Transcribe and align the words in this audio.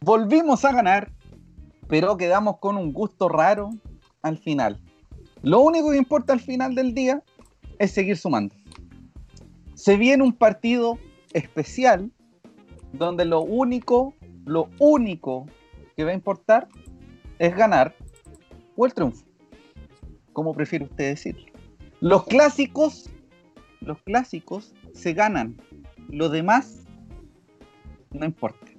Volvimos 0.00 0.64
a 0.64 0.72
ganar, 0.72 1.12
pero 1.88 2.16
quedamos 2.16 2.58
con 2.58 2.76
un 2.76 2.92
gusto 2.92 3.28
raro 3.28 3.70
al 4.22 4.38
final. 4.38 4.80
Lo 5.42 5.60
único 5.60 5.90
que 5.90 5.96
importa 5.96 6.32
al 6.32 6.40
final 6.40 6.74
del 6.74 6.94
día 6.94 7.22
es 7.78 7.92
seguir 7.92 8.16
sumando. 8.16 8.54
Se 9.74 9.96
viene 9.96 10.22
un 10.22 10.32
partido 10.32 10.98
especial 11.32 12.10
donde 12.92 13.24
lo 13.24 13.40
único, 13.42 14.14
lo 14.44 14.68
único 14.78 15.46
que 15.96 16.04
va 16.04 16.10
a 16.10 16.14
importar 16.14 16.68
es 17.38 17.56
ganar 17.56 17.94
o 18.76 18.86
el 18.86 18.94
triunfo. 18.94 19.24
Como 20.32 20.54
prefiere 20.54 20.84
usted 20.84 21.10
decirlo. 21.10 21.46
Los 22.00 22.24
clásicos, 22.24 23.10
los 23.80 24.00
clásicos 24.02 24.74
se 24.94 25.12
ganan. 25.12 25.56
Lo 26.08 26.28
demás 26.28 26.84
no 28.10 28.24
importa. 28.24 28.71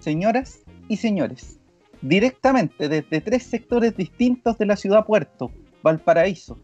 Señoras 0.00 0.60
y 0.88 0.96
señores, 0.96 1.60
directamente 2.00 2.88
desde 2.88 3.20
tres 3.20 3.42
sectores 3.42 3.94
distintos 3.94 4.56
de 4.56 4.64
la 4.64 4.76
ciudad 4.76 5.04
puerto, 5.04 5.50
Valparaíso, 5.82 6.58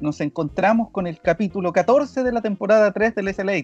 nos 0.00 0.20
encontramos 0.20 0.90
con 0.90 1.06
el 1.06 1.20
capítulo 1.20 1.72
14 1.72 2.24
de 2.24 2.32
la 2.32 2.42
temporada 2.42 2.92
3 2.92 3.14
del 3.14 3.32
SLA, 3.32 3.62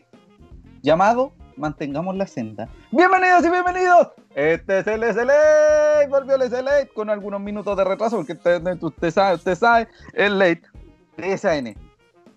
llamado 0.83 1.33
Mantengamos 1.57 2.15
la 2.15 2.29
senda. 2.29 2.69
Bienvenidos 2.93 3.45
y 3.45 3.51
bienvenidos. 3.51 4.13
Este 4.37 4.79
es 4.79 4.87
el 4.87 5.03
SLA, 5.03 6.07
volvió 6.09 6.37
el 6.37 6.49
SLA 6.49 6.87
con 6.95 7.11
algunos 7.11 7.41
minutos 7.41 7.77
de 7.77 7.83
retraso, 7.83 8.17
porque 8.17 8.35
usted, 8.35 8.63
usted 8.81 9.11
sabe, 9.11 9.35
usted 9.35 9.55
sabe, 9.57 9.89
el 10.15 10.39
late 10.39 10.63
de 11.17 11.37
SAN. 11.37 11.75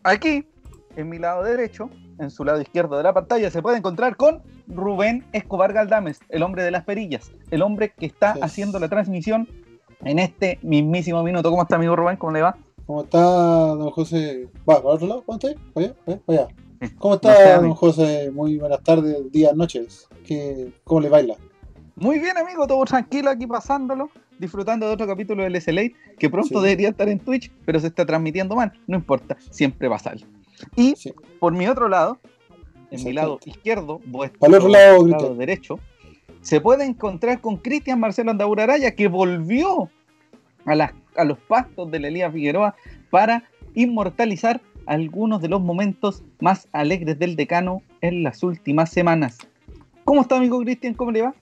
Aquí, 0.01 0.49
en 0.95 1.07
mi 1.07 1.19
lado 1.19 1.43
derecho, 1.43 1.91
en 2.19 2.29
su 2.29 2.43
lado 2.43 2.61
izquierdo 2.61 2.97
de 2.97 3.03
la 3.03 3.13
pantalla, 3.13 3.49
se 3.49 3.61
puede 3.61 3.77
encontrar 3.77 4.15
con 4.15 4.41
Rubén 4.67 5.25
Escobar 5.33 5.73
Galdames, 5.73 6.19
el 6.29 6.43
hombre 6.43 6.63
de 6.63 6.71
las 6.71 6.83
perillas, 6.83 7.31
el 7.51 7.61
hombre 7.61 7.93
que 7.97 8.05
está 8.05 8.35
haciendo 8.41 8.79
la 8.79 8.89
transmisión 8.89 9.47
en 10.03 10.19
este 10.19 10.59
mismísimo 10.61 11.23
minuto. 11.23 11.49
¿Cómo 11.49 11.63
está, 11.63 11.75
amigo 11.75 11.95
Rubén? 11.95 12.17
¿Cómo 12.17 12.33
le 12.33 12.41
va? 12.41 12.57
¿Cómo 12.85 13.03
está, 13.03 13.19
don 13.19 13.91
José? 13.91 14.47
¿Va 14.69 14.81
para 14.81 14.95
otro 14.95 15.07
lado? 15.07 15.23
¿Cómo 15.25 15.37
está? 15.37 15.95
¿Cómo 16.97 17.15
está, 17.15 17.61
don 17.61 17.73
José? 17.73 18.31
Muy 18.31 18.57
buenas 18.57 18.83
tardes, 18.83 19.31
días, 19.31 19.55
noches. 19.55 20.07
¿Qué, 20.25 20.71
¿Cómo 20.83 21.01
le 21.01 21.09
baila? 21.09 21.35
Muy 21.95 22.19
bien, 22.19 22.37
amigo, 22.37 22.65
todo 22.65 22.83
tranquilo 22.85 23.29
aquí 23.29 23.45
pasándolo, 23.45 24.09
disfrutando 24.39 24.87
de 24.87 24.93
otro 24.93 25.05
capítulo 25.05 25.43
del 25.43 25.61
SLA 25.61 25.83
que 26.17 26.29
pronto 26.29 26.59
debería 26.61 26.89
estar 26.89 27.07
en 27.07 27.19
Twitch, 27.19 27.51
pero 27.65 27.79
se 27.79 27.87
está 27.87 28.05
transmitiendo 28.05 28.55
mal. 28.55 28.73
No 28.87 28.97
importa, 28.97 29.37
siempre 29.51 29.87
va 29.87 29.97
a 29.97 29.99
salir. 29.99 30.27
Y 30.75 30.95
por 31.39 31.53
mi 31.53 31.67
otro 31.67 31.89
lado, 31.89 32.19
en 32.91 33.03
mi 33.03 33.13
lado 33.13 33.39
izquierdo, 33.45 33.99
vuestro 34.05 34.39
otro 34.47 34.67
lado, 34.69 35.35
derecho, 35.35 35.79
se 36.41 36.61
puede 36.61 36.85
encontrar 36.85 37.41
con 37.41 37.57
Cristian 37.57 37.99
Marcelo 37.99 38.31
Andauraraya, 38.31 38.95
que 38.95 39.07
volvió 39.07 39.89
a, 40.65 40.93
a 41.15 41.23
los 41.23 41.37
pastos 41.39 41.89
de 41.91 41.99
la 41.99 42.07
Elías 42.09 42.33
Figueroa 42.33 42.75
para 43.09 43.43
inmortalizar 43.73 44.61
algunos 44.85 45.41
de 45.41 45.47
los 45.47 45.61
momentos 45.61 46.23
más 46.39 46.67
alegres 46.71 47.17
del 47.17 47.35
decano 47.35 47.81
en 48.01 48.23
las 48.23 48.43
últimas 48.43 48.89
semanas. 48.89 49.37
¿Cómo 50.03 50.21
está, 50.21 50.37
amigo 50.37 50.59
Cristian? 50.61 50.93
¿Cómo 50.93 51.11
le 51.11 51.21
va? 51.21 51.33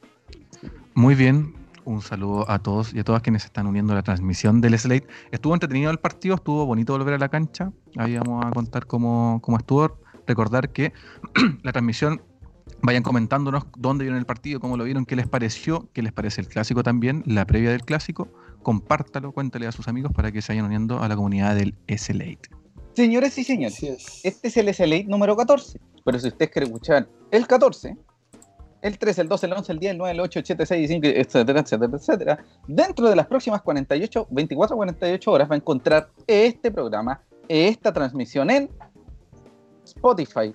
Muy 0.94 1.16
bien, 1.16 1.54
un 1.86 2.02
saludo 2.02 2.50
a 2.50 2.60
todos 2.60 2.94
y 2.94 3.00
a 3.00 3.04
todas 3.04 3.22
quienes 3.22 3.44
se 3.44 3.48
están 3.48 3.68
uniendo 3.68 3.94
a 3.94 3.96
la 3.96 4.04
transmisión 4.04 4.62
del 4.62 4.78
Slate. 4.78 5.08
Estuvo 5.32 5.54
entretenido 5.54 5.92
el 5.92 6.00
partido, 6.00 6.36
estuvo 6.36 6.66
bonito 6.66 6.94
volver 6.94 7.16
a 7.16 7.18
la 7.18 7.30
cancha. 7.30 7.72
Ahí 7.98 8.18
vamos 8.18 8.46
a 8.46 8.52
contar 8.52 8.86
cómo, 8.88 9.40
cómo 9.42 9.58
estuvo. 9.58 10.00
Recordar 10.28 10.70
que 10.72 10.94
la 11.64 11.72
transmisión, 11.72 12.22
vayan 12.82 13.04
comentándonos 13.04 13.66
dónde 13.78 14.04
vieron 14.04 14.20
el 14.20 14.26
partido, 14.26 14.60
cómo 14.60 14.78
lo 14.78 14.84
vieron, 14.84 15.06
qué 15.06 15.16
les 15.16 15.28
pareció, 15.28 15.90
qué 15.94 16.02
les 16.02 16.14
parece 16.14 16.42
el 16.42 16.48
clásico 16.48 16.84
también, 16.84 17.24
la 17.26 17.46
previa 17.46 17.72
del 17.72 17.84
clásico. 17.84 18.28
Compártalo, 18.64 19.32
cuéntale 19.32 19.68
a 19.68 19.72
sus 19.72 19.88
amigos 19.88 20.12
para 20.14 20.32
que 20.32 20.42
se 20.42 20.54
vayan 20.54 20.66
uniendo 20.66 21.02
a 21.02 21.08
la 21.08 21.16
comunidad 21.16 21.56
del 21.56 21.76
Slate. 21.90 22.50
Señores 22.94 23.38
y 23.38 23.44
señores, 23.44 24.22
este 24.24 24.50
es 24.50 24.58
el 24.58 24.74
SLA 24.74 25.04
número 25.08 25.36
14. 25.36 25.80
Pero 26.04 26.20
si 26.20 26.28
ustedes 26.28 26.52
quieren 26.52 26.72
escuchar 26.72 27.08
el 27.32 27.48
14, 27.48 27.96
el 28.82 28.98
13, 28.98 29.22
el 29.22 29.28
12, 29.28 29.46
el 29.46 29.54
11, 29.54 29.72
el 29.72 29.80
10, 29.80 29.92
el 29.92 29.98
9, 29.98 30.12
el 30.12 30.20
8, 30.20 30.40
el 30.40 30.46
7, 30.46 30.66
6, 30.66 30.90
5, 30.90 31.08
etcétera, 31.08 31.60
etcétera, 31.60 31.92
etcétera, 31.94 32.46
dentro 32.68 33.10
de 33.10 33.16
las 33.16 33.28
próximas 33.28 33.62
48, 33.62 34.28
24, 34.30 34.76
48 34.76 35.32
horas 35.32 35.50
va 35.50 35.56
a 35.56 35.58
encontrar 35.58 36.10
este 36.28 36.72
programa, 36.72 37.22
esta 37.48 37.94
transmisión 37.94 38.50
en 38.50 38.70
Spotify, 39.84 40.54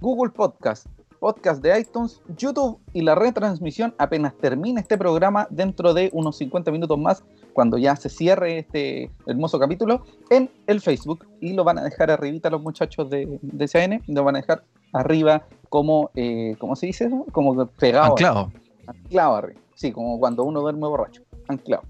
Google 0.00 0.32
Podcast, 0.32 0.86
podcast 1.18 1.62
de 1.62 1.78
iTunes, 1.80 2.20
YouTube 2.36 2.78
y 2.92 3.02
la 3.02 3.14
retransmisión 3.14 3.94
apenas 3.98 4.34
termine 4.36 4.80
este 4.80 4.96
programa 4.96 5.46
dentro 5.50 5.92
de 5.94 6.10
unos 6.12 6.38
50 6.38 6.70
minutos 6.70 6.98
más, 6.98 7.24
cuando 7.52 7.76
ya 7.76 7.96
se 7.96 8.08
cierre 8.08 8.58
este 8.58 9.10
hermoso 9.26 9.58
capítulo, 9.58 10.04
en 10.30 10.50
el 10.66 10.80
Facebook. 10.80 11.26
Y 11.40 11.54
lo 11.54 11.64
van 11.64 11.78
a 11.78 11.84
dejar 11.84 12.10
arribita 12.10 12.50
los 12.50 12.62
muchachos 12.62 13.10
de, 13.10 13.38
de 13.42 13.68
CN, 13.68 14.02
lo 14.06 14.24
van 14.24 14.36
a 14.36 14.40
dejar 14.40 14.62
arriba 14.92 15.44
como, 15.68 16.10
eh, 16.14 16.56
¿cómo 16.58 16.76
se 16.76 16.86
dice 16.86 17.06
eso? 17.06 17.26
Como 17.32 17.66
pegado. 17.66 18.12
Anclado. 18.12 18.52
Anclado 18.86 19.36
arriba. 19.36 19.60
Sí, 19.74 19.92
como 19.92 20.18
cuando 20.18 20.44
uno 20.44 20.60
duerme 20.60 20.86
borracho. 20.86 21.22
Anclado. 21.48 21.82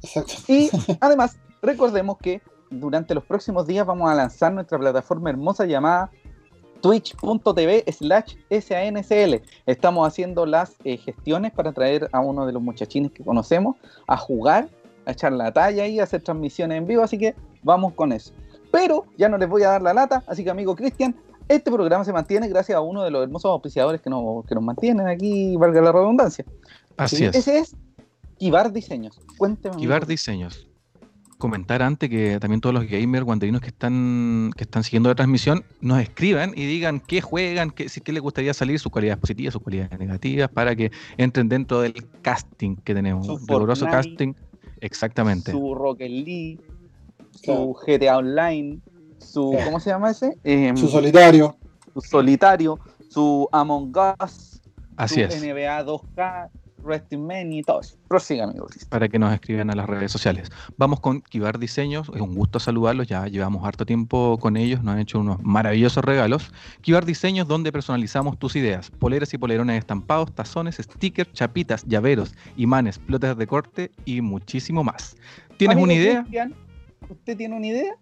Y 0.47 0.71
además, 1.01 1.39
recordemos 1.63 2.19
que 2.19 2.41
durante 2.71 3.15
los 3.15 3.25
próximos 3.25 3.67
días 3.67 3.87
vamos 3.87 4.11
a 4.11 4.15
lanzar 4.15 4.53
nuestra 4.53 4.79
plataforma 4.79 5.31
hermosa 5.31 5.65
llamada 5.65 6.11
twitch.tv 6.81 7.85
slash 7.93 8.37
SANCL. 8.51 9.43
Estamos 9.67 10.07
haciendo 10.07 10.47
las 10.47 10.77
eh, 10.85 10.97
gestiones 10.97 11.53
para 11.53 11.73
traer 11.73 12.09
a 12.13 12.21
uno 12.21 12.47
de 12.47 12.53
los 12.53 12.63
muchachines 12.63 13.13
que 13.13 13.25
conocemos 13.25 13.77
a 14.07 14.17
jugar, 14.17 14.69
a 15.07 15.13
echar 15.13 15.33
la 15.33 15.53
talla 15.53 15.87
y 15.87 16.01
a 16.01 16.05
hacer 16.05 16.23
transmisiones 16.23 16.79
en 16.79 16.87
vivo, 16.87 17.03
así 17.03 17.19
que 17.19 17.35
vamos 17.63 17.95
con 17.95 18.13
eso. 18.13 18.33
Pero 18.71 19.07
ya 19.17 19.29
no 19.29 19.39
les 19.39 19.49
voy 19.49 19.63
a 19.63 19.71
dar 19.71 19.83
la 19.83 19.95
lata, 19.95 20.23
así 20.27 20.45
que 20.45 20.51
amigo 20.51 20.77
Cristian, 20.77 21.17
este 21.49 21.71
programa 21.71 22.05
se 22.05 22.13
mantiene 22.13 22.49
gracias 22.49 22.77
a 22.77 22.81
uno 22.81 23.03
de 23.03 23.11
los 23.11 23.23
hermosos 23.23 23.51
auspiciadores 23.51 24.01
que 24.01 24.11
nos, 24.11 24.45
que 24.47 24.55
nos 24.55 24.65
mantienen 24.65 25.09
aquí, 25.09 25.57
valga 25.57 25.81
la 25.81 25.93
redundancia. 25.93 26.45
Así 26.97 27.25
es. 27.25 27.35
Ese 27.35 27.59
es 27.59 27.77
Kibar 28.39 28.73
Diseños. 28.73 29.21
Cuénteme. 29.37 29.77
Kibar 29.77 30.07
Diseños 30.07 30.69
comentar 31.39 31.83
antes 31.83 32.11
que 32.11 32.39
también 32.41 32.61
todos 32.61 32.75
los 32.75 32.87
gamers 32.87 33.25
guanderinos 33.25 33.61
que 33.61 33.69
están, 33.69 34.51
que 34.57 34.65
están 34.65 34.83
siguiendo 34.83 35.09
la 35.09 35.15
transmisión 35.15 35.65
nos 35.81 36.01
escriban 36.01 36.53
y 36.55 36.67
digan 36.67 37.01
qué 37.01 37.21
juegan, 37.21 37.71
qué, 37.71 37.87
qué 37.87 38.13
les 38.13 38.23
gustaría 38.23 38.53
salir, 38.53 38.79
sus 38.79 38.93
cualidades 38.93 39.21
positivas, 39.21 39.53
sus 39.53 39.63
cualidades 39.63 39.99
negativas, 39.99 40.51
para 40.51 40.75
que 40.75 40.91
entren 41.17 41.49
dentro 41.49 41.81
del 41.81 41.95
casting 42.23 42.77
que 42.77 42.93
tenemos. 42.93 43.25
Su 43.27 43.39
riguroso 43.39 43.87
casting. 43.87 44.35
Exactamente. 44.81 45.53
Su 45.53 45.75
Rocket 45.75 46.11
League, 46.11 46.59
su 47.33 47.75
GTA 47.87 48.19
Online, 48.19 48.81
su. 49.38 49.56
¿Cómo 49.65 49.81
se 49.81 49.91
llama 49.91 50.10
ese? 50.10 50.37
Em, 50.44 50.76
su 50.76 50.88
solitario. 50.88 51.56
Su 51.94 52.00
solitario, 52.00 52.78
su 53.09 53.49
Among 53.53 53.94
Us. 54.25 54.60
Así 54.97 55.16
su 55.16 55.21
es. 55.21 55.43
NBA 55.43 55.84
2K, 55.84 56.50
Resting 56.84 57.25
Man 57.25 57.53
y 57.53 57.62
todo 57.62 57.81
eso. 57.81 57.97
Prosiga, 58.09 58.44
amigos. 58.44 58.73
Para 58.88 59.08
que 59.08 59.19
nos 59.19 59.32
escriban 59.32 59.70
a 59.70 59.75
las 59.76 59.87
redes 59.87 60.11
sociales. 60.11 60.50
Vamos 60.76 61.00
con 61.00 61.20
Kibar 61.20 61.58
Diseños. 61.58 62.11
Es 62.14 62.20
un 62.20 62.35
gusto 62.35 62.58
saludarlos. 62.58 63.06
Ya 63.06 63.26
llevamos 63.26 63.64
harto 63.64 63.87
tiempo 63.87 64.38
con 64.40 64.56
ellos. 64.56 64.82
Nos 64.82 64.94
han 64.94 65.00
hecho 65.00 65.20
unos 65.20 65.41
maravillosos 65.43 66.05
regalos. 66.05 66.52
Kibar 66.81 67.05
Diseños, 67.05 67.46
donde 67.46 67.70
personalizamos 67.70 68.38
tus 68.38 68.56
ideas. 68.56 68.91
Poleras 68.91 69.32
y 69.34 69.38
polerones 69.38 69.79
estampados, 69.79 70.32
tazones, 70.34 70.76
stickers, 70.76 71.32
chapitas, 71.32 71.84
llaveros, 71.84 72.34
imanes, 72.56 72.99
plotes 72.99 73.37
de 73.37 73.46
corte 73.46 73.93
y 74.05 74.20
muchísimo 74.20 74.82
más. 74.82 75.17
¿Tienes 75.56 75.76
Amigo 75.76 75.84
una 75.84 75.94
idea? 75.94 76.20
Cristian, 76.23 76.55
¿Usted 77.08 77.37
tiene 77.37 77.56
una 77.56 77.67
idea? 77.67 77.94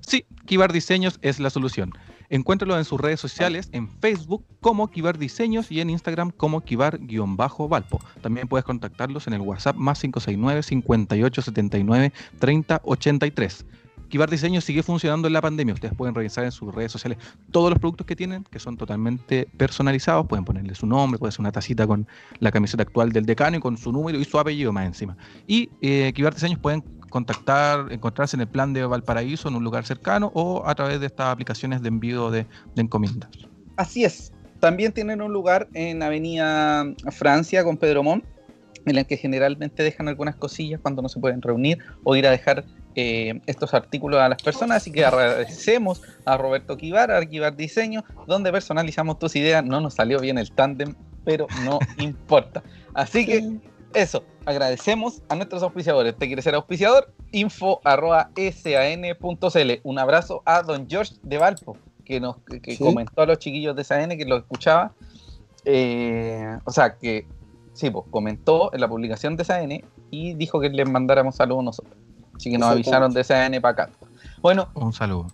Sí, 0.00 0.24
Kibar 0.46 0.72
Diseños 0.72 1.18
es 1.22 1.40
la 1.40 1.50
solución. 1.50 1.92
Encuéntralo 2.28 2.78
en 2.78 2.84
sus 2.86 2.98
redes 2.98 3.20
sociales, 3.20 3.68
en 3.72 3.88
Facebook 3.88 4.44
como 4.60 4.90
Kibar 4.90 5.18
Diseños 5.18 5.70
y 5.70 5.80
en 5.80 5.90
Instagram 5.90 6.30
como 6.30 6.62
Kibar-Valpo. 6.62 8.00
También 8.22 8.48
puedes 8.48 8.64
contactarlos 8.64 9.26
en 9.26 9.34
el 9.34 9.42
WhatsApp 9.42 9.76
más 9.76 10.00
569 10.00 10.62
5879 10.62 12.12
3083. 12.38 13.66
Kibar 14.12 14.28
Diseños 14.28 14.64
sigue 14.64 14.82
funcionando 14.82 15.26
en 15.26 15.32
la 15.32 15.40
pandemia. 15.40 15.72
Ustedes 15.72 15.94
pueden 15.94 16.14
revisar 16.14 16.44
en 16.44 16.52
sus 16.52 16.74
redes 16.74 16.92
sociales 16.92 17.16
todos 17.50 17.70
los 17.70 17.78
productos 17.78 18.06
que 18.06 18.14
tienen, 18.14 18.44
que 18.44 18.58
son 18.58 18.76
totalmente 18.76 19.48
personalizados. 19.56 20.26
Pueden 20.26 20.44
ponerle 20.44 20.74
su 20.74 20.86
nombre, 20.86 21.18
puede 21.18 21.32
ser 21.32 21.40
una 21.40 21.52
tacita 21.52 21.86
con 21.86 22.06
la 22.38 22.50
camiseta 22.50 22.82
actual 22.82 23.12
del 23.12 23.24
decano 23.24 23.56
y 23.56 23.60
con 23.60 23.78
su 23.78 23.90
número 23.90 24.18
y 24.18 24.24
su 24.24 24.38
apellido 24.38 24.70
más 24.70 24.86
encima. 24.86 25.16
Y 25.46 25.70
eh, 25.80 26.12
Kibar 26.14 26.34
Diseños 26.34 26.58
pueden 26.58 26.84
contactar, 27.12 27.92
encontrarse 27.92 28.36
en 28.36 28.40
el 28.40 28.48
plan 28.48 28.72
de 28.72 28.84
Valparaíso 28.84 29.48
en 29.48 29.54
un 29.54 29.62
lugar 29.62 29.84
cercano 29.84 30.32
o 30.34 30.64
a 30.66 30.74
través 30.74 30.98
de 30.98 31.06
estas 31.06 31.26
aplicaciones 31.26 31.82
de 31.82 31.88
envío 31.88 32.30
de, 32.30 32.46
de 32.74 32.82
encomiendas. 32.82 33.30
Así 33.76 34.04
es. 34.04 34.32
También 34.60 34.92
tienen 34.92 35.20
un 35.20 35.32
lugar 35.32 35.68
en 35.74 36.02
Avenida 36.02 36.84
Francia 37.10 37.62
con 37.64 37.76
Pedro 37.76 38.02
Montt, 38.02 38.24
en 38.86 38.96
el 38.96 39.06
que 39.06 39.16
generalmente 39.16 39.82
dejan 39.82 40.08
algunas 40.08 40.36
cosillas 40.36 40.80
cuando 40.80 41.02
no 41.02 41.08
se 41.08 41.20
pueden 41.20 41.42
reunir 41.42 41.78
o 42.02 42.16
ir 42.16 42.26
a 42.26 42.30
dejar 42.30 42.64
eh, 42.94 43.40
estos 43.46 43.74
artículos 43.74 44.20
a 44.20 44.28
las 44.28 44.42
personas. 44.42 44.78
Así 44.78 44.90
que 44.90 45.04
agradecemos 45.04 46.02
a 46.24 46.36
Roberto 46.36 46.76
Kivar, 46.76 47.10
a 47.10 47.24
Kivar 47.26 47.56
Diseño, 47.56 48.04
donde 48.26 48.50
personalizamos 48.50 49.18
tus 49.18 49.36
ideas. 49.36 49.64
No 49.64 49.80
nos 49.80 49.94
salió 49.94 50.18
bien 50.18 50.38
el 50.38 50.50
tándem, 50.52 50.94
pero 51.24 51.46
no 51.64 51.78
importa. 51.98 52.62
Así 52.94 53.26
que 53.26 53.60
eso, 53.94 54.24
agradecemos 54.46 55.22
a 55.28 55.34
nuestros 55.34 55.62
auspiciadores. 55.62 56.16
¿Te 56.16 56.26
quieres 56.26 56.44
ser 56.44 56.54
auspiciador? 56.54 57.12
Info 57.32 57.80
arroba 57.84 58.30
san.cl. 58.36 59.70
Un 59.82 59.98
abrazo 59.98 60.42
a 60.44 60.62
don 60.62 60.88
George 60.88 61.14
de 61.22 61.38
Valpo, 61.38 61.76
que 62.04 62.20
nos 62.20 62.36
que 62.62 62.78
comentó 62.78 63.22
a 63.22 63.26
los 63.26 63.38
chiquillos 63.38 63.76
de 63.76 63.84
SAN 63.84 64.10
que 64.10 64.24
lo 64.24 64.36
escuchaba. 64.36 64.92
Eh, 65.64 66.58
o 66.64 66.70
sea, 66.72 66.96
que 66.96 67.26
sí, 67.72 67.90
pues, 67.90 68.04
comentó 68.10 68.72
en 68.74 68.80
la 68.80 68.88
publicación 68.88 69.36
de 69.36 69.44
SAN 69.44 69.82
y 70.10 70.34
dijo 70.34 70.60
que 70.60 70.68
les 70.70 70.88
mandáramos 70.88 71.36
saludos 71.36 71.64
nosotros. 71.64 71.96
Así 72.34 72.50
que 72.50 72.58
nos 72.58 72.70
avisaron 72.70 73.12
de 73.12 73.24
SAN 73.24 73.52
para 73.60 73.84
acá. 73.84 73.90
Bueno, 74.40 74.68
un 74.74 74.92
saludo. 74.92 75.28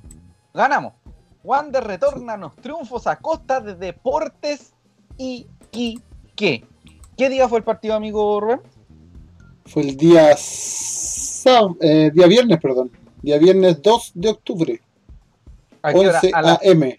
Ganamos. 0.54 0.93
Wander 1.44 1.84
retorna 1.84 2.37
los 2.37 2.54
triunfos 2.56 3.06
a 3.06 3.16
costa 3.16 3.61
de 3.61 3.75
Deportes 3.75 4.75
y 5.16 5.46
Quique. 5.70 6.66
¿Qué 7.19 7.29
día 7.29 7.49
fue 7.49 7.59
el 7.59 7.65
partido, 7.65 7.97
amigo 7.97 8.38
Rubén? 8.38 8.61
Fue 9.67 9.82
el 9.82 9.97
día, 9.97 10.37
eh, 11.81 12.11
día 12.15 12.26
viernes, 12.29 12.61
perdón. 12.61 12.93
Día 13.20 13.38
viernes 13.38 13.82
2 13.82 14.12
de 14.15 14.29
octubre. 14.29 14.81
¿A 15.82 15.93
qué 15.93 15.99
11 15.99 16.31
AM. 16.32 16.97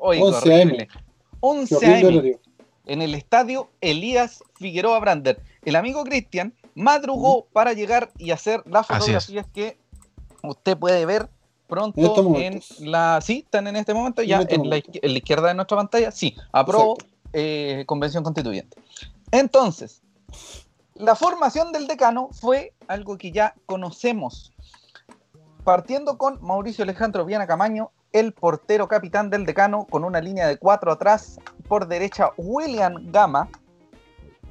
11, 0.00 0.62
AM. 0.62 0.88
11 1.40 1.86
AM. 1.86 2.38
En 2.84 3.00
el 3.00 3.14
estadio 3.14 3.70
Elías 3.80 4.44
Figueroa 4.56 4.98
Brander. 4.98 5.40
El 5.64 5.76
amigo 5.76 6.04
Cristian 6.04 6.52
madrugó 6.74 7.46
para 7.54 7.72
llegar 7.72 8.10
y 8.18 8.32
hacer 8.32 8.62
las 8.66 8.86
fotografías 8.86 9.46
que 9.46 9.78
usted 10.42 10.76
puede 10.76 11.06
ver 11.06 11.30
pronto 11.66 12.36
en, 12.36 12.60
la. 12.80 13.20
Sí, 13.22 13.44
están 13.46 13.66
en 13.66 13.76
este 13.76 13.94
momento, 13.94 14.22
ya 14.22 14.40
este 14.40 14.56
en, 14.56 14.68
la, 14.68 14.76
izquierda 14.76 15.48
de 15.48 15.54
nuestra 15.54 15.78
pantalla. 15.78 16.10
Sí, 16.10 16.36
aprobó 16.52 16.98
eh, 17.32 17.84
convención 17.86 18.24
constituyente. 18.24 18.76
Entonces, 19.30 20.02
la 20.94 21.14
formación 21.14 21.72
del 21.72 21.86
decano 21.86 22.28
fue 22.32 22.74
algo 22.88 23.16
que 23.16 23.32
ya 23.32 23.54
conocemos. 23.66 24.52
Partiendo 25.64 26.18
con 26.18 26.42
Mauricio 26.42 26.84
Alejandro 26.84 27.24
Viana 27.24 27.46
Camaño, 27.46 27.90
el 28.12 28.32
portero 28.32 28.88
capitán 28.88 29.30
del 29.30 29.46
decano, 29.46 29.86
con 29.88 30.04
una 30.04 30.20
línea 30.20 30.48
de 30.48 30.58
cuatro 30.58 30.90
atrás, 30.90 31.38
por 31.68 31.86
derecha 31.86 32.30
William 32.36 33.10
Gama, 33.12 33.48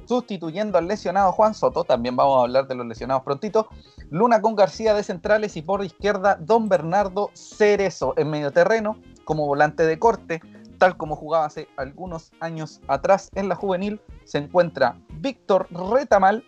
sustituyendo 0.06 0.78
al 0.78 0.88
lesionado 0.88 1.30
Juan 1.30 1.54
Soto, 1.54 1.84
también 1.84 2.16
vamos 2.16 2.38
a 2.38 2.42
hablar 2.42 2.66
de 2.66 2.74
los 2.74 2.86
lesionados 2.86 3.22
prontito, 3.22 3.68
Luna 4.10 4.40
con 4.40 4.56
García 4.56 4.92
de 4.92 5.04
centrales 5.04 5.56
y 5.56 5.62
por 5.62 5.84
izquierda 5.84 6.36
Don 6.40 6.68
Bernardo 6.68 7.30
Cerezo 7.34 8.14
en 8.16 8.28
medio 8.30 8.50
terreno 8.50 8.96
como 9.24 9.46
volante 9.46 9.86
de 9.86 10.00
corte, 10.00 10.40
tal 10.80 10.96
como 10.96 11.14
jugaba 11.14 11.44
hace 11.44 11.68
algunos 11.76 12.32
años 12.40 12.80
atrás 12.88 13.30
en 13.34 13.50
la 13.50 13.54
juvenil, 13.54 14.00
se 14.24 14.38
encuentra 14.38 14.98
Víctor 15.20 15.68
Retamal 15.70 16.42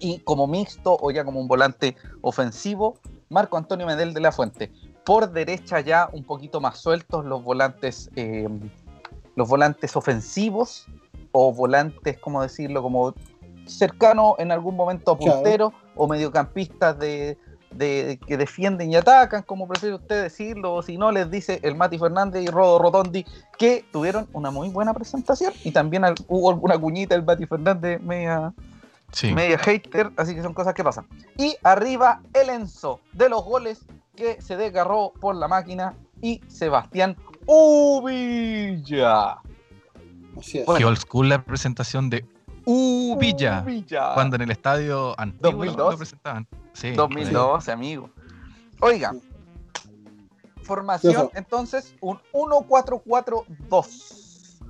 y 0.00 0.18
como 0.20 0.48
mixto 0.48 0.98
o 1.00 1.10
ya 1.12 1.24
como 1.24 1.38
un 1.38 1.46
volante 1.46 1.96
ofensivo, 2.20 2.98
Marco 3.28 3.56
Antonio 3.56 3.86
Medel 3.86 4.12
de 4.12 4.20
la 4.20 4.32
Fuente. 4.32 4.72
Por 5.04 5.30
derecha 5.30 5.78
ya 5.78 6.10
un 6.12 6.24
poquito 6.24 6.60
más 6.60 6.78
sueltos 6.78 7.24
los 7.24 7.44
volantes, 7.44 8.10
eh, 8.16 8.48
los 9.36 9.48
volantes 9.48 9.94
ofensivos 9.94 10.88
o 11.30 11.52
volantes, 11.54 12.18
¿cómo 12.18 12.42
decirlo? 12.42 12.82
Como 12.82 13.14
cercano 13.66 14.34
en 14.40 14.50
algún 14.50 14.74
momento 14.74 15.12
a 15.12 15.16
puntero 15.16 15.72
o 15.94 16.08
mediocampistas 16.08 16.98
de, 16.98 17.38
que 17.78 18.36
defienden 18.36 18.90
y 18.90 18.96
atacan, 18.96 19.42
como 19.42 19.68
prefiere 19.68 19.94
usted 19.94 20.24
decirlo, 20.24 20.74
o 20.74 20.82
si 20.82 20.98
no, 20.98 21.12
les 21.12 21.30
dice 21.30 21.60
el 21.62 21.76
Mati 21.76 21.98
Fernández 21.98 22.42
y 22.42 22.46
Rodo 22.48 22.78
Rotondi, 22.78 23.24
que 23.58 23.84
tuvieron 23.92 24.28
una 24.32 24.50
muy 24.50 24.68
buena 24.68 24.92
presentación 24.92 25.52
y 25.64 25.70
también 25.70 26.04
hubo 26.28 26.50
alguna 26.50 26.78
cuñita 26.78 27.14
el 27.14 27.22
Mati 27.22 27.46
Fernández 27.46 28.00
media, 28.00 28.52
media 29.34 29.58
hater, 29.58 30.10
así 30.16 30.34
que 30.34 30.42
son 30.42 30.54
cosas 30.54 30.74
que 30.74 30.84
pasan. 30.84 31.06
Y 31.36 31.56
arriba 31.62 32.20
el 32.34 32.50
Enzo 32.50 33.00
de 33.12 33.28
los 33.28 33.44
goles 33.44 33.84
que 34.16 34.42
se 34.42 34.56
desgarró 34.56 35.12
por 35.20 35.34
la 35.36 35.48
máquina 35.48 35.94
y 36.20 36.40
Sebastián 36.48 37.16
Uvilla. 37.46 39.38
Qué 40.40 40.84
old 40.84 40.98
school 40.98 41.28
la 41.28 41.42
presentación 41.42 42.10
de 42.10 42.24
Uvilla. 42.64 43.64
Cuando 44.14 44.36
en 44.36 44.42
el 44.42 44.50
estadio 44.50 45.18
antiguo 45.18 45.64
2012. 45.64 45.78
lo 45.78 45.96
presentaban. 45.96 46.46
2012, 46.96 47.72
amigo. 47.72 48.10
Oiga, 48.80 49.12
formación 50.62 51.30
entonces 51.34 51.94
un 52.00 52.18
1-4-4-2. 52.32 54.20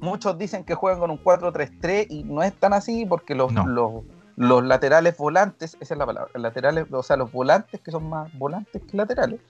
Muchos 0.00 0.38
dicen 0.38 0.64
que 0.64 0.74
juegan 0.74 0.98
con 0.98 1.10
un 1.10 1.22
4-3-3 1.22 2.06
y 2.08 2.24
no 2.24 2.42
es 2.42 2.54
tan 2.54 2.72
así 2.72 3.04
porque 3.04 3.34
los, 3.34 3.52
los, 3.52 4.02
los, 4.36 4.64
laterales 4.64 5.16
volantes, 5.18 5.76
esa 5.78 5.94
es 5.94 5.98
la 5.98 6.06
palabra, 6.06 6.30
laterales, 6.34 6.86
o 6.90 7.02
sea, 7.02 7.16
los 7.16 7.30
volantes 7.30 7.80
que 7.80 7.90
son 7.90 8.08
más 8.08 8.32
volantes 8.38 8.80
que 8.82 8.96
laterales, 8.96 9.40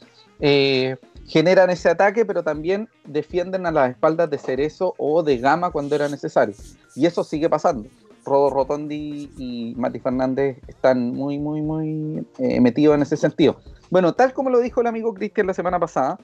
eh, 0.40 0.96
generan 1.26 1.70
ese 1.70 1.88
ataque, 1.88 2.24
pero 2.24 2.42
también 2.42 2.88
defienden 3.04 3.64
a 3.66 3.70
las 3.70 3.90
espaldas 3.90 4.28
de 4.28 4.38
Cerezo 4.38 4.94
o 4.98 5.22
de 5.22 5.38
Gama 5.38 5.70
cuando 5.70 5.94
era 5.94 6.08
necesario. 6.08 6.56
Y 6.96 7.06
eso 7.06 7.22
sigue 7.22 7.48
pasando. 7.48 7.88
Rodo 8.24 8.50
Rotondi 8.50 9.30
y 9.36 9.74
Mati 9.76 9.98
Fernández 9.98 10.58
están 10.68 11.12
muy, 11.12 11.38
muy, 11.38 11.62
muy 11.62 12.26
eh, 12.38 12.60
metidos 12.60 12.94
en 12.94 13.02
ese 13.02 13.16
sentido. 13.16 13.60
Bueno, 13.90 14.12
tal 14.12 14.32
como 14.32 14.50
lo 14.50 14.60
dijo 14.60 14.80
el 14.80 14.86
amigo 14.86 15.14
Cristian 15.14 15.46
la 15.46 15.54
semana 15.54 15.78
pasada, 15.78 16.18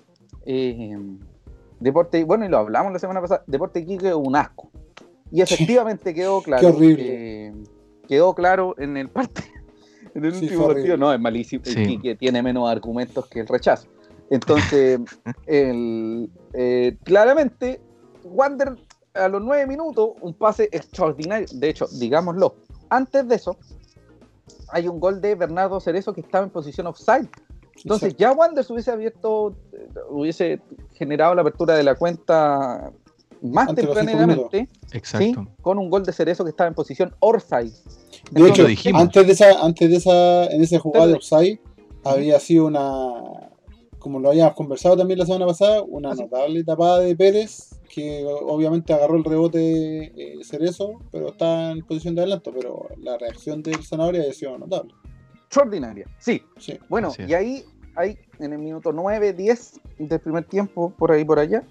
eh, 0.44 0.96
Deporte, 1.81 2.25
bueno, 2.25 2.44
y 2.44 2.48
lo 2.48 2.58
hablamos 2.58 2.93
la 2.93 2.98
semana 2.98 3.20
pasada, 3.20 3.43
Deporte 3.46 3.84
Quique 3.84 4.08
es 4.08 4.14
un 4.14 4.37
asco. 4.37 4.70
Y 5.31 5.40
efectivamente 5.43 6.14
quedó 6.14 6.43
claro. 6.43 6.76
Qué 6.78 7.52
quedó 8.08 8.34
claro 8.34 8.75
en 8.78 8.96
el 8.96 9.08
partido. 9.08 9.49
En 10.14 10.25
el 10.25 10.32
último 10.32 10.68
partido, 10.68 10.97
no, 10.97 11.12
es 11.12 11.20
malísimo. 11.20 11.62
El 11.66 11.88
Quique 11.88 12.14
tiene 12.14 12.42
menos 12.42 12.70
argumentos 12.70 13.26
que 13.26 13.40
el 13.40 13.47
rechazo. 13.47 13.87
Entonces, 14.30 14.99
el, 15.47 16.30
eh, 16.54 16.97
claramente, 17.04 17.82
Wander 18.25 18.76
a 19.18 19.28
los 19.28 19.42
nueve 19.42 19.66
minutos, 19.66 20.11
un 20.20 20.35
pase 20.35 20.68
extraordinario. 20.73 21.46
De 21.52 21.68
hecho, 21.68 21.87
digámoslo, 21.92 22.54
antes 22.88 23.26
de 23.28 23.35
eso, 23.35 23.56
hay 24.68 24.88
un 24.88 25.00
gol 25.00 25.20
de 25.20 25.35
Bernardo 25.35 25.80
Cerezo 25.80 26.12
que 26.12 26.20
estaba 26.20 26.44
en 26.44 26.50
posición 26.50 26.87
offside. 26.87 27.28
Entonces, 27.76 28.16
ya 28.16 28.32
Wander 28.32 28.64
hubiese 28.68 28.90
abierto, 28.90 29.54
hubiese 30.11 30.61
generado 30.94 31.35
la 31.35 31.42
apertura 31.42 31.75
de 31.75 31.82
la 31.82 31.94
cuenta 31.94 32.90
más 33.42 33.75
tempranamente, 33.75 34.68
con 35.61 35.78
un 35.78 35.90
gol 35.90 36.04
de 36.04 36.12
Cerezo 36.12 36.42
que 36.44 36.50
estaba 36.50 36.68
en 36.68 36.75
posición 36.75 37.14
offside. 37.20 37.73
De 38.30 38.49
hecho, 38.49 38.66
antes 38.94 39.26
de 39.26 39.32
esa, 39.32 39.61
antes 39.61 39.90
de 39.90 39.96
esa, 39.96 40.46
en 40.46 40.62
ese 40.62 40.78
jugada 40.78 41.08
de 41.08 41.14
offside, 41.14 41.61
había 42.02 42.40
sido 42.40 42.66
una, 42.66 43.12
como 43.99 44.20
lo 44.20 44.30
habíamos 44.30 44.54
conversado 44.54 44.96
también 44.96 45.18
la 45.18 45.26
semana 45.26 45.46
pasada, 45.46 45.82
una 45.82 46.14
notable 46.14 46.64
tapada 46.64 47.00
de 47.00 47.14
Pérez, 47.14 47.75
que 47.96 48.26
obviamente 48.26 48.92
agarró 48.92 49.16
el 49.16 49.24
rebote 49.24 50.12
eh, 50.14 50.44
Cerezo, 50.44 51.00
pero 51.10 51.28
está 51.30 51.70
en 51.70 51.80
posición 51.80 52.14
de 52.14 52.20
adelanto, 52.20 52.52
pero 52.52 52.88
la 52.98 53.16
reacción 53.16 53.62
del 53.62 53.82
Zanahoria 53.82 54.22
ha 54.28 54.32
sido 54.34 54.58
notable. 54.58 54.92
Extraordinaria, 55.46 56.06
sí. 56.18 56.42
Bueno, 56.90 57.10
y 57.26 57.32
ahí, 57.32 57.64
ahí, 57.94 58.18
en 58.38 58.52
el 58.52 58.58
minuto 58.58 58.92
9, 58.92 59.32
10 59.32 59.80
del 59.98 60.20
primer 60.20 60.44
tiempo, 60.44 60.90
por 60.90 61.10
ahí, 61.10 61.24
por 61.24 61.38
allá, 61.38 61.64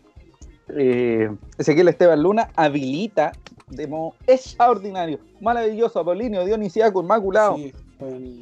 eh, 0.70 1.30
Ezequiel 1.60 1.90
Esteban 1.90 2.24
Luna 2.24 2.50
habilita 2.56 3.32
de 3.70 3.86
modo 3.86 4.16
extraordinario, 4.26 5.20
maravilloso, 5.42 6.00
Apolinio, 6.00 6.44
Dionisiaco, 6.44 7.04
Inmaculado, 7.04 7.58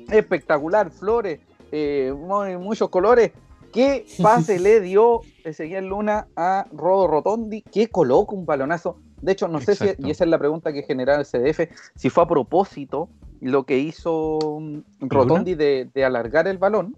espectacular, 0.09 0.89
flores, 0.89 1.41
eh, 1.73 2.13
muchos 2.57 2.87
colores, 2.87 3.33
¿Qué 3.73 4.05
pase 4.21 4.59
le 4.59 4.79
dio 4.79 5.21
Ezequiel 5.43 5.87
Luna 5.87 6.27
a 6.37 6.67
Rodo 6.71 7.07
Rotondi? 7.07 7.63
¿Qué 7.63 7.89
coloca 7.89 8.33
un 8.33 8.45
balonazo? 8.45 8.99
De 9.21 9.31
hecho, 9.31 9.47
no 9.47 9.59
sé 9.59 9.75
si, 9.75 9.85
y 9.97 10.11
esa 10.11 10.25
es 10.25 10.29
la 10.29 10.37
pregunta 10.37 10.71
que 10.71 10.83
genera 10.83 11.15
el 11.15 11.25
CDF, 11.25 11.71
si 11.95 12.09
fue 12.09 12.23
a 12.23 12.27
propósito 12.27 13.09
lo 13.39 13.65
que 13.65 13.79
hizo 13.79 14.37
mm, 14.59 14.79
Rotondi 15.01 15.55
de, 15.55 15.89
alargar 16.05 16.47
el 16.47 16.57
balón. 16.57 16.95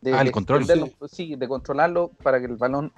De, 0.00 0.12
ah, 0.12 0.20
el 0.20 0.30
control. 0.30 0.66
Sí. 1.08 1.34
de 1.34 1.48
controlarlo 1.48 2.10
para 2.22 2.38
que 2.38 2.46
el 2.46 2.56
balón 2.56 2.92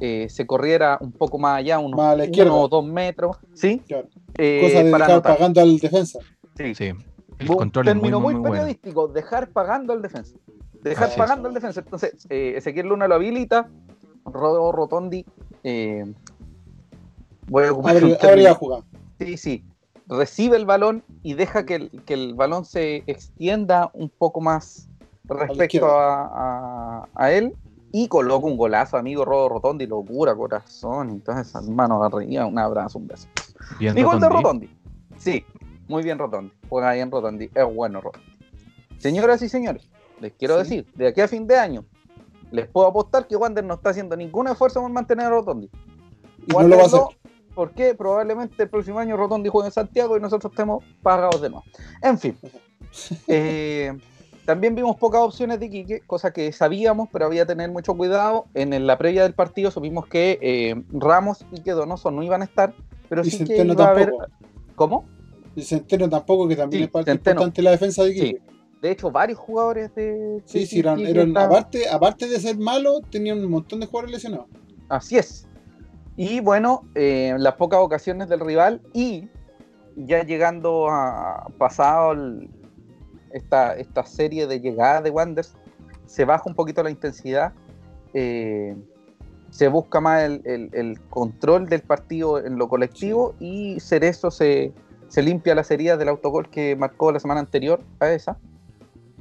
eh, 0.00 0.26
se 0.30 0.46
corriera 0.46 0.96
un 1.00 1.12
poco 1.12 1.38
más 1.38 1.58
allá, 1.58 1.78
unos 1.78 2.00
uno 2.00 2.60
o 2.60 2.68
dos 2.68 2.86
metros. 2.86 3.36
¿sí? 3.52 3.82
Eh, 4.38 4.60
Cosa 4.62 4.82
de 4.82 4.90
dejar 4.90 5.22
pagando 5.22 5.60
al 5.60 5.78
defensa. 5.78 6.18
Sí. 6.56 6.74
sí. 6.74 6.92
El 7.38 7.48
control 7.48 7.84
término 7.84 8.18
muy, 8.18 8.34
periodístico, 8.40 9.08
dejar 9.08 9.50
pagando 9.50 9.92
al 9.92 10.00
defensa 10.00 10.36
dejar 10.90 11.14
pagando 11.16 11.48
al 11.48 11.54
defensa. 11.54 11.80
Entonces, 11.80 12.26
eh, 12.30 12.54
Ezequiel 12.56 12.88
Luna 12.88 13.08
lo 13.08 13.14
habilita, 13.14 13.68
Rodo 14.24 14.72
Rotondi. 14.72 15.24
Eh, 15.62 16.04
voy 17.48 17.64
a 17.64 17.72
ocupar 17.72 17.96
Habría, 17.96 18.58
Sí, 19.18 19.36
sí. 19.36 19.64
Recibe 20.08 20.56
el 20.56 20.66
balón 20.66 21.02
y 21.22 21.34
deja 21.34 21.66
que 21.66 21.74
el, 21.74 21.90
que 22.04 22.14
el 22.14 22.34
balón 22.34 22.64
se 22.64 23.02
extienda 23.06 23.90
un 23.92 24.08
poco 24.08 24.40
más 24.40 24.88
respecto 25.24 25.86
a, 25.86 27.08
a, 27.12 27.32
él 27.32 27.56
y 27.90 28.06
coloca 28.06 28.46
un 28.46 28.56
golazo, 28.56 28.96
amigo 28.96 29.24
Rodo 29.24 29.48
Rotondi, 29.48 29.86
locura, 29.86 30.34
corazón. 30.36 31.10
Entonces, 31.10 31.52
hermano, 31.54 32.02
arriba, 32.04 32.46
un 32.46 32.58
abrazo, 32.58 32.98
un 32.98 33.08
beso. 33.08 33.26
Bien 33.80 34.00
gol 34.04 34.20
de 34.20 34.28
Rotondi. 34.28 34.70
Sí, 35.16 35.44
muy 35.88 36.04
bien 36.04 36.18
Rotondi. 36.18 36.52
Juega 36.68 36.92
bien 36.92 37.10
Rotondi. 37.10 37.50
Es 37.52 37.74
bueno 37.74 38.00
Rotondi. 38.00 38.26
Señoras 38.98 39.42
y 39.42 39.48
señores, 39.48 39.88
les 40.20 40.32
quiero 40.32 40.56
decir, 40.56 40.86
de 40.94 41.08
aquí 41.08 41.20
a 41.20 41.28
fin 41.28 41.46
de 41.46 41.56
año, 41.56 41.84
les 42.50 42.68
puedo 42.68 42.86
apostar 42.86 43.26
que 43.26 43.36
Wander 43.36 43.64
no 43.64 43.74
está 43.74 43.90
haciendo 43.90 44.16
ningún 44.16 44.48
esfuerzo 44.48 44.80
por 44.80 44.90
mantener 44.90 45.26
a 45.26 45.30
Rotondi. 45.30 45.70
Y 46.46 46.52
no 46.52 46.62
lo 46.62 46.76
va 46.76 46.82
a 46.82 46.86
hacer. 46.86 47.00
porque 47.54 47.94
probablemente 47.94 48.62
el 48.62 48.70
próximo 48.70 48.98
año 48.98 49.16
Rotondi 49.16 49.48
juegue 49.48 49.68
en 49.68 49.72
Santiago 49.72 50.16
y 50.16 50.20
nosotros 50.20 50.52
estemos 50.52 50.84
pagados 51.02 51.40
de 51.40 51.50
nuevo. 51.50 51.64
En 52.02 52.18
fin. 52.18 52.38
Eh, 53.26 53.92
también 54.46 54.74
vimos 54.74 54.96
pocas 54.96 55.20
opciones 55.20 55.60
de 55.60 55.68
Quique, 55.68 56.00
cosa 56.06 56.32
que 56.32 56.50
sabíamos, 56.52 57.08
pero 57.12 57.26
había 57.26 57.42
que 57.42 57.48
tener 57.48 57.70
mucho 57.70 57.94
cuidado. 57.94 58.46
En 58.54 58.86
la 58.86 58.96
previa 58.96 59.24
del 59.24 59.34
partido 59.34 59.70
supimos 59.70 60.06
que 60.06 60.38
eh, 60.40 60.82
Ramos 60.92 61.44
y 61.50 61.60
que 61.60 61.72
Donoso 61.72 62.10
no 62.10 62.22
iban 62.22 62.40
a 62.40 62.44
estar, 62.44 62.72
pero 63.10 63.22
sí 63.24 63.44
que 63.44 63.64
iba 63.64 63.84
a 63.84 63.90
haber... 63.90 64.14
¿Cómo? 64.76 65.04
Y 65.56 65.62
Centeno 65.62 66.08
tampoco, 66.08 66.46
que 66.46 66.54
también 66.54 66.84
es 66.84 66.90
parte 66.90 67.10
importante 67.10 67.60
de 67.60 67.62
la 67.64 67.72
defensa 67.72 68.04
de 68.04 68.14
Quique. 68.14 68.42
De 68.82 68.90
hecho, 68.90 69.10
varios 69.10 69.38
jugadores 69.38 69.94
de. 69.94 70.42
Sí, 70.44 70.66
sí, 70.66 70.80
eran, 70.80 71.36
aparte, 71.36 71.88
aparte 71.88 72.28
de 72.28 72.38
ser 72.38 72.58
malos, 72.58 73.02
tenían 73.10 73.38
un 73.38 73.50
montón 73.50 73.80
de 73.80 73.86
jugadores 73.86 74.12
lesionados. 74.12 74.46
Así 74.88 75.16
es. 75.16 75.48
Y 76.16 76.40
bueno, 76.40 76.84
eh, 76.94 77.34
las 77.38 77.54
pocas 77.54 77.80
ocasiones 77.80 78.28
del 78.28 78.40
rival 78.40 78.80
y 78.92 79.28
ya 79.96 80.22
llegando 80.24 80.88
a 80.88 81.46
pasado 81.58 82.14
esta, 83.32 83.74
esta 83.74 84.04
serie 84.04 84.46
de 84.46 84.60
llegadas 84.60 85.04
de 85.04 85.10
Wanders, 85.10 85.54
se 86.06 86.24
baja 86.24 86.44
un 86.46 86.54
poquito 86.54 86.82
la 86.82 86.90
intensidad, 86.90 87.52
eh, 88.14 88.74
se 89.50 89.68
busca 89.68 90.00
más 90.00 90.22
el, 90.22 91.00
control 91.10 91.68
del 91.68 91.82
partido 91.82 92.44
en 92.44 92.56
lo 92.56 92.68
colectivo 92.68 93.34
y 93.40 93.80
Cerezo 93.80 94.30
se, 94.30 94.72
se 95.08 95.22
limpia 95.22 95.54
las 95.54 95.70
heridas 95.70 95.98
del 95.98 96.08
autogol 96.08 96.48
que 96.50 96.76
marcó 96.76 97.10
la 97.10 97.20
semana 97.20 97.40
anterior 97.40 97.80
a 98.00 98.10
esa 98.10 98.38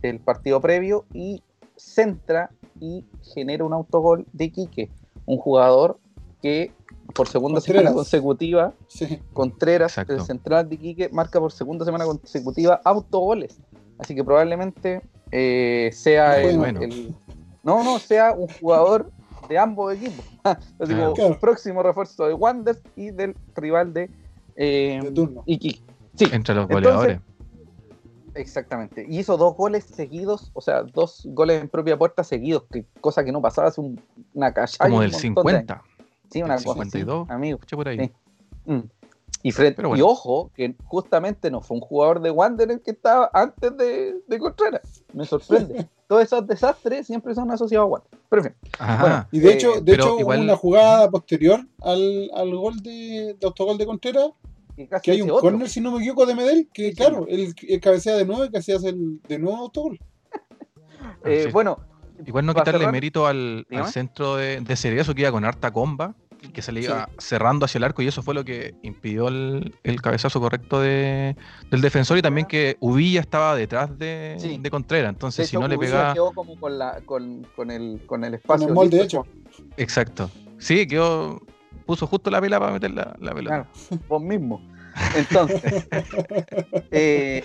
el 0.02 0.20
partido 0.20 0.62
previo 0.62 1.06
y 1.14 1.44
centra 1.76 2.52
y 2.80 3.06
genera 3.34 3.64
un 3.64 3.74
autogol 3.74 4.26
de 4.34 4.52
Quique, 4.52 4.90
un 5.26 5.38
jugador 5.38 6.00
que 6.42 6.72
por 7.14 7.28
segunda 7.28 7.62
semana 7.62 7.94
consecutiva, 7.94 8.74
Contreras, 9.34 9.98
el 9.98 10.22
central 10.22 10.70
de 10.70 10.78
Quique, 10.78 11.10
marca 11.10 11.40
por 11.40 11.52
segunda 11.52 11.86
semana 11.86 12.06
consecutiva 12.06 12.82
autogoles. 12.84 13.60
Así 13.98 14.16
que 14.16 14.24
probablemente 14.24 15.02
eh, 15.32 15.92
sea 15.94 16.42
el, 16.42 16.58
no, 17.64 17.84
no, 17.84 18.00
sea 18.00 18.34
un 18.34 18.48
jugador 18.48 19.12
de 19.48 19.58
ambos 19.58 19.94
equipos. 19.94 20.26
Así 20.44 20.94
como 21.16 21.40
próximo 21.40 21.82
refuerzo 21.84 22.28
de 22.28 22.34
Wander 22.34 22.80
y 22.96 23.12
del 23.12 23.36
rival 23.56 23.94
de, 23.94 24.10
eh, 24.56 25.00
Iquique. 25.46 25.82
Sí. 26.16 26.28
Entre 26.32 26.56
los 26.56 26.68
goleadores. 26.68 27.20
Exactamente. 28.36 29.06
Y 29.08 29.20
hizo 29.20 29.38
dos 29.38 29.56
goles 29.56 29.86
seguidos, 29.86 30.52
o 30.54 30.62
sea, 30.62 30.84
dos 30.84 31.22
goles 31.32 31.62
en 31.62 31.70
propia 31.70 31.98
puerta 31.98 32.24
seguidos, 32.24 32.64
que 32.72 32.86
cosa 33.00 33.24
que 33.24 33.32
no 33.32 33.42
pasaba 33.42 33.70
hace 33.70 33.82
una 34.34 34.54
calla. 34.54 34.78
Como 34.78 35.02
del 35.02 35.14
50. 35.14 35.84
sí, 36.30 36.44
una 36.44 36.56
cosa 36.56 36.74
52. 36.84 37.30
amigo. 37.30 37.60
por 37.72 37.88
ahí. 37.88 38.12
Mm. 38.66 38.80
Y, 39.42 39.52
frente, 39.52 39.84
y 39.96 40.02
ojo, 40.02 40.52
que 40.56 40.76
justamente 40.86 41.52
no 41.52 41.62
fue 41.62 41.76
un 41.76 41.82
jugador 41.82 42.20
de 42.20 42.32
Wanderer 42.32 42.82
que 42.82 42.92
estaba 42.92 43.30
antes 43.32 43.78
de, 43.78 44.16
de 44.28 44.40
Contreras. 44.40 45.04
Me 45.14 45.24
sorprende. 45.26 45.88
Todos 46.08 46.24
esos 46.24 46.46
desastres 46.48 47.08
siempre 47.08 47.34
son 47.36 47.52
asociados 47.52 47.86
a 47.86 47.90
Wanderer. 47.90 48.20
Pero 48.28 48.42
en 48.42 48.50
fin. 48.50 49.28
y 49.32 49.40
de 49.40 49.54
hecho, 49.54 49.82
de 49.82 49.94
hecho 49.94 50.16
hubo 50.16 50.32
una 50.32 50.58
jugada 50.58 51.10
posterior 51.10 51.60
al, 51.82 52.30
al 52.34 52.56
gol 52.56 52.82
de, 52.82 53.36
de 53.40 53.48
autogol 53.48 53.78
de 53.78 53.86
Contreras 53.86 54.32
que, 54.76 55.12
hay 55.12 55.22
un 55.22 55.30
corner, 55.30 55.70
si 55.70 55.82
no 55.82 55.92
me 55.92 56.00
equivoco, 56.00 56.26
de 56.26 56.36
Medel, 56.36 56.70
que 56.74 56.94
claro, 56.94 57.26
él, 57.30 57.56
cabecea 57.82 58.16
de 58.16 58.26
nuevo 58.26 58.46
y 58.46 58.52
casi 58.52 58.72
hace 58.74 58.90
el, 58.90 59.22
de 59.28 59.40
nuevo 59.40 59.58
autogol. 59.58 60.00
eh, 61.24 61.50
bueno, 61.52 61.80
igual 62.26 62.46
no 62.46 62.54
quitarle 62.54 62.92
mérito 62.92 63.28
al, 63.28 63.66
centro 63.92 64.36
de, 64.36 64.60
de 64.62 64.76
Cerezo 64.76 65.16
que 65.16 65.22
iba 65.22 65.32
con 65.32 65.46
harta 65.46 65.72
comba, 65.72 66.16
que 66.54 66.62
se 66.62 66.72
le 66.72 66.82
iba 66.82 67.10
cerrando 67.18 67.66
hacia 67.66 67.78
el 67.78 67.84
arco 67.84 68.02
y 68.02 68.08
eso 68.08 68.22
fue 68.22 68.34
lo 68.34 68.44
que 68.44 68.76
impidió 68.84 69.28
el, 69.28 69.74
cabezazo 70.02 70.40
correcto 70.40 70.80
de, 70.80 71.36
del 71.72 71.82
defensor 71.82 72.18
y 72.18 72.22
también 72.22 72.48
que 72.48 72.78
Uvilla 72.80 73.22
estaba 73.22 73.56
detrás 73.56 73.98
de, 73.98 74.60
de 74.60 74.70
Contreras, 74.70 75.10
entonces 75.10 75.50
si 75.50 75.58
no 75.58 75.68
le 75.68 75.78
pegaba... 75.78 76.14
quedó 76.14 76.32
como 76.34 76.60
con, 76.60 76.78
la, 76.78 77.02
con, 77.06 77.48
con, 77.56 77.72
el, 77.72 78.02
con 78.06 78.24
el 78.24 78.36
espacio. 78.36 78.68
Con 78.68 78.70
el 78.70 78.76
molde 78.76 79.02
hecho. 79.02 79.26
Exacto. 79.78 80.30
Sí, 80.58 80.88
quedó 80.88 81.42
puso 81.86 82.08
justo 82.08 82.30
la 82.30 82.40
vela 82.40 82.60
para 82.60 82.74
meter 82.74 82.92
la, 82.92 83.16
la 83.20 83.34
pelota. 83.34 83.68
Claro, 83.90 84.02
vos 84.08 84.22
mismo. 84.22 84.62
Entonces, 85.16 85.88
eh, 86.92 87.44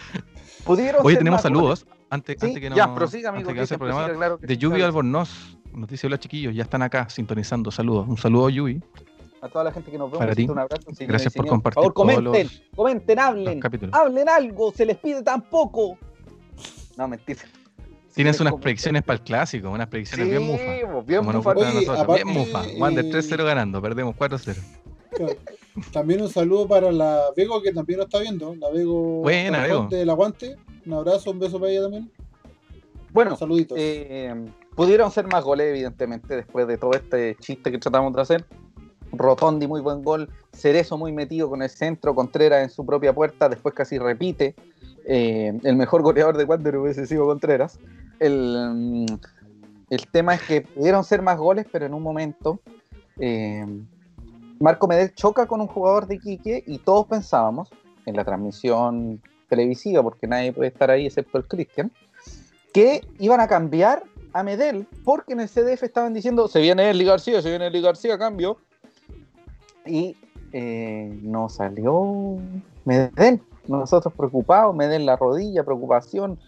pudieron. 0.64 1.04
Oye, 1.04 1.16
tenemos 1.16 1.42
saludos. 1.42 1.86
Antes, 2.10 2.42
antes, 2.42 2.60
que 2.60 2.70
no. 2.70 2.76
Ya, 2.76 2.94
prosiga, 2.94 3.30
amigo. 3.30 3.50
Antes 3.50 3.68
que 3.68 3.78
problema, 3.78 4.08
claro 4.08 4.38
de 4.40 4.56
Yubi 4.56 4.82
Albornoz. 4.82 5.56
Nos 5.72 5.88
dice: 5.88 6.06
Hola, 6.06 6.18
chiquillos, 6.18 6.54
ya 6.54 6.64
están 6.64 6.82
acá 6.82 7.08
sintonizando. 7.08 7.70
Saludos. 7.70 8.08
Un 8.08 8.16
saludo, 8.16 8.50
Yubi. 8.50 8.82
A 9.42 9.48
toda 9.48 9.64
la 9.64 9.72
gente 9.72 9.90
que 9.90 9.96
nos 9.96 10.10
ve, 10.10 10.18
Para 10.18 10.34
ti. 10.34 10.46
un 10.48 10.58
abrazo. 10.58 10.90
Gracias 11.00 11.32
por 11.32 11.46
compartir. 11.46 11.82
Por 11.82 11.94
favor, 11.94 12.22
comenten, 12.22 12.48
comenten, 12.76 13.18
hablen. 13.18 13.60
Hablen 13.92 14.28
algo, 14.28 14.72
se 14.72 14.84
les 14.84 14.98
pide 14.98 15.22
tan 15.22 15.42
poco. 15.42 15.96
No, 16.98 17.08
mentira. 17.08 17.40
Tienes 18.14 18.40
unas 18.40 18.54
predicciones 18.54 19.02
para 19.02 19.18
el 19.18 19.24
clásico, 19.24 19.70
unas 19.70 19.86
predicciones 19.86 20.28
bien 20.28 20.42
mufas. 20.42 21.06
Bien 21.06 21.24
mufa. 21.24 21.54
bien 21.54 22.28
mufa. 22.28 22.62
Wander 22.78 23.04
3-0 23.04 23.44
ganando, 23.44 23.80
perdemos 23.80 24.16
4-0. 24.16 24.56
También 25.92 26.20
un 26.22 26.28
saludo 26.28 26.66
para 26.66 26.90
la 26.92 27.26
Vego 27.36 27.62
que 27.62 27.72
también 27.72 27.98
lo 27.98 28.04
está 28.04 28.18
viendo. 28.18 28.54
La 28.56 28.70
Vego, 28.70 29.20
Buena, 29.20 29.62
Vego. 29.62 29.86
del 29.88 30.10
Aguante. 30.10 30.56
Un 30.84 30.92
abrazo, 30.92 31.30
un 31.30 31.38
beso 31.38 31.58
para 31.58 31.72
ella 31.72 31.82
también. 31.82 32.10
Bueno, 33.12 33.36
saluditos. 33.36 33.78
Eh, 33.80 34.34
pudieron 34.74 35.10
ser 35.10 35.26
más 35.26 35.44
goles, 35.44 35.68
evidentemente, 35.68 36.36
después 36.36 36.66
de 36.66 36.76
todo 36.76 36.92
este 36.92 37.36
chiste 37.36 37.70
que 37.70 37.78
tratamos 37.78 38.12
de 38.14 38.22
hacer. 38.22 38.44
Rotondi, 39.12 39.66
muy 39.66 39.80
buen 39.80 40.02
gol. 40.02 40.28
Cerezo, 40.52 40.96
muy 40.96 41.12
metido 41.12 41.48
con 41.48 41.62
el 41.62 41.70
centro. 41.70 42.14
Contreras 42.14 42.62
en 42.62 42.70
su 42.70 42.86
propia 42.86 43.12
puerta. 43.12 43.48
Después 43.48 43.74
casi 43.74 43.98
repite. 43.98 44.54
Eh, 45.12 45.58
el 45.64 45.74
mejor 45.74 46.02
goleador 46.02 46.36
de 46.36 46.44
Wander 46.44 46.76
hubiese 46.76 47.04
sido 47.04 47.26
Contreras. 47.26 47.80
El, 48.20 48.70
mm, 48.72 49.06
el, 49.90 50.06
tema 50.06 50.36
es 50.36 50.42
que 50.42 50.60
pudieron 50.60 51.02
ser 51.02 51.20
más 51.20 51.36
goles, 51.36 51.66
pero 51.72 51.84
en 51.84 51.94
un 51.94 52.02
momento 52.04 52.60
eh, 53.18 53.66
Marco 54.60 54.86
Medel 54.86 55.12
choca 55.12 55.46
con 55.46 55.60
un 55.60 55.66
jugador 55.66 56.06
de 56.06 56.14
Iquique 56.14 56.62
y 56.64 56.78
todos 56.78 57.08
pensábamos, 57.08 57.70
en 58.06 58.14
la 58.14 58.24
transmisión 58.24 59.20
televisiva, 59.48 60.00
porque 60.00 60.28
nadie 60.28 60.52
puede 60.52 60.68
estar 60.68 60.92
ahí 60.92 61.06
excepto 61.06 61.38
el 61.38 61.48
Cristian, 61.48 61.90
que 62.72 63.00
iban 63.18 63.40
a 63.40 63.48
cambiar 63.48 64.04
a 64.32 64.44
Medel, 64.44 64.86
porque 65.04 65.32
en 65.32 65.40
el 65.40 65.48
CDF 65.48 65.82
estaban 65.82 66.14
diciendo, 66.14 66.46
se 66.46 66.60
viene 66.60 66.88
Eli 66.88 67.04
García, 67.04 67.42
se 67.42 67.48
viene 67.48 67.66
Eli 67.66 67.80
García, 67.82 68.16
cambio. 68.16 68.58
Y 69.84 70.16
eh, 70.52 71.18
no 71.20 71.48
salió 71.48 72.36
Medel. 72.84 73.42
Nosotros 73.78 74.12
preocupados, 74.14 74.74
Medel 74.74 75.06
la 75.06 75.16
rodilla, 75.16 75.64
preocupación, 75.64 76.38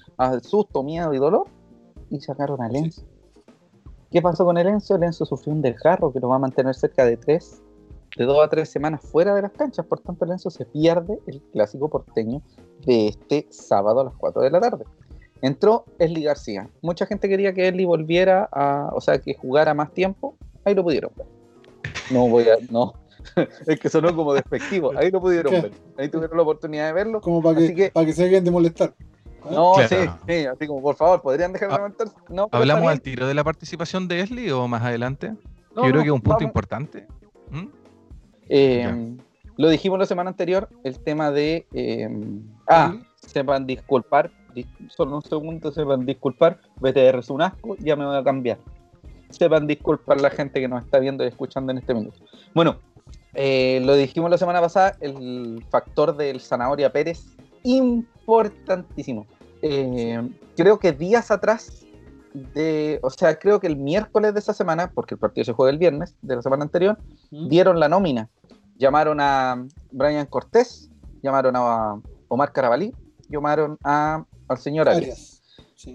susto, 0.43 0.83
miedo 0.83 1.15
y 1.15 1.19
dolor. 1.19 1.47
Y 2.11 2.21
sacaron 2.21 2.61
a 2.63 2.69
Lenzo. 2.69 3.03
¿Qué 4.11 4.21
pasó 4.21 4.45
con 4.45 4.59
el 4.59 4.67
Enzo? 4.67 4.97
El 4.97 5.05
Enzo 5.05 5.25
sufrió 5.25 5.55
un 5.55 5.63
desgarro 5.63 6.13
que 6.13 6.21
lo 6.21 6.29
va 6.29 6.37
a 6.37 6.41
mantener 6.41 6.75
cerca 6.75 7.05
de 7.05 7.17
tres 7.17 7.63
de 8.17 8.25
dos 8.25 8.45
a 8.45 8.49
tres 8.49 8.69
semanas 8.69 9.01
fuera 9.01 9.35
de 9.35 9.41
las 9.41 9.53
canchas, 9.53 9.87
por 9.87 10.01
tanto 10.01 10.27
Lenzo 10.27 10.51
se 10.51 10.67
pierde 10.67 11.19
el 11.27 11.41
clásico 11.53 11.89
porteño 11.89 12.43
de 12.85 13.09
este 13.09 13.47
sábado 13.51 14.01
a 14.01 14.05
las 14.05 14.15
4 14.19 14.43
de 14.43 14.51
la 14.51 14.61
tarde. 14.61 14.85
Entró 15.41 15.85
Esli 15.99 16.23
García. 16.23 16.69
Mucha 16.83 17.07
gente 17.07 17.29
quería 17.29 17.53
que 17.55 17.69
Esli 17.69 17.85
volviera 17.85 18.49
a, 18.53 18.91
o 18.95 19.01
sea, 19.01 19.19
que 19.19 19.35
jugara 19.35 19.75
más 19.75 19.93
tiempo. 19.93 20.37
Ahí 20.65 20.75
lo 20.75 20.85
pudieron 20.85 21.11
ver. 21.17 21.27
No 22.11 22.29
voy 22.29 22.45
a, 22.45 22.57
no. 22.71 22.95
es 23.67 23.81
que 23.81 23.89
sonó 23.89 24.15
como 24.15 24.35
despectivo. 24.35 24.93
Ahí 24.97 25.11
lo 25.11 25.21
pudieron 25.21 25.53
ver. 25.53 25.73
Ahí 25.99 26.09
tuvieron 26.09 26.37
la 26.37 26.43
oportunidad 26.43 26.87
de 26.87 26.93
verlo. 26.93 27.21
Como 27.21 27.43
para 27.43 27.59
que, 27.59 27.91
para 27.93 28.07
que 28.07 28.13
se 28.13 28.25
dejen 28.25 28.45
de 28.45 28.51
molestar. 28.51 28.95
No, 29.51 29.75
sí, 29.89 29.97
sí, 30.29 30.47
así 30.47 30.67
como 30.67 30.81
por 30.81 30.95
favor, 30.95 31.21
¿podrían 31.21 31.53
dejar 31.53 31.71
de 31.71 31.77
comentar? 31.77 32.09
No, 32.29 32.49
¿Hablamos 32.53 32.89
al 32.89 33.01
tiro 33.01 33.27
de 33.27 33.35
la 33.35 33.43
participación 33.43 34.07
de 34.07 34.21
Esli 34.21 34.51
o 34.51 34.69
más 34.69 34.83
adelante? 34.83 35.35
Yo 35.75 35.83
creo 35.83 36.03
que 36.03 36.09
es 36.09 36.13
un 36.13 36.21
punto 36.21 36.45
importante. 36.45 37.07
¿Mm? 37.51 37.67
Eh, 38.49 39.17
lo 39.57 39.69
dijimos 39.69 39.99
la 39.99 40.07
semana 40.07 40.31
anterior, 40.31 40.69
el 40.85 40.99
tema 41.01 41.31
de. 41.31 41.67
Eh, 41.73 42.09
ah, 42.69 42.95
sepan 43.17 43.67
disculpar. 43.67 44.31
Solo 44.89 45.17
un 45.17 45.23
segundo, 45.23 45.73
sepan 45.73 46.05
disculpar. 46.05 46.61
BTR 46.81 47.19
es 47.19 47.31
un 47.31 47.43
asco, 47.43 47.77
ya 47.79 47.97
me 47.97 48.05
voy 48.05 48.17
a 48.17 48.23
cambiar. 48.23 48.59
Sepan 49.31 49.67
disculpar 49.67 50.21
la 50.21 50.31
gente 50.31 50.61
que 50.61 50.69
nos 50.69 50.85
está 50.85 50.99
viendo 50.99 51.25
y 51.25 51.29
escuchando 51.29 51.73
en 51.73 51.79
este 51.79 51.95
minuto. 51.95 52.19
Bueno, 52.55 52.77
eh, 53.35 53.81
lo 53.85 53.95
dijimos 53.95 54.31
la 54.31 54.39
semana 54.39 54.61
pasada, 54.61 54.97
el 55.01 55.65
factor 55.71 56.17
del 56.17 56.41
Zanahoria 56.41 56.93
Pérez, 56.93 57.25
importantísimo. 57.63 59.27
creo 60.57 60.79
que 60.79 60.93
días 60.93 61.31
atrás 61.31 61.87
de, 62.55 62.99
o 63.03 63.11
sea, 63.11 63.39
creo 63.39 63.61
que 63.61 63.67
el 63.67 63.77
miércoles 63.77 64.35
de 64.35 64.41
esa 64.41 64.53
semana, 64.53 64.91
porque 64.93 65.15
el 65.15 65.19
partido 65.19 65.45
se 65.45 65.53
juega 65.53 65.71
el 65.71 65.79
viernes 65.79 66.15
de 66.23 66.37
la 66.37 66.43
semana 66.43 66.65
anterior, 66.65 66.99
dieron 67.31 67.79
la 67.79 67.89
nómina 67.89 68.29
llamaron 68.83 69.21
a, 69.21 69.65
Brian 69.93 70.27
Cortés, 70.27 70.91
llamaron 71.23 71.55
a 71.57 72.01
Omar 72.29 72.53
Carabalí, 72.53 72.93
llamaron 73.29 73.79
a, 73.85 74.25
al 74.49 74.59
señor 74.59 74.89
Arias. 74.89 75.41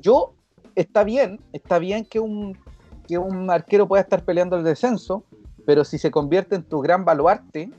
Yo, 0.01 0.33
está 0.73 1.03
bien, 1.03 1.41
está 1.51 1.79
bien 1.79 2.05
que 2.05 2.19
un, 2.21 2.57
que 3.05 3.17
un 3.17 3.51
arquero 3.51 3.87
pueda 3.87 4.01
estar 4.01 4.23
peleando 4.23 4.55
el 4.55 4.63
descenso, 4.63 5.25
pero 5.67 5.83
si 5.83 5.97
se 5.97 6.09
convierte 6.11 6.55
en 6.55 6.63
tu 6.63 6.79
gran 6.79 7.03
baluarte, 7.03 7.69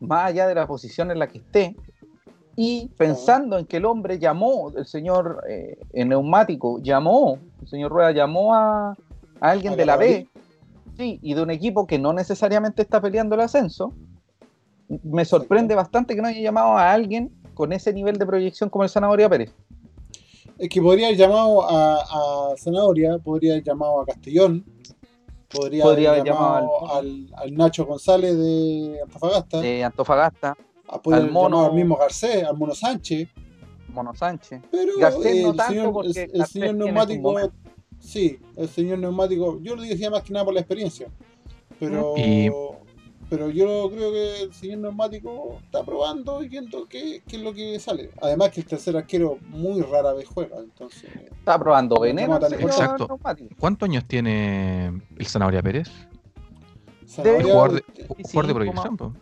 más 0.00 0.30
allá 0.30 0.48
de 0.48 0.54
la 0.54 0.66
posición 0.66 1.10
en 1.10 1.18
la 1.18 1.28
que 1.28 1.36
esté, 1.36 1.76
y 2.56 2.88
pensando 2.96 3.58
en 3.58 3.66
que 3.66 3.76
el 3.76 3.84
hombre 3.84 4.18
llamó, 4.18 4.72
el 4.74 4.86
señor 4.86 5.44
eh, 5.46 5.76
neumático 5.92 6.80
llamó, 6.80 7.38
el 7.60 7.68
señor 7.68 7.92
Rueda 7.92 8.12
llamó 8.12 8.54
a, 8.54 8.96
alguien 9.38 9.76
de 9.76 9.84
la 9.84 9.98
B, 9.98 10.28
sí, 10.96 11.18
y 11.20 11.34
de 11.34 11.42
un 11.42 11.50
equipo 11.50 11.86
que 11.86 11.98
no 11.98 12.14
necesariamente 12.14 12.80
está 12.80 13.02
peleando 13.02 13.34
el 13.34 13.42
ascenso, 13.42 13.92
me 14.88 15.26
sorprende 15.26 15.74
bastante 15.74 16.14
que 16.14 16.22
no 16.22 16.28
haya 16.28 16.40
llamado 16.40 16.78
a 16.78 16.90
alguien 16.90 17.30
con 17.52 17.74
ese 17.74 17.92
nivel 17.92 18.16
de 18.16 18.24
proyección 18.24 18.70
como 18.70 18.84
el 18.84 18.88
Zanahoria 18.88 19.28
Pérez. 19.28 19.52
Es 20.56 20.70
que 20.70 20.80
podría 20.80 21.08
haber 21.08 21.18
llamado 21.18 21.68
a, 21.68 21.96
a 22.00 22.56
Zanahoria, 22.56 23.18
podría 23.18 23.52
haber 23.52 23.64
llamado 23.64 24.00
a 24.00 24.06
Castellón, 24.06 24.64
podría, 25.52 26.10
haber 26.10 26.24
llamado, 26.24 26.68
al, 26.92 27.54
Nacho 27.54 27.84
González 27.84 28.36
de 28.36 29.00
Antofagasta. 29.02 29.60
De 29.60 29.84
Antofagasta. 29.84 30.56
A 30.88 31.00
poder 31.00 31.22
al 31.22 31.30
mono, 31.30 31.64
al 31.66 31.74
mismo 31.74 31.96
Garcés, 31.96 32.44
al 32.44 32.56
Mono 32.56 32.74
Sánchez. 32.74 33.28
Mono 33.88 34.14
Sánchez. 34.14 34.60
Pero 34.70 34.92
Garcés 34.98 35.42
no 35.42 35.54
tanto 35.54 35.72
señor, 35.72 35.92
porque 35.92 36.30
el, 36.32 36.46
señor 36.46 36.74
neumático, 36.74 37.36
sí, 37.98 38.38
el 38.56 38.68
señor 38.68 38.98
neumático, 38.98 39.60
yo 39.60 39.76
lo 39.76 39.82
decía 39.82 40.10
más 40.10 40.22
que 40.22 40.32
nada 40.32 40.44
por 40.44 40.54
la 40.54 40.60
experiencia. 40.60 41.08
Pero 41.78 42.14
pero 43.30 43.48
yo 43.48 43.88
creo 43.94 44.10
que 44.10 44.42
el 44.42 44.52
señor 44.52 44.78
neumático 44.80 45.58
está 45.62 45.84
probando 45.84 46.42
y 46.42 46.48
viendo 46.48 46.86
qué, 46.88 47.22
qué, 47.28 47.36
es 47.36 47.42
lo 47.42 47.54
que 47.54 47.78
sale. 47.78 48.10
Además 48.20 48.50
que 48.50 48.60
el 48.60 48.66
tercer 48.66 48.96
arquero 48.96 49.38
muy 49.48 49.82
rara 49.82 50.12
vez 50.12 50.26
juega, 50.26 50.58
entonces... 50.58 51.08
Está 51.30 51.56
probando 51.56 52.00
veneno. 52.00 52.36
Exacto. 52.36 53.20
¿Cuántos 53.56 53.88
años 53.88 54.04
tiene 54.06 55.00
el 55.16 55.26
Zanahoria 55.26 55.62
Pérez? 55.62 55.88
Zanahoria, 57.06 57.52
jugador 57.52 57.72
de, 57.74 57.84
jugador 58.24 58.46
de 58.48 58.54
proyección, 58.54 59.18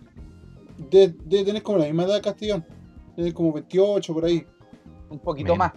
de, 0.90 1.08
de, 1.08 1.44
tener 1.44 1.62
como 1.62 1.76
la 1.76 1.84
misma 1.84 2.04
edad 2.04 2.14
de 2.14 2.22
Castellón. 2.22 2.64
Tiene 3.14 3.34
como 3.34 3.52
28 3.52 4.14
por 4.14 4.24
ahí. 4.24 4.46
Un 5.10 5.18
poquito 5.18 5.54
más. 5.54 5.72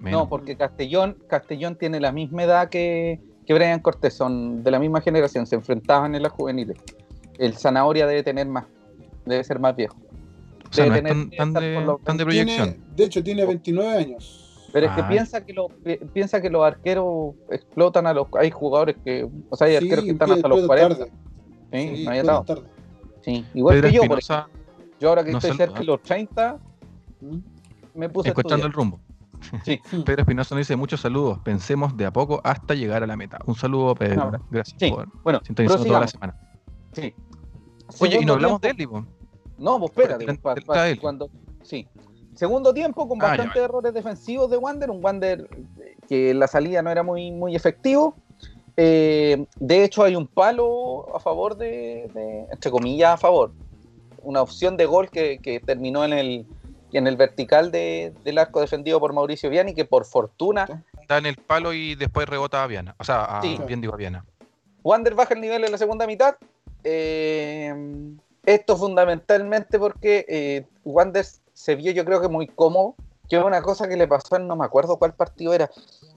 No, 0.00 0.28
porque 0.28 0.56
Castellón, 0.56 1.18
Castellón 1.28 1.76
tiene 1.76 2.00
la 2.00 2.10
misma 2.10 2.42
edad 2.42 2.68
que, 2.68 3.20
que 3.46 3.54
Brian 3.54 3.78
Cortés, 3.78 4.14
son 4.14 4.64
de 4.64 4.72
la 4.72 4.80
misma 4.80 5.00
generación, 5.00 5.46
se 5.46 5.54
enfrentaban 5.54 6.16
en 6.16 6.24
las 6.24 6.32
juveniles 6.32 6.76
el 7.38 7.54
zanahoria 7.54 8.06
debe 8.06 8.22
tener 8.22 8.46
más, 8.46 8.64
debe 9.24 9.44
ser 9.44 9.58
más 9.58 9.76
viejo. 9.76 9.96
Debe 10.74 11.02
tener, 11.02 11.30
tan, 11.36 11.52
de, 11.52 12.24
proyección. 12.24 12.76
de 12.94 13.04
hecho, 13.04 13.22
tiene 13.22 13.46
29 13.46 13.96
años. 13.96 14.68
Pero 14.72 14.88
es 14.88 14.92
que 14.92 15.00
ah. 15.00 15.08
piensa 15.08 15.44
que, 15.44 15.52
lo, 15.54 15.68
piensa 16.12 16.42
que 16.42 16.50
los 16.50 16.62
arqueros 16.62 17.34
explotan 17.50 18.06
a 18.06 18.12
los. 18.12 18.26
Hay 18.38 18.50
jugadores 18.50 18.96
que. 19.04 19.26
O 19.48 19.56
sea, 19.56 19.68
hay 19.68 19.76
arqueros 19.76 20.04
que 20.04 20.10
están 20.10 20.32
hasta 20.32 20.48
los 20.48 20.66
40. 20.66 21.04
Sí, 21.04 21.10
sí 21.72 22.04
no 22.04 22.10
hay 22.10 22.22
tarde. 22.22 22.62
Sí, 23.22 23.44
igual 23.54 23.80
que 23.80 23.92
yo, 23.92 24.02
por 24.04 24.20
Yo 24.20 25.08
ahora 25.08 25.24
que 25.24 25.30
estoy 25.30 25.56
cerca 25.56 25.80
de 25.80 25.84
los 25.86 26.02
30, 26.02 26.58
¿Mm? 27.20 27.38
me 27.94 28.08
puse. 28.08 28.28
Escuchando 28.28 28.66
el 28.66 28.72
rumbo. 28.72 29.00
Sí. 29.64 29.80
Pedro 30.04 30.22
Espinosa 30.22 30.54
nos 30.54 30.62
dice 30.62 30.76
muchos 30.76 31.00
saludos. 31.00 31.38
Pensemos 31.40 31.96
de 31.96 32.06
a 32.06 32.12
poco 32.12 32.40
hasta 32.42 32.74
llegar 32.74 33.02
a 33.02 33.06
la 33.06 33.16
meta. 33.16 33.38
Un 33.46 33.54
saludo, 33.54 33.94
Pedro. 33.94 34.32
Gracias 34.50 34.76
sí. 34.78 34.90
por 34.90 35.08
bueno, 35.22 35.40
sintonizando 35.44 35.84
toda 35.84 36.00
la 36.00 36.08
semana. 36.08 36.36
Sí. 36.92 37.14
Oye, 37.98 38.18
y 38.20 38.24
no 38.24 38.34
hablamos 38.34 38.60
de 38.60 38.70
él, 38.70 38.88
No, 39.58 39.78
pues 39.78 39.92
espérate. 39.96 40.98
cuando, 41.00 41.30
sí. 41.62 41.86
Segundo 42.34 42.74
tiempo 42.74 43.08
con 43.08 43.20
ah, 43.22 43.28
bastantes 43.28 43.62
errores 43.62 43.94
defensivos 43.94 44.50
de 44.50 44.58
Wander, 44.58 44.90
un 44.90 45.02
Wander 45.02 45.48
que 46.06 46.34
la 46.34 46.46
salida 46.46 46.82
no 46.82 46.90
era 46.90 47.02
muy, 47.02 47.32
muy 47.32 47.56
efectivo. 47.56 48.14
Eh, 48.76 49.46
de 49.58 49.84
hecho, 49.84 50.04
hay 50.04 50.16
un 50.16 50.26
palo 50.26 51.16
a 51.16 51.20
favor 51.20 51.56
de, 51.56 52.10
entre 52.52 52.70
comillas, 52.70 53.14
a 53.14 53.16
favor. 53.16 53.52
Una 54.22 54.42
opción 54.42 54.76
de 54.76 54.84
gol 54.84 55.08
que, 55.10 55.62
terminó 55.64 56.04
en 56.04 56.12
el, 56.12 56.46
en 56.92 57.06
el 57.06 57.16
vertical 57.16 57.70
del 57.70 58.38
arco 58.38 58.60
defendido 58.60 59.00
por 59.00 59.12
Mauricio 59.14 59.48
Viani, 59.48 59.74
que 59.74 59.86
por 59.86 60.04
fortuna. 60.04 60.84
Da 61.08 61.18
en 61.18 61.26
el 61.26 61.36
palo 61.36 61.72
y 61.72 61.94
después 61.94 62.28
rebota 62.28 62.62
a 62.62 62.66
Viana. 62.66 62.94
O 62.98 63.04
sea, 63.04 63.40
bien 63.66 63.80
digo 63.80 63.94
a 63.94 63.96
Viana. 63.96 64.24
Wander 64.82 65.14
baja 65.14 65.34
el 65.34 65.40
nivel 65.40 65.64
en 65.64 65.72
la 65.72 65.78
segunda 65.78 66.06
mitad, 66.06 66.36
eh, 66.88 67.74
esto 68.44 68.76
fundamentalmente 68.76 69.76
porque 69.78 70.24
eh, 70.28 70.66
Wander 70.84 71.26
se 71.52 71.74
vio 71.74 71.90
yo 71.90 72.04
creo 72.04 72.20
que 72.20 72.28
muy 72.28 72.46
cómodo, 72.46 72.94
que 73.28 73.38
una 73.38 73.60
cosa 73.60 73.88
que 73.88 73.96
le 73.96 74.06
pasó 74.06 74.36
en 74.36 74.46
no 74.46 74.54
me 74.54 74.64
acuerdo 74.64 74.96
cuál 74.96 75.14
partido 75.14 75.52
era. 75.52 75.68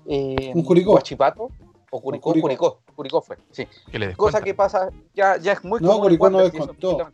Eh, 0.05 0.51
un 0.53 0.63
Curicó. 0.63 0.91
Guachipato. 0.91 1.49
O 1.91 1.99
Curicó, 1.99 2.33
Curicó, 2.39 2.81
Curicó, 2.95 3.19
fue, 3.19 3.37
sí. 3.49 3.67
cosa 4.15 4.41
que 4.41 4.53
pasa, 4.53 4.91
ya, 5.15 5.37
ya 5.37 5.53
es 5.53 5.63
muy 5.63 5.79
No, 5.81 5.99
Curicó 5.99 6.29
no 6.29 6.43
descontó. 6.43 7.09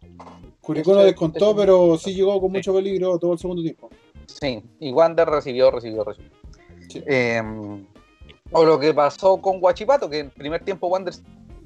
Curicó 0.59 0.95
no 0.95 1.03
descontó, 1.05 1.55
pero 1.55 1.97
sí 1.97 2.13
llegó 2.13 2.41
con 2.41 2.51
mucho 2.51 2.73
peligro 2.73 3.17
todo 3.17 3.31
el 3.31 3.39
segundo 3.39 3.61
tiempo. 3.61 3.89
Sí, 4.25 4.61
y 4.81 4.91
Wander 4.91 5.29
recibió, 5.29 5.71
recibió, 5.71 6.03
recibió. 6.03 6.29
Eh, 7.05 7.41
o 8.51 8.65
lo 8.65 8.77
que 8.77 8.93
pasó 8.93 9.37
con 9.37 9.61
Guachipato, 9.61 10.09
que 10.09 10.19
en 10.19 10.29
primer 10.29 10.61
tiempo 10.65 10.87
Wander 10.87 11.13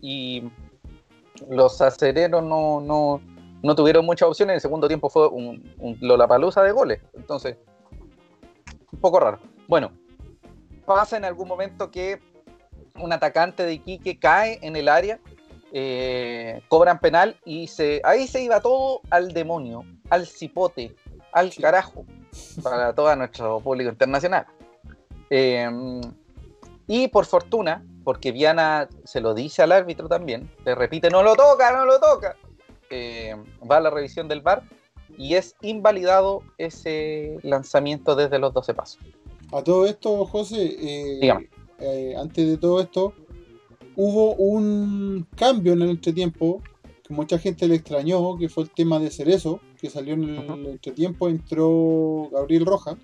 y 0.01 0.43
los 1.49 1.81
acereros 1.81 2.43
no, 2.43 2.81
no, 2.81 3.21
no 3.61 3.75
tuvieron 3.75 4.05
muchas 4.05 4.27
opciones. 4.29 4.53
En 4.53 4.55
el 4.55 4.61
segundo 4.61 4.87
tiempo 4.87 5.09
fue 5.09 5.27
un, 5.27 5.73
un 5.79 5.97
Lollapalooza 6.01 6.63
de 6.63 6.71
goles. 6.71 7.01
Entonces, 7.13 7.57
un 8.91 8.99
poco 8.99 9.19
raro. 9.19 9.39
Bueno, 9.67 9.91
pasa 10.85 11.17
en 11.17 11.25
algún 11.25 11.47
momento 11.47 11.91
que 11.91 12.19
un 12.95 13.13
atacante 13.13 13.63
de 13.63 13.73
Iquique 13.73 14.19
cae 14.19 14.59
en 14.61 14.75
el 14.75 14.89
área, 14.89 15.19
eh, 15.71 16.61
cobran 16.67 16.99
penal 16.99 17.37
y 17.45 17.67
se, 17.67 18.01
ahí 18.03 18.27
se 18.27 18.43
iba 18.43 18.59
todo 18.59 19.01
al 19.09 19.33
demonio, 19.33 19.85
al 20.09 20.25
cipote, 20.25 20.95
al 21.31 21.53
carajo, 21.53 22.05
para 22.63 22.93
todo 22.93 23.15
nuestro 23.15 23.59
público 23.59 23.91
internacional. 23.91 24.47
Eh, 25.29 25.69
y 26.87 27.07
por 27.09 27.25
fortuna, 27.25 27.83
porque 28.03 28.31
Viana 28.31 28.87
se 29.03 29.21
lo 29.21 29.33
dice 29.33 29.61
al 29.61 29.71
árbitro 29.71 30.07
también, 30.07 30.49
le 30.65 30.75
repite, 30.75 31.09
no 31.09 31.23
lo 31.23 31.35
toca, 31.35 31.71
no 31.71 31.85
lo 31.85 31.99
toca, 31.99 32.35
eh, 32.89 33.35
va 33.69 33.77
a 33.77 33.81
la 33.81 33.89
revisión 33.89 34.27
del 34.27 34.41
VAR 34.41 34.63
y 35.17 35.35
es 35.35 35.55
invalidado 35.61 36.43
ese 36.57 37.37
lanzamiento 37.43 38.15
desde 38.15 38.39
los 38.39 38.53
12 38.53 38.73
pasos. 38.73 38.99
A 39.51 39.63
todo 39.63 39.85
esto, 39.85 40.25
José, 40.25 40.75
eh, 40.79 41.49
eh, 41.79 42.15
antes 42.17 42.47
de 42.47 42.57
todo 42.57 42.79
esto, 42.79 43.13
hubo 43.95 44.35
un 44.35 45.27
cambio 45.35 45.73
en 45.73 45.81
el 45.81 45.89
entretiempo 45.89 46.61
que 47.03 47.13
mucha 47.13 47.39
gente 47.39 47.67
le 47.67 47.75
extrañó, 47.75 48.37
que 48.37 48.49
fue 48.49 48.63
el 48.63 48.69
tema 48.69 48.99
de 48.99 49.09
Cerezo, 49.09 49.59
que 49.79 49.89
salió 49.89 50.13
en 50.13 50.23
el 50.23 50.67
entretiempo, 50.67 51.27
entró 51.27 52.29
Gabriel 52.31 52.65
Roja, 52.65 52.97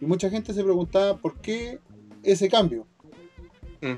y 0.00 0.06
mucha 0.06 0.30
gente 0.30 0.52
se 0.52 0.62
preguntaba 0.62 1.16
por 1.16 1.40
qué 1.40 1.80
ese 2.22 2.48
cambio. 2.48 2.86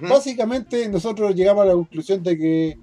Básicamente 0.02 0.88
nosotros 0.88 1.34
llegamos 1.34 1.62
a 1.62 1.66
la 1.66 1.72
conclusión 1.74 2.22
de 2.22 2.38
que 2.38 2.78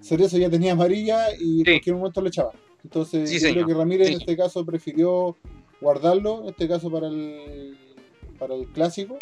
Cerezo 0.00 0.38
ya 0.38 0.50
tenía 0.50 0.72
amarilla 0.72 1.34
y 1.38 1.60
en 1.60 1.64
cualquier 1.64 1.96
momento 1.96 2.20
lo 2.20 2.28
echaba. 2.28 2.52
Entonces 2.84 3.30
yo 3.30 3.52
creo 3.52 3.66
que 3.66 3.74
Ramírez 3.74 4.08
en 4.08 4.20
este 4.20 4.36
caso 4.36 4.64
prefirió 4.64 5.36
guardarlo, 5.80 6.42
en 6.42 6.48
este 6.50 6.68
caso 6.68 6.90
para 6.90 7.08
el, 7.08 7.76
para 8.38 8.54
el 8.54 8.66
clásico, 8.68 9.16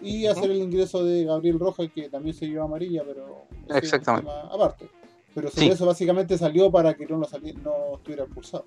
y 0.00 0.26
hacer 0.26 0.50
el 0.50 0.58
ingreso 0.58 1.04
de 1.04 1.24
Gabriel 1.24 1.58
Rojas, 1.58 1.88
que 1.94 2.08
también 2.08 2.34
se 2.34 2.46
llevó 2.46 2.64
amarilla, 2.64 3.02
pero 3.04 3.46
Exactamente. 3.76 4.30
aparte. 4.50 4.88
Pero 5.34 5.50
Cerezo 5.50 5.84
básicamente 5.84 6.38
salió 6.38 6.70
para 6.70 6.94
que 6.94 7.06
no, 7.06 7.18
lo 7.18 7.26
no 7.62 7.96
estuviera 7.96 8.24
expulsado. 8.24 8.66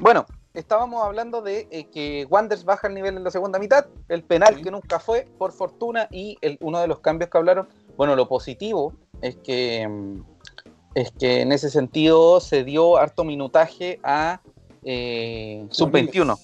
Bueno, 0.00 0.24
estábamos 0.56 1.04
hablando 1.04 1.42
de 1.42 1.68
eh, 1.70 1.84
que 1.84 2.26
Wanders 2.28 2.64
baja 2.64 2.88
el 2.88 2.94
nivel 2.94 3.16
en 3.16 3.24
la 3.24 3.30
segunda 3.30 3.58
mitad, 3.58 3.86
el 4.08 4.24
penal 4.24 4.60
que 4.62 4.70
nunca 4.70 4.98
fue, 4.98 5.28
por 5.38 5.52
fortuna, 5.52 6.08
y 6.10 6.38
el, 6.40 6.58
uno 6.60 6.80
de 6.80 6.88
los 6.88 7.00
cambios 7.00 7.30
que 7.30 7.38
hablaron. 7.38 7.68
Bueno, 7.96 8.16
lo 8.16 8.26
positivo 8.26 8.94
es 9.20 9.36
que, 9.36 9.86
mm, 9.86 10.22
es 10.94 11.12
que 11.12 11.42
en 11.42 11.52
ese 11.52 11.70
sentido 11.70 12.40
se 12.40 12.64
dio 12.64 12.96
harto 12.96 13.22
minutaje 13.22 14.00
a 14.02 14.40
eh, 14.82 15.66
sub-21. 15.70 16.38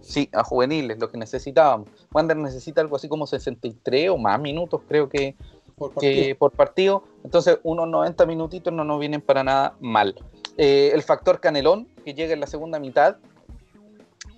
Sí, 0.00 0.30
a 0.32 0.42
juveniles, 0.42 0.98
lo 0.98 1.10
que 1.10 1.18
necesitábamos. 1.18 1.90
Wander 2.12 2.36
necesita 2.36 2.80
algo 2.80 2.96
así 2.96 3.08
como 3.08 3.26
63 3.26 4.08
o 4.08 4.16
más 4.16 4.40
minutos, 4.40 4.80
creo 4.88 5.10
que 5.10 5.36
por 5.76 5.92
partido. 5.92 6.36
por 6.38 6.52
partido. 6.52 7.02
Entonces, 7.24 7.58
unos 7.62 7.86
90 7.88 8.24
minutitos 8.24 8.72
no 8.72 8.84
nos 8.84 8.98
vienen 8.98 9.20
para 9.20 9.44
nada 9.44 9.74
mal. 9.80 10.14
Eh, 10.56 10.90
el 10.92 11.02
factor 11.02 11.40
Canelón, 11.40 11.86
que 12.04 12.14
llega 12.14 12.32
en 12.32 12.40
la 12.40 12.46
segunda 12.46 12.80
mitad 12.80 13.18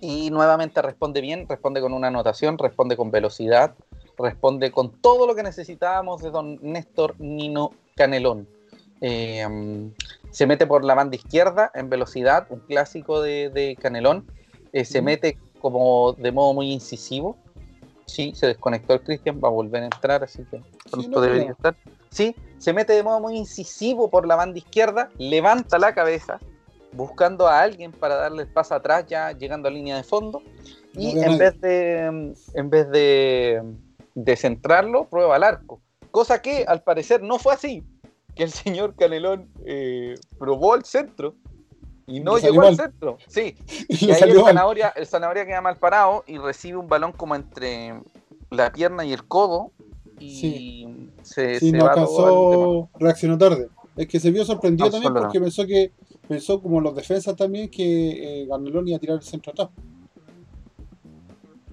y 0.01 0.31
nuevamente 0.31 0.81
responde 0.81 1.21
bien, 1.21 1.47
responde 1.47 1.79
con 1.79 1.93
una 1.93 2.07
anotación, 2.07 2.57
responde 2.57 2.97
con 2.97 3.11
velocidad, 3.11 3.75
responde 4.17 4.71
con 4.71 4.91
todo 4.99 5.27
lo 5.27 5.35
que 5.35 5.43
necesitábamos 5.43 6.21
de 6.21 6.31
don 6.31 6.59
Néstor 6.61 7.15
Nino 7.19 7.71
Canelón. 7.95 8.47
Eh, 8.99 9.47
se 10.31 10.47
mete 10.47 10.65
por 10.65 10.83
la 10.83 10.95
banda 10.95 11.15
izquierda 11.15 11.71
en 11.75 11.89
velocidad, 11.89 12.47
un 12.49 12.59
clásico 12.61 13.21
de, 13.21 13.77
Canelón, 13.79 14.25
eh, 14.73 14.85
se 14.85 15.01
mete 15.01 15.37
como 15.61 16.13
de 16.13 16.31
modo 16.31 16.53
muy 16.53 16.71
incisivo. 16.71 17.37
Sí, 18.05 18.33
se 18.35 18.47
desconectó 18.47 18.95
el 18.95 19.01
Cristian, 19.01 19.39
va 19.41 19.49
a 19.49 19.51
volver 19.51 19.83
a 19.83 19.85
entrar, 19.85 20.23
así 20.23 20.43
que 20.49 20.61
pronto 20.89 21.21
debería 21.21 21.51
estar. 21.51 21.75
Sí, 22.09 22.35
se 22.57 22.73
mete 22.73 22.93
de 22.93 23.03
modo 23.03 23.19
muy 23.19 23.37
incisivo 23.37 24.09
por 24.09 24.27
la 24.27 24.35
banda 24.35 24.57
izquierda, 24.57 25.09
levanta 25.17 25.77
la 25.77 25.93
cabeza, 25.93 26.39
buscando 26.93 27.47
a 27.47 27.61
alguien 27.61 27.91
para 27.91 28.15
darle 28.15 28.43
el 28.43 28.49
paso 28.49 28.75
atrás, 28.75 29.05
ya 29.07 29.31
llegando 29.31 29.67
a 29.67 29.71
línea 29.71 29.97
de 29.97 30.03
fondo, 30.03 30.41
y 30.93 31.17
en 31.19 31.37
vez, 31.37 31.59
de, 31.61 32.33
en 32.53 32.69
vez 32.69 32.89
de, 32.89 33.61
de 34.13 34.35
centrarlo, 34.35 35.07
prueba 35.09 35.35
al 35.35 35.43
arco. 35.43 35.81
Cosa 36.11 36.41
que 36.41 36.65
al 36.67 36.83
parecer 36.83 37.21
no 37.21 37.39
fue 37.39 37.53
así, 37.53 37.83
que 38.35 38.43
el 38.43 38.51
señor 38.51 38.95
Canelón 38.95 39.49
eh, 39.65 40.15
probó 40.37 40.75
el 40.75 40.83
centro 40.83 41.35
y 42.07 42.19
no 42.19 42.37
llegó 42.37 42.63
al 42.63 42.75
centro. 42.75 43.17
Sí, 43.27 43.55
y, 43.89 44.11
ahí 44.11 44.21
el 44.23 44.41
zanahoria, 44.41 44.89
el 44.95 45.05
zanahoria 45.05 45.45
queda 45.45 45.61
mal 45.61 45.77
parado 45.77 46.23
y 46.27 46.37
recibe 46.37 46.77
un 46.77 46.87
balón 46.87 47.13
como 47.13 47.35
entre 47.35 48.01
la 48.49 48.71
pierna 48.71 49.05
y 49.05 49.13
el 49.13 49.25
codo 49.25 49.71
y 50.19 51.09
se, 51.23 51.59
sí, 51.59 51.71
no 51.71 51.85
alcanzó, 51.85 52.89
reaccionó 52.99 53.37
tarde. 53.37 53.69
Es 53.95 54.07
que 54.07 54.19
se 54.19 54.31
vio 54.31 54.45
sorprendido 54.45 54.89
también 54.89 55.13
porque 55.13 55.39
pensó 55.39 55.65
que 55.65 55.91
pensó 56.31 56.61
como 56.61 56.79
los 56.79 56.95
defensas 56.95 57.35
también 57.35 57.69
que 57.69 57.83
eh, 57.83 58.43
iba 58.43 58.55
a 58.55 58.99
tirar 58.99 59.17
el 59.17 59.21
centro 59.21 59.51
atrás. 59.51 59.67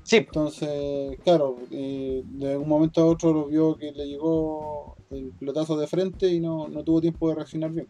Sí. 0.03 0.17
Entonces, 0.17 1.17
claro, 1.23 1.59
eh, 1.71 2.25
de 2.25 2.57
un 2.57 2.69
momento 2.69 3.01
a 3.03 3.07
otro 3.07 3.33
lo 3.33 3.47
vio 3.47 3.77
que 3.77 3.93
le 3.93 4.09
llegó 4.09 4.97
el 5.11 5.31
pelotazo 5.39 5.77
de 5.77 5.87
frente 5.87 6.27
y 6.27 6.41
no, 6.41 6.67
tuvo 6.85 7.01
tiempo 7.01 7.29
de 7.29 7.37
reaccionar 7.37 7.71
bien. 7.71 7.87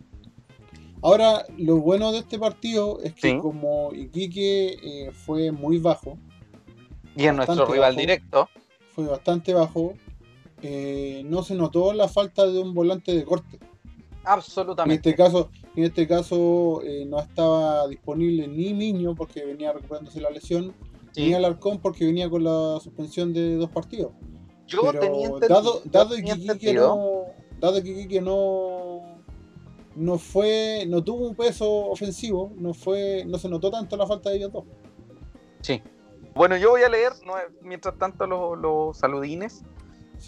Ahora, 1.01 1.47
lo 1.57 1.79
bueno 1.79 2.13
de 2.13 2.19
este 2.19 2.39
partido 2.39 3.01
es 3.03 3.15
que 3.15 3.39
como 3.39 3.95
Iquique 3.95 4.77
eh, 4.83 5.11
fue 5.13 5.51
muy 5.51 5.79
bajo. 5.79 6.19
Y 7.17 7.25
en 7.25 7.37
nuestro 7.37 7.65
rival 7.65 7.97
directo. 7.97 8.47
Fue 8.95 9.07
bastante 9.07 9.55
bajo. 9.55 9.95
Eh, 10.61 11.23
no 11.25 11.43
se 11.43 11.55
notó 11.55 11.95
la 11.95 12.09
falta 12.09 12.47
de 12.47 12.59
un 12.59 12.75
volante 12.75 13.15
de 13.15 13.25
corte. 13.25 13.59
Absolutamente. 14.25 15.09
En 15.09 15.15
este 15.15 15.23
caso, 15.23 15.51
en 15.79 15.85
este 15.85 16.09
caso 16.09 16.83
eh, 16.83 17.05
no 17.07 17.21
estaba 17.21 17.87
disponible 17.87 18.49
ni 18.49 18.73
Niño 18.73 19.15
porque 19.15 19.45
venía 19.45 19.73
recuperándose 19.73 20.21
la 20.21 20.29
lesión, 20.29 20.75
ni 21.15 21.35
Alarcón 21.35 21.79
porque 21.79 22.05
venía 22.05 22.29
con 22.29 22.43
la 22.43 22.81
suspensión 22.83 23.33
de 23.33 23.55
dos 23.55 23.71
partidos. 23.71 24.11
Yo 24.67 24.81
Pero 24.83 24.99
tenía 24.99 25.31
dado, 25.49 25.81
dado 25.85 26.17
que 26.59 26.75
no, 26.75 27.27
dado 27.61 27.81
que 27.81 28.21
no 28.21 29.03
no 29.95 30.19
fue, 30.19 30.85
no 30.89 31.03
tuvo 31.05 31.29
un 31.29 31.37
peso 31.37 31.71
ofensivo, 31.87 32.53
no 32.57 32.75
fue, 32.75 33.25
no 33.27 33.39
se 33.39 33.49
notó 33.49 33.71
tanto 33.71 33.97
la 33.97 34.07
falta 34.07 34.31
de 34.31 34.37
ellos 34.37 34.53
dos. 34.53 34.65
Sí. 35.61 35.81
Bueno, 36.35 36.57
yo 36.57 36.71
voy 36.71 36.83
a 36.83 36.89
leer 36.89 37.13
mientras 37.63 37.97
tanto 37.99 38.27
los, 38.27 38.99
saludines. 38.99 39.63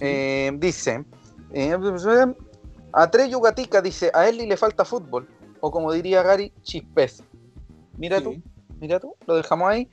Eh, 0.00 0.52
dice, 0.58 1.04
eh, 1.52 1.76
a 2.92 3.10
Treyu 3.10 3.40
Gatica 3.40 3.82
dice, 3.82 4.12
a 4.14 4.28
él 4.28 4.36
le 4.36 4.56
falta 4.56 4.84
fútbol, 4.84 5.28
o 5.60 5.70
como 5.70 5.92
diría 5.92 6.22
Gary, 6.22 6.52
chispez. 6.62 7.22
Mira 7.96 8.20
tú, 8.20 8.36
mira 8.80 8.98
tú, 8.98 9.14
lo 9.26 9.36
dejamos 9.36 9.68
ahí. 9.68 9.88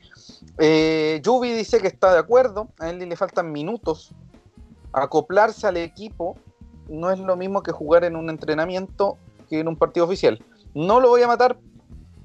Eh, 0.58 1.22
Yubi 1.24 1.52
dice 1.52 1.80
que 1.80 1.88
está 1.88 2.14
de 2.14 2.20
acuerdo, 2.20 2.70
a 2.80 2.90
él 2.90 3.00
le 3.00 3.16
faltan 3.16 3.52
minutos 3.52 4.14
acoplarse 4.94 5.68
al 5.68 5.78
equipo 5.78 6.36
no 6.90 7.12
es 7.12 7.20
lo 7.20 7.36
mismo 7.36 7.64
que 7.64 7.72
jugar 7.72 8.04
en 8.04 8.16
un 8.16 8.30
entrenamiento 8.30 9.18
que 9.50 9.60
en 9.60 9.68
un 9.68 9.76
partido 9.76 10.06
oficial. 10.06 10.42
No 10.74 11.00
lo 11.00 11.10
voy 11.10 11.22
a 11.22 11.28
matar 11.28 11.58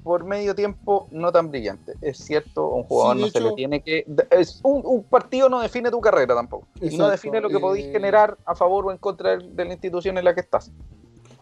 por 0.03 0.25
medio 0.25 0.53
tiempo 0.55 1.07
no 1.11 1.31
tan 1.31 1.49
brillante. 1.49 1.93
Es 2.01 2.17
cierto, 2.17 2.69
un 2.69 2.83
jugador 2.83 3.17
no 3.17 3.27
se 3.27 3.41
le 3.41 3.51
tiene 3.53 3.81
que. 3.81 4.05
Es 4.31 4.59
un, 4.63 5.03
partido 5.03 5.49
no 5.49 5.61
define 5.61 5.91
tu 5.91 6.01
carrera 6.01 6.35
tampoco. 6.35 6.67
y 6.81 6.95
no 6.97 7.09
define 7.09 7.41
lo 7.41 7.49
que 7.49 7.59
podéis 7.59 7.87
eh, 7.87 7.91
generar 7.91 8.37
a 8.45 8.55
favor 8.55 8.87
o 8.87 8.91
en 8.91 8.97
contra 8.97 9.37
de, 9.37 9.65
la 9.65 9.71
institución 9.73 10.17
en 10.17 10.25
la 10.25 10.33
que 10.33 10.41
estás. 10.41 10.71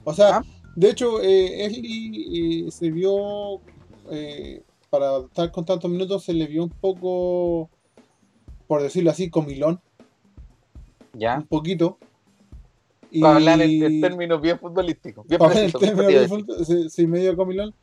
O 0.04 0.14
sea, 0.14 0.38
¿Ah? 0.38 0.44
De 0.76 0.90
hecho, 0.90 1.22
eh, 1.22 1.66
Esli 1.66 2.68
eh, 2.68 2.72
se 2.72 2.92
vio. 2.92 3.62
Eh, 4.12 4.64
para 4.90 5.20
estar 5.20 5.52
con 5.52 5.66
tantos 5.66 5.90
minutos, 5.90 6.24
se 6.24 6.34
le 6.34 6.48
vio 6.48 6.64
un 6.64 6.70
poco. 6.70 7.70
Por 8.68 8.82
decirlo 8.82 9.12
así, 9.12 9.30
comilón 9.30 9.82
¿Ya? 11.14 11.38
Un 11.38 11.48
poquito. 11.48 11.98
Para 13.20 13.36
hablar 13.36 13.62
en, 13.62 14.00
términos 14.00 14.42
bien 14.42 14.58
futbolísticos. 14.58 15.28
Bien 15.28 15.40
para 15.40 15.60
el 15.60 15.74
término 15.74 16.08
bien 16.08 16.30
futbolístico, 16.30 16.90
sí, 16.90 17.08
medio 17.08 17.36
comilón. 17.36 17.74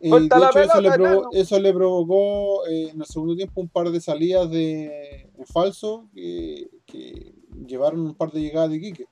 Y 0.00 0.10
de 0.10 0.26
hecho, 0.26 0.60
eso, 0.60 0.80
le 0.82 0.90
provocó, 0.92 1.28
eso, 1.32 1.60
le 1.60 1.72
provocó, 1.72 2.66
eh, 2.66 2.90
en 2.90 3.00
el 3.00 3.06
segundo 3.06 3.34
tiempo 3.36 3.62
un 3.62 3.68
par 3.68 3.90
de 3.90 4.00
salidas 4.00 4.50
de 4.50 5.30
en 5.38 5.46
falso 5.46 6.06
que, 6.14 6.68
que, 6.84 7.32
llevaron 7.66 8.00
un 8.00 8.14
par 8.14 8.30
de 8.30 8.42
llegadas 8.42 8.70
de 8.70 8.80
Quique. 8.80 9.06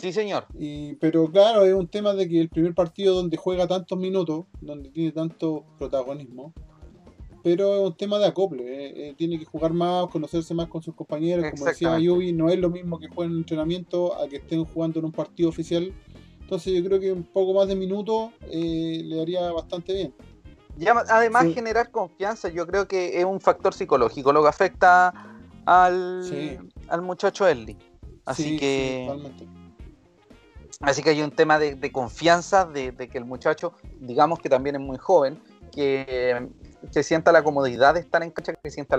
Sí, 0.00 0.12
señor. 0.12 0.46
Y, 0.58 0.94
pero 0.94 1.30
claro, 1.30 1.64
es 1.64 1.74
un 1.74 1.88
tema 1.88 2.14
de 2.14 2.28
que 2.28 2.40
el 2.40 2.48
primer 2.48 2.74
partido 2.74 3.14
donde 3.14 3.36
juega 3.36 3.66
tantos 3.66 3.98
minutos, 3.98 4.46
donde 4.60 4.88
tiene 4.90 5.12
tanto 5.12 5.64
protagonismo, 5.78 6.54
pero 7.42 7.74
es 7.76 7.80
un 7.82 7.96
tema 7.96 8.18
de 8.18 8.26
acople. 8.26 8.62
Eh, 8.64 9.08
eh, 9.08 9.14
tiene 9.16 9.38
que 9.38 9.44
jugar 9.44 9.72
más, 9.72 10.06
conocerse 10.08 10.54
más 10.54 10.68
con 10.68 10.82
sus 10.82 10.94
compañeros. 10.94 11.44
Como 11.50 11.66
decía 11.66 11.98
Yubi, 11.98 12.32
no 12.32 12.48
es 12.48 12.58
lo 12.58 12.70
mismo 12.70 12.98
que 12.98 13.08
jueguen 13.08 13.32
en 13.32 13.38
entrenamiento 13.38 14.18
a 14.18 14.28
que 14.28 14.36
estén 14.36 14.64
jugando 14.64 14.98
en 14.98 15.06
un 15.06 15.12
partido 15.12 15.48
oficial. 15.48 15.92
Entonces 16.40 16.72
yo 16.72 16.84
creo 16.84 16.98
que 16.98 17.12
un 17.12 17.24
poco 17.24 17.54
más 17.54 17.68
de 17.68 17.76
minutos 17.76 18.30
eh, 18.50 19.02
le 19.04 19.20
haría 19.20 19.52
bastante 19.52 19.92
bien. 19.92 20.14
además, 21.08 21.46
generar 21.54 21.90
confianza, 21.90 22.48
yo 22.48 22.66
creo 22.66 22.88
que 22.88 23.18
es 23.18 23.24
un 23.24 23.40
factor 23.40 23.72
psicológico 23.72 24.32
lo 24.32 24.42
que 24.42 24.48
afecta 24.48 25.12
al, 25.64 26.58
al 26.88 27.02
muchacho 27.02 27.46
Ellie. 27.46 27.76
Así 28.24 28.56
que. 28.56 29.08
Así 30.80 31.02
que 31.02 31.10
hay 31.10 31.22
un 31.22 31.30
tema 31.30 31.58
de, 31.58 31.92
confianza, 31.92 32.64
de, 32.64 32.92
de, 32.92 33.08
que 33.08 33.18
el 33.18 33.24
muchacho, 33.24 33.74
digamos 34.00 34.38
que 34.38 34.48
también 34.48 34.76
es 34.76 34.80
muy 34.80 34.98
joven, 34.98 35.42
que 35.70 36.48
que 36.92 37.02
sienta 37.02 37.32
la 37.32 37.42
comodidad 37.42 37.94
de 37.94 38.00
estar 38.00 38.22
en 38.22 38.30
cancha, 38.30 38.54
que 38.54 38.70
sienta 38.70 38.96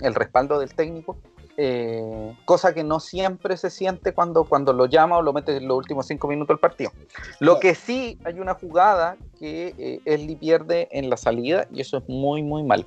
el 0.00 0.14
respaldo 0.14 0.58
del 0.58 0.74
técnico, 0.74 1.16
eh, 1.56 2.36
cosa 2.44 2.72
que 2.72 2.84
no 2.84 3.00
siempre 3.00 3.56
se 3.56 3.70
siente 3.70 4.12
cuando, 4.12 4.44
cuando 4.44 4.72
lo 4.72 4.86
llama 4.86 5.18
o 5.18 5.22
lo 5.22 5.32
mete 5.32 5.56
en 5.56 5.68
los 5.68 5.76
últimos 5.76 6.06
cinco 6.06 6.28
minutos 6.28 6.48
del 6.48 6.60
partido. 6.60 6.92
Lo 7.38 7.58
que 7.58 7.74
sí 7.74 8.18
hay 8.24 8.38
una 8.38 8.54
jugada 8.54 9.16
que 9.38 9.74
eh, 9.78 10.00
Esli 10.04 10.36
pierde 10.36 10.88
en 10.92 11.10
la 11.10 11.16
salida 11.16 11.66
y 11.72 11.80
eso 11.80 11.98
es 11.98 12.08
muy, 12.08 12.42
muy 12.42 12.62
mal. 12.62 12.86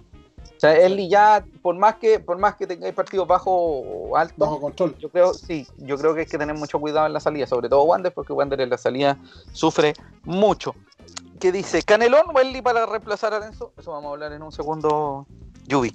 O 0.63 0.65
sea, 0.65 0.77
Esli 0.77 1.09
ya, 1.09 1.43
por 1.61 1.75
más 1.75 1.95
que, 1.95 2.21
por 2.21 2.37
más 2.37 2.55
que 2.55 2.65
tengáis 2.65 2.93
partidos 2.93 3.27
bajo 3.27 3.51
o 3.51 4.15
alto, 4.15 4.33
bajo 4.37 4.61
control. 4.61 4.97
Yo 4.97 5.09
creo, 5.09 5.33
sí, 5.33 5.67
yo 5.79 5.97
creo 5.97 6.13
que 6.13 6.21
hay 6.21 6.25
que 6.25 6.37
tener 6.37 6.55
mucho 6.55 6.79
cuidado 6.79 7.05
en 7.05 7.11
la 7.11 7.19
salida, 7.19 7.45
sobre 7.47 7.67
todo 7.67 7.83
Wander, 7.83 8.13
porque 8.13 8.31
Wander 8.31 8.61
en 8.61 8.69
la 8.69 8.77
salida 8.77 9.17
sufre 9.51 9.93
mucho 10.23 10.73
que 11.41 11.51
dice 11.51 11.83
Canelón 11.83 12.27
o 12.33 12.39
Eli 12.39 12.61
para 12.61 12.85
reemplazar 12.85 13.33
a 13.33 13.39
Lorenzo. 13.39 13.73
Eso 13.77 13.91
vamos 13.91 14.11
a 14.11 14.13
hablar 14.13 14.31
en 14.31 14.41
un 14.41 14.53
segundo, 14.53 15.27
Yubi. 15.67 15.91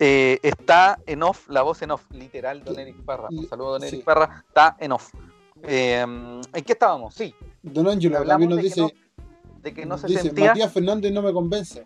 Eh, 0.00 0.38
está 0.42 0.98
en 1.04 1.22
off, 1.22 1.50
la 1.50 1.60
voz 1.60 1.82
en 1.82 1.90
off, 1.90 2.10
literal, 2.10 2.64
don 2.64 2.78
Eric 2.78 2.96
Parra. 3.04 3.28
Un 3.30 3.46
saludo, 3.46 3.72
don 3.72 3.84
Eric 3.84 4.02
Parra. 4.02 4.42
Está 4.48 4.78
en 4.80 4.92
off. 4.92 5.12
Eh, 5.62 6.00
¿En 6.00 6.64
qué 6.64 6.72
estábamos? 6.72 7.14
Sí. 7.14 7.34
Don 7.62 7.86
Ángelo 7.86 8.24
también 8.24 8.48
nos 8.48 8.62
dice. 8.62 8.94
de 9.60 9.74
que 9.74 9.84
no 9.84 9.98
se 9.98 10.06
dice, 10.06 10.22
sentía. 10.22 10.52
Matías 10.52 10.72
Fernández 10.72 11.12
no 11.12 11.20
me 11.20 11.34
convence. 11.34 11.84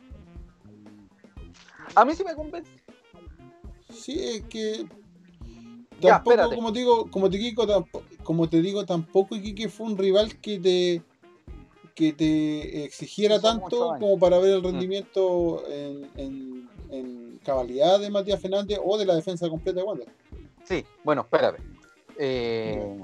A 1.94 2.04
mí 2.04 2.14
sí 2.14 2.24
me 2.24 2.34
convence. 2.34 2.70
Sí, 3.92 4.18
es 4.18 4.42
que. 4.42 4.86
Tampoco, 6.00 6.54
como 6.54 6.72
te 6.72 6.78
digo, 6.78 7.10
como 7.10 7.28
te, 7.28 7.36
digo, 7.36 7.86
como 8.22 8.48
te 8.48 8.62
digo, 8.62 8.86
tampoco 8.86 9.36
Iquique 9.36 9.68
fue 9.68 9.86
un 9.86 9.98
rival 9.98 10.40
que 10.40 10.58
te 10.58 11.02
que 11.94 12.14
te 12.14 12.84
exigiera 12.84 13.38
tanto 13.40 13.96
como 14.00 14.18
para 14.18 14.38
ver 14.38 14.54
el 14.54 14.62
mm. 14.62 14.64
rendimiento 14.64 15.62
en, 15.68 16.68
cabalidad 17.44 18.00
de 18.00 18.10
Matías 18.10 18.40
Fernández 18.40 18.78
o 18.82 18.96
de 18.96 19.04
la 19.04 19.14
defensa 19.14 19.48
completa 19.48 19.80
de 19.80 19.86
Wander. 19.86 20.08
Sí, 20.64 20.84
bueno, 21.04 21.22
espérate. 21.22 21.62
Eh, 22.18 22.98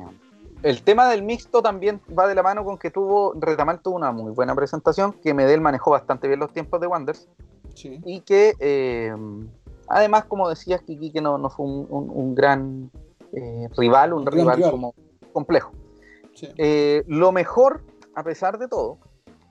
el 0.63 0.83
tema 0.83 1.09
del 1.09 1.23
mixto 1.23 1.63
también 1.63 2.01
va 2.17 2.27
de 2.27 2.35
la 2.35 2.43
mano 2.43 2.65
con 2.65 2.79
que 2.79 2.91
tuvo, 2.91 3.35
Retamal 3.35 3.81
tuvo 3.81 3.97
una 3.97 4.13
muy 4.13 4.33
buena 4.33 4.55
presentación, 4.55 5.13
que 5.13 5.33
Medel 5.33 5.61
manejó 5.61 5.91
bastante 5.91 6.29
bien 6.29 6.41
los 6.41 6.53
tiempos 6.53 6.81
de 6.81 6.87
Wanders 6.87 7.29
y 7.85 8.21
que 8.21 8.55
eh, 8.61 9.15
además, 9.89 10.25
como 10.25 10.49
decías, 10.49 10.83
Kiki, 10.83 11.11
que 11.13 11.21
no, 11.21 11.39
no 11.39 11.51
fue 11.51 11.67
un, 11.67 12.35
gran 12.35 12.91
eh, 13.33 13.69
rival, 13.77 14.13
un, 14.13 14.27
rival, 14.27 14.63
como 14.71 14.95
complejo. 15.33 15.73
lo 17.07 17.33
mejor 17.33 17.83
a 18.17 18.25
pesar 18.25 18.59
de 18.59 18.67
todo, 18.67 18.99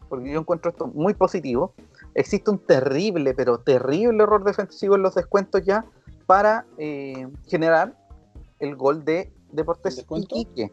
porque 0.10 0.32
yo 0.32 0.40
encuentro 0.40 0.72
esto 0.72 0.88
muy 0.88 1.14
positivo, 1.14 1.74
existe 2.16 2.50
un 2.50 2.58
terrible, 2.58 3.34
pero 3.36 3.60
terrible 3.60 4.24
error 4.24 4.44
defensivo 4.44 4.96
en 4.96 5.04
los 5.04 5.16
descuentos 5.16 5.64
ya 5.64 5.86
para 6.26 6.66
eh, 6.78 7.28
generar 7.48 7.96
el 8.60 8.76
gol 8.76 9.06
de 9.06 9.32
Deportes 9.52 10.04
Iquique. 10.10 10.72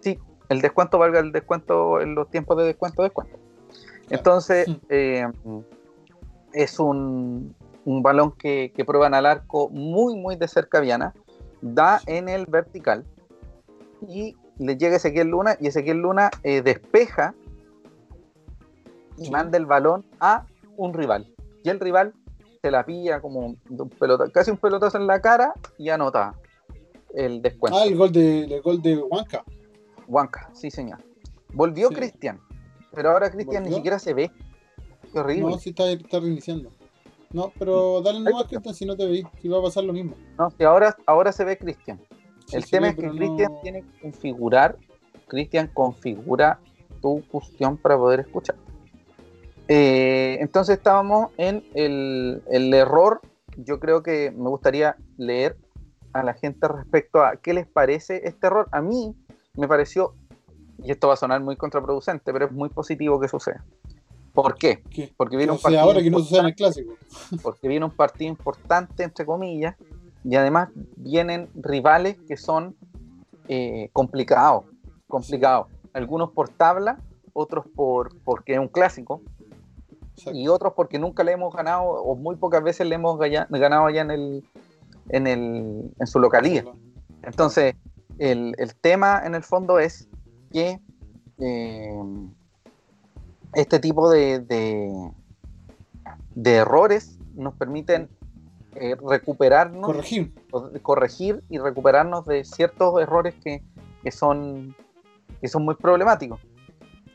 Sí, 0.00 0.18
el 0.48 0.60
descuento 0.60 0.98
valga 0.98 1.18
el 1.18 1.32
descuento 1.32 2.00
en 2.00 2.14
los 2.14 2.30
tiempos 2.30 2.56
de 2.58 2.64
descuento, 2.64 3.02
descuento. 3.02 3.38
Entonces, 4.08 4.68
eh, 4.88 5.26
es 6.52 6.78
un, 6.78 7.54
un 7.84 8.02
balón 8.02 8.32
que, 8.32 8.72
que, 8.74 8.84
prueban 8.84 9.14
al 9.14 9.26
arco 9.26 9.68
muy, 9.70 10.16
muy 10.16 10.36
de 10.36 10.48
cerca 10.48 10.80
Viana, 10.80 11.14
da 11.60 12.00
en 12.06 12.28
el 12.28 12.46
vertical 12.46 13.04
y 14.08 14.36
le 14.58 14.76
llega 14.76 14.96
Ezequiel 14.96 15.28
Luna 15.28 15.56
y 15.60 15.68
Ezequiel 15.68 15.98
Luna 15.98 16.30
eh, 16.42 16.62
despeja 16.62 17.34
y 19.16 19.30
manda 19.30 19.58
el 19.58 19.66
balón 19.66 20.04
a 20.20 20.46
un 20.76 20.94
rival. 20.94 21.32
Y 21.62 21.68
el 21.68 21.80
rival 21.80 22.14
se 22.60 22.70
la 22.70 22.84
pilla 22.84 23.20
como 23.20 23.40
un 23.68 23.88
pelota, 23.98 24.28
casi 24.30 24.50
un 24.50 24.56
pelotazo 24.56 24.98
en 24.98 25.06
la 25.06 25.20
cara 25.20 25.54
y 25.78 25.88
anota 25.88 26.34
el 27.14 27.42
descuento. 27.42 27.78
Ah, 27.78 27.84
el 27.84 27.96
gol 27.96 28.12
de, 28.12 28.44
el 28.44 28.62
gol 28.62 28.80
de 28.80 28.96
Huanca. 28.96 29.44
Huanca, 30.06 30.50
sí 30.52 30.70
señor. 30.70 30.98
Volvió 31.52 31.90
Cristian, 31.90 32.40
pero 32.94 33.10
ahora 33.10 33.30
Cristian 33.30 33.64
ni 33.64 33.74
siquiera 33.74 33.98
se 33.98 34.14
ve. 34.14 34.30
Horrible. 35.14 35.50
No, 35.50 35.58
si 35.58 35.70
está, 35.70 35.90
está 35.90 36.20
reiniciando. 36.20 36.70
No, 37.32 37.52
pero 37.58 38.02
dale 38.02 38.20
nomás, 38.20 38.44
Cristian, 38.44 38.74
si 38.74 38.84
no 38.84 38.96
te 38.96 39.06
veis, 39.06 39.24
si 39.40 39.48
va 39.48 39.58
a 39.58 39.62
pasar 39.62 39.84
lo 39.84 39.92
mismo. 39.92 40.14
No, 40.38 40.50
si 40.50 40.64
ahora, 40.64 40.96
ahora 41.06 41.32
se 41.32 41.44
ve 41.44 41.56
Cristian. 41.56 42.00
el 42.52 42.64
tema 42.66 42.88
es 42.88 42.96
que 42.96 43.08
Cristian 43.08 43.52
tiene 43.62 43.82
que 43.82 44.00
configurar, 44.02 44.76
Cristian 45.28 45.68
configura 45.72 46.60
tu 47.00 47.22
cuestión 47.28 47.78
para 47.78 47.96
poder 47.96 48.20
escuchar. 48.20 48.56
Eh, 49.68 50.36
entonces 50.40 50.76
estábamos 50.76 51.30
en 51.38 51.64
el, 51.74 52.42
el, 52.50 52.74
error. 52.74 53.20
Yo 53.56 53.80
creo 53.80 54.02
que 54.02 54.30
me 54.30 54.50
gustaría 54.50 54.96
leer 55.16 55.56
a 56.12 56.22
la 56.22 56.34
gente 56.34 56.68
respecto 56.68 57.24
a 57.24 57.36
qué 57.36 57.54
les 57.54 57.66
parece 57.66 58.22
este 58.24 58.48
error. 58.48 58.68
A 58.72 58.82
mí 58.82 59.14
me 59.54 59.68
pareció, 59.68 60.14
y 60.82 60.90
esto 60.90 61.08
va 61.08 61.14
a 61.14 61.16
sonar 61.16 61.40
muy 61.40 61.56
contraproducente, 61.56 62.32
pero 62.32 62.46
es 62.46 62.52
muy 62.52 62.68
positivo 62.68 63.18
que 63.20 63.28
suceda. 63.28 63.64
¿Por 64.32 64.56
qué? 64.56 64.82
Porque 65.16 65.36
viene 65.36 65.52
un 65.52 65.58
partido 65.58 65.82
ahora 65.82 66.02
que 66.02 66.10
no 66.10 66.18
en 66.18 66.46
el 66.46 66.54
clásico. 66.54 66.94
Porque 67.42 67.68
viene 67.68 67.84
un 67.84 67.90
partido 67.90 68.30
importante, 68.30 69.02
entre 69.02 69.26
comillas, 69.26 69.76
y 70.24 70.36
además 70.36 70.70
vienen 70.96 71.50
rivales 71.54 72.16
que 72.26 72.36
son 72.36 72.74
eh, 73.48 73.90
complicados, 73.92 74.64
complicados. 75.06 75.66
Algunos 75.92 76.30
por 76.30 76.48
tabla, 76.48 76.98
otros 77.34 77.66
por 77.74 78.16
porque 78.22 78.54
es 78.54 78.58
un 78.58 78.68
clásico, 78.68 79.20
y 80.32 80.48
otros 80.48 80.72
porque 80.74 80.98
nunca 80.98 81.24
le 81.24 81.32
hemos 81.32 81.54
ganado 81.54 81.84
o 81.84 82.14
muy 82.14 82.36
pocas 82.36 82.62
veces 82.62 82.86
le 82.86 82.94
hemos 82.94 83.18
ganado 83.18 83.86
allá 83.86 84.02
en 84.02 84.10
el 84.10 84.44
en, 85.08 85.26
el, 85.26 85.90
en 85.98 86.06
su 86.06 86.18
localidad. 86.20 86.64
Entonces, 87.22 87.74
el, 88.18 88.54
el, 88.58 88.74
tema 88.76 89.22
en 89.24 89.34
el 89.34 89.42
fondo 89.42 89.78
es 89.78 90.08
que 90.52 90.78
eh, 91.38 92.00
este 93.54 93.78
tipo 93.78 94.10
de, 94.10 94.40
de, 94.40 95.10
de, 96.34 96.54
errores 96.54 97.18
nos 97.34 97.54
permiten 97.54 98.08
eh, 98.74 98.96
recuperarnos, 98.96 99.84
corregir. 99.84 100.32
corregir 100.82 101.42
y 101.48 101.58
recuperarnos 101.58 102.26
de 102.26 102.44
ciertos 102.44 103.00
errores 103.00 103.34
que, 103.42 103.62
que, 104.02 104.10
son, 104.10 104.74
que 105.40 105.48
son 105.48 105.64
muy 105.64 105.74
problemáticos. 105.74 106.40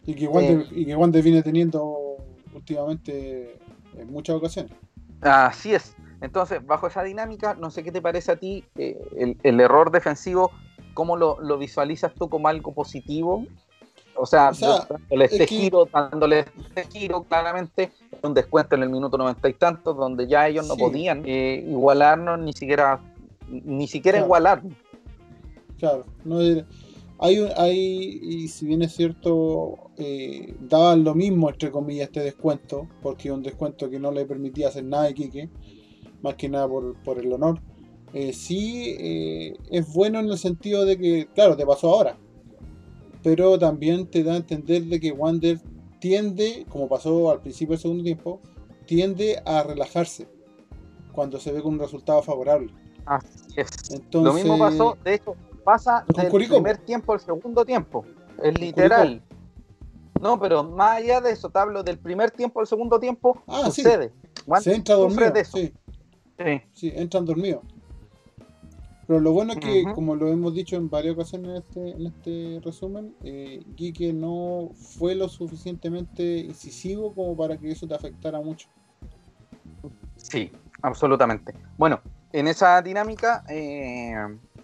Y 0.06 0.14
que 0.14 0.28
Wander, 0.28 0.60
eh, 0.62 0.68
y 0.72 0.86
que 0.86 1.22
viene 1.22 1.44
teniendo 1.44 2.18
últimamente 2.54 3.60
en 3.98 4.12
muchas 4.12 4.36
ocasiones. 4.36 4.72
Así 5.22 5.74
es. 5.74 5.96
Entonces, 6.22 6.66
bajo 6.66 6.88
esa 6.88 7.04
dinámica, 7.04 7.56
no 7.56 7.70
sé 7.70 7.84
qué 7.84 7.92
te 7.92 8.02
parece 8.02 8.32
a 8.32 8.36
ti 8.38 8.64
eh, 8.76 9.36
el, 9.44 9.60
error 9.60 9.92
defensivo, 9.92 10.52
¿cómo 10.94 11.16
lo, 11.16 11.58
visualizas 11.58 12.14
tú 12.14 12.30
como 12.30 12.48
algo 12.48 12.74
positivo? 12.74 13.46
O 14.18 14.26
sea, 14.26 14.52
dándole 14.52 15.26
este 15.26 15.48
giro, 15.48 15.88
dándole 15.92 16.40
este 16.40 16.88
giro 16.92 17.24
claramente, 17.24 17.92
un 18.24 18.34
descuento 18.34 18.76
en 18.76 18.84
el 18.84 18.90
minuto 18.90 19.18
noventa 19.18 19.48
y 19.48 19.54
tantos, 19.54 19.96
donde 19.96 20.28
ya 20.28 20.48
ellos 20.48 20.68
no 20.68 20.76
podían 20.76 21.24
eh, 21.26 21.64
igualarnos, 21.68 22.40
ni 22.40 22.54
siquiera, 22.54 23.00
ni 23.48 23.88
siquiera 23.88 24.20
igualarnos. 24.20 24.74
Claro, 25.78 26.06
no 26.26 26.40
hay, 27.20 27.48
hay, 27.56 28.20
y 28.22 28.48
si 28.48 28.66
bien 28.66 28.82
es 28.82 28.96
cierto, 28.96 29.92
eh, 29.98 30.56
daban 30.60 31.04
lo 31.04 31.16
mismo, 31.16 31.50
entre 31.50 31.72
comillas, 31.72 32.08
este 32.08 32.22
descuento, 32.22 32.88
porque 33.02 33.32
un 33.32 33.44
descuento 33.44 33.90
que 33.90 34.00
no 34.00 34.12
le 34.12 34.26
permitía 34.26 34.70
hacer 34.70 34.84
nada 34.84 35.06
a 35.06 35.14
Quique, 35.14 35.50
más 36.22 36.36
que 36.36 36.50
nada 36.50 36.68
por, 36.68 37.20
el 37.20 37.34
honor. 37.34 37.60
Eh, 38.14 38.34
sí 38.34 38.96
eh, 39.00 39.58
es 39.70 39.94
bueno 39.94 40.20
en 40.20 40.30
el 40.30 40.38
sentido 40.38 40.86
de 40.86 40.98
que, 40.98 41.28
claro, 41.34 41.56
te 41.56 41.66
pasó 41.66 41.94
ahora, 41.94 42.18
pero 43.24 43.58
también 43.58 44.08
te 44.08 44.24
da 44.24 44.34
a 44.34 44.38
entender 44.38 44.84
de 44.84 45.00
que 45.00 45.12
Wander 45.12 45.60
tiende, 46.00 46.66
como 46.70 46.88
pasó 46.88 47.32
al 47.32 47.42
principio 47.42 47.74
del 47.74 47.82
segundo 47.82 48.04
tiempo, 48.04 48.42
tiende 48.86 49.42
a 49.46 49.64
relajarse 49.64 50.28
cuando 51.12 51.40
se 51.40 51.52
ve 51.52 51.62
con 51.62 51.74
un 51.74 51.80
resultado 51.80 52.22
favorable. 52.22 52.72
Así 53.06 53.28
es. 53.56 53.70
Lo 54.12 54.34
mismo 54.34 54.58
pasó, 54.58 54.98
de 55.04 55.16
hecho, 55.16 55.36
pasa 55.64 56.06
del 56.16 56.30
primer 56.30 56.78
tiempo 56.78 57.14
al 57.14 57.20
segundo 57.20 57.66
tiempo. 57.66 58.06
Es 58.42 58.60
literal. 58.60 59.22
No, 60.22 60.40
pero 60.40 60.64
más 60.64 60.98
allá 60.98 61.22
de 61.22 61.32
eso, 61.32 61.50
te 61.50 61.60
hablo 61.60 61.84
del 61.84 61.98
primer 61.98 62.32
tiempo 62.32 62.60
al 62.60 62.68
segundo 62.68 63.00
tiempo, 63.00 63.42
ah, 63.48 63.64
sucede. 63.66 64.12
Se 64.62 64.74
entra 64.74 64.96
a 64.96 64.98
dormir. 64.98 65.32
Sí. 65.46 65.74
sí. 66.74 66.94
entran 66.96 67.26
dormidos. 67.26 67.64
Pero 69.08 69.22
lo 69.22 69.32
bueno 69.32 69.54
es 69.54 69.60
que, 69.60 69.86
como 69.96 70.16
lo 70.16 70.28
hemos 70.28 70.54
dicho 70.54 70.76
en 70.76 70.90
varias 70.90 71.16
ocasiones 71.16 71.50
en 71.50 71.56
este, 71.56 71.92
en 71.92 72.08
este 72.08 72.62
resumen, 72.62 73.16
eh, 73.24 73.64
no 74.14 74.70
fue 74.76 75.16
lo 75.16 75.30
suficientemente 75.30 76.40
incisivo 76.40 77.14
como 77.14 77.36
para 77.38 77.58
que 77.58 77.72
eso 77.72 77.88
te 77.88 77.96
afectara 77.96 78.42
mucho. 78.42 78.68
Sí, 80.18 80.52
absolutamente. 80.82 81.54
Bueno, 81.78 82.02
en 82.34 82.50
esa 82.50 82.82
dinámica, 82.82 83.46
eh, 83.48 84.14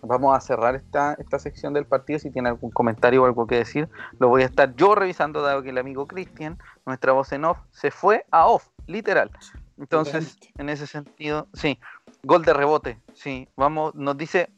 vamos 0.01 0.35
a 0.35 0.41
cerrar 0.41 0.75
esta, 0.75 1.13
esta 1.13 1.39
sección 1.39 1.73
del 1.73 1.85
partido. 1.85 2.19
Si 2.19 2.29
tiene 2.29 2.49
algún 2.49 2.71
comentario 2.71 3.23
o 3.23 3.25
algo 3.25 3.47
que 3.47 3.55
decir, 3.55 3.87
lo 4.19 4.27
voy 4.27 4.43
a 4.43 4.45
estar 4.45 4.75
yo 4.75 4.93
revisando, 4.93 5.41
dado 5.41 5.63
que 5.63 5.69
el 5.69 5.77
amigo 5.77 6.05
Cristian, 6.05 6.59
nuestra 6.85 7.13
voz 7.13 7.31
en 7.31 7.45
off, 7.45 7.59
se 7.71 7.91
fue 7.91 8.25
a 8.29 8.47
off, 8.47 8.67
literal. 8.87 9.31
Entonces, 9.77 10.37
en 10.57 10.69
ese 10.69 10.87
sentido, 10.87 11.47
sí, 11.53 11.79
gol 12.23 12.43
de 12.45 12.53
rebote, 12.53 12.99
sí. 13.13 13.47
Vamos, 13.55 13.95
nos 13.95 14.17
dice 14.17 14.49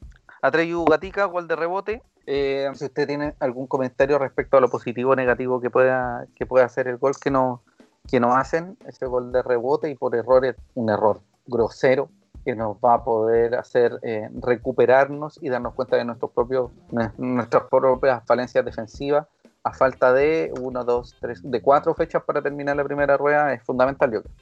Atreyu 0.41 0.83
Gatica, 0.85 1.25
gol 1.25 1.47
de 1.47 1.55
rebote. 1.55 2.03
Eh, 2.27 2.69
si 2.73 2.85
usted 2.85 3.07
tiene 3.07 3.35
algún 3.39 3.67
comentario 3.67 4.17
respecto 4.17 4.57
a 4.57 4.61
lo 4.61 4.69
positivo 4.69 5.11
o 5.11 5.15
negativo 5.15 5.61
que 5.61 5.69
pueda, 5.69 6.25
que 6.35 6.45
pueda 6.45 6.65
hacer 6.65 6.87
el 6.87 6.97
gol 6.97 7.13
que 7.21 7.31
nos, 7.31 7.61
que 8.09 8.19
nos 8.19 8.35
hacen, 8.35 8.77
ese 8.87 9.05
gol 9.05 9.31
de 9.31 9.41
rebote 9.41 9.89
y 9.89 9.95
por 9.95 10.15
errores, 10.15 10.55
un 10.73 10.89
error 10.89 11.21
grosero, 11.45 12.09
que 12.43 12.55
nos 12.55 12.77
va 12.77 12.95
a 12.95 13.03
poder 13.03 13.55
hacer 13.55 13.99
eh, 14.03 14.29
recuperarnos 14.39 15.39
y 15.41 15.49
darnos 15.49 15.73
cuenta 15.73 15.97
de 15.97 16.05
nuestros 16.05 16.31
propios, 16.31 16.71
nuestras 17.17 17.63
propias 17.63 18.23
falencias 18.25 18.63
defensivas 18.63 19.27
a 19.65 19.73
falta 19.73 20.13
de 20.13 20.53
uno, 20.61 20.83
dos, 20.83 21.15
tres, 21.19 21.41
de 21.43 21.59
cuatro 21.59 21.95
fechas 21.95 22.23
para 22.23 22.39
terminar 22.39 22.75
la 22.75 22.83
primera 22.83 23.17
rueda 23.17 23.51
es 23.51 23.63
fundamental, 23.63 24.11
yo 24.11 24.21
creo. 24.21 24.35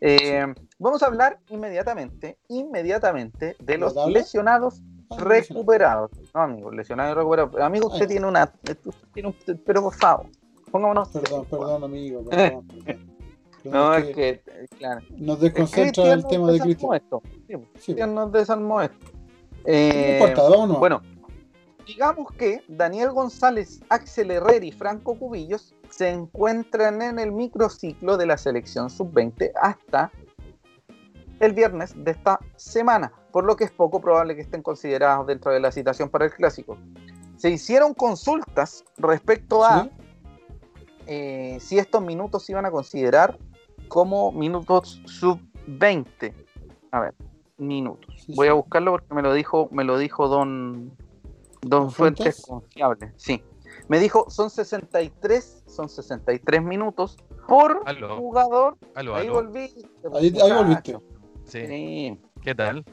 Eh, 0.00 0.46
vamos 0.78 1.02
a 1.02 1.06
hablar 1.06 1.38
inmediatamente, 1.48 2.38
inmediatamente 2.48 3.56
de 3.58 3.78
los 3.78 3.94
lesionados 4.08 4.82
ah, 5.10 5.16
recuperados. 5.18 6.10
No, 6.34 6.40
amigo, 6.40 6.70
lesionados 6.70 7.16
recuperados. 7.16 7.60
Amigo, 7.60 7.88
usted 7.88 8.08
tiene 8.08 8.26
una, 8.26 8.50
tiene 9.12 9.28
un, 9.28 9.58
pero 9.64 9.82
por 9.82 9.94
favor, 9.94 10.26
pongámonos. 10.70 11.08
Perdón, 11.08 11.46
perdón, 11.50 11.84
amigo, 11.84 12.24
perdón. 12.30 12.66
No, 13.64 13.94
es 13.94 14.16
que, 14.16 14.42
claro. 14.78 15.02
Nos 15.18 15.40
desconcentra 15.40 16.12
el, 16.14 16.26
tema 16.26 16.50
de 16.50 16.60
Cristian. 16.60 16.94
Esto. 16.94 17.22
Sí, 17.46 17.54
Cristian 17.74 18.14
nos 18.14 18.32
desarmó 18.32 18.80
esto. 18.80 19.06
Eh, 19.66 20.16
no 20.18 20.26
importa, 20.26 20.48
vámonos. 20.48 20.78
Bueno, 20.78 21.02
digamos 21.90 22.30
que 22.38 22.62
Daniel 22.68 23.10
González, 23.10 23.80
Axel 23.88 24.30
Herrera 24.30 24.64
y 24.64 24.70
Franco 24.70 25.18
Cubillos 25.18 25.74
se 25.88 26.08
encuentran 26.08 27.02
en 27.02 27.18
el 27.18 27.32
microciclo 27.32 28.16
de 28.16 28.26
la 28.26 28.38
selección 28.38 28.90
sub-20 28.90 29.50
hasta 29.60 30.12
el 31.40 31.52
viernes 31.52 31.92
de 31.96 32.12
esta 32.12 32.38
semana, 32.54 33.12
por 33.32 33.44
lo 33.44 33.56
que 33.56 33.64
es 33.64 33.72
poco 33.72 34.00
probable 34.00 34.36
que 34.36 34.42
estén 34.42 34.62
considerados 34.62 35.26
dentro 35.26 35.50
de 35.50 35.58
la 35.58 35.72
citación 35.72 36.08
para 36.08 36.26
el 36.26 36.32
clásico. 36.32 36.78
Se 37.36 37.50
hicieron 37.50 37.94
consultas 37.94 38.84
respecto 38.96 39.64
a 39.64 39.88
eh, 41.08 41.58
si 41.60 41.78
estos 41.78 42.02
minutos 42.02 42.44
se 42.44 42.52
iban 42.52 42.66
a 42.66 42.70
considerar 42.70 43.36
como 43.88 44.30
minutos 44.30 45.02
sub-20. 45.06 46.34
A 46.92 47.00
ver, 47.00 47.14
minutos. 47.58 48.26
Voy 48.28 48.46
a 48.46 48.52
buscarlo 48.52 48.92
porque 48.92 49.12
me 49.12 49.22
lo 49.22 49.32
dijo, 49.32 49.68
me 49.72 49.82
lo 49.82 49.98
dijo 49.98 50.28
don, 50.28 50.96
don 51.62 51.90
Fuentes 51.90 52.42
confiable. 52.42 53.12
Sí. 53.16 53.42
Me 53.88 53.98
dijo, 53.98 54.28
son 54.30 54.50
63, 54.50 55.64
son 55.66 55.88
63 55.88 56.62
minutos 56.62 57.16
por 57.48 57.82
jugador. 58.16 58.76
Aló, 58.94 59.16
ahí 59.16 59.28
volví. 59.28 59.74
Ahí, 60.14 60.38
ahí 60.40 60.52
volviste. 60.52 60.98
Sí. 61.44 62.20
¿Qué 62.42 62.54
tal? 62.54 62.84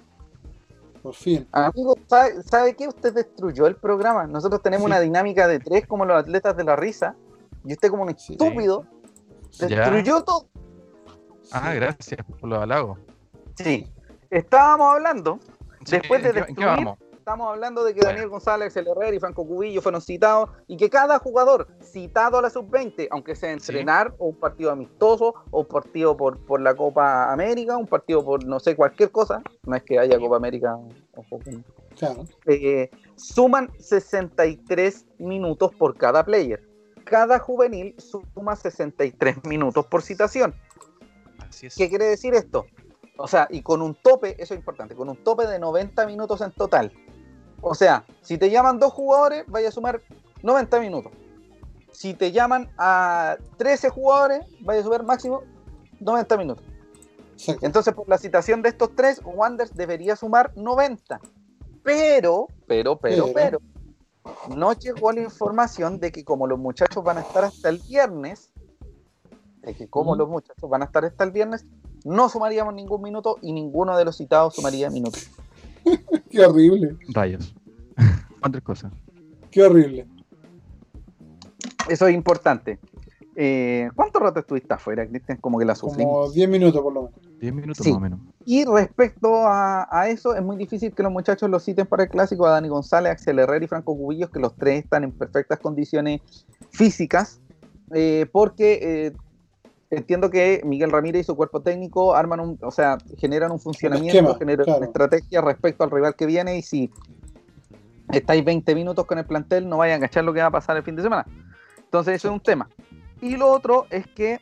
Por 1.03 1.13
fin. 1.13 1.47
Amigo, 1.51 1.95
¿sabe, 2.43 2.75
qué? 2.75 2.87
Usted 2.87 3.13
destruyó 3.13 3.67
el 3.67 3.75
programa. 3.75 4.25
Nosotros 4.25 4.61
tenemos 4.61 4.85
una 4.85 4.99
dinámica 4.99 5.47
de 5.47 5.59
tres 5.59 5.85
como 5.85 6.05
los 6.05 6.17
atletas 6.17 6.57
de 6.57 6.63
la 6.63 6.75
risa. 6.75 7.15
Y 7.63 7.73
usted 7.73 7.89
como 7.89 8.03
un 8.03 8.09
estúpido 8.09 8.85
destruyó 9.59 10.23
todo. 10.23 10.47
Ah, 11.51 11.73
gracias 11.73 12.19
por 12.39 12.49
los 12.49 12.59
halagos. 12.59 12.99
Sí. 13.55 13.87
Estábamos 14.29 14.95
hablando, 14.95 15.39
después 15.89 16.21
de 16.21 16.33
destruir, 16.33 16.87
estamos 17.27 17.49
hablando 17.51 17.83
de 17.83 17.93
que 17.93 17.99
Daniel 17.99 18.29
González, 18.29 18.77
el 18.77 18.87
Herrera 18.87 19.13
y 19.13 19.19
Franco 19.19 19.45
Cubillo 19.45 19.81
fueron 19.81 19.99
citados 19.99 20.49
y 20.65 20.77
que 20.77 20.89
cada 20.89 21.19
jugador 21.19 21.67
citado 21.81 22.37
a 22.37 22.41
la 22.41 22.49
sub-20, 22.49 23.09
aunque 23.11 23.35
sea 23.35 23.51
entrenar 23.51 24.15
o 24.17 24.27
un 24.27 24.39
partido 24.39 24.71
amistoso 24.71 25.33
o 25.51 25.59
un 25.59 25.65
partido 25.65 26.15
por, 26.15 26.39
por 26.45 26.61
la 26.61 26.73
Copa 26.73 27.29
América, 27.29 27.75
un 27.75 27.85
partido 27.85 28.23
por 28.23 28.45
no 28.45 28.61
sé, 28.61 28.77
cualquier 28.77 29.11
cosa, 29.11 29.41
no 29.65 29.75
es 29.75 29.83
que 29.83 29.99
haya 29.99 30.17
Copa 30.17 30.37
América, 30.37 30.79
eh, 32.45 32.89
suman 33.17 33.73
63 33.77 35.05
minutos 35.17 35.75
por 35.75 35.97
cada 35.97 36.23
player. 36.23 36.65
Cada 37.03 37.39
juvenil 37.39 37.93
suma 37.97 38.55
63 38.55 39.43
minutos 39.43 39.85
por 39.87 40.01
citación. 40.01 40.55
¿Qué 41.75 41.89
quiere 41.89 42.05
decir 42.05 42.33
esto? 42.35 42.67
O 43.17 43.27
sea, 43.27 43.49
y 43.49 43.63
con 43.63 43.81
un 43.81 43.95
tope, 43.95 44.41
eso 44.41 44.53
es 44.53 44.59
importante, 44.59 44.95
con 44.95 45.09
un 45.09 45.17
tope 45.17 45.45
de 45.45 45.59
90 45.59 46.05
minutos 46.05 46.39
en 46.39 46.51
total. 46.51 46.93
O 47.61 47.75
sea, 47.75 48.05
si 48.21 48.37
te 48.37 48.49
llaman 48.49 48.79
dos 48.79 48.93
jugadores, 48.93 49.45
vaya 49.47 49.69
a 49.69 49.71
sumar 49.71 50.01
90 50.43 50.79
minutos. 50.79 51.11
Si 51.91 52.13
te 52.13 52.31
llaman 52.31 52.69
a 52.77 53.37
13 53.57 53.89
jugadores, 53.89 54.45
vaya 54.61 54.81
a 54.81 54.83
sumar 54.83 55.03
máximo 55.03 55.41
90 55.99 56.37
minutos. 56.37 56.63
Entonces, 57.61 57.93
por 57.93 58.09
la 58.09 58.17
citación 58.17 58.61
de 58.61 58.69
estos 58.69 58.95
tres, 58.95 59.21
Wanders 59.23 59.75
debería 59.75 60.15
sumar 60.15 60.51
90. 60.55 61.19
Pero, 61.83 62.47
pero, 62.65 62.97
pero, 62.97 63.31
pero, 63.33 63.59
no 64.55 64.73
llegó 64.73 65.11
la 65.11 65.21
información 65.21 65.99
de 65.99 66.11
que 66.11 66.25
como 66.25 66.47
los 66.47 66.59
muchachos 66.59 67.03
van 67.03 67.17
a 67.17 67.21
estar 67.21 67.43
hasta 67.43 67.69
el 67.69 67.79
viernes, 67.79 68.51
de 69.61 69.73
que 69.75 69.87
como 69.87 70.15
los 70.15 70.27
muchachos 70.27 70.69
van 70.69 70.81
a 70.81 70.85
estar 70.85 71.05
hasta 71.05 71.23
el 71.23 71.31
viernes, 71.31 71.65
no 72.03 72.29
sumaríamos 72.29 72.73
ningún 72.73 73.01
minuto 73.01 73.37
y 73.41 73.53
ninguno 73.53 73.97
de 73.97 74.05
los 74.05 74.17
citados 74.17 74.55
sumaría 74.55 74.89
minutos. 74.89 75.29
Qué 76.29 76.45
horrible. 76.45 76.95
Rayos. 77.13 77.55
Otra 78.41 78.61
cosa. 78.61 78.91
Qué 79.51 79.63
horrible. 79.63 80.07
Eso 81.89 82.07
es 82.07 82.13
importante. 82.13 82.79
Eh, 83.39 83.89
¿Cuánto 83.95 84.19
rato 84.19 84.39
estuviste 84.39 84.73
afuera, 84.73 85.07
Cristian? 85.07 85.37
Como 85.37 85.59
que 85.59 85.65
la 85.65 85.75
sufrimos. 85.75 86.11
Como 86.11 86.31
10 86.31 86.49
minutos 86.49 86.81
por 86.81 86.93
lo 86.93 87.03
menos. 87.03 87.39
10 87.39 87.53
minutos 87.53 87.87
más 87.87 87.95
o 87.95 87.99
menos. 87.99 88.19
Y 88.45 88.65
respecto 88.65 89.43
a, 89.45 90.07
eso, 90.09 90.35
es 90.35 90.41
muy 90.41 90.57
difícil 90.57 90.91
que 90.93 91.03
los 91.03 91.11
muchachos 91.11 91.49
lo 91.49 91.59
citen 91.59 91.85
para 91.85 92.03
el 92.03 92.09
clásico 92.09 92.47
a 92.47 92.51
Dani 92.51 92.67
González, 92.67 93.11
Axel 93.11 93.37
Herrera 93.37 93.63
y 93.63 93.67
Franco 93.67 93.95
Cubillos, 93.95 94.31
que 94.31 94.39
los 94.39 94.55
tres 94.55 94.85
están 94.85 95.03
en 95.03 95.11
perfectas 95.11 95.59
condiciones 95.59 96.21
físicas, 96.71 97.39
eh, 97.93 98.25
porque 98.31 98.79
eh, 98.81 99.13
entiendo 99.89 100.29
que 100.29 100.61
Miguel 100.65 100.91
Ramírez 100.91 101.21
y 101.21 101.23
su 101.23 101.35
cuerpo 101.35 101.61
técnico 101.61 102.15
arman 102.15 102.39
un, 102.39 102.59
o 102.61 102.71
sea, 102.71 102.97
generan 103.17 103.51
un 103.51 103.59
funcionamiento, 103.59 104.35
generan 104.35 104.65
una 104.67 104.85
estrategia 104.85 105.41
respecto 105.41 105.83
al 105.83 105.91
rival 105.91 106.15
que 106.15 106.25
viene 106.25 106.57
y 106.57 106.61
si 106.61 106.91
estáis 108.11 108.43
20 108.43 108.75
minutos 108.75 109.05
con 109.05 109.17
el 109.17 109.25
plantel, 109.25 109.67
no 109.67 109.77
vayan 109.77 110.01
a 110.01 110.07
cachar 110.07 110.23
lo 110.23 110.33
que 110.33 110.41
va 110.41 110.47
a 110.47 110.51
pasar 110.51 110.77
el 110.77 110.83
fin 110.83 110.95
de 110.95 111.03
semana. 111.03 111.25
Entonces, 111.79 112.15
eso 112.15 112.27
es 112.29 112.33
un 112.33 112.39
tema. 112.41 112.69
Y 113.21 113.35
lo 113.37 113.51
otro 113.51 113.85
es 113.89 114.07
que 114.07 114.39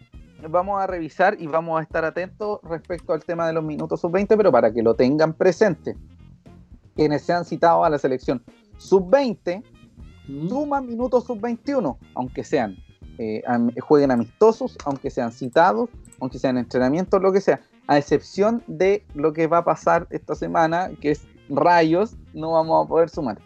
vamos 0.50 0.82
a 0.82 0.88
revisar 0.88 1.38
y 1.40 1.48
vamos 1.48 1.80
a 1.80 1.84
estar 1.84 2.04
atentos 2.06 2.60
respecto 2.64 3.14
al 3.14 3.24
tema 3.24 3.48
de 3.48 3.54
los 3.54 3.64
minutos 3.64 4.02
sub-20, 4.02 4.36
pero 4.36 4.52
para 4.52 4.72
que 4.72 4.84
lo 4.84 4.96
tengan 4.96 5.34
presente. 5.34 5.96
Quienes 6.96 7.24
sean 7.24 7.46
citados 7.46 7.86
a 7.86 7.90
la 7.90 7.98
selección 7.98 8.44
sub-20 8.78 9.64
suman 10.50 10.86
minutos 10.88 11.26
sub-21, 11.26 11.98
aunque 12.16 12.44
sean 12.44 12.78
eh, 13.18 13.44
jueguen 13.82 14.12
amistosos, 14.12 14.78
aunque 14.86 15.10
sean 15.10 15.32
citados, 15.32 15.90
aunque 16.20 16.40
sean 16.40 16.58
entrenamientos, 16.58 17.22
lo 17.22 17.32
que 17.32 17.42
sea, 17.42 17.62
a 17.88 17.98
excepción 17.98 18.64
de 18.68 19.06
lo 19.14 19.34
que 19.34 19.48
va 19.48 19.60
a 19.60 19.66
pasar 19.66 20.08
esta 20.10 20.36
semana, 20.36 20.90
que 21.02 21.12
es 21.12 21.26
rayos, 21.50 22.18
no 22.34 22.54
vamos 22.54 22.86
a 22.86 22.90
poder 22.90 23.10
sumar. 23.10 23.38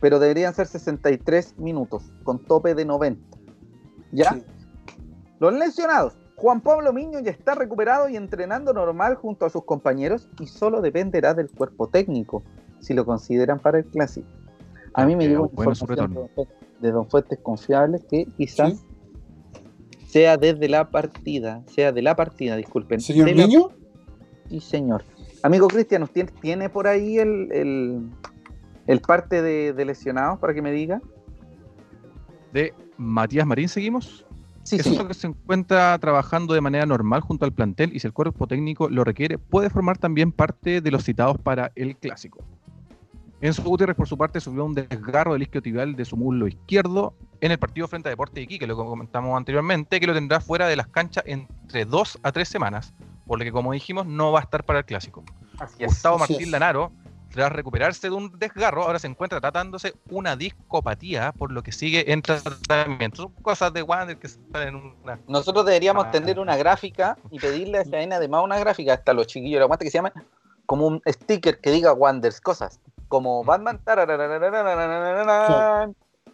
Pero 0.00 0.18
deberían 0.18 0.54
ser 0.54 0.66
63 0.66 1.58
minutos, 1.58 2.12
con 2.24 2.38
tope 2.38 2.74
de 2.74 2.84
90. 2.84 3.38
¿Ya? 4.12 4.38
Los 5.40 5.54
lesionados. 5.54 6.16
Juan 6.36 6.60
Pablo 6.60 6.92
Miño 6.92 7.20
ya 7.20 7.30
está 7.30 7.54
recuperado 7.54 8.08
y 8.08 8.16
entrenando 8.16 8.72
normal 8.72 9.14
junto 9.14 9.46
a 9.46 9.50
sus 9.50 9.64
compañeros 9.64 10.28
y 10.40 10.46
solo 10.46 10.80
dependerá 10.80 11.32
del 11.32 11.48
cuerpo 11.48 11.88
técnico, 11.88 12.42
si 12.80 12.92
lo 12.92 13.06
consideran 13.06 13.60
para 13.60 13.78
el 13.78 13.86
clásico. 13.86 14.28
A 14.94 15.06
mí 15.06 15.16
me 15.16 15.28
llegó 15.28 15.46
información 15.46 16.28
de 16.80 16.92
Don 16.92 17.08
Fuentes 17.08 17.38
confiables 17.42 18.04
que 18.08 18.26
quizás 18.36 18.84
sea 20.06 20.36
desde 20.36 20.68
la 20.68 20.90
partida, 20.90 21.62
sea 21.66 21.90
de 21.90 22.00
la 22.02 22.14
partida, 22.14 22.56
disculpen. 22.56 23.00
¿Señor 23.00 23.34
Niño? 23.34 23.70
Sí, 24.48 24.60
señor. 24.60 25.04
Amigo 25.42 25.68
Cristian, 25.68 26.06
¿tiene, 26.06 26.30
¿tiene 26.40 26.68
por 26.68 26.86
ahí 26.86 27.18
el, 27.18 28.08
el, 28.86 29.00
parte 29.00 29.42
de, 29.42 29.84
lesionados 29.84 30.38
para 30.38 30.54
que 30.54 30.62
me 30.62 30.72
diga? 30.72 31.02
De 32.52 32.72
Matías 32.96 33.46
Marín, 33.46 33.68
¿seguimos? 33.68 34.24
Sí, 34.62 34.78
sí. 34.78 34.96
que 35.06 35.14
se 35.14 35.26
encuentra 35.26 35.98
trabajando 35.98 36.54
de 36.54 36.60
manera 36.60 36.86
normal 36.86 37.20
junto 37.20 37.44
al 37.44 37.52
plantel 37.52 37.94
y 37.94 38.00
si 38.00 38.06
el 38.06 38.12
cuerpo 38.12 38.46
técnico 38.46 38.88
lo 38.88 39.04
requiere, 39.04 39.36
puede 39.36 39.68
formar 39.68 39.98
también 39.98 40.32
parte 40.32 40.80
de 40.80 40.90
los 40.90 41.04
citados 41.04 41.38
para 41.38 41.72
el 41.74 41.96
clásico. 41.96 42.42
Enzo 43.44 43.62
Gutiérrez, 43.62 43.94
por 43.94 44.08
su 44.08 44.16
parte, 44.16 44.40
subió 44.40 44.64
un 44.64 44.72
desgarro 44.72 45.34
del 45.34 45.42
isquiotibial 45.42 45.96
de 45.96 46.06
su 46.06 46.16
muslo 46.16 46.48
izquierdo 46.48 47.12
en 47.42 47.52
el 47.52 47.58
partido 47.58 47.86
frente 47.86 48.08
a 48.08 48.10
Deporte 48.10 48.36
de 48.36 48.44
Iquique, 48.44 48.66
lo 48.66 48.74
comentamos 48.74 49.36
anteriormente, 49.36 50.00
que 50.00 50.06
lo 50.06 50.14
tendrá 50.14 50.40
fuera 50.40 50.66
de 50.66 50.76
las 50.76 50.86
canchas 50.86 51.24
entre 51.26 51.84
dos 51.84 52.18
a 52.22 52.32
tres 52.32 52.48
semanas, 52.48 52.94
por 53.26 53.38
lo 53.38 53.44
que, 53.44 53.52
como 53.52 53.74
dijimos, 53.74 54.06
no 54.06 54.32
va 54.32 54.40
a 54.40 54.44
estar 54.44 54.64
para 54.64 54.78
el 54.78 54.86
clásico. 54.86 55.22
Gustavo 55.78 56.16
Martín 56.16 56.50
Lanaro, 56.50 56.90
tras 57.32 57.52
recuperarse 57.52 58.08
de 58.08 58.14
un 58.14 58.38
desgarro, 58.38 58.84
ahora 58.84 58.98
se 58.98 59.08
encuentra 59.08 59.42
tratándose 59.42 59.92
una 60.08 60.36
discopatía, 60.36 61.32
por 61.32 61.52
lo 61.52 61.62
que 61.62 61.72
sigue 61.72 62.10
en 62.14 62.22
tratamiento. 62.22 63.24
Son 63.24 63.32
cosas 63.42 63.74
de 63.74 63.82
Wander 63.82 64.16
que 64.16 64.28
salen 64.28 64.68
en 64.68 64.94
una. 65.02 65.20
Nosotros 65.28 65.66
deberíamos 65.66 66.10
tener 66.10 66.40
una 66.40 66.56
gráfica 66.56 67.18
y 67.30 67.38
pedirle 67.38 67.76
a 67.76 67.80
esa 67.82 68.16
además 68.16 68.42
una 68.42 68.58
gráfica 68.58 68.94
hasta 68.94 69.12
los 69.12 69.26
chiquillos 69.26 69.60
de 69.60 69.68
la 69.68 69.76
que 69.76 69.90
se 69.90 69.98
llama 69.98 70.14
como 70.64 70.86
un 70.86 71.02
sticker 71.06 71.60
que 71.60 71.70
diga 71.70 71.92
Wanders 71.92 72.40
cosas 72.40 72.80
como 73.14 73.44
Batman. 73.44 73.80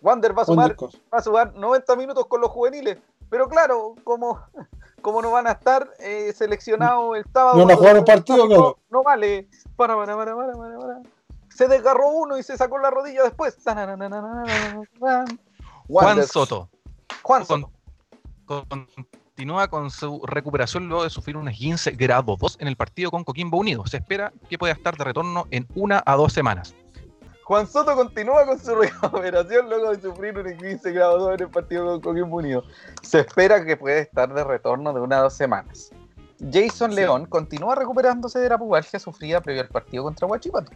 Wander 0.00 0.38
va 0.38 0.42
a 0.42 0.46
sumar, 0.46 0.74
va 0.82 1.18
a 1.18 1.22
sumar 1.22 1.54
90 1.54 1.96
minutos 1.96 2.24
con 2.26 2.40
los 2.40 2.50
juveniles. 2.50 2.96
Pero 3.28 3.50
claro, 3.50 3.96
como, 4.02 4.40
como 5.02 5.20
no 5.20 5.30
van 5.30 5.46
a 5.46 5.52
estar 5.52 5.90
eh, 5.98 6.32
seleccionados 6.34 7.18
el 7.18 7.24
sábado. 7.30 7.58
No 7.58 7.66
van 7.66 7.74
a 7.74 7.76
jugar 7.76 7.98
un 7.98 8.04
partido, 8.06 8.48
no, 8.48 8.78
no 8.88 9.02
vale. 9.02 9.46
Para, 9.76 9.94
para, 9.94 10.16
para, 10.16 10.34
para, 10.34 10.54
para, 10.54 11.02
Se 11.54 11.68
desgarró 11.68 12.08
uno 12.08 12.38
y 12.38 12.42
se 12.42 12.56
sacó 12.56 12.78
la 12.78 12.88
rodilla 12.88 13.24
después. 13.24 13.58
Juan 15.86 16.26
Soto. 16.26 16.70
Juan 17.22 17.44
Soto. 17.44 17.70
continúa 18.46 19.68
con 19.68 19.90
su 19.90 20.22
recuperación 20.24 20.88
luego 20.88 21.04
de 21.04 21.10
sufrir 21.10 21.36
un 21.36 21.50
15 21.50 21.90
grado 21.90 22.38
2 22.40 22.56
en 22.58 22.68
el 22.68 22.76
partido 22.76 23.10
con 23.10 23.22
Coquimbo 23.22 23.58
Unido. 23.58 23.86
Se 23.86 23.98
espera 23.98 24.32
que 24.48 24.56
pueda 24.56 24.72
estar 24.72 24.96
de 24.96 25.04
retorno 25.04 25.46
en 25.50 25.68
una 25.74 26.02
a 26.06 26.16
dos 26.16 26.32
semanas. 26.32 26.74
Juan 27.50 27.66
Soto 27.66 27.96
continúa 27.96 28.46
con 28.46 28.60
su 28.60 28.72
recuperación 28.76 29.68
luego 29.68 29.90
de 29.90 30.00
sufrir 30.00 30.38
un 30.38 30.56
15 30.56 30.92
grado 30.92 31.18
2 31.18 31.34
en 31.34 31.40
el 31.40 31.50
partido 31.50 31.84
con 31.84 32.00
Coquimbo 32.00 32.36
Unido. 32.36 32.62
Se 33.02 33.18
espera 33.18 33.64
que 33.64 33.76
pueda 33.76 33.98
estar 33.98 34.32
de 34.32 34.44
retorno 34.44 34.92
de 34.92 35.00
una 35.00 35.18
a 35.18 35.22
dos 35.22 35.34
semanas. 35.34 35.90
Jason 36.52 36.94
León 36.94 37.26
continúa 37.26 37.74
recuperándose 37.74 38.38
de 38.38 38.50
la 38.50 38.56
pubalgia 38.56 39.00
sufrida 39.00 39.40
previo 39.40 39.62
al 39.62 39.68
partido 39.68 40.04
contra 40.04 40.28
Huachipato. 40.28 40.70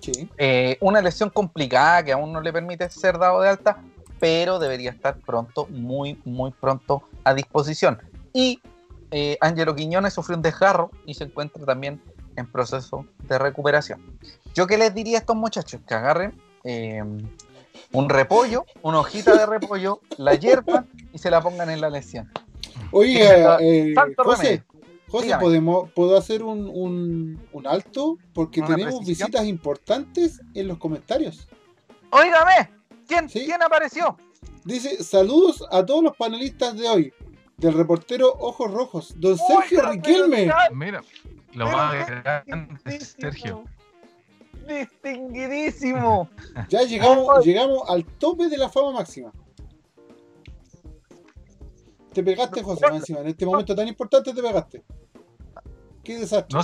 Sí. 0.00 0.30
Eh, 0.38 0.78
una 0.80 1.02
lesión 1.02 1.28
complicada 1.28 2.02
que 2.02 2.12
aún 2.12 2.32
no 2.32 2.40
le 2.40 2.54
permite 2.54 2.88
ser 2.88 3.18
dado 3.18 3.42
de 3.42 3.50
alta, 3.50 3.76
pero 4.18 4.58
debería 4.58 4.92
estar 4.92 5.18
pronto, 5.18 5.66
muy, 5.66 6.18
muy 6.24 6.52
pronto 6.52 7.02
a 7.22 7.34
disposición. 7.34 8.00
Y 8.32 8.62
eh, 9.10 9.36
Angelo 9.42 9.74
Quiñones 9.74 10.14
sufrió 10.14 10.38
un 10.38 10.42
desgarro 10.42 10.90
y 11.04 11.12
se 11.12 11.24
encuentra 11.24 11.66
también 11.66 12.00
en 12.38 12.50
proceso 12.50 13.06
de 13.28 13.38
recuperación. 13.38 14.18
Yo 14.54 14.66
qué 14.66 14.78
les 14.78 14.94
diría 14.94 15.18
a 15.18 15.20
estos 15.20 15.36
muchachos 15.36 15.80
que 15.86 15.94
agarren 15.94 16.40
eh, 16.64 17.02
un 17.92 18.08
repollo, 18.08 18.64
una 18.82 19.00
hojita 19.00 19.36
de 19.36 19.46
repollo, 19.46 20.00
la 20.16 20.34
hierba 20.34 20.84
y 21.12 21.18
se 21.18 21.30
la 21.30 21.40
pongan 21.40 21.70
en 21.70 21.80
la 21.80 21.90
lesión. 21.90 22.30
Oye, 22.90 23.22
eh, 23.60 23.94
José, 24.16 24.62
José 25.08 25.36
¿podemos, 25.40 25.90
¿puedo 25.92 26.16
hacer 26.16 26.42
un, 26.42 27.40
alto? 27.64 28.18
Porque 28.32 28.62
tenemos 28.62 29.04
visitas 29.04 29.44
importantes 29.46 30.40
en 30.54 30.68
los 30.68 30.78
comentarios. 30.78 31.48
Óigame, 32.10 32.70
¿quién, 33.06 33.28
¿quién 33.28 33.62
apareció? 33.62 34.16
Dice, 34.64 35.02
saludos 35.02 35.64
a 35.70 35.84
todos 35.84 36.02
los 36.04 36.16
panelistas 36.16 36.76
de 36.76 36.88
hoy. 36.88 37.12
Del 37.58 37.74
reportero 37.74 38.32
Ojos 38.38 38.70
Rojos, 38.70 39.14
don 39.16 39.36
Sergio 39.36 39.90
Riquelme. 39.90 40.48
Mira, 40.72 41.02
lo 41.54 41.66
más 41.66 42.06
grande 42.06 43.00
Sergio. 43.00 43.64
Distinguidísimo. 44.66 46.28
Ya 46.68 46.82
llegamos, 46.82 47.44
llegamos 47.44 47.82
al 47.88 48.04
tope 48.04 48.48
de 48.48 48.58
la 48.58 48.68
fama 48.68 48.92
máxima. 48.92 49.32
Te 52.12 52.22
pegaste, 52.22 52.62
José, 52.62 52.86
encima. 52.92 53.20
En 53.20 53.28
este 53.28 53.44
momento 53.44 53.74
tan 53.74 53.88
importante 53.88 54.32
te 54.32 54.42
pegaste. 54.42 54.84
Qué 56.04 56.18
desastre. 56.18 56.58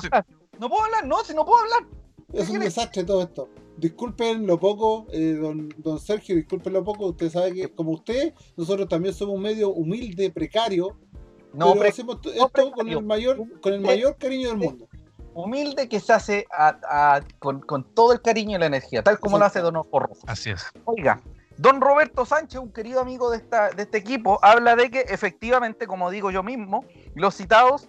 No, 0.60 0.68
puedo 0.68 0.84
hablar, 0.84 1.06
no, 1.06 1.24
si 1.24 1.34
no 1.34 1.44
puedo 1.44 1.60
hablar. 1.60 1.88
Es 2.32 2.48
un 2.48 2.60
desastre 2.60 3.02
todo 3.02 3.22
esto. 3.22 3.48
Disculpen 3.76 4.46
lo 4.46 4.58
poco, 4.58 5.06
eh, 5.12 5.34
don, 5.34 5.68
don, 5.78 5.98
Sergio, 5.98 6.36
disculpen 6.36 6.72
lo 6.72 6.84
poco. 6.84 7.06
Usted 7.06 7.30
sabe 7.30 7.52
que, 7.52 7.68
como 7.68 7.92
usted, 7.92 8.32
nosotros 8.56 8.88
también 8.88 9.14
somos 9.14 9.34
un 9.36 9.42
medio 9.42 9.70
humilde, 9.70 10.30
precario. 10.30 10.96
No, 11.52 11.74
pero 11.74 11.88
hacemos 11.88 12.18
esto 12.24 12.72
con 12.72 12.88
el 12.88 13.02
mayor, 13.02 13.60
con 13.60 13.72
el 13.72 13.80
mayor 13.80 14.16
cariño 14.16 14.48
del 14.48 14.58
mundo 14.58 14.88
humilde 15.34 15.88
que 15.88 16.00
se 16.00 16.12
hace 16.12 16.46
con, 17.38 17.84
todo 17.94 18.12
el 18.12 18.22
cariño 18.22 18.56
y 18.56 18.60
la 18.60 18.66
energía, 18.66 19.02
tal 19.02 19.18
como 19.18 19.38
lo 19.38 19.44
hace 19.44 19.60
Don 19.60 19.74
Porro. 19.90 20.10
Así 20.26 20.50
es. 20.50 20.64
Oiga, 20.84 21.20
Don 21.58 21.80
Roberto 21.80 22.24
Sánchez, 22.24 22.60
un 22.60 22.72
querido 22.72 23.00
amigo 23.00 23.30
de, 23.30 23.38
esta, 23.38 23.70
de 23.70 23.82
este 23.82 23.98
equipo, 23.98 24.38
habla 24.42 24.76
de 24.76 24.90
que 24.90 25.00
efectivamente, 25.00 25.86
como 25.86 26.10
digo 26.10 26.30
yo 26.30 26.42
mismo, 26.42 26.84
los 27.14 27.34
citados 27.34 27.88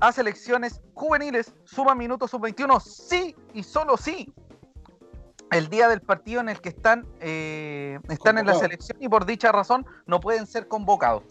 a 0.00 0.12
selecciones 0.12 0.82
juveniles 0.94 1.54
suman 1.64 1.96
minutos 1.96 2.30
sub-21, 2.30 2.80
sí 2.80 3.34
y 3.54 3.62
solo 3.62 3.96
sí. 3.96 4.32
El 5.50 5.68
día 5.68 5.88
del 5.88 6.00
partido 6.00 6.40
en 6.40 6.48
el 6.48 6.60
que 6.60 6.70
están, 6.70 7.06
eh, 7.20 7.98
están 8.08 8.38
en 8.38 8.46
la 8.46 8.54
selección 8.54 8.98
y 9.00 9.08
por 9.08 9.26
dicha 9.26 9.52
razón 9.52 9.86
no 10.06 10.20
pueden 10.20 10.46
ser 10.46 10.66
convocados. 10.66 11.22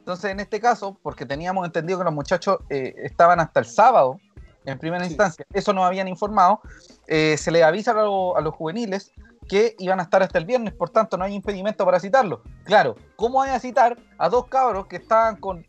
Entonces, 0.00 0.30
en 0.32 0.40
este 0.40 0.60
caso, 0.60 0.98
porque 1.02 1.24
teníamos 1.24 1.64
entendido 1.64 1.98
que 1.98 2.04
los 2.04 2.14
muchachos 2.14 2.58
eh, 2.68 2.94
estaban 2.98 3.38
hasta 3.38 3.60
el 3.60 3.66
sábado 3.66 4.18
en 4.64 4.78
primera 4.78 5.06
instancia, 5.06 5.44
eso 5.52 5.72
nos 5.72 5.84
habían 5.84 6.08
informado, 6.08 6.60
eh, 7.06 7.36
se 7.38 7.50
le 7.50 7.62
avisa 7.62 7.92
a, 7.92 8.40
los 8.40 8.54
juveniles 8.54 9.12
que 9.48 9.74
iban 9.78 10.00
a 10.00 10.04
estar 10.04 10.22
hasta 10.22 10.38
el 10.38 10.44
viernes, 10.44 10.74
por 10.74 10.90
tanto 10.90 11.16
no 11.16 11.24
hay 11.24 11.34
impedimento 11.34 11.84
para 11.84 11.98
citarlo. 11.98 12.42
Claro, 12.64 12.96
¿cómo 13.16 13.42
hay 13.42 13.50
a 13.50 13.58
citar 13.58 13.98
a 14.18 14.28
dos 14.28 14.46
cabros 14.46 14.86
que 14.86 14.96
estaban 14.96 15.36
con, 15.36 15.64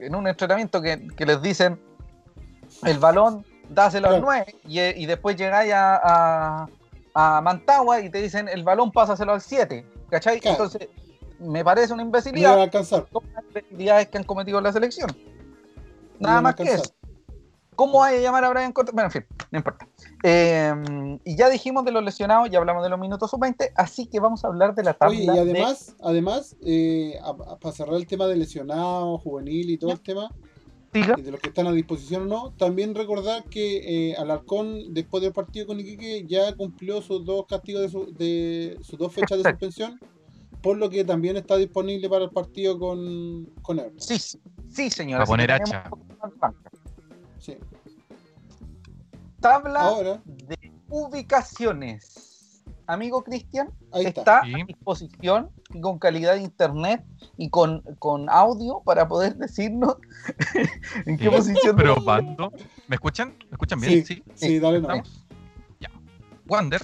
en 0.00 0.14
un 0.14 0.26
entrenamiento 0.28 0.82
que, 0.82 1.10
les 1.18 1.42
dicen 1.42 1.80
el 2.84 2.98
balón, 2.98 3.44
dáselo 3.68 4.08
al 4.08 4.20
9 4.20 4.56
y, 4.64 5.06
después 5.06 5.36
llegáis 5.36 5.72
a, 5.72 6.00
a, 6.02 6.68
Mantagua 7.14 8.00
y 8.00 8.10
te 8.10 8.20
dicen 8.22 8.48
el 8.48 8.64
balón, 8.64 8.92
pásaselo 8.92 9.32
al 9.32 9.40
7? 9.40 9.84
¿Cachai? 10.10 10.40
Entonces, 10.42 10.88
me 11.38 11.64
parece 11.64 11.92
una 11.92 12.02
imbecilidad. 12.02 12.56
No 12.56 12.62
alcanzar. 12.62 13.06
Las 13.12 13.44
imbecilidades 13.44 14.08
que 14.08 14.18
han 14.18 14.24
cometido 14.24 14.58
en 14.58 14.64
la 14.64 14.72
selección. 14.72 15.10
Nada 16.18 16.40
más 16.40 16.54
que 16.54 16.64
eso. 16.64 16.94
¿Cómo 17.80 18.04
hay 18.04 18.18
a 18.18 18.20
llamar 18.20 18.44
a 18.44 18.50
Brian 18.50 18.72
Cortés? 18.72 18.92
Bueno, 18.92 19.06
en 19.06 19.12
fin, 19.12 19.26
no 19.50 19.58
importa. 19.58 19.88
Em, 20.22 21.18
y 21.24 21.34
ya 21.34 21.48
dijimos 21.48 21.82
de 21.82 21.92
los 21.92 22.04
lesionados, 22.04 22.50
ya 22.50 22.58
hablamos 22.58 22.82
de 22.82 22.90
los 22.90 22.98
minutos 22.98 23.30
sub-20, 23.30 23.72
así 23.74 24.06
que 24.06 24.20
vamos 24.20 24.44
a 24.44 24.48
hablar 24.48 24.74
de 24.74 24.82
la 24.82 24.92
tabla. 24.92 25.16
Oye, 25.16 25.24
y 25.24 25.38
además, 25.38 25.96
además 26.02 26.56
eh, 26.62 27.18
para 27.58 27.74
cerrar 27.74 27.94
el 27.94 28.06
tema 28.06 28.26
de 28.26 28.36
lesionados, 28.36 29.22
juvenil 29.22 29.70
y 29.70 29.78
todo 29.78 29.92
el 29.92 30.00
tema, 30.02 30.30
de 30.92 31.30
los 31.30 31.40
que 31.40 31.48
están 31.48 31.66
a 31.68 31.72
disposición 31.72 32.22
o 32.22 32.26
no, 32.26 32.52
también 32.52 32.94
recordar 32.94 33.44
que 33.44 34.10
eh, 34.10 34.16
Alarcón, 34.16 34.92
después 34.92 35.22
del 35.22 35.32
partido 35.32 35.66
con 35.68 35.78
Iquique, 35.78 36.24
ya 36.26 36.54
cumplió 36.56 37.00
sus 37.00 37.24
dos 37.24 37.46
castigos 37.46 37.82
de, 37.82 37.88
su, 37.88 38.12
de 38.14 38.78
sus 38.82 38.98
dos 38.98 39.12
fechas 39.12 39.38
de 39.38 39.50
suspensión, 39.50 40.00
por 40.62 40.76
lo 40.76 40.90
que 40.90 41.04
también 41.04 41.36
está 41.36 41.56
disponible 41.56 42.08
para 42.08 42.24
el 42.24 42.30
partido 42.30 42.78
con, 42.78 43.46
con 43.62 43.80
Sí, 43.98 44.18
sí, 44.68 44.90
señora. 44.90 45.24
Para 45.24 45.26
poner 45.26 45.52
hacha. 45.52 45.90
Tabla 49.40 50.20
de 50.24 50.72
ubicaciones. 50.88 52.29
Amigo 52.90 53.22
Cristian, 53.22 53.70
está, 53.94 54.40
a 54.40 54.64
disposición 54.66 55.50
y 55.72 55.80
con 55.80 56.00
calidad 56.00 56.34
de 56.34 56.42
internet 56.42 57.04
y 57.36 57.48
con, 57.48 57.82
con 58.00 58.28
audio 58.28 58.82
para 58.84 59.06
poder 59.06 59.36
decirnos 59.36 59.96
en 61.06 61.16
qué 61.16 61.30
posición. 61.30 61.76
Pero 61.76 61.96
¿Me 62.88 62.96
escuchan? 62.96 63.36
¿Me 63.48 63.52
escuchan 63.52 63.80
bien? 63.80 64.04
Sí, 64.04 64.24
sí, 64.34 64.58
dale, 64.58 64.80
no. 64.80 64.88
Wander, 66.46 66.82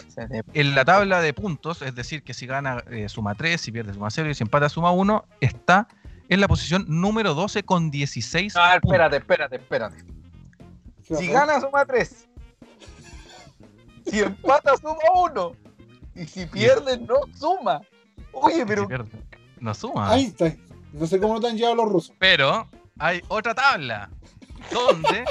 en 0.55 0.77
la 0.77 0.85
tabla 0.85 1.21
de 1.21 1.35
puntos, 1.35 1.83
es 1.83 1.93
decir, 1.97 2.23
que 2.23 2.35
si 2.35 2.47
gana 2.47 2.85
eh, 2.89 3.09
suma 3.09 3.35
3, 3.35 3.61
si 3.61 3.73
pierde 3.73 3.93
suma 3.93 4.09
0 4.09 4.31
y 4.31 4.35
si 4.35 4.45
empata 4.45 4.69
suma 4.69 4.93
1, 4.93 5.25
está 5.41 5.89
en 6.29 6.41
la 6.41 6.47
posición 6.47 6.85
número 6.87 7.35
12 7.35 7.65
con 7.65 7.91
16. 7.91 8.55
Ah, 8.57 8.77
espérate, 8.77 9.17
espérate, 9.17 9.57
espérate. 9.57 10.05
Si 11.03 11.27
gana, 11.27 11.61
suma 11.61 11.85
3. 11.85 12.29
Si 14.07 14.21
empata, 14.21 14.77
suma 14.77 14.95
1. 15.17 15.66
Y 16.17 16.27
si 16.27 16.47
pierde, 16.47 16.99
no 16.99 17.21
suma. 17.35 17.81
Oye, 18.33 18.67
pero. 18.67 18.89
no 19.61 19.75
suma. 19.75 20.11
Ahí 20.11 20.25
está. 20.25 20.53
No 20.93 21.07
sé 21.07 21.21
cómo 21.21 21.41
te 21.41 21.47
han 21.49 21.57
llevado 21.57 21.77
los 21.77 21.89
rusos. 21.91 22.15
Pero 22.19 22.69
hay 22.99 23.23
otra 23.29 23.55
tabla 23.55 24.11
donde 24.73 25.25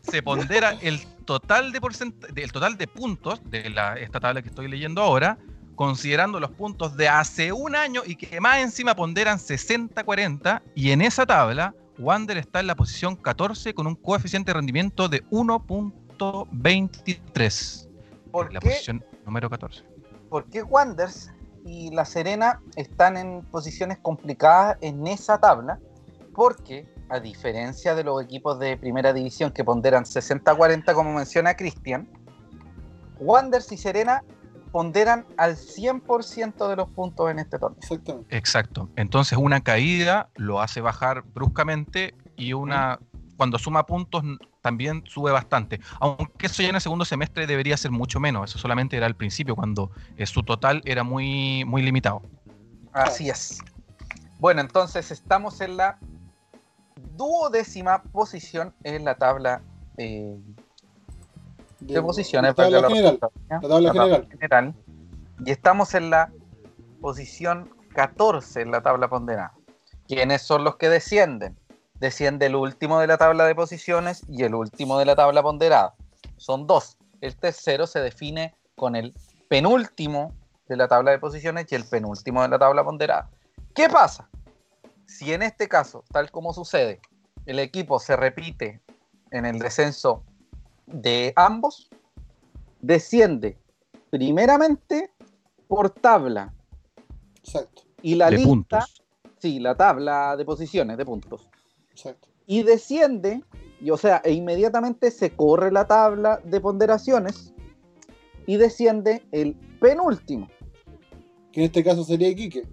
se 0.00 0.22
pondera 0.22 0.72
el 0.80 1.04
total 1.24 1.70
de 1.72 1.80
el 2.36 2.52
total 2.52 2.78
de 2.78 2.86
puntos 2.86 3.42
de 3.50 3.68
la, 3.70 3.96
esta 3.96 4.20
tabla 4.20 4.42
que 4.42 4.48
estoy 4.48 4.68
leyendo 4.68 5.02
ahora, 5.02 5.38
considerando 5.74 6.38
los 6.40 6.50
puntos 6.50 6.96
de 6.96 7.08
hace 7.08 7.52
un 7.52 7.76
año 7.76 8.02
y 8.06 8.16
que 8.16 8.40
más 8.40 8.58
encima 8.58 8.96
ponderan 8.96 9.38
60-40, 9.38 10.62
y 10.74 10.90
en 10.90 11.02
esa 11.02 11.26
tabla 11.26 11.74
Wander 11.98 12.38
está 12.38 12.60
en 12.60 12.68
la 12.68 12.74
posición 12.74 13.16
14 13.16 13.74
con 13.74 13.86
un 13.86 13.94
coeficiente 13.94 14.50
de 14.50 14.54
rendimiento 14.54 15.08
de 15.08 15.22
1.23. 15.26 17.88
¿Por 18.30 18.50
la 18.52 18.60
posición 18.60 19.04
número 19.26 19.50
14. 19.50 19.91
¿Por 20.32 20.46
qué 20.46 20.62
Wanders 20.62 21.30
y 21.62 21.90
La 21.90 22.06
Serena 22.06 22.58
están 22.76 23.18
en 23.18 23.42
posiciones 23.42 23.98
complicadas 23.98 24.78
en 24.80 25.06
esa 25.06 25.36
tabla? 25.36 25.78
Porque, 26.34 26.88
a 27.10 27.20
diferencia 27.20 27.94
de 27.94 28.02
los 28.02 28.22
equipos 28.24 28.58
de 28.58 28.78
primera 28.78 29.12
división 29.12 29.50
que 29.50 29.62
ponderan 29.62 30.04
60-40, 30.04 30.94
como 30.94 31.12
menciona 31.12 31.54
Cristian, 31.54 32.08
Wanders 33.20 33.70
y 33.72 33.76
Serena 33.76 34.24
ponderan 34.70 35.26
al 35.36 35.56
100% 35.56 36.66
de 36.66 36.76
los 36.76 36.88
puntos 36.88 37.30
en 37.30 37.38
este 37.38 37.58
torneo. 37.58 37.78
Exacto. 37.82 38.24
Exacto. 38.30 38.88
Entonces 38.96 39.36
una 39.36 39.60
caída 39.60 40.30
lo 40.36 40.62
hace 40.62 40.80
bajar 40.80 41.24
bruscamente 41.34 42.14
y 42.36 42.54
una 42.54 43.00
cuando 43.42 43.58
suma 43.58 43.84
puntos 43.86 44.22
también 44.60 45.02
sube 45.04 45.32
bastante. 45.32 45.80
Aunque 45.98 46.46
eso 46.46 46.62
ya 46.62 46.68
en 46.68 46.76
el 46.76 46.80
segundo 46.80 47.04
semestre 47.04 47.48
debería 47.48 47.76
ser 47.76 47.90
mucho 47.90 48.20
menos. 48.20 48.48
Eso 48.48 48.56
solamente 48.56 48.96
era 48.96 49.06
al 49.06 49.16
principio, 49.16 49.56
cuando 49.56 49.90
eh, 50.16 50.26
su 50.26 50.44
total 50.44 50.80
era 50.84 51.02
muy, 51.02 51.64
muy 51.64 51.82
limitado. 51.82 52.22
Así 52.92 53.28
es. 53.28 53.58
Bueno, 54.38 54.60
entonces 54.60 55.10
estamos 55.10 55.60
en 55.60 55.76
la 55.76 55.98
duodécima 57.16 58.04
posición 58.04 58.72
en 58.84 59.04
la 59.04 59.16
tabla 59.16 59.60
eh, 59.96 60.38
de, 61.80 62.00
posiciones. 62.00 62.50
La 62.50 62.54
tabla, 62.54 62.88
general, 62.88 63.18
la 63.50 63.60
tabla 63.60 64.24
general. 64.30 64.74
Y 65.44 65.50
estamos 65.50 65.94
en 65.94 66.10
la 66.10 66.30
posición 67.00 67.74
14 67.92 68.60
en 68.60 68.70
la 68.70 68.82
tabla 68.82 69.08
ponderada. 69.08 69.52
¿Quiénes 70.06 70.42
son 70.42 70.62
los 70.62 70.76
que 70.76 70.88
descienden? 70.88 71.56
Desciende 72.02 72.46
el 72.46 72.56
último 72.56 72.98
de 72.98 73.06
la 73.06 73.16
tabla 73.16 73.46
de 73.46 73.54
posiciones 73.54 74.24
y 74.28 74.42
el 74.42 74.56
último 74.56 74.98
de 74.98 75.04
la 75.04 75.14
tabla 75.14 75.40
ponderada. 75.40 75.94
Son 76.36 76.66
dos. 76.66 76.98
El 77.20 77.36
tercero 77.36 77.86
se 77.86 78.00
define 78.00 78.56
con 78.74 78.96
el 78.96 79.14
penúltimo 79.46 80.34
de 80.68 80.76
la 80.76 80.88
tabla 80.88 81.12
de 81.12 81.20
posiciones 81.20 81.70
y 81.70 81.76
el 81.76 81.84
penúltimo 81.84 82.42
de 82.42 82.48
la 82.48 82.58
tabla 82.58 82.82
ponderada. 82.82 83.30
¿Qué 83.72 83.88
pasa? 83.88 84.28
Si 85.06 85.32
en 85.32 85.42
este 85.42 85.68
caso, 85.68 86.02
tal 86.10 86.32
como 86.32 86.52
sucede, 86.52 87.00
el 87.46 87.60
equipo 87.60 88.00
se 88.00 88.16
repite 88.16 88.80
en 89.30 89.46
el 89.46 89.60
descenso 89.60 90.24
de 90.86 91.32
ambos 91.36 91.88
desciende 92.80 93.56
primeramente 94.10 95.12
por 95.68 95.90
tabla. 95.90 96.52
Exacto. 97.36 97.84
Y 98.02 98.16
la 98.16 98.28
lista, 98.28 98.84
sí, 99.38 99.60
la 99.60 99.76
tabla 99.76 100.36
de 100.36 100.44
posiciones 100.44 100.98
de 100.98 101.04
puntos. 101.04 101.48
Exacto. 101.92 102.28
Y 102.46 102.62
desciende, 102.62 103.42
y, 103.80 103.90
o 103.90 103.96
sea, 103.96 104.20
e 104.24 104.32
inmediatamente 104.32 105.10
se 105.10 105.30
corre 105.30 105.70
la 105.70 105.86
tabla 105.86 106.40
de 106.44 106.60
ponderaciones 106.60 107.54
y 108.46 108.56
desciende 108.56 109.22
el 109.30 109.54
penúltimo. 109.80 110.48
Que 111.52 111.60
en 111.60 111.66
este 111.66 111.84
caso 111.84 112.02
sería 112.04 112.28
Iquique. 112.28 112.66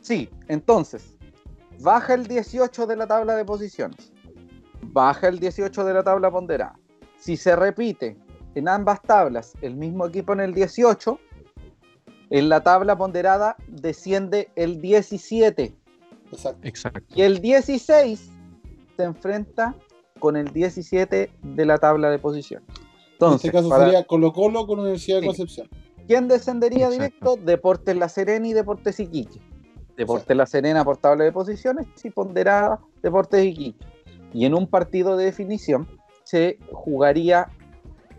Sí, 0.00 0.28
entonces, 0.48 1.16
baja 1.80 2.14
el 2.14 2.26
18 2.26 2.86
de 2.86 2.96
la 2.96 3.06
tabla 3.06 3.36
de 3.36 3.44
posiciones, 3.44 4.12
baja 4.82 5.28
el 5.28 5.38
18 5.38 5.84
de 5.84 5.94
la 5.94 6.02
tabla 6.02 6.30
ponderada, 6.30 6.78
si 7.18 7.36
se 7.36 7.54
repite 7.54 8.16
en 8.54 8.68
ambas 8.68 9.00
tablas 9.02 9.52
el 9.62 9.76
mismo 9.76 10.06
equipo 10.06 10.32
en 10.32 10.40
el 10.40 10.54
18, 10.54 11.18
en 12.30 12.48
la 12.48 12.62
tabla 12.62 12.96
ponderada 12.96 13.56
desciende 13.68 14.50
el 14.56 14.80
17. 14.80 15.74
Exacto. 16.62 17.14
Y 17.14 17.22
el 17.22 17.40
16 17.40 18.31
se 19.02 19.08
enfrenta 19.08 19.74
con 20.20 20.36
el 20.36 20.52
17 20.52 21.30
de 21.42 21.66
la 21.66 21.78
tabla 21.78 22.08
de 22.10 22.20
posición. 22.20 22.62
Entonces, 23.12 23.44
en 23.44 23.48
este 23.48 23.68
caso 23.68 23.84
sería 23.84 24.04
Colo 24.04 24.32
Colo 24.32 24.64
con 24.66 24.78
Universidad 24.78 25.20
de 25.20 25.26
Concepción. 25.26 25.68
¿Quién 26.06 26.28
descendería 26.28 26.88
directo? 26.88 27.36
Deportes 27.36 27.96
La 27.96 28.08
Serena 28.08 28.46
y 28.46 28.52
Deportes 28.52 29.00
Iquique. 29.00 29.40
Deportes 29.96 30.36
La 30.36 30.46
Serena 30.46 30.84
por 30.84 30.98
tabla 30.98 31.24
de 31.24 31.32
posiciones 31.32 31.86
y 32.04 32.10
ponderada 32.10 32.80
Deportes 33.02 33.44
Iquique. 33.44 33.84
Y 34.32 34.46
en 34.46 34.54
un 34.54 34.68
partido 34.68 35.16
de 35.16 35.24
definición 35.24 35.88
se 36.22 36.58
jugaría 36.70 37.48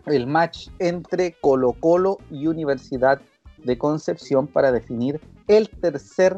el 0.06 0.28
match 0.28 0.68
entre 0.80 1.32
Colo 1.40 1.74
Colo 1.80 2.18
y 2.30 2.48
Universidad 2.48 3.22
de 3.64 3.78
Concepción 3.78 4.48
para 4.48 4.74
definir 4.74 5.22
el 5.48 5.70
tercer 5.70 6.38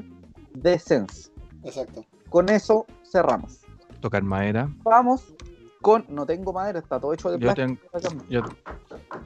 descenso. 0.54 1.32
Exacto. 1.64 2.06
Con 2.30 2.50
eso 2.50 2.86
cerramos. 3.04 3.65
Tocar 4.06 4.22
madera. 4.22 4.70
Vamos 4.84 5.34
con. 5.82 6.06
No 6.10 6.28
tengo 6.28 6.54
madera, 6.54 6.78
está 6.78 7.00
todo 7.00 7.12
hecho 7.12 7.32
de 7.32 7.40
plástico. 7.40 7.82
Yo 8.30 8.44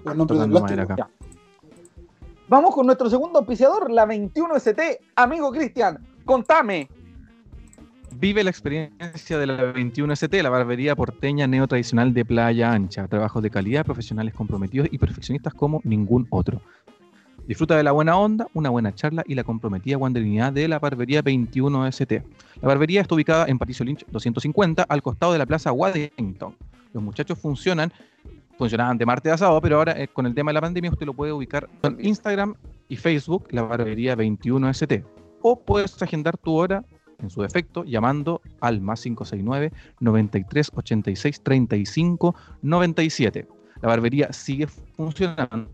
tengo. 0.05 0.61
madera 0.61 0.83
acá. 0.83 1.09
Vamos 2.47 2.73
con 2.73 2.85
nuestro 2.85 3.09
segundo 3.09 3.39
auspiciador, 3.39 3.91
la 3.91 4.05
21ST. 4.05 4.99
Amigo 5.17 5.51
Cristian, 5.51 5.99
contame. 6.23 6.87
Vive 8.15 8.41
la 8.41 8.51
experiencia 8.51 9.37
de 9.37 9.47
la 9.47 9.73
21ST, 9.73 10.41
la 10.41 10.49
barbería 10.49 10.95
porteña 10.95 11.45
neotradicional 11.45 12.13
de 12.13 12.23
Playa 12.23 12.71
Ancha. 12.71 13.05
Trabajos 13.09 13.43
de 13.43 13.49
calidad, 13.49 13.83
profesionales 13.83 14.33
comprometidos 14.33 14.87
y 14.89 14.97
perfeccionistas 14.97 15.53
como 15.53 15.81
ningún 15.83 16.25
otro. 16.29 16.61
Disfruta 17.49 17.75
de 17.75 17.81
la 17.81 17.93
buena 17.93 18.15
onda, 18.15 18.47
una 18.53 18.69
buena 18.69 18.93
charla 18.93 19.23
y 19.25 19.33
la 19.33 19.43
comprometida 19.43 19.97
guanderinidad 19.97 20.53
de 20.53 20.67
la 20.67 20.77
barbería 20.77 21.23
21ST. 21.23 22.23
La 22.61 22.67
barbería 22.67 23.01
está 23.01 23.15
ubicada 23.15 23.47
en 23.47 23.57
Patricio 23.57 23.83
Lynch 23.83 24.05
250, 24.05 24.83
al 24.83 25.01
costado 25.01 25.31
de 25.31 25.39
la 25.39 25.47
Plaza 25.47 25.71
Waddington. 25.71 26.55
Los 26.93 27.01
muchachos 27.01 27.39
funcionan, 27.39 27.91
funcionaban 28.55 28.99
de 28.99 29.05
martes 29.07 29.33
a 29.33 29.37
sábado, 29.39 29.61
pero 29.61 29.77
ahora 29.77 29.99
eh, 29.99 30.07
con 30.07 30.27
el 30.27 30.35
tema 30.35 30.51
de 30.51 30.53
la 30.53 30.61
pandemia 30.61 30.91
usted 30.91 31.07
lo 31.07 31.15
puede 31.15 31.33
ubicar 31.33 31.67
en 31.81 31.97
Instagram 31.99 32.53
y 32.87 32.97
Facebook, 32.97 33.47
la 33.49 33.63
barbería 33.63 34.15
21ST. 34.15 35.03
O 35.41 35.59
puedes 35.59 35.99
agendar 36.03 36.37
tu 36.37 36.53
hora 36.53 36.85
en 37.17 37.31
su 37.31 37.41
defecto, 37.41 37.83
llamando 37.83 38.43
al 38.61 38.79
más 38.79 39.01
569 39.01 39.71
93 39.99 40.71
86 40.75 41.41
35 41.41 42.35
97 42.61 43.47
la 43.81 43.87
barbería 43.87 44.31
sigue 44.33 44.67
funcionando, 44.67 45.69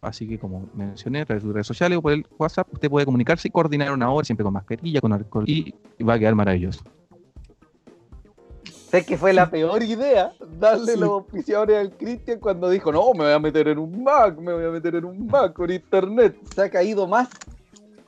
así 0.00 0.26
que 0.26 0.38
como 0.38 0.68
mencioné, 0.74 1.20
a 1.20 1.26
través 1.26 1.44
de 1.44 1.52
redes 1.52 1.66
sociales 1.66 1.98
o 1.98 2.02
por 2.02 2.12
el 2.12 2.26
WhatsApp, 2.38 2.72
usted 2.72 2.88
puede 2.88 3.04
comunicarse 3.04 3.48
y 3.48 3.50
coordinar 3.50 3.92
una 3.92 4.10
hora 4.10 4.24
siempre 4.24 4.44
con 4.44 4.52
mascarilla, 4.54 5.00
con 5.00 5.12
alcohol 5.12 5.44
y 5.46 5.74
va 6.02 6.14
a 6.14 6.18
quedar 6.18 6.34
maravilloso. 6.34 6.82
Sé 8.90 9.04
que 9.04 9.18
fue 9.18 9.34
la 9.34 9.50
peor 9.50 9.82
idea 9.82 10.32
darle 10.58 10.96
los 10.96 11.10
auspiciadores 11.10 11.76
al 11.76 11.90
Cristian 11.90 12.40
cuando 12.40 12.70
dijo, 12.70 12.90
no, 12.90 13.12
me 13.12 13.24
voy 13.24 13.32
a 13.34 13.38
meter 13.38 13.68
en 13.68 13.78
un 13.78 14.02
Mac, 14.02 14.38
me 14.38 14.54
voy 14.54 14.64
a 14.64 14.70
meter 14.70 14.94
en 14.94 15.04
un 15.04 15.26
Mac 15.26 15.52
con 15.52 15.70
internet. 15.70 16.34
Se 16.54 16.62
ha 16.62 16.70
caído 16.70 17.06
más 17.06 17.28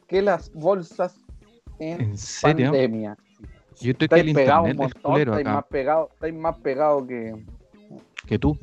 que 0.07 0.23
las 0.23 0.51
bolsas 0.55 1.15
en, 1.79 2.15
pandemia. 2.41 3.19
Yo 3.79 3.91
estoy 3.91 4.09
que 4.09 4.21
el 4.21 4.29
internet 4.31 4.81
es 4.81 4.95
culero 4.95 5.35
acá. 5.35 5.53
Más 5.53 5.65
pegado, 5.67 6.09
estáis 6.15 6.35
más 6.35 6.57
pegado 6.61 7.07
que... 7.07 7.45
Que 8.27 8.39
tú. 8.39 8.57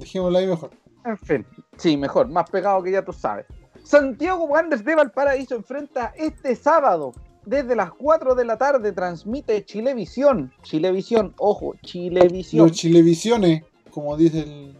Dejémoslo 0.00 0.38
ahí 0.38 0.46
mejor. 0.46 0.70
En 1.04 1.18
fin, 1.18 1.46
sí, 1.76 1.96
mejor, 1.96 2.28
más 2.28 2.50
pegado 2.50 2.82
que 2.82 2.90
ya 2.90 3.04
tú 3.04 3.12
sabes. 3.12 3.46
Santiago 3.84 4.44
Wanderers 4.44 4.84
de 4.84 4.94
Valparaíso 4.94 5.54
enfrenta 5.54 6.12
este 6.16 6.54
sábado 6.56 7.12
desde 7.46 7.74
las 7.74 7.92
4 7.92 8.34
de 8.34 8.44
la 8.44 8.58
tarde 8.58 8.92
transmite 8.92 9.64
Chilevisión. 9.64 10.52
Chilevisión, 10.62 11.34
ojo, 11.38 11.74
Chilevisión. 11.82 12.66
Los 12.66 12.76
Chilevisiones, 12.76 13.64
como 13.90 14.16
dice 14.16 14.40
el. 14.40 14.76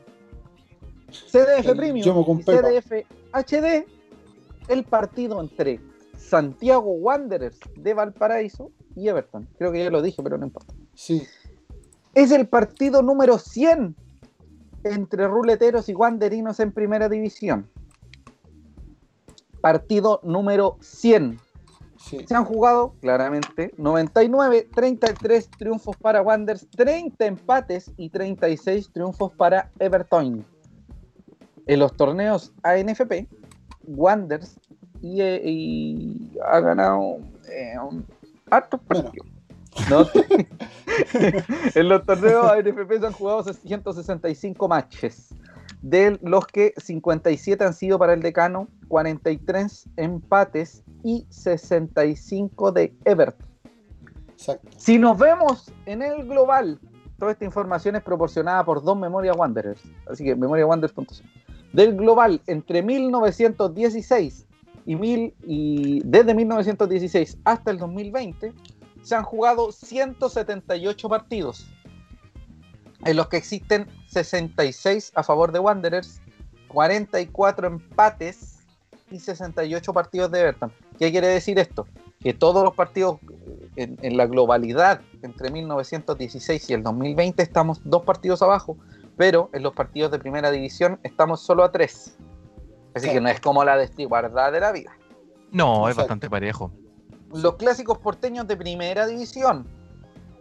CDF 1.10 1.74
Premium. 1.76 2.04
CDF 2.44 2.92
HD. 3.32 3.86
El 4.68 4.84
partido 4.84 5.40
entre 5.40 5.80
Santiago 6.16 6.92
Wanderers 6.92 7.58
de 7.76 7.94
Valparaíso 7.94 8.70
y 8.94 9.08
Everton. 9.08 9.48
Creo 9.58 9.72
que 9.72 9.82
ya 9.82 9.90
lo 9.90 10.02
dije, 10.02 10.22
pero 10.22 10.38
no 10.38 10.46
importa. 10.46 10.74
Sí. 10.94 11.22
Es 12.14 12.30
el 12.30 12.46
partido 12.46 13.02
número 13.02 13.38
100 13.38 13.96
entre 14.84 15.26
ruleteros 15.26 15.88
y 15.88 15.94
wanderinos 15.94 16.60
en 16.60 16.72
primera 16.72 17.08
división. 17.08 17.68
Partido 19.60 20.20
número 20.22 20.78
100. 20.80 21.38
Se 22.26 22.34
han 22.34 22.44
jugado 22.44 22.94
claramente 23.00 23.74
99, 23.76 24.68
33 24.74 25.50
triunfos 25.50 25.96
para 25.98 26.22
Wanderers, 26.22 26.66
30 26.70 27.26
empates 27.26 27.92
y 27.98 28.08
36 28.08 28.90
triunfos 28.90 29.32
para 29.32 29.70
Everton. 29.78 30.46
En 31.66 31.78
los 31.78 31.94
torneos 31.96 32.54
ANFP, 32.62 33.28
Wanderers 33.84 34.58
y, 35.02 36.38
ha 36.44 36.60
ganado 36.60 37.18
eh, 37.48 37.74
hartos 38.50 38.80
partidos. 38.80 39.39
en 41.74 41.88
los 41.88 42.04
torneos 42.04 42.46
ANFP 42.50 42.98
se 42.98 43.06
han 43.06 43.12
jugado 43.12 43.44
165 43.44 44.68
matches, 44.68 45.34
de 45.82 46.18
los 46.22 46.46
que 46.46 46.74
57 46.76 47.64
han 47.64 47.74
sido 47.74 47.98
para 47.98 48.12
el 48.12 48.20
decano, 48.20 48.68
43 48.88 49.88
empates 49.96 50.82
y 51.02 51.26
65 51.30 52.72
de 52.72 52.94
Everton. 53.04 53.46
Si 54.76 54.98
nos 54.98 55.18
vemos 55.18 55.70
en 55.86 56.02
el 56.02 56.26
global, 56.26 56.80
toda 57.18 57.32
esta 57.32 57.44
información 57.44 57.96
es 57.96 58.02
proporcionada 58.02 58.64
por 58.64 58.82
dos 58.82 58.96
Memoria 58.96 59.34
Wanderers, 59.34 59.82
así 60.10 60.24
que 60.24 60.34
memoriawanderers.com. 60.34 61.06
Del 61.72 61.96
global, 61.96 62.40
entre 62.46 62.82
1916 62.82 64.46
y, 64.86 64.96
mil, 64.96 65.34
y 65.44 66.00
desde 66.04 66.34
1916 66.34 67.38
hasta 67.44 67.70
el 67.70 67.78
2020, 67.78 68.52
se 69.02 69.14
han 69.14 69.22
jugado 69.22 69.72
178 69.72 71.08
partidos, 71.08 71.66
en 73.04 73.16
los 73.16 73.28
que 73.28 73.38
existen 73.38 73.88
66 74.08 75.12
a 75.14 75.22
favor 75.22 75.52
de 75.52 75.58
Wanderers, 75.58 76.20
44 76.68 77.66
empates 77.66 78.58
y 79.10 79.18
68 79.18 79.92
partidos 79.92 80.30
de 80.30 80.40
Everton. 80.40 80.72
¿Qué 80.98 81.10
quiere 81.10 81.28
decir 81.28 81.58
esto? 81.58 81.86
Que 82.20 82.34
todos 82.34 82.62
los 82.62 82.74
partidos 82.74 83.18
en, 83.76 83.98
en, 84.02 84.16
la 84.16 84.26
globalidad 84.26 85.00
entre 85.22 85.50
1916 85.50 86.68
y 86.68 86.74
el 86.74 86.82
2020 86.82 87.42
estamos 87.42 87.80
dos 87.84 88.02
partidos 88.02 88.42
abajo, 88.42 88.76
pero 89.16 89.48
en 89.54 89.62
los 89.62 89.72
partidos 89.72 90.10
de 90.10 90.18
primera 90.18 90.50
división 90.50 91.00
estamos 91.02 91.40
solo 91.40 91.64
a 91.64 91.72
tres. 91.72 92.16
Así 92.94 93.08
que 93.08 93.20
no 93.20 93.28
es 93.28 93.40
como 93.40 93.64
la 93.64 93.76
desigualdad 93.76 94.52
de 94.52 94.60
la 94.60 94.72
vida. 94.72 94.92
No, 95.52 95.88
es 95.88 95.96
bastante 95.96 96.28
parejo 96.28 96.70
los 97.32 97.56
clásicos 97.56 97.98
porteños 97.98 98.46
de 98.46 98.56
primera 98.56 99.06
división. 99.06 99.66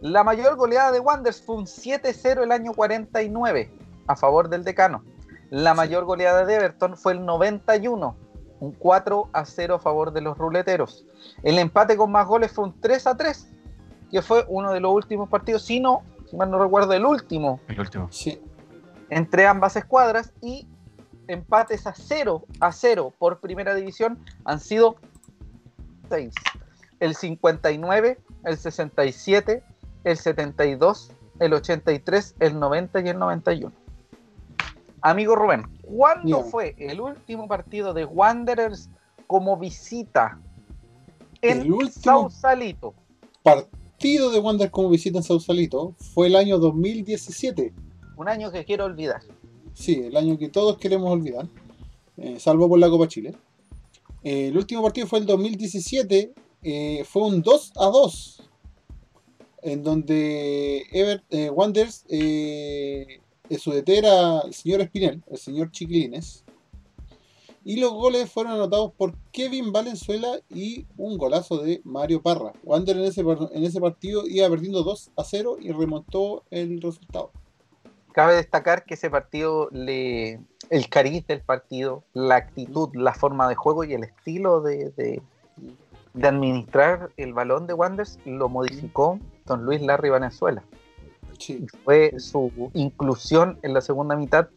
La 0.00 0.24
mayor 0.24 0.56
goleada 0.56 0.92
de 0.92 1.00
Wanderers 1.00 1.42
fue 1.42 1.56
un 1.56 1.66
7-0 1.66 2.42
el 2.42 2.52
año 2.52 2.72
49 2.72 3.70
a 4.06 4.16
favor 4.16 4.48
del 4.48 4.64
decano. 4.64 5.04
La 5.50 5.74
mayor 5.74 6.04
goleada 6.04 6.44
de 6.44 6.54
Everton 6.54 6.96
fue 6.96 7.12
el 7.12 7.24
91, 7.24 8.16
un 8.60 8.72
4 8.72 9.30
0 9.44 9.74
a 9.74 9.78
favor 9.78 10.12
de 10.12 10.20
los 10.20 10.38
ruleteros. 10.38 11.04
El 11.42 11.58
empate 11.58 11.96
con 11.96 12.10
más 12.10 12.26
goles 12.26 12.52
fue 12.52 12.64
un 12.64 12.80
3 12.80 13.04
3, 13.16 13.48
que 14.10 14.22
fue 14.22 14.44
uno 14.48 14.72
de 14.72 14.80
los 14.80 14.92
últimos 14.92 15.28
partidos, 15.28 15.62
si 15.62 15.80
no, 15.80 16.02
si 16.28 16.36
mal 16.36 16.50
no 16.50 16.62
recuerdo, 16.62 16.92
el 16.92 17.04
último. 17.04 17.60
El 17.68 17.80
último. 17.80 18.08
Sí. 18.10 18.40
Entre 19.10 19.46
ambas 19.46 19.76
escuadras 19.76 20.32
y 20.40 20.66
empates 21.26 21.86
a 21.86 21.94
0 21.94 22.44
a 22.60 22.72
0 22.72 23.12
por 23.18 23.40
primera 23.40 23.74
división 23.74 24.18
han 24.44 24.60
sido 24.60 24.96
6 26.08 26.32
el 27.00 27.14
59, 27.14 28.18
el 28.44 28.56
67, 28.56 29.62
el 30.04 30.16
72, 30.16 31.10
el 31.40 31.52
83, 31.54 32.34
el 32.38 32.58
90 32.58 33.00
y 33.00 33.08
el 33.08 33.18
91. 33.18 33.72
Amigo 35.02 35.34
Rubén, 35.34 35.62
¿cuándo 35.80 36.42
fue 36.44 36.76
el 36.78 37.00
último 37.00 37.48
partido 37.48 37.94
de 37.94 38.04
Wanderers 38.04 38.90
como 39.26 39.56
visita 39.56 40.38
en 41.40 41.66
Sausalito? 41.90 42.94
Partido 43.42 44.30
de 44.30 44.38
Wanderers 44.38 44.70
como 44.70 44.90
visita 44.90 45.18
en 45.18 45.24
Sausalito 45.24 45.94
fue 46.12 46.26
el 46.26 46.36
año 46.36 46.58
2017. 46.58 47.72
Un 48.16 48.28
año 48.28 48.52
que 48.52 48.66
quiero 48.66 48.84
olvidar. 48.84 49.22
Sí, 49.72 49.94
el 50.04 50.16
año 50.18 50.36
que 50.36 50.50
todos 50.50 50.76
queremos 50.76 51.10
olvidar, 51.10 51.46
eh, 52.18 52.38
salvo 52.38 52.68
por 52.68 52.78
la 52.78 52.90
Copa 52.90 53.08
Chile. 53.08 53.34
Eh, 54.22 54.48
el 54.48 54.58
último 54.58 54.82
partido 54.82 55.06
fue 55.06 55.20
el 55.20 55.26
2017 55.26 56.34
eh, 56.62 57.04
fue 57.08 57.22
un 57.22 57.42
2 57.42 57.72
a 57.76 57.86
2, 57.86 58.42
en 59.62 59.82
donde 59.82 60.84
Ever, 60.92 61.22
eh, 61.30 61.50
eh, 63.48 63.58
su 63.58 63.72
DT 63.72 63.88
era 63.88 64.40
el 64.40 64.54
señor 64.54 64.80
Espinel, 64.80 65.22
el 65.30 65.38
señor 65.38 65.70
Chiquilines, 65.70 66.44
y 67.64 67.76
los 67.78 67.92
goles 67.92 68.30
fueron 68.30 68.52
anotados 68.52 68.92
por 68.92 69.14
Kevin 69.32 69.72
Valenzuela 69.72 70.40
y 70.48 70.86
un 70.96 71.18
golazo 71.18 71.58
de 71.58 71.80
Mario 71.84 72.22
Parra. 72.22 72.52
Wander 72.62 72.96
en 72.96 73.04
ese, 73.04 73.20
en 73.20 73.64
ese 73.64 73.80
partido 73.80 74.26
iba 74.26 74.48
perdiendo 74.48 74.82
2 74.82 75.10
a 75.16 75.24
0 75.24 75.56
y 75.60 75.70
remontó 75.72 76.44
el 76.50 76.80
resultado. 76.80 77.30
cabe 78.12 78.34
destacar 78.34 78.84
que 78.84 78.94
ese 78.94 79.10
partido, 79.10 79.68
le, 79.72 80.40
el 80.70 80.88
cariz 80.88 81.26
del 81.26 81.42
partido, 81.42 82.04
la 82.14 82.36
actitud, 82.36 82.90
la 82.94 83.12
forma 83.12 83.48
de 83.48 83.56
juego 83.56 83.84
y 83.84 83.92
el 83.92 84.04
estilo 84.04 84.62
de, 84.62 85.22
administrar 86.14 87.10
el 87.16 87.32
balón 87.32 87.66
de 87.66 87.74
Wanders 87.74 88.18
lo 88.24 88.48
modificó 88.48 89.18
don 89.46 89.64
Luis 89.64 89.80
Larry 89.80 90.10
Venezuela. 90.10 90.62
Fue 91.84 92.18
su 92.18 92.70
inclusión 92.74 93.58
en 93.62 93.72
la 93.72 93.80
segunda 93.80 94.14
mitad 94.14 94.48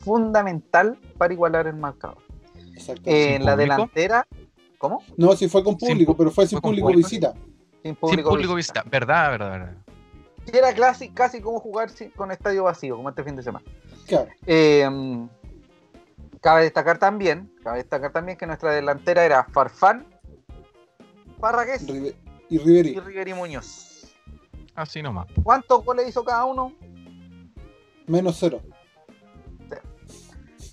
fundamental 0.00 0.98
para 1.18 1.32
igualar 1.32 1.66
el 1.66 1.76
marcador. 1.76 2.18
en 3.04 3.44
la 3.44 3.56
delantera, 3.56 4.26
¿cómo? 4.78 5.02
No, 5.16 5.34
sí 5.36 5.48
fue 5.48 5.62
con 5.62 5.76
público, 5.76 6.16
pero 6.16 6.30
fue 6.30 6.46
sin 6.46 6.60
público, 6.60 6.88
visita. 6.88 7.34
Sin 7.82 7.94
público, 7.94 8.54
visita. 8.54 8.82
Verdad, 8.86 9.30
verdad, 9.30 9.50
verdad. 9.50 9.74
Era 10.52 10.74
casi, 10.74 11.10
casi 11.10 11.40
como 11.40 11.60
jugar 11.60 11.90
con 12.16 12.30
estadio 12.30 12.64
vacío, 12.64 12.96
como 12.96 13.10
este 13.10 13.22
fin 13.22 13.36
de 13.36 13.42
semana. 13.42 13.64
Claro. 14.06 14.28
Em, 14.46 15.28
cabe 16.40 16.62
destacar 16.62 16.98
también, 16.98 17.52
cabe 17.62 17.78
destacar 17.78 18.12
también 18.12 18.38
que 18.38 18.46
nuestra 18.46 18.72
delantera 18.72 19.24
era 19.24 19.44
Farfán, 19.44 20.06
Parragués 21.40 21.82
y 22.48 22.58
Riveri. 22.58 22.90
Y 22.90 23.00
Riveri 23.00 23.34
Muñoz. 23.34 24.14
Así 24.74 25.02
nomás. 25.02 25.26
¿Cuántos 25.42 25.84
goles 25.84 26.08
hizo 26.08 26.24
cada 26.24 26.44
uno? 26.44 26.72
Menos 28.06 28.36
cero. 28.38 28.60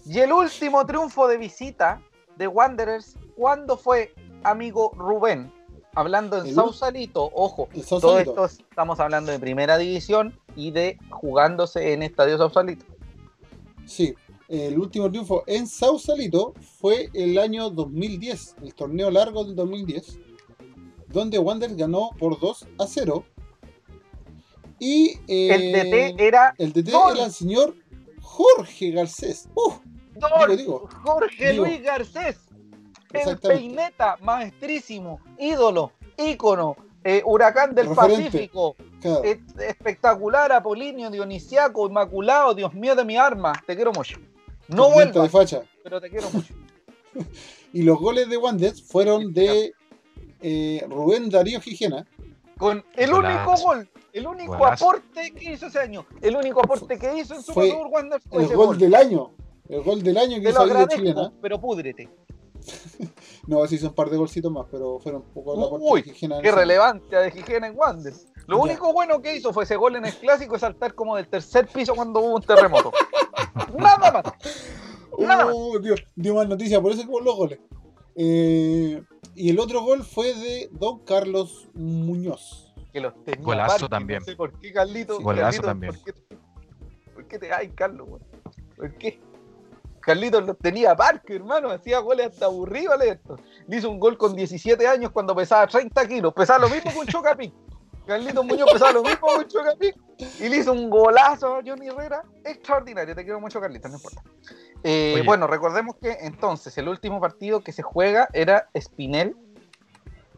Y 0.05 0.20
el 0.20 0.32
último 0.32 0.86
triunfo 0.86 1.28
de 1.28 1.38
visita 1.38 2.01
de 2.38 2.47
Wanderers, 2.47 3.15
¿cuándo 3.36 3.78
fue, 3.78 4.13
amigo 4.43 4.91
Rubén? 4.95 5.51
Hablando 5.95 6.43
en 6.43 6.53
Sausalito, 6.53 7.30
ojo, 7.34 7.68
todo 7.89 8.20
esto 8.20 8.45
estamos 8.45 8.99
hablando 8.99 9.32
de 9.32 9.39
primera 9.39 9.78
división 9.78 10.39
y 10.55 10.70
de 10.72 10.99
jugándose 11.09 11.91
en 11.91 12.03
Estadio 12.03 12.38
Sausalito. 12.38 12.86
Sí, 13.86 14.13
el 14.47 14.78
último 14.80 15.09
triunfo 15.09 15.43
en 15.47 15.65
Sausalito 15.68 16.53
fue 16.80 17.09
el 17.13 17.38
año 17.39 17.72
2010, 17.72 18.57
el 18.61 18.76
torneo 18.76 19.09
largo 19.09 19.43
del 19.43 19.55
2010, 19.55 20.20
donde 21.10 21.39
Wanderers 21.39 21.78
ganó 21.78 22.12
por 22.20 22.39
2 22.39 22.68
a 22.80 22.88
0. 22.88 23.26
Y 24.80 25.18
el 25.28 25.72
DT 25.72 26.22
era 26.22 26.53
el 26.58 26.72
DT 26.72 26.89
era 26.89 27.26
el 27.26 27.32
señor 27.32 27.76
Jorge 28.22 28.91
Garcés. 28.91 29.49
Uh, 29.55 29.74
Jorge 31.03 31.53
Luis 31.53 31.82
Garcés 31.82 32.38
el 33.14 33.38
peineta, 33.38 34.18
maestrísimo, 34.22 35.20
ídolo, 35.38 35.91
ícono, 36.18 36.76
eh, 37.03 37.22
huracán 37.26 37.74
del 37.74 37.89
Pacífico, 37.89 38.76
eh, 39.24 39.39
espectacular, 39.60 40.51
Apolinio, 40.51 41.10
Dionisiaco, 41.10 41.88
Inmaculado, 41.88 42.53
Dios 42.53 42.74
mío 42.74 42.95
de 42.95 43.05
mi 43.05 43.18
arma, 43.18 43.53
te 43.66 43.76
quiero 43.76 43.91
mucho. 43.93 44.18
No 44.68 44.91
vuelvas, 44.91 45.32
pero 45.84 46.01
te 46.01 46.10
quiero 46.10 46.30
mucho. 46.32 46.53
y 47.74 47.84
los 47.84 47.97
goles 47.97 48.30
de 48.30 48.38
Wanderers 48.38 48.84
fueron 48.84 49.34
de 49.34 49.72
eh, 50.42 50.86
Rubén 50.90 51.30
Darío 51.30 51.60
Gijena. 51.62 52.06
Con 52.58 52.84
el 52.96 53.14
único 53.14 53.56
gol, 53.56 53.90
el 54.14 54.26
único 54.26 54.66
aporte 54.66 55.32
que 55.32 55.54
hizo 55.54 55.68
ese 55.68 55.80
año, 55.80 56.06
el 56.22 56.36
único 56.36 56.60
aporte 56.60 56.98
que 56.98 57.20
hizo 57.20 57.36
en 57.36 57.44
su 57.44 57.54
fue 57.54 57.72
Wanderers 57.72 58.26
fue 58.28 58.44
el 58.44 58.56
gol, 58.56 58.78
del 58.78 58.96
año. 58.96 59.32
El 59.70 59.84
gol 59.84 60.02
del 60.02 60.18
año 60.18 60.42
que 60.42 60.50
hizo 60.50 60.66
la 60.66 60.88
chilena. 60.88 61.32
Pero 61.42 61.62
púdrete. 61.62 62.10
no, 63.48 63.66
sí 63.68 63.78
son 63.78 63.90
un 63.90 63.96
par 63.96 64.10
de 64.10 64.18
golcitos 64.18 64.52
más, 64.52 64.66
pero 64.72 65.00
fueron 65.00 65.22
un 65.22 65.34
poco 65.34 65.56
la 65.56 65.68
Uy, 65.68 66.02
de 66.02 66.14
Gijena. 66.14 66.42
Qué 66.42 66.52
relevancia 66.52 67.20
de 67.20 67.32
Gijena 67.32 67.68
en 67.68 67.78
Wander. 67.78 68.14
Lo 68.48 68.60
único 68.60 68.94
bueno 68.94 69.22
que 69.22 69.36
hizo 69.36 69.52
fue 69.54 69.66
ese 69.66 69.76
gol 69.76 69.98
en 69.98 70.06
el 70.06 70.14
clásico 70.14 70.56
y 70.56 70.60
saltar 70.60 70.96
como 70.96 71.16
del 71.16 71.28
tercer 71.28 71.68
piso 71.68 71.94
cuando 71.94 72.22
hubo 72.22 72.36
un 72.36 72.42
terremoto. 72.42 72.92
Nada 73.78 74.12
más. 74.12 74.24
Nada 75.20 75.46
más. 75.46 75.54
Uh, 75.54 75.80
Dios, 75.80 76.04
dio 76.16 76.36
más 76.36 76.48
noticia, 76.48 76.82
por 76.82 76.92
eso 76.92 77.02
que 77.02 77.24
los 77.24 77.36
goles. 77.36 77.60
Eh, 78.16 79.02
y 79.38 79.52
el 79.52 79.60
otro 79.60 79.82
gol 79.84 80.04
fue 80.04 80.34
de 80.34 80.68
Don 80.72 81.06
Carlos 81.06 81.68
Muñoz. 81.76 82.74
Que 82.92 83.00
los 83.00 83.14
tenía 83.24 83.46
Golazo 83.46 83.88
también. 83.88 84.20
No 84.20 84.26
sé 84.26 84.36
por 84.36 84.52
qué, 84.60 84.74
Carlito. 84.74 85.20
Golazo 85.20 85.62
también. 85.62 85.94
¿por 85.94 86.04
qué, 86.04 86.14
¿Por 87.14 87.28
qué 87.28 87.38
te 87.38 87.54
ay, 87.54 87.70
Carlos? 87.70 88.08
¿Por 88.76 88.94
qué? 88.96 89.20
Carlitos 90.00 90.46
los 90.46 90.58
tenía 90.58 90.96
parque, 90.96 91.36
hermano, 91.36 91.70
hacía 91.70 92.00
goles 92.00 92.28
hasta 92.28 92.46
aburrido, 92.46 92.94
esto. 93.02 93.38
Le 93.68 93.78
hizo 93.78 93.90
un 93.90 94.00
gol 94.00 94.18
con 94.18 94.36
17 94.36 94.88
años 94.88 95.12
cuando 95.12 95.36
pesaba 95.36 95.68
30 95.68 96.08
kilos, 96.08 96.34
pesaba 96.34 96.60
lo 96.60 96.70
mismo 96.70 96.92
que 96.92 97.00
un 97.00 97.08
Chocapic. 97.08 97.54
Carlitos 98.06 98.46
Muñoz 98.46 98.72
pesaba 98.72 98.94
lo 98.94 99.04
mismo 99.04 99.28
que 99.28 99.36
un 99.36 99.48
Chocapic 99.48 99.98
y 100.40 100.48
le 100.48 100.58
hizo 100.58 100.72
un 100.72 100.90
golazo 100.90 101.58
a 101.58 101.62
Johnny 101.62 101.90
Herrera, 101.90 102.24
extraordinario. 102.46 103.14
Te 103.14 103.24
quiero 103.24 103.42
mucho, 103.42 103.60
Carlitos, 103.60 103.92
no 103.92 103.98
importa. 103.98 104.24
Eh, 104.84 105.22
bueno, 105.26 105.48
recordemos 105.48 105.96
que 105.96 106.18
entonces 106.22 106.78
el 106.78 106.88
último 106.88 107.20
partido 107.20 107.62
que 107.62 107.72
se 107.72 107.82
juega 107.82 108.30
era 108.34 108.70
Spinel, 108.78 109.36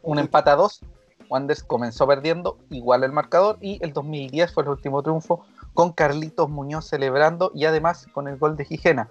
un 0.02 0.20
empate 0.20 0.50
a 0.50 0.56
dos. 0.56 0.82
Wanderers 1.30 1.64
comenzó 1.64 2.08
perdiendo, 2.08 2.58
igual 2.72 3.04
el 3.04 3.12
marcador, 3.12 3.58
y 3.62 3.78
el 3.84 3.94
2010 3.94 4.52
fue 4.52 4.64
el 4.64 4.70
último 4.70 5.04
triunfo 5.04 5.46
con 5.74 5.94
Carlitos 5.94 6.50
Muñoz 6.50 6.88
celebrando 6.88 7.52
y 7.54 7.66
además 7.66 8.08
con 8.12 8.28
el 8.28 8.38
gol 8.38 8.58
de 8.58 8.66
Gijena. 8.66 9.10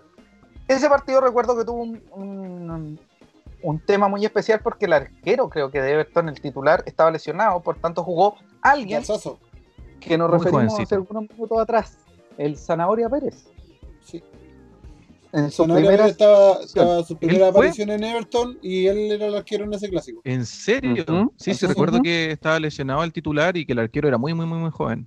Ese 0.66 0.88
partido 0.88 1.20
recuerdo 1.20 1.56
que 1.56 1.64
tuvo 1.64 1.82
un, 1.82 2.98
un, 3.62 3.78
tema 3.86 4.08
muy 4.08 4.24
especial 4.24 4.60
porque 4.60 4.86
el 4.86 4.92
arquero, 4.92 5.48
creo 5.48 5.70
que 5.70 5.80
de 5.80 5.92
Everton, 5.92 6.28
el 6.28 6.40
titular, 6.40 6.82
estaba 6.84 7.10
lesionado, 7.10 7.60
por 7.60 7.76
tanto 7.78 8.02
jugó 8.02 8.34
alguien 8.60 9.02
que 10.00 10.18
nos 10.18 10.30
referimos 10.30 10.78
hace 10.78 10.94
algunos 10.94 11.30
minutos 11.30 11.58
atrás, 11.58 11.98
el 12.36 12.58
Zanahoria 12.58 13.08
Pérez. 13.08 13.46
Sí. 15.32 15.38
En 15.38 15.50
su 15.50 15.64
primera, 15.64 16.06
estaba, 16.06 16.62
su 17.04 17.16
primera 17.16 17.48
aparición 17.48 17.90
en 17.90 18.04
Everton 18.04 18.58
y 18.62 18.86
él 18.86 19.12
era 19.12 19.26
el 19.26 19.36
arquero 19.36 19.64
en 19.64 19.74
ese 19.74 19.88
clásico. 19.88 20.20
¿En 20.24 20.46
serio? 20.46 21.32
Sí, 21.36 21.54
sí, 21.54 21.66
recuerdo 21.66 22.00
que 22.02 22.30
estaba 22.30 22.58
lesionado 22.58 23.04
el 23.04 23.12
titular 23.12 23.56
y 23.56 23.66
que 23.66 23.72
el 23.72 23.80
arquero 23.80 24.08
era 24.08 24.18
muy, 24.18 24.34
muy, 24.34 24.46
muy, 24.46 24.58
muy 24.58 24.70
joven. 24.70 25.06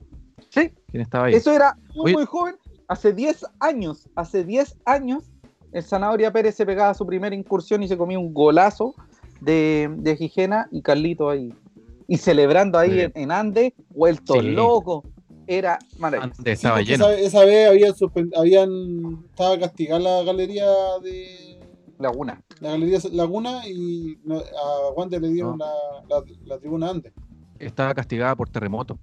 Sí. 0.50 0.72
¿Quién 0.90 1.02
estaba 1.02 1.26
ahí? 1.26 1.34
Eso 1.34 1.52
era 1.52 1.78
muy, 1.96 2.14
muy 2.14 2.26
joven. 2.26 2.56
Hace 2.88 3.14
10 3.14 3.46
años, 3.60 4.10
hace 4.16 4.44
10 4.44 4.78
años 4.86 5.24
el 5.72 5.84
Zanahoria 5.84 6.32
Pérez 6.32 6.56
se 6.56 6.66
pegaba 6.66 6.94
su 6.94 7.06
primera 7.06 7.36
incursión 7.36 7.82
y 7.84 7.88
se 7.88 7.98
comía 7.98 8.20
un 8.20 8.34
golazo 8.34 8.94
de, 9.40 9.90
de 9.98 10.18
Gijena 10.18 10.68
y 10.72 10.82
Carlito 10.82 11.30
ahí. 11.30 11.54
Y 12.08 12.18
celebrando 12.18 12.78
ahí 12.78 13.10
en, 13.14 13.32
Ande, 13.32 13.74
vuelto 13.90 14.42
loco. 14.42 15.06
Era 15.48 15.80
maravilloso. 15.98 16.42
estaba 16.46 16.82
lleno. 16.82 17.10
Esa, 17.10 17.46
vez 17.46 17.68
habían, 17.70 17.94
habían 18.36 19.26
estaba 19.30 19.60
castigada 19.60 20.00
la 20.00 20.24
galería 20.24 20.66
de 21.04 21.60
Laguna. 22.00 22.42
La 22.60 22.72
galería 22.72 23.00
Laguna 23.12 23.62
y 23.68 24.18
a 24.30 24.92
Wander 24.96 25.22
le 25.22 25.30
dieron 25.30 25.58
la, 25.58 25.72
la, 26.10 26.24
la 26.46 26.58
tribuna 26.58 26.90
Ande. 26.90 27.14
Estaba 27.60 27.94
castigada 27.94 28.36
por 28.36 28.50
terremoto. 28.50 28.98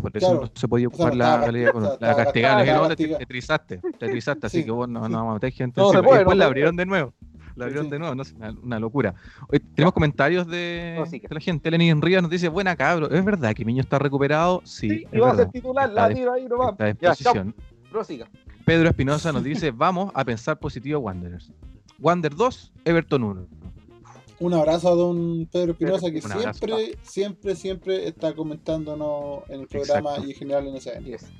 Por 0.00 0.16
eso 0.16 0.34
no 0.34 0.50
se 0.54 0.66
podía 0.66 0.88
ocupar 0.88 1.14
la 1.14 1.38
realidad 1.42 1.72
con 1.72 1.82
la 1.82 2.16
castigaron. 2.16 2.96
Te, 2.96 3.06
te, 3.06 3.26
trizaste, 3.26 3.80
te 3.98 4.08
trizaste, 4.08 4.46
así 4.46 4.64
que 4.64 4.70
vos 4.70 4.88
no, 4.88 5.08
no 5.08 5.18
vamos 5.18 5.30
a 5.32 5.34
meter 5.34 5.52
gente. 5.52 5.80
No, 5.80 5.90
puede, 6.02 6.18
después 6.18 6.38
la 6.38 6.46
abrieron 6.46 6.76
de 6.76 6.86
nuevo. 6.86 7.12
La 7.60 7.66
abrieron 7.66 7.90
de 7.90 7.98
nuevo, 7.98 8.14
no, 8.14 8.22
una, 8.36 8.50
una 8.62 8.80
locura. 8.80 9.14
Hoy 9.48 9.60
tenemos 9.74 9.92
comentarios 9.92 10.46
de, 10.46 11.04
de, 11.10 11.28
la 11.28 11.40
gente. 11.40 11.70
Lenin 11.70 12.00
Rivas 12.00 12.22
nos 12.22 12.30
dice: 12.30 12.48
Buena 12.48 12.74
cabro, 12.74 13.10
¿es 13.10 13.22
verdad 13.22 13.54
que 13.54 13.66
Miño 13.66 13.82
está 13.82 13.98
recuperado? 13.98 14.62
Sí. 14.64 14.88
sí 14.88 15.06
y 15.12 15.18
va 15.18 15.32
a 15.32 15.36
ser 15.36 15.50
titular, 15.50 15.90
la 15.90 16.08
tiro 16.08 16.32
ahí 16.32 16.46
nomás. 16.46 16.72
Está 16.72 16.88
en 16.88 16.96
posición. 16.96 17.54
Pedro 18.64 18.88
Espinosa 18.88 19.30
nos 19.30 19.44
dice: 19.44 19.70
Vamos 19.76 20.10
a 20.14 20.24
pensar 20.24 20.58
positivo 20.58 21.00
Wanderers. 21.00 21.52
Wander 21.98 22.34
2, 22.34 22.72
Everton 22.86 23.24
1. 23.24 23.46
Un 24.40 24.54
abrazo 24.54 24.88
a 24.88 24.94
don 24.94 25.46
Pedro 25.52 25.72
Espinosa 25.72 26.10
que 26.10 26.22
siempre, 26.22 26.98
siempre, 27.02 27.54
siempre 27.54 28.08
está 28.08 28.34
comentándonos 28.34 29.42
en 29.50 29.60
el 29.60 29.66
programa 29.66 30.16
y 30.18 30.30
en 30.30 30.34
general 30.34 30.66
en 30.66 30.76
ese 30.76 30.98
yes. 31.04 31.30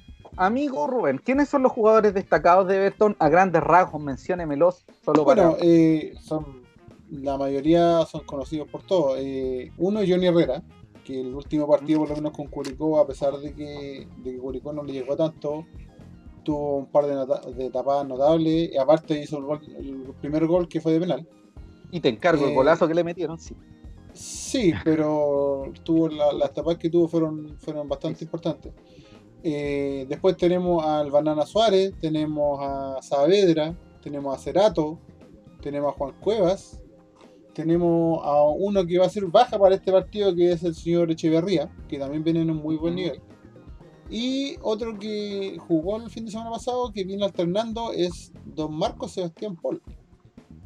Amigo 0.41 0.87
Rubén, 0.87 1.21
¿quiénes 1.23 1.51
son 1.51 1.63
los 1.63 1.71
jugadores 1.71 2.15
destacados 2.15 2.67
de 2.67 2.77
Everton 2.77 3.15
a 3.19 3.29
grandes 3.29 3.63
rasgos? 3.63 4.01
Menciónemelos 4.01 4.87
solo 5.05 5.23
bueno, 5.23 5.55
eh, 5.61 6.15
son, 6.19 6.63
la 7.11 7.37
mayoría 7.37 8.07
son 8.07 8.25
conocidos 8.25 8.67
por 8.67 8.83
todos. 8.83 9.19
Eh, 9.21 9.71
uno, 9.77 10.01
Johnny 10.01 10.29
Herrera, 10.29 10.63
que 11.05 11.21
el 11.21 11.35
último 11.35 11.69
partido, 11.69 11.99
por 11.99 12.09
lo 12.09 12.17
menos 12.17 12.33
con 12.33 12.47
Curicó, 12.47 12.99
a 12.99 13.07
pesar 13.07 13.37
de 13.37 13.53
que, 13.53 14.09
de 14.17 14.33
que 14.33 14.39
Curicó 14.39 14.73
no 14.73 14.83
le 14.83 14.95
llegó 14.95 15.15
tanto, 15.15 15.67
tuvo 16.43 16.79
un 16.79 16.87
par 16.87 17.05
de, 17.05 17.53
de 17.53 17.69
tapadas 17.69 18.09
notables. 18.09 18.73
Y 18.73 18.79
aparte 18.79 19.21
hizo 19.21 19.37
el, 19.37 19.77
el 19.77 20.15
primer 20.23 20.47
gol 20.47 20.69
que 20.69 20.81
fue 20.81 20.95
de 20.95 21.01
penal. 21.01 21.29
Y 21.91 22.01
te 22.01 22.09
encargo 22.09 22.47
el 22.47 22.53
eh, 22.53 22.55
golazo 22.55 22.89
que 22.89 22.95
le 22.95 23.05
metieron, 23.05 23.39
sí. 23.39 23.55
Sí, 24.15 24.73
pero 24.85 25.65
tuvo 25.85 26.09
las 26.09 26.55
tapas 26.55 26.79
que 26.79 26.89
tuvo 26.89 27.09
fueron, 27.09 27.59
fueron 27.59 27.87
bastante 27.87 28.25
importantes. 28.25 28.73
Eh, 29.43 30.07
después 30.09 30.37
tenemos 30.37 30.85
al 30.85 31.11
Banana 31.11 31.47
Suárez, 31.47 31.95
tenemos 32.01 32.61
a 32.63 32.99
Saavedra, 33.01 33.75
tenemos 34.03 34.37
a 34.37 34.39
Cerato, 34.39 34.99
tenemos 35.63 35.95
a 35.95 35.97
Juan 35.97 36.15
Cuevas, 36.21 36.81
tenemos 37.55 38.21
a 38.25 38.43
uno 38.45 38.87
que 38.87 38.99
va 38.99 39.07
a 39.07 39.11
ser 39.11 39.27
baja 39.27 39.59
para 39.59 39.75
este 39.75 39.93
partido, 39.93 40.35
que 40.35 40.53
es 40.53 40.63
el 40.63 40.75
señor 40.75 41.11
Echeverría, 41.11 41.71
que 41.89 41.99
también 41.99 42.23
viene 42.23 42.43
en 42.43 42.51
un 42.51 42.59
muy 42.59 42.77
buen 42.77 42.95
nivel. 42.95 43.21
Y 44.11 44.57
otro 44.63 44.99
que 44.99 45.57
jugó 45.69 45.97
el 45.97 46.11
fin 46.11 46.25
de 46.25 46.33
semana 46.33 46.51
pasado, 46.51 46.93
que 46.93 47.05
viene 47.05 47.25
alternando, 47.25 47.93
es 47.93 48.33
don 48.45 48.75
Marcos 48.75 49.13
Sebastián 49.13 49.57
Paul. 49.57 49.81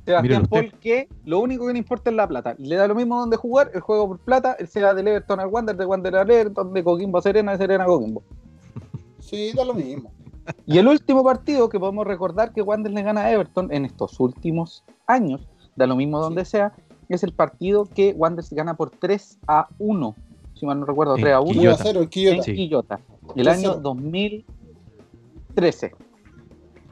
Sebastián 0.07 0.47
Paul, 0.47 0.73
que 0.81 1.09
lo 1.25 1.41
único 1.41 1.67
que 1.67 1.75
le 1.75 1.79
importa 1.79 2.11
es 2.11 2.17
la 2.17 2.27
plata. 2.27 2.55
Le 2.59 2.77
da 2.77 2.89
lo 2.89 2.95
mismo 2.95 3.19
donde 3.19 3.37
jugar, 3.37 3.71
el 3.75 3.81
juego 3.81 4.09
por 4.09 4.19
plata, 4.19 4.57
él 4.59 4.67
se 4.67 4.83
va 4.83 4.95
del 4.95 5.09
Everton 5.09 5.41
al 5.41 5.49
Wander, 5.49 5.77
de 5.77 5.85
Wander 5.85 6.17
al 6.17 6.31
Everton, 6.31 6.73
de 6.73 6.83
Coquimbo 6.83 7.19
a 7.19 7.23
Serena, 7.23 7.53
de 7.53 7.59
Serena 7.59 7.85
a 7.85 7.87
Coquimbo. 7.87 8.23
Sí, 9.25 9.53
da 9.55 9.65
lo 9.65 9.75
mismo. 9.75 10.13
Y 10.67 10.77
el 10.79 10.89
último 10.89 11.23
partido 11.25 11.71
que 11.71 11.81
podemos 11.81 12.07
recordar 12.07 12.53
que 12.53 12.61
Wander 12.61 12.93
le 12.93 13.03
gana 13.03 13.23
a 13.23 13.33
Everton 13.33 13.73
en 13.73 13.87
estos 13.87 14.21
últimos 14.21 14.85
años, 15.07 15.49
da 15.75 15.87
lo 15.87 15.97
mismo 15.97 16.21
donde 16.21 16.45
sea, 16.45 16.75
es 17.09 17.23
el 17.23 17.33
partido 17.33 17.87
que 17.87 18.13
Wander 18.13 18.45
se 18.45 18.55
gana 18.55 18.75
por 18.75 18.91
3 18.91 19.39
a 19.47 19.69
1. 19.79 20.15
Si 20.55 20.67
mal 20.67 20.81
no 20.81 20.87
recuerdo, 20.87 21.15
3 21.17 21.33
a 21.33 21.41
1. 21.41 21.53
Quillota. 21.53 21.91
En 21.91 22.43
Quillota. 22.43 23.01
El 23.35 23.49
año 23.49 23.77
2013. 23.77 25.93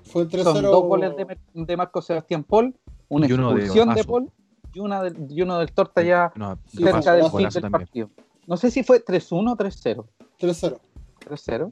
Fue 0.05 0.25
3 0.27 0.45
Son 0.45 0.63
dos 0.63 0.85
goles 0.85 1.15
de, 1.17 1.37
de 1.55 1.77
Marco 1.77 2.03
Sebastián 2.03 2.45
Paul 2.45 2.75
una 3.13 3.27
expulsión 3.27 3.89
de, 3.91 3.95
de, 3.97 4.05
Paul 4.05 4.31
y, 4.73 4.81
una 4.81 5.03
de, 5.03 5.27
y 5.29 5.43
uno 5.43 5.59
del 5.59 5.73
Torta 5.73 6.03
ya 6.03 6.33
no, 6.35 6.59
cerca 6.67 7.15
del 7.15 7.31
fin 7.31 7.49
del 7.49 7.71
partido. 7.71 8.11
No 8.47 8.57
sé 8.57 8.71
si 8.71 8.83
fue 8.83 9.05
3-1 9.05 9.53
o 9.53 9.57
3-0. 9.57 10.07
3-0. 10.41 10.79
3-0. 11.21 11.71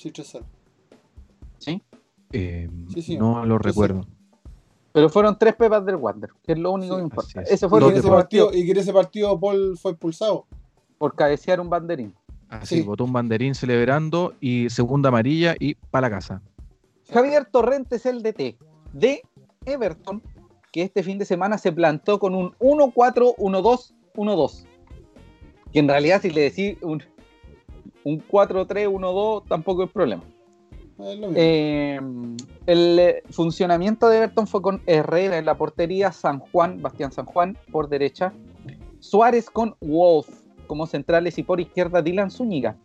Sí, 0.00 0.10
3-0. 0.10 0.42
¿Sí? 1.58 1.82
Eh, 2.32 2.70
sí, 2.94 3.02
sí, 3.02 3.18
no 3.18 3.44
lo 3.44 3.58
recuerdo. 3.58 4.06
Pero 4.92 5.10
fueron 5.10 5.38
tres 5.38 5.54
pepas 5.56 5.84
del 5.84 5.96
Wander, 5.96 6.30
que 6.42 6.52
es 6.52 6.58
lo 6.58 6.72
único 6.72 6.96
que 6.96 7.02
importa. 7.02 7.42
Ese 7.42 7.68
fue 7.68 7.82
y, 7.82 7.98
ese 7.98 8.08
partido, 8.08 8.50
y 8.50 8.64
que 8.64 8.70
en 8.70 8.78
ese 8.78 8.94
partido 8.94 9.38
Paul 9.38 9.76
fue 9.76 9.90
expulsado. 9.90 10.46
Por 10.96 11.14
cabecear 11.14 11.60
un 11.60 11.68
banderín. 11.68 12.14
Así, 12.48 12.80
botó 12.80 13.04
un 13.04 13.12
banderín 13.12 13.54
celebrando 13.54 14.32
y 14.40 14.70
segunda 14.70 15.10
amarilla 15.10 15.54
y 15.60 15.74
para 15.74 16.08
la 16.08 16.16
casa. 16.16 16.40
Javier 17.12 17.44
Torrentes, 17.44 18.06
el 18.06 18.22
DT 18.22 18.56
de 18.94 19.20
Everton, 19.66 20.22
que 20.72 20.80
este 20.80 21.02
fin 21.02 21.18
de 21.18 21.26
semana 21.26 21.58
se 21.58 21.72
plantó 21.72 22.18
con 22.18 22.34
un 22.34 22.54
1-4-1-2-1-2. 22.58 24.64
Que 25.72 25.78
en 25.78 25.88
realidad, 25.88 26.22
si 26.22 26.30
le 26.30 26.40
decís 26.40 26.78
un, 26.80 27.02
un 28.04 28.20
4-3-1-2, 28.26 29.44
tampoco 29.48 29.84
es 29.84 29.90
problema. 29.90 30.22
Eh, 31.34 31.98
el 32.66 32.98
eh, 32.98 33.22
funcionamiento 33.30 34.08
de 34.08 34.18
Everton 34.18 34.46
fue 34.46 34.60
con 34.60 34.82
Herrera 34.86 35.38
en 35.38 35.46
la 35.46 35.56
portería, 35.56 36.12
San 36.12 36.40
Juan, 36.40 36.82
Bastián 36.82 37.10
San 37.10 37.24
Juan 37.24 37.56
por 37.72 37.88
derecha, 37.88 38.34
Suárez 38.98 39.48
con 39.48 39.76
Wolf 39.80 40.28
como 40.66 40.86
centrales 40.86 41.38
y 41.38 41.42
por 41.42 41.58
izquierda 41.58 42.02
Dylan 42.02 42.30
Zúñiga. 42.30 42.76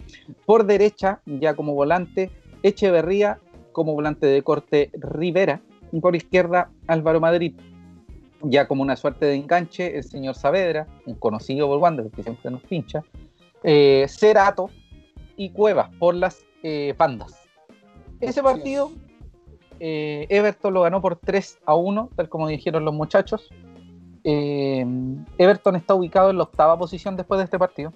Por 0.46 0.66
derecha, 0.66 1.22
ya 1.26 1.56
como 1.56 1.74
volante, 1.74 2.32
Echeverría 2.64 3.40
como 3.74 3.94
volante 3.94 4.26
de 4.26 4.42
corte 4.42 4.90
Rivera 4.94 5.62
y 5.92 6.00
por 6.00 6.16
izquierda 6.16 6.72
Álvaro 6.88 7.20
Madrid 7.20 7.54
ya 8.50 8.68
como 8.68 8.82
una 8.82 8.96
suerte 8.96 9.26
de 9.26 9.36
enganche, 9.36 9.98
el 9.98 10.04
señor 10.04 10.36
Saavedra, 10.36 10.88
un 11.06 11.16
conocido 11.16 11.68
por 11.68 11.80
Wander, 11.80 12.10
que 12.12 12.24
siempre 12.24 12.52
nos 12.52 12.62
pincha, 12.62 13.04
eh, 13.64 14.06
Cerato 14.08 14.70
y 15.36 15.52
Cuevas 15.52 15.90
por 16.00 16.16
las 16.16 16.44
eh, 16.64 16.94
pandas. 16.98 17.48
Ese 18.20 18.42
partido, 18.42 18.92
eh, 19.80 20.26
Everton 20.30 20.74
lo 20.74 20.82
ganó 20.82 21.02
por 21.02 21.18
3 21.18 21.60
a 21.66 21.76
1, 21.76 22.10
tal 22.16 22.30
como 22.30 22.48
dijeron 22.48 22.86
los 22.86 22.94
muchachos. 22.94 23.50
Eh, 24.24 24.86
Everton 25.38 25.76
está 25.76 25.94
ubicado 25.94 26.30
en 26.30 26.38
la 26.38 26.44
octava 26.44 26.78
posición 26.78 27.16
después 27.16 27.38
de 27.40 27.46
este 27.46 27.60
partido. 27.60 27.94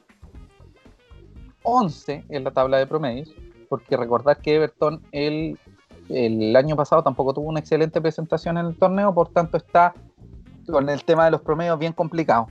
11 1.64 2.26
en 2.30 2.44
la 2.44 2.52
tabla 2.52 2.78
de 2.78 2.88
promedios, 2.88 3.34
porque 3.68 3.98
recordar 3.98 4.42
que 4.42 4.56
Everton 4.56 5.02
el, 5.12 5.58
el 6.10 6.56
año 6.56 6.76
pasado 6.76 7.04
tampoco 7.04 7.34
tuvo 7.34 7.50
una 7.50 7.60
excelente 7.60 8.02
presentación 8.02 8.58
en 8.58 8.68
el 8.68 8.78
torneo, 8.78 9.14
por 9.14 9.30
tanto 9.30 9.58
está 9.58 9.94
con 10.70 10.88
el 10.90 11.04
tema 11.04 11.26
de 11.26 11.32
los 11.32 11.42
promedios 11.42 11.80
bien 11.80 11.94
complicado. 11.94 12.48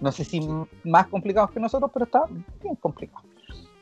No 0.00 0.12
sé 0.12 0.24
si 0.24 0.46
más 0.84 1.06
complicados 1.08 1.50
que 1.50 1.60
nosotros, 1.60 1.90
pero 1.92 2.04
está 2.04 2.24
bien 2.62 2.76
complicado. 2.76 3.24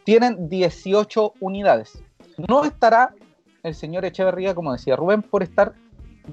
Tienen 0.04 0.48
18 0.48 1.34
unidades. 1.40 2.02
No 2.48 2.64
estará 2.64 3.14
el 3.62 3.74
señor 3.74 4.04
Echeverría, 4.04 4.54
como 4.54 4.72
decía 4.72 4.96
Rubén, 4.96 5.22
por 5.22 5.42
estar 5.42 5.74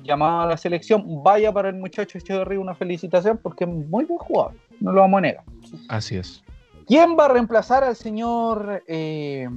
llamado 0.03 0.41
a 0.41 0.45
la 0.47 0.57
selección. 0.57 1.23
Vaya 1.23 1.51
para 1.51 1.69
el 1.69 1.75
muchacho 1.75 2.17
Echeverría 2.17 2.59
una 2.59 2.75
felicitación 2.75 3.39
porque 3.41 3.63
es 3.63 3.69
muy 3.69 4.05
buen 4.05 4.19
jugador. 4.19 4.53
No 4.79 4.91
lo 4.91 5.01
vamos 5.01 5.19
a 5.19 5.21
negar. 5.21 5.43
Así 5.87 6.17
es. 6.17 6.43
¿Quién 6.87 7.15
va 7.17 7.25
a 7.25 7.29
reemplazar 7.29 7.83
al 7.83 7.95
señor 7.95 8.83
eh, 8.87 9.47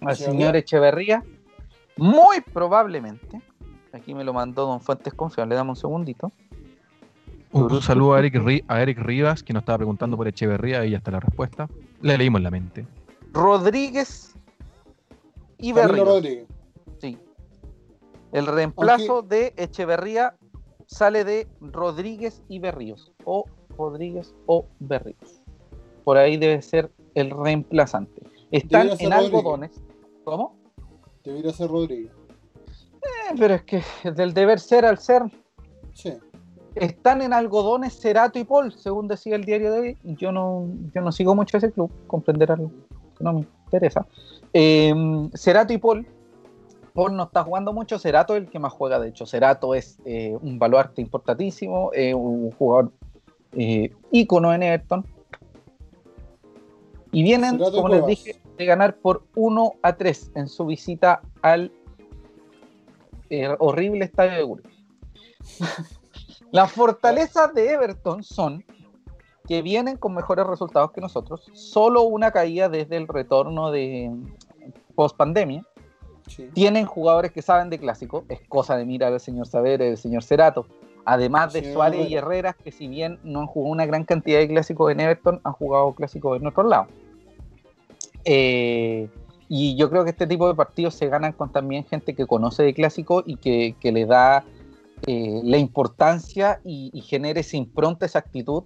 al 0.00 0.16
señor 0.16 0.54
Echeverría? 0.56 1.24
Muy 1.96 2.40
probablemente 2.40 3.40
Aquí 3.92 4.14
me 4.14 4.24
lo 4.24 4.32
mandó 4.32 4.66
Don 4.66 4.80
Fuentes 4.80 5.12
Confiable, 5.12 5.50
le 5.50 5.56
damos 5.56 5.78
un 5.78 5.80
segundito. 5.80 6.32
Un, 7.52 7.82
saludo 7.82 8.14
a 8.14 8.20
Eric, 8.20 8.64
a 8.66 8.82
Eric 8.82 8.98
Rivas, 8.98 9.42
que 9.42 9.52
nos 9.52 9.62
estaba 9.62 9.78
preguntando 9.78 10.16
por 10.16 10.26
Echeverría, 10.26 10.86
y 10.86 10.92
ya 10.92 10.98
está 10.98 11.10
la 11.10 11.20
respuesta. 11.20 11.68
Le 12.02 12.18
leímos 12.18 12.42
la 12.42 12.50
mente. 12.50 12.86
Rodríguez 13.32 14.34
y 15.58 15.72
Berríos. 15.72 16.46
Sí. 16.98 17.18
El 18.32 18.46
reemplazo 18.46 19.22
de 19.22 19.54
Echeverría 19.56 20.34
sale 20.86 21.24
de 21.24 21.48
Rodríguez 21.60 22.42
y 22.48 22.58
Berríos. 22.58 23.12
O 23.24 23.46
Rodríguez 23.78 24.34
o 24.46 24.66
Berríos. 24.80 25.42
Por 26.04 26.16
ahí 26.16 26.36
debe 26.36 26.60
ser 26.60 26.90
el 27.14 27.30
reemplazante. 27.30 28.22
Están 28.50 28.90
en 28.98 29.12
algodones. 29.12 29.80
¿Cómo? 30.24 30.56
Debería 31.24 31.52
ser 31.52 31.70
Rodríguez. 31.70 32.12
Eh, 33.02 33.34
pero 33.38 33.54
es 33.54 33.62
que 33.62 33.82
del 34.10 34.34
deber 34.34 34.58
ser 34.58 34.84
al 34.84 34.98
ser. 34.98 35.22
Sí. 35.94 36.12
Están 36.74 37.22
en 37.22 37.32
algodones 37.32 37.98
Cerato 37.98 38.38
y 38.38 38.44
Paul, 38.44 38.72
según 38.72 39.08
decía 39.08 39.36
el 39.36 39.44
diario 39.44 39.72
de 39.72 39.80
hoy. 39.80 39.98
Yo 40.02 40.32
no, 40.32 40.66
yo 40.94 41.00
no 41.02 41.12
sigo 41.12 41.34
mucho 41.34 41.58
ese 41.58 41.70
club, 41.70 41.90
comprenderán 42.06 42.68
que 43.16 43.24
no 43.24 43.32
me 43.34 43.46
interesa. 43.64 44.06
Eh, 44.52 44.94
Cerato 45.34 45.72
y 45.72 45.78
Paul. 45.78 46.06
Paul 46.94 47.16
no 47.16 47.24
está 47.24 47.42
jugando 47.42 47.72
mucho, 47.72 47.98
Cerato 47.98 48.36
es 48.36 48.42
el 48.42 48.50
que 48.50 48.58
más 48.58 48.72
juega, 48.72 48.98
de 48.98 49.08
hecho. 49.08 49.26
Cerato 49.26 49.74
es 49.74 49.98
eh, 50.04 50.36
un 50.40 50.58
baluarte 50.58 51.00
importantísimo, 51.00 51.90
un 52.14 52.50
jugador 52.52 52.92
ícono 54.10 54.52
en 54.52 54.62
Everton. 54.62 55.06
Y 57.12 57.22
vienen, 57.22 57.58
como 57.58 57.88
les 57.88 58.06
dije, 58.06 58.40
de 58.56 58.64
ganar 58.64 58.96
por 58.96 59.24
1 59.34 59.74
a 59.82 59.96
3 59.96 60.32
en 60.34 60.48
su 60.48 60.64
visita 60.66 61.20
al 61.42 61.72
eh, 63.28 63.54
horrible 63.58 64.04
estadio 64.04 64.32
de 64.32 64.42
Gurbe. 64.42 64.70
Las 66.52 66.70
fortalezas 66.70 67.52
de 67.54 67.72
Everton 67.72 68.22
son 68.22 68.64
que 69.48 69.62
vienen 69.62 69.96
con 69.96 70.14
mejores 70.14 70.46
resultados 70.46 70.92
que 70.92 71.00
nosotros, 71.00 71.50
solo 71.54 72.02
una 72.02 72.30
caída 72.30 72.68
desde 72.68 72.96
el 72.96 73.08
retorno 73.08 73.70
de 73.70 74.12
post 74.94 75.16
pandemia. 75.16 75.64
Tienen 76.52 76.86
jugadores 76.86 77.32
que 77.32 77.42
saben 77.42 77.68
de 77.68 77.78
clásico, 77.78 78.24
es 78.28 78.40
cosa 78.48 78.76
de 78.76 78.84
mirar 78.84 79.12
al 79.12 79.20
señor 79.20 79.48
Saber, 79.48 79.82
el 79.82 79.96
señor 79.96 80.22
Cerato, 80.22 80.66
además 81.04 81.52
de 81.52 81.72
Suárez 81.72 82.08
y 82.08 82.14
Herreras, 82.14 82.54
que 82.54 82.70
si 82.70 82.86
bien 82.86 83.18
no 83.24 83.40
han 83.40 83.46
jugado 83.46 83.72
una 83.72 83.86
gran 83.86 84.04
cantidad 84.04 84.38
de 84.38 84.48
clásicos 84.48 84.92
en 84.92 85.00
Everton, 85.00 85.40
han 85.42 85.52
jugado 85.54 85.92
clásicos 85.94 86.40
en 86.40 86.46
otro 86.46 86.62
lado. 86.62 86.86
Eh, 88.24 89.08
y 89.48 89.76
yo 89.76 89.90
creo 89.90 90.04
que 90.04 90.10
este 90.10 90.26
tipo 90.26 90.48
de 90.48 90.54
partidos 90.54 90.94
se 90.94 91.08
ganan 91.08 91.32
con 91.32 91.50
también 91.50 91.84
gente 91.84 92.14
que 92.14 92.26
conoce 92.26 92.62
de 92.62 92.72
clásico 92.72 93.22
y 93.26 93.36
que, 93.36 93.74
le 93.82 94.06
da 94.06 94.44
eh, 95.06 95.40
la 95.44 95.58
importancia 95.58 96.60
y, 96.64 96.90
y 96.92 97.00
genere 97.02 97.40
esa 97.40 97.56
impronta, 97.56 98.06
esa 98.06 98.18
actitud 98.18 98.64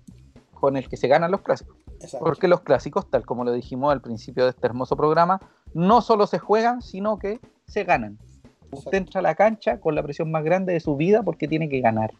con 0.53 0.77
el 0.77 0.89
que 0.89 0.97
se 0.97 1.09
ganan 1.09 1.31
los 1.31 1.43
clásicos. 1.43 1.77
Porque 2.19 2.49
los 2.49 2.61
clásicos, 2.61 3.09
tal 3.11 3.25
como 3.25 3.45
lo 3.45 3.53
dijimos 3.53 3.93
al 3.93 4.03
principio 4.03 4.45
de 4.45 4.51
este 4.51 4.67
hermoso 4.67 4.97
programa, 4.97 5.41
no 5.73 6.03
solo 6.03 6.27
se 6.27 6.39
juegan, 6.39 6.83
sino 6.83 7.19
que 7.19 7.41
se 7.67 7.85
ganan. 7.85 8.19
Usted 8.71 8.99
entra 8.99 9.21
a 9.21 9.23
la 9.23 9.35
cancha 9.35 9.81
con 9.81 9.95
la 9.95 10.03
presión 10.03 10.31
más 10.31 10.45
grande 10.45 10.73
de 10.73 10.81
su 10.81 10.97
vida 10.97 11.23
porque 11.23 11.49
tiene 11.49 11.69
que 11.69 11.81
ganar. 11.81 12.13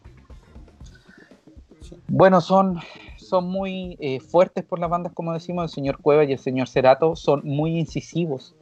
Bueno, 2.07 2.41
son 2.41 2.79
son 3.27 3.45
muy 3.49 3.97
eh, 3.99 4.21
fuertes 4.21 4.63
por 4.63 4.79
las 4.79 4.89
bandas, 4.89 5.11
como 5.13 5.33
decimos, 5.33 5.65
el 5.65 5.69
señor 5.69 5.97
Cueva 6.01 6.23
y 6.23 6.31
el 6.31 6.39
señor 6.39 6.69
Cerato 6.69 7.15
son 7.17 7.41
muy 7.43 7.77
incisivos 7.77 8.55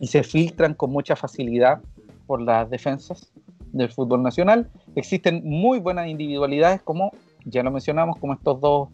y 0.00 0.08
se 0.08 0.24
filtran 0.24 0.74
con 0.74 0.90
mucha 0.90 1.14
facilidad 1.14 1.80
por 2.26 2.42
las 2.42 2.68
defensas 2.68 3.32
del 3.74 3.90
fútbol 3.90 4.22
nacional. 4.22 4.70
Existen 4.94 5.42
muy 5.44 5.80
buenas 5.80 6.08
individualidades, 6.08 6.80
como 6.82 7.12
ya 7.44 7.62
lo 7.62 7.70
mencionamos, 7.70 8.18
como 8.18 8.32
estos 8.34 8.60
dos, 8.60 8.88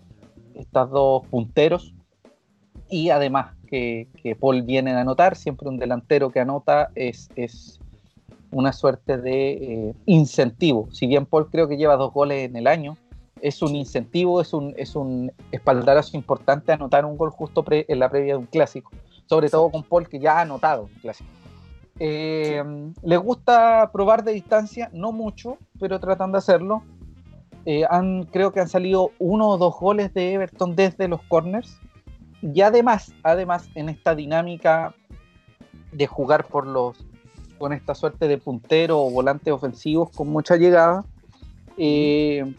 estas 0.54 0.90
dos 0.90 1.26
punteros, 1.28 1.94
y 2.88 3.10
además 3.10 3.54
que, 3.68 4.08
Paul 4.40 4.62
viene 4.62 4.90
a 4.92 5.00
anotar, 5.00 5.36
siempre 5.36 5.68
un 5.68 5.78
delantero 5.78 6.30
que 6.30 6.40
anota 6.40 6.90
es, 6.96 7.30
es 7.36 7.78
una 8.50 8.72
suerte 8.72 9.16
de 9.16 9.50
eh, 9.52 9.94
incentivo. 10.06 10.88
Si 10.90 11.06
bien 11.06 11.24
Paul 11.24 11.48
creo 11.50 11.68
que 11.68 11.76
lleva 11.76 11.96
dos 11.96 12.12
goles 12.12 12.48
en 12.48 12.56
el 12.56 12.66
año, 12.66 12.96
es 13.40 13.62
un 13.62 13.76
incentivo, 13.76 14.40
es 14.40 14.52
un, 14.52 14.74
es 14.76 14.96
un 14.96 15.32
espaldarazo 15.52 16.16
importante 16.16 16.72
anotar 16.72 17.04
un 17.04 17.16
gol 17.16 17.30
justo 17.30 17.64
en 17.68 17.98
la 17.98 18.10
previa 18.10 18.34
de 18.34 18.40
un 18.40 18.46
clásico. 18.46 18.90
sobre 19.26 19.48
todo 19.48 19.70
con 19.70 19.84
Paul, 19.84 20.08
que 20.08 20.18
ya 20.18 20.38
ha 20.38 20.40
anotado 20.40 20.88
en 20.92 21.00
clásico. 21.00 21.30
Eh, 22.02 22.64
les 23.02 23.18
gusta 23.18 23.90
probar 23.92 24.24
de 24.24 24.32
distancia, 24.32 24.90
no 24.94 25.12
mucho, 25.12 25.58
pero 25.78 26.00
tratan 26.00 26.32
de 26.32 26.38
hacerlo. 26.38 26.82
Eh, 27.66 27.84
han, 27.90 28.24
creo 28.24 28.52
que 28.52 28.60
han 28.60 28.70
salido 28.70 29.10
uno 29.18 29.50
o 29.50 29.58
dos 29.58 29.78
goles 29.78 30.12
de 30.14 30.32
Everton 30.32 30.74
desde 30.74 31.08
los 31.08 31.22
corners. 31.24 31.78
Y 32.42 32.62
además, 32.62 33.12
además, 33.22 33.68
en 33.74 33.90
esta 33.90 34.14
dinámica 34.14 34.94
de 35.92 36.06
jugar 36.06 36.46
por 36.46 36.66
los 36.66 37.06
con 37.58 37.74
esta 37.74 37.94
suerte 37.94 38.26
de 38.26 38.38
puntero 38.38 39.04
o 39.04 39.10
volantes 39.10 39.52
ofensivos 39.52 40.08
con 40.16 40.28
mucha 40.28 40.56
llegada, 40.56 41.04
eh, 41.76 42.54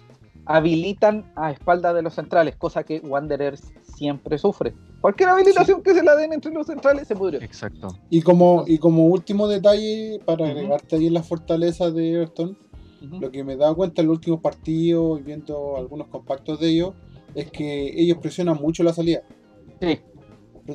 habilitan 0.45 1.25
a 1.35 1.49
espalda 1.49 1.91
de 1.91 2.03
los 2.03 2.13
centrales, 2.13 2.55
cosa 2.55 2.83
que 2.83 2.99
Wanderers 2.99 3.73
siempre 4.01 4.35
sufre. 4.39 4.73
Cualquier 4.99 5.29
habilitación 5.29 5.83
que 5.83 5.93
se 5.93 6.01
la 6.01 6.15
den 6.15 6.33
entre 6.33 6.51
los 6.51 6.65
centrales 6.65 7.07
se 7.07 7.15
pudrió. 7.15 7.39
Exacto. 7.39 7.95
Y 8.09 8.23
como, 8.23 8.63
y 8.65 8.79
como 8.79 9.05
último 9.05 9.47
detalle, 9.47 10.19
para 10.25 10.47
agregarte 10.47 10.95
ahí 10.95 11.05
en 11.05 11.13
la 11.13 11.21
fortaleza 11.21 11.91
de 11.91 12.13
Everton, 12.13 12.57
lo 13.19 13.29
que 13.29 13.43
me 13.43 13.53
he 13.53 13.57
dado 13.57 13.75
cuenta 13.75 14.01
en 14.01 14.07
los 14.07 14.17
últimos 14.17 14.41
partidos 14.41 15.19
y 15.19 15.23
viendo 15.23 15.77
algunos 15.77 16.07
compactos 16.07 16.59
de 16.59 16.69
ellos, 16.69 16.93
es 17.35 17.51
que 17.51 17.93
ellos 17.95 18.17
presionan 18.17 18.57
mucho 18.57 18.81
la 18.81 18.91
salida. 18.91 19.21
Sí. 19.79 19.99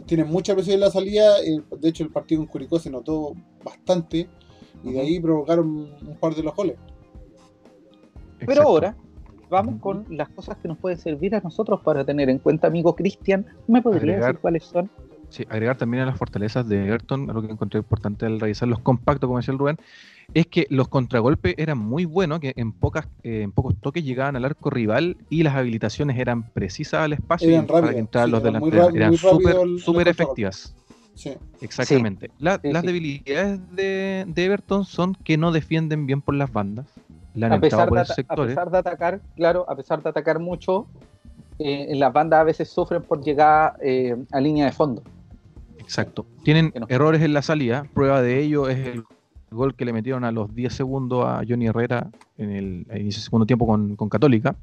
Tienen 0.07 0.29
mucha 0.29 0.55
presión 0.55 0.74
en 0.74 0.81
la 0.81 0.91
salida, 0.91 1.41
eh, 1.41 1.61
de 1.81 1.89
hecho 1.89 2.05
el 2.05 2.12
partido 2.12 2.41
en 2.41 2.47
Curicó 2.47 2.79
se 2.79 2.91
notó 2.91 3.35
bastante 3.64 4.29
y 4.85 4.93
de 4.93 5.01
ahí 5.01 5.18
provocaron 5.18 5.68
un 5.68 6.16
par 6.20 6.33
de 6.37 6.45
los 6.45 6.55
goles. 6.55 6.77
Pero 8.39 8.62
ahora, 8.62 8.97
vamos 9.49 9.80
con 9.80 10.07
las 10.11 10.28
cosas 10.28 10.57
que 10.59 10.68
nos 10.68 10.78
pueden 10.78 10.99
servir 10.99 11.34
a 11.34 11.40
nosotros 11.40 11.80
para 11.82 12.05
tener 12.05 12.28
en 12.30 12.38
cuenta, 12.38 12.66
amigo 12.66 12.94
Cristian. 12.94 13.47
¿Me 13.66 13.82
podría 13.82 14.18
decir 14.18 14.38
cuáles 14.38 14.64
son? 14.64 14.90
Sí, 15.28 15.44
agregar 15.49 15.76
también 15.76 16.05
a 16.05 16.07
las 16.07 16.16
fortalezas 16.16 16.68
de 16.68 16.86
Everton, 16.86 17.28
algo 17.28 17.42
que 17.42 17.53
encontré 17.53 17.78
importante 17.78 18.26
al 18.26 18.38
revisar 18.38 18.68
los 18.68 18.78
compactos, 18.78 19.26
como 19.26 19.38
decía 19.38 19.53
el 19.53 19.59
Rubén, 19.59 19.76
es 20.34 20.47
que 20.47 20.66
los 20.70 20.88
contragolpes 20.88 21.55
eran 21.59 21.78
muy 21.78 22.05
buenos, 22.05 22.40
que 22.40 22.53
en 22.57 22.72
pocas 22.72 23.09
eh, 23.22 23.42
en 23.42 23.53
pocos 23.53 23.74
toques 23.80 24.05
llegaban 24.05 24.36
al 24.36 24.44
arco 24.44 24.70
rival 24.70 25.16
y 25.28 25.42
las 25.42 25.55
habilitaciones 25.55 26.18
eran 26.18 26.49
precisas 26.51 27.03
al 27.03 27.12
espacio 27.12 27.66
para 27.66 27.92
que 27.92 27.99
entraran 27.99 28.30
los 28.30 28.42
delanteros. 28.42 28.94
Eran 28.94 29.16
súper 29.16 30.09
efectivas. 30.09 30.74
Sí. 31.14 31.32
Exactamente. 31.62 32.30
las 32.38 32.61
debilidades 32.61 33.59
de, 33.74 34.26
de, 34.28 34.44
Everton 34.44 34.84
son 34.84 35.14
que 35.14 35.38
no 35.38 35.51
defienden 35.51 36.05
bien 36.05 36.20
por 36.20 36.34
las 36.34 36.53
bandas 36.53 36.86
a, 37.45 37.61
pesar 37.61 37.91
de, 37.91 38.01
a 38.01 38.37
pesar 38.37 38.70
de 38.70 38.78
atacar, 38.78 39.20
claro, 39.37 39.64
a 39.68 39.76
pesar 39.76 40.03
de 40.03 40.09
atacar 40.09 40.39
mucho, 40.39 40.87
eh, 41.59 41.95
las 41.95 42.12
bandas 42.12 42.41
a 42.41 42.45
veces 42.45 42.68
sufren 42.68 43.03
por 43.03 43.22
llegar 43.22 43.76
eh, 43.82 44.16
a 44.32 44.41
línea 44.41 44.66
de 44.66 44.72
fondo. 44.72 45.03
Exacto. 45.78 46.26
Tienen 46.43 46.72
errores 46.89 47.22
en 47.22 47.32
la 47.32 47.43
salida. 47.43 47.87
Prueba 47.95 48.20
de 48.20 48.41
ello 48.41 48.68
es 48.68 48.78
el 48.78 49.05
gol 49.51 49.74
que 49.74 49.84
le 49.84 49.93
metieron 49.93 50.24
a 50.24 50.32
los 50.32 50.55
10 50.55 50.72
segundos 50.72 51.24
a 51.24 51.43
Johnny 51.49 51.66
Herrera 51.66 52.11
en 52.39 52.87
el 52.91 53.12
segundo 53.12 53.47
tiempo 53.47 53.66
con, 53.66 53.97
con 53.97 54.09
Católica. 54.09 54.57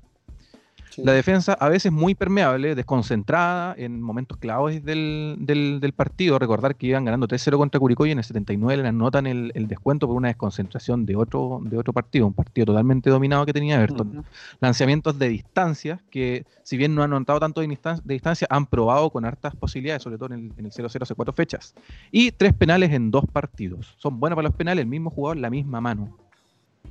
La 0.97 1.13
defensa 1.13 1.53
a 1.53 1.69
veces 1.69 1.91
muy 1.91 2.15
permeable, 2.15 2.75
desconcentrada 2.75 3.73
en 3.77 4.01
momentos 4.01 4.37
claves 4.37 4.83
del, 4.83 5.37
del, 5.39 5.93
partido. 5.93 6.39
Recordar 6.39 6.75
que 6.75 6.87
iban 6.87 7.05
ganando 7.05 7.27
3-0 7.27 7.57
contra 7.57 7.79
Curicó 7.79 8.05
y 8.05 8.11
en 8.11 8.17
el 8.19 8.23
79 8.23 8.83
le 8.83 8.89
anotan 8.89 9.27
el, 9.27 9.51
el, 9.55 9.67
descuento 9.67 10.07
por 10.07 10.15
una 10.15 10.27
desconcentración 10.27 11.05
de 11.05 11.15
otro, 11.15 11.61
de 11.63 11.77
otro 11.77 11.93
partido, 11.93 12.27
un 12.27 12.33
partido 12.33 12.65
totalmente 12.65 13.09
dominado 13.09 13.45
que 13.45 13.53
tenía 13.53 13.75
Everton. 13.75 14.25
Lanzamientos 14.59 15.17
de 15.17 15.29
distancia 15.29 16.01
que, 16.09 16.45
si 16.63 16.77
bien 16.77 16.95
no 16.95 17.03
han 17.03 17.13
anotado 17.13 17.39
tanto 17.39 17.61
de, 17.61 17.67
distancia, 18.05 18.47
han 18.49 18.65
probado 18.65 19.09
con 19.09 19.25
hartas 19.25 19.55
posibilidades, 19.55 20.03
sobre 20.03 20.17
todo 20.17 20.33
en 20.33 20.45
el, 20.45 20.53
en 20.57 20.65
el 20.65 20.71
0-0 20.71 21.01
hace 21.01 21.15
cuatro 21.15 21.33
fechas. 21.33 21.73
Y 22.11 22.31
tres 22.31 22.53
penales 22.53 22.91
en 22.91 23.11
dos 23.11 23.25
partidos. 23.31 23.95
Son 23.97 24.19
buenos 24.19 24.35
para 24.35 24.47
los 24.47 24.55
penales, 24.55 24.83
el 24.83 24.89
mismo 24.89 25.09
jugador, 25.09 25.37
la 25.37 25.49
misma 25.49 25.81
mano. 25.81 26.17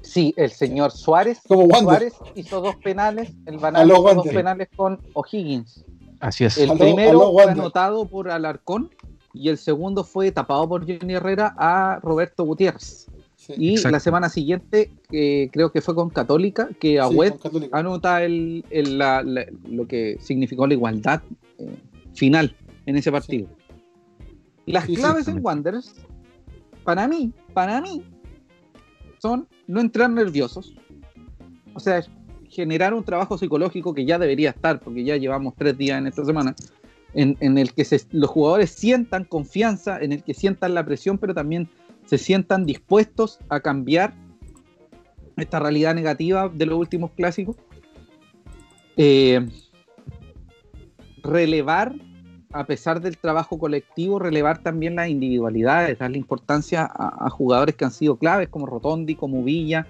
Sí, 0.00 0.34
el 0.36 0.50
señor 0.50 0.90
Suárez, 0.90 1.40
Suárez 1.46 2.14
hizo 2.34 2.60
dos 2.60 2.76
penales, 2.76 3.32
el 3.46 3.58
Banal 3.58 3.88
hizo 3.88 4.14
dos 4.14 4.26
penales 4.26 4.68
con 4.74 4.98
O'Higgins. 5.12 5.84
Así 6.20 6.44
es. 6.44 6.58
El 6.58 6.76
primero 6.76 7.32
fue 7.32 7.44
anotado 7.44 8.06
por 8.06 8.30
Alarcón 8.30 8.90
y 9.34 9.48
el 9.48 9.58
segundo 9.58 10.04
fue 10.04 10.30
tapado 10.30 10.68
por 10.68 10.86
Johnny 10.86 11.14
Herrera 11.14 11.54
a 11.56 12.00
Roberto 12.02 12.44
Gutiérrez. 12.44 13.06
y 13.56 13.76
la 13.76 14.00
semana 14.00 14.28
siguiente, 14.28 14.90
creo 15.08 15.72
que 15.72 15.80
fue 15.80 15.94
con 15.94 16.10
Católica, 16.10 16.68
que 16.78 17.00
Agüed 17.00 17.34
anota 17.72 18.22
el, 18.22 18.64
lo 19.68 19.86
que 19.86 20.16
significó 20.20 20.66
la 20.66 20.74
igualdad 20.74 21.22
eh, 21.58 21.74
final 22.14 22.54
en 22.86 22.96
ese 22.96 23.10
partido. 23.10 23.48
Las 24.66 24.86
claves 24.86 25.26
en 25.28 25.44
Wanderers, 25.44 25.94
para 26.84 27.08
mí, 27.08 27.32
para 27.52 27.80
mí, 27.80 28.04
son 29.22 29.48
no 29.68 29.80
entrar 29.80 30.10
nerviosos, 30.10 30.74
o 31.74 31.78
sea, 31.78 32.02
generar 32.50 32.92
un 32.92 33.04
trabajo 33.04 33.38
psicológico 33.38 33.94
que 33.94 34.04
ya 34.04 34.18
debería 34.18 34.50
estar, 34.50 34.80
porque 34.80 35.04
ya 35.04 35.16
llevamos 35.16 35.54
tres 35.56 35.78
días 35.78 35.98
en 35.98 36.08
esta 36.08 36.24
semana, 36.24 36.56
en, 37.14 37.56
el 37.56 37.72
que 37.72 37.86
los 38.10 38.30
jugadores 38.30 38.70
sientan 38.70 39.24
confianza, 39.24 40.00
en 40.00 40.10
el 40.10 40.24
que 40.24 40.34
sientan 40.34 40.74
la 40.74 40.84
presión, 40.84 41.18
pero 41.18 41.34
también 41.34 41.68
se 42.04 42.18
sientan 42.18 42.66
dispuestos 42.66 43.38
a 43.48 43.60
cambiar 43.60 44.12
esta 45.36 45.60
realidad 45.60 45.94
negativa 45.94 46.48
de 46.48 46.66
los 46.66 46.76
últimos 46.76 47.12
clásicos. 47.12 47.56
Eh, 48.96 49.46
relevar 51.22 51.94
a 52.52 52.64
pesar 52.64 53.00
del 53.00 53.16
trabajo 53.16 53.58
colectivo, 53.58 54.18
relevar 54.18 54.62
también 54.62 54.96
las 54.96 55.08
individualidades, 55.08 55.98
darle 55.98 56.18
importancia 56.18 56.88
a, 56.92 57.30
jugadores 57.30 57.76
que 57.76 57.84
han 57.84 57.90
sido 57.90 58.16
claves, 58.16 58.48
como 58.48 58.66
Rotondi, 58.66 59.14
como 59.14 59.42
Villa, 59.42 59.86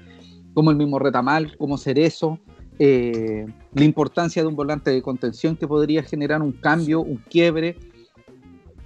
como 0.54 0.70
el 0.70 0.76
mismo 0.76 0.98
Retamal, 0.98 1.56
como 1.56 1.76
Cerezo, 1.76 2.38
eh, 2.78 3.46
la 3.74 3.84
importancia 3.84 4.42
de 4.42 4.48
un 4.48 4.56
volante 4.56 4.90
de 4.90 5.02
contención 5.02 5.56
que 5.56 5.66
podría 5.66 6.02
generar 6.02 6.42
un 6.42 6.52
cambio, 6.52 7.00
un 7.00 7.16
quiebre. 7.16 7.76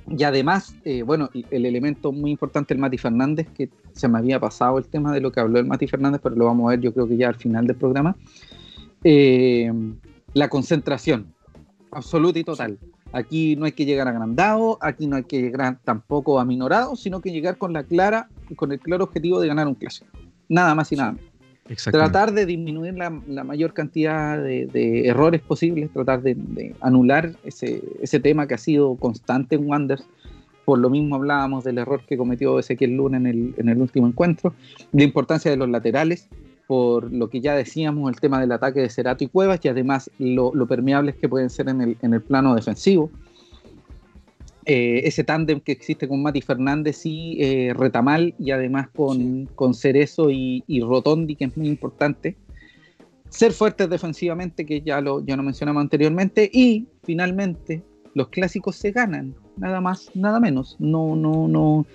Y 0.09 0.23
además, 0.23 0.75
eh, 0.85 1.03
bueno, 1.03 1.29
el 1.51 1.67
elemento 1.67 2.13
muy 2.13 2.31
importante, 2.31 2.73
el 2.75 2.81
Mati 2.81 2.97
Fernández, 2.97 3.49
que 3.55 3.71
se 3.93 4.09
me 4.09 4.19
había 4.19 4.39
pasado 4.39 4.79
el 4.79 4.87
tema 4.87 5.13
de 5.13 5.21
lo 5.21 5.33
que 5.33 5.41
habló 5.41 5.59
el 5.59 5.67
Mati 5.67 5.87
Fernández, 5.87 6.21
pero 6.23 6.37
lo 6.37 6.45
vamos 6.45 6.67
a 6.67 6.71
ver 6.71 6.81
yo 6.81 6.93
creo 6.93 7.09
que 7.09 7.17
ya 7.17 7.29
al 7.29 7.35
final 7.35 7.67
del 7.67 7.77
programa. 7.77 8.17
Eh, 9.03 9.73
la 10.35 10.49
concentración, 10.49 11.35
absoluta 11.91 12.39
y 12.39 12.45
total. 12.45 12.79
Aquí 13.17 13.57
no 13.57 13.65
hay 13.65 13.73
que 13.73 13.87
llegar 13.87 14.09
agrandado, 14.09 14.77
aquí 14.83 15.07
no 15.07 15.17
hay 15.17 15.25
que 15.25 15.41
llegar 15.41 15.79
tampoco 15.85 16.39
aminorado, 16.39 16.97
sino 16.97 17.23
que 17.23 17.33
llegar 17.33 17.57
con 17.57 17.73
la 17.73 17.83
clara, 17.83 18.29
con 18.57 18.73
el 18.73 18.79
claro 18.79 19.05
objetivo 19.05 19.41
de 19.41 19.49
ganar 19.49 19.67
un 19.67 19.75
clásico. 19.75 20.11
Nada 20.51 20.75
más 20.75 20.93
y 20.93 20.97
nada 20.97 21.13
menos. 21.13 21.85
Tratar 21.85 22.33
de 22.33 22.45
disminuir 22.45 22.93
la, 22.93 23.09
mayor 23.09 23.73
cantidad 23.73 24.37
de, 24.37 25.09
errores 25.09 25.41
posibles, 25.41 25.91
tratar 25.95 26.21
de, 26.21 26.75
anular 26.83 27.33
ese, 27.43 28.21
tema 28.21 28.47
que 28.47 28.53
ha 28.53 28.59
sido 28.59 28.97
constante 28.97 29.55
en 29.55 29.67
Wanders. 29.67 30.07
Por 30.67 30.79
lo 30.79 30.91
mismo 30.91 31.17
hablábamos 31.17 31.65
del 31.65 31.79
error 31.79 32.03
que 32.07 32.19
cometió 32.19 32.59
Ezequiel 32.59 32.99
Luna 32.99 33.17
en 33.17 33.27
el, 33.27 33.55
en 33.57 33.71
el 33.71 33.81
último 33.81 34.07
encuentro, 34.07 34.53
la 34.93 35.05
importancia 35.05 35.51
de 35.51 35.57
los 35.57 35.71
laterales, 35.71 36.29
por 36.67 37.13
lo 37.13 37.31
que 37.31 37.41
ya 37.41 37.55
decíamos, 37.55 38.13
el 38.13 38.21
tema 38.21 38.41
del 38.41 38.53
ataque 38.53 38.81
de 38.81 38.89
Cerato 38.89 39.25
y 39.25 39.29
Cuevas 39.29 39.61
y 39.63 39.69
además 39.69 40.11
lo, 40.19 40.53
permeables 40.67 41.17
que 41.17 41.29
pueden 41.29 41.51
ser 41.51 41.69
en 41.69 41.81
el, 41.81 41.97
en 42.03 42.15
el 42.15 42.23
plano 42.23 42.55
defensivo. 42.55 43.11
Eh, 44.69 45.07
ese 45.07 45.23
tándem 45.23 45.61
que 45.61 45.71
existe 45.71 46.09
con 46.09 46.21
Mati 46.23 46.41
Fernández 46.41 47.07
y 47.07 47.41
eh, 47.41 47.73
Retamal 47.73 48.35
y 48.37 48.51
además 48.51 48.89
con, 48.89 49.47
con 49.55 49.75
Cerezo 49.75 50.29
y, 50.29 50.65
Rotondi, 50.83 51.37
que 51.37 51.45
es 51.45 51.57
muy 51.57 51.69
importante. 51.69 52.37
Ser 53.29 53.53
fuertes 53.53 53.89
defensivamente, 53.89 54.67
que 54.67 54.81
ya 54.81 55.01
lo, 55.01 55.25
ya 55.25 55.37
lo 55.37 55.45
mencionamos 55.45 55.81
anteriormente. 55.81 56.51
Y 56.53 56.89
finalmente, 57.05 57.85
los 58.15 58.29
clásicos 58.29 58.75
se 58.75 58.91
ganan, 58.91 59.37
nada 59.57 59.81
más, 59.81 60.11
nada 60.15 60.41
menos. 60.41 60.77
No, 60.81 61.15
no, 61.15 61.47
no. 61.47 61.87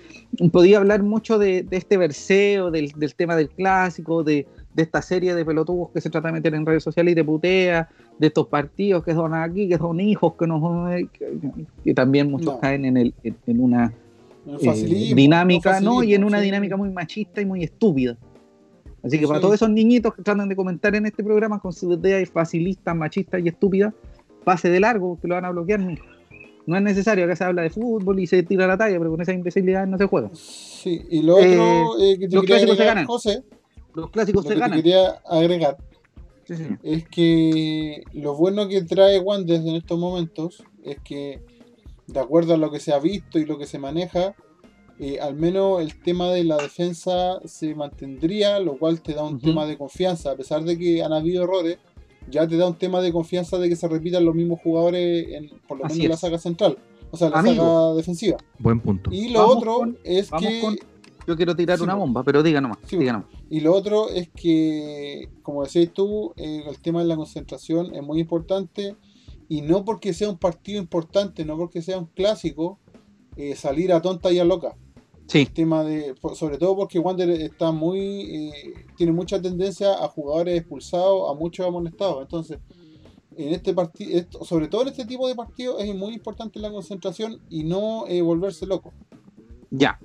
Podía 0.50 0.78
hablar 0.78 1.02
mucho 1.02 1.38
de, 1.38 1.66
este 1.70 1.98
verseo, 1.98 2.70
del, 2.70 2.92
del 2.92 3.14
tema 3.14 3.36
del 3.36 3.50
clásico, 3.50 4.24
de, 4.24 4.46
de 4.74 4.82
esta 4.82 5.02
serie 5.02 5.34
de 5.34 5.44
pelotudos 5.44 5.90
que 5.90 6.00
se 6.00 6.10
trata 6.10 6.28
de 6.28 6.34
meter 6.34 6.54
en 6.54 6.64
redes 6.64 6.82
sociales 6.82 7.12
y 7.12 7.14
de 7.14 7.24
putea, 7.24 7.88
de 8.18 8.26
estos 8.26 8.46
partidos 8.46 9.04
que 9.04 9.12
son 9.12 9.34
aquí, 9.34 9.68
que 9.68 9.78
son 9.78 10.00
hijos, 10.00 10.34
que 10.38 10.46
no 10.46 10.88
que, 11.84 11.94
también 11.94 12.30
muchos 12.30 12.56
caen 12.58 12.84
en, 12.84 12.96
el, 12.96 13.14
en 13.22 13.60
una 13.60 13.92
eh, 14.46 15.14
dinámica, 15.14 15.80
no, 15.80 16.02
Y 16.02 16.14
en 16.14 16.24
una 16.24 16.40
dinámica 16.40 16.76
muy 16.76 16.90
machista 16.90 17.40
y 17.40 17.46
muy 17.46 17.62
estúpida. 17.62 18.16
Así 19.02 19.18
que 19.18 19.26
para 19.26 19.40
todos 19.40 19.54
esos 19.54 19.70
niñitos 19.70 20.14
que 20.14 20.22
tratan 20.22 20.48
de 20.48 20.56
comentar 20.56 20.94
en 20.94 21.06
este 21.06 21.24
programa 21.24 21.58
con 21.58 21.72
sus 21.72 21.98
ideas 21.98 22.28
facilistas, 22.30 22.94
machistas 22.94 23.40
y 23.44 23.48
estúpidas, 23.48 23.92
pase 24.44 24.70
de 24.70 24.80
largo, 24.80 25.18
que 25.20 25.28
lo 25.28 25.34
van 25.34 25.44
a 25.44 25.50
bloquear. 25.50 25.80
No 26.64 26.76
es 26.76 26.82
necesario, 26.82 27.26
que 27.26 27.34
se 27.34 27.42
habla 27.42 27.62
de 27.62 27.70
fútbol 27.70 28.20
y 28.20 28.28
se 28.28 28.44
tira 28.44 28.68
la 28.68 28.78
talla, 28.78 28.96
pero 28.98 29.10
con 29.10 29.20
esa 29.20 29.32
imbecilidad 29.32 29.86
no 29.86 29.98
se 29.98 30.06
juega. 30.06 30.30
Sí, 30.32 31.02
y 31.10 31.22
lo 31.22 31.36
otro 31.36 32.00
eh, 32.00 32.18
que 32.18 32.28
te 32.28 32.36
los 32.36 32.44
clásicos 32.44 32.76
se 32.76 32.84
ganan. 32.84 33.06
José, 33.06 33.42
los 33.94 34.10
clásicos 34.10 34.44
se 34.44 34.54
ganan. 34.54 34.70
Lo 34.70 34.76
que 34.76 34.82
quería 34.82 35.08
agregar 35.26 35.78
es 36.82 37.08
que 37.08 38.02
lo 38.12 38.36
bueno 38.36 38.68
que 38.68 38.82
trae 38.82 39.18
Wanderers 39.20 39.64
en 39.64 39.76
estos 39.76 39.98
momentos 39.98 40.64
es 40.84 40.98
que 41.00 41.42
de 42.06 42.20
acuerdo 42.20 42.54
a 42.54 42.56
lo 42.56 42.70
que 42.70 42.80
se 42.80 42.92
ha 42.92 42.98
visto 42.98 43.38
y 43.38 43.46
lo 43.46 43.58
que 43.58 43.66
se 43.66 43.78
maneja, 43.78 44.34
eh, 44.98 45.18
al 45.20 45.34
menos 45.34 45.80
el 45.80 46.00
tema 46.00 46.30
de 46.30 46.44
la 46.44 46.56
defensa 46.56 47.40
se 47.44 47.74
mantendría, 47.74 48.58
lo 48.58 48.76
cual 48.76 49.00
te 49.00 49.14
da 49.14 49.22
un 49.22 49.40
tema 49.40 49.66
de 49.66 49.78
confianza, 49.78 50.32
a 50.32 50.36
pesar 50.36 50.64
de 50.64 50.78
que 50.78 51.02
han 51.02 51.12
habido 51.12 51.44
errores, 51.44 51.78
ya 52.30 52.46
te 52.46 52.56
da 52.56 52.68
un 52.68 52.76
tema 52.76 53.00
de 53.00 53.12
confianza 53.12 53.58
de 53.58 53.68
que 53.68 53.76
se 53.76 53.88
repitan 53.88 54.24
los 54.24 54.34
mismos 54.34 54.60
jugadores, 54.62 55.26
en, 55.30 55.50
por 55.66 55.78
lo 55.78 55.84
menos 55.84 55.98
en 55.98 56.08
la 56.08 56.16
saga 56.16 56.38
central, 56.38 56.76
o 57.10 57.16
sea, 57.16 57.30
la 57.30 57.42
saga 57.42 57.94
defensiva. 57.94 58.36
Buen 58.58 58.80
punto. 58.80 59.10
Y 59.12 59.30
lo 59.30 59.46
otro 59.46 59.92
es 60.04 60.30
que... 60.30 60.62
Yo 61.26 61.36
quiero 61.36 61.54
tirar 61.54 61.80
una 61.82 61.94
bomba, 61.94 62.24
pero 62.24 62.42
diga 62.42 62.60
nomás, 62.60 62.78
Y 63.48 63.60
lo 63.60 63.74
otro 63.74 64.08
es 64.08 64.28
que, 64.30 65.30
como 65.42 65.62
decías 65.62 65.90
tú, 65.92 66.32
eh, 66.36 66.64
el 66.68 66.80
tema 66.80 67.00
de 67.00 67.06
la 67.06 67.16
concentración 67.16 67.94
es 67.94 68.02
muy 68.02 68.20
importante 68.20 68.96
y 69.48 69.60
no 69.62 69.84
porque 69.84 70.12
sea 70.14 70.30
un 70.30 70.38
partido 70.38 70.80
importante, 70.80 71.44
no 71.44 71.56
porque 71.56 71.82
sea 71.82 71.98
un 71.98 72.06
clásico, 72.06 72.78
eh, 73.36 73.54
salir 73.54 73.92
a 73.92 74.02
tonta 74.02 74.32
y 74.32 74.38
a 74.38 74.44
loca. 74.44 74.76
Sí. 75.26 75.46
tema 75.46 75.82
de, 75.84 76.14
sobre 76.34 76.58
todo 76.58 76.76
porque 76.76 76.98
Wander 76.98 77.30
está 77.30 77.72
muy, 77.72 77.98
eh, 77.98 78.74
tiene 78.96 79.12
mucha 79.12 79.40
tendencia 79.40 79.92
a 79.94 80.08
jugadores 80.08 80.58
expulsados, 80.58 81.30
a 81.30 81.38
muchos 81.38 81.66
amonestados. 81.66 82.20
Entonces, 82.20 82.58
en 83.36 83.54
este 83.54 83.72
partido, 83.72 84.26
sobre 84.44 84.68
todo 84.68 84.82
en 84.82 84.88
este 84.88 85.06
tipo 85.06 85.26
de 85.28 85.34
partidos, 85.34 85.82
es 85.82 85.94
muy 85.94 86.14
importante 86.14 86.58
la 86.60 86.70
concentración 86.70 87.40
y 87.48 87.64
no 87.64 88.06
eh, 88.08 88.20
volverse 88.20 88.66
loco. 88.66 88.92
Ya. 89.70 89.98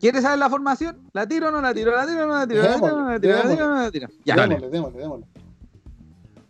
¿Quieres 0.00 0.22
saber 0.22 0.38
la 0.38 0.48
formación? 0.48 0.96
¿La 1.12 1.26
tiro 1.26 1.48
o 1.48 1.50
no 1.50 1.60
la 1.60 1.74
tiro? 1.74 1.90
¿La 1.92 2.06
tiro 2.06 2.24
o 2.24 2.26
no 2.26 2.34
la 2.34 2.46
tiro? 2.46 2.62
¿La 2.62 2.74
tiro 2.76 2.94
o 2.94 2.98
no 3.00 3.10
la 3.10 3.20
tiro? 3.20 3.36
¿La 3.36 3.48
tiro 3.48 3.64
o 3.64 3.68
no 3.68 3.74
la 3.76 3.90
tiro? 3.90 4.08
Ya. 4.24 4.36
Démosle, 4.36 4.70
démosle, 4.70 5.00
démosle. 5.00 5.26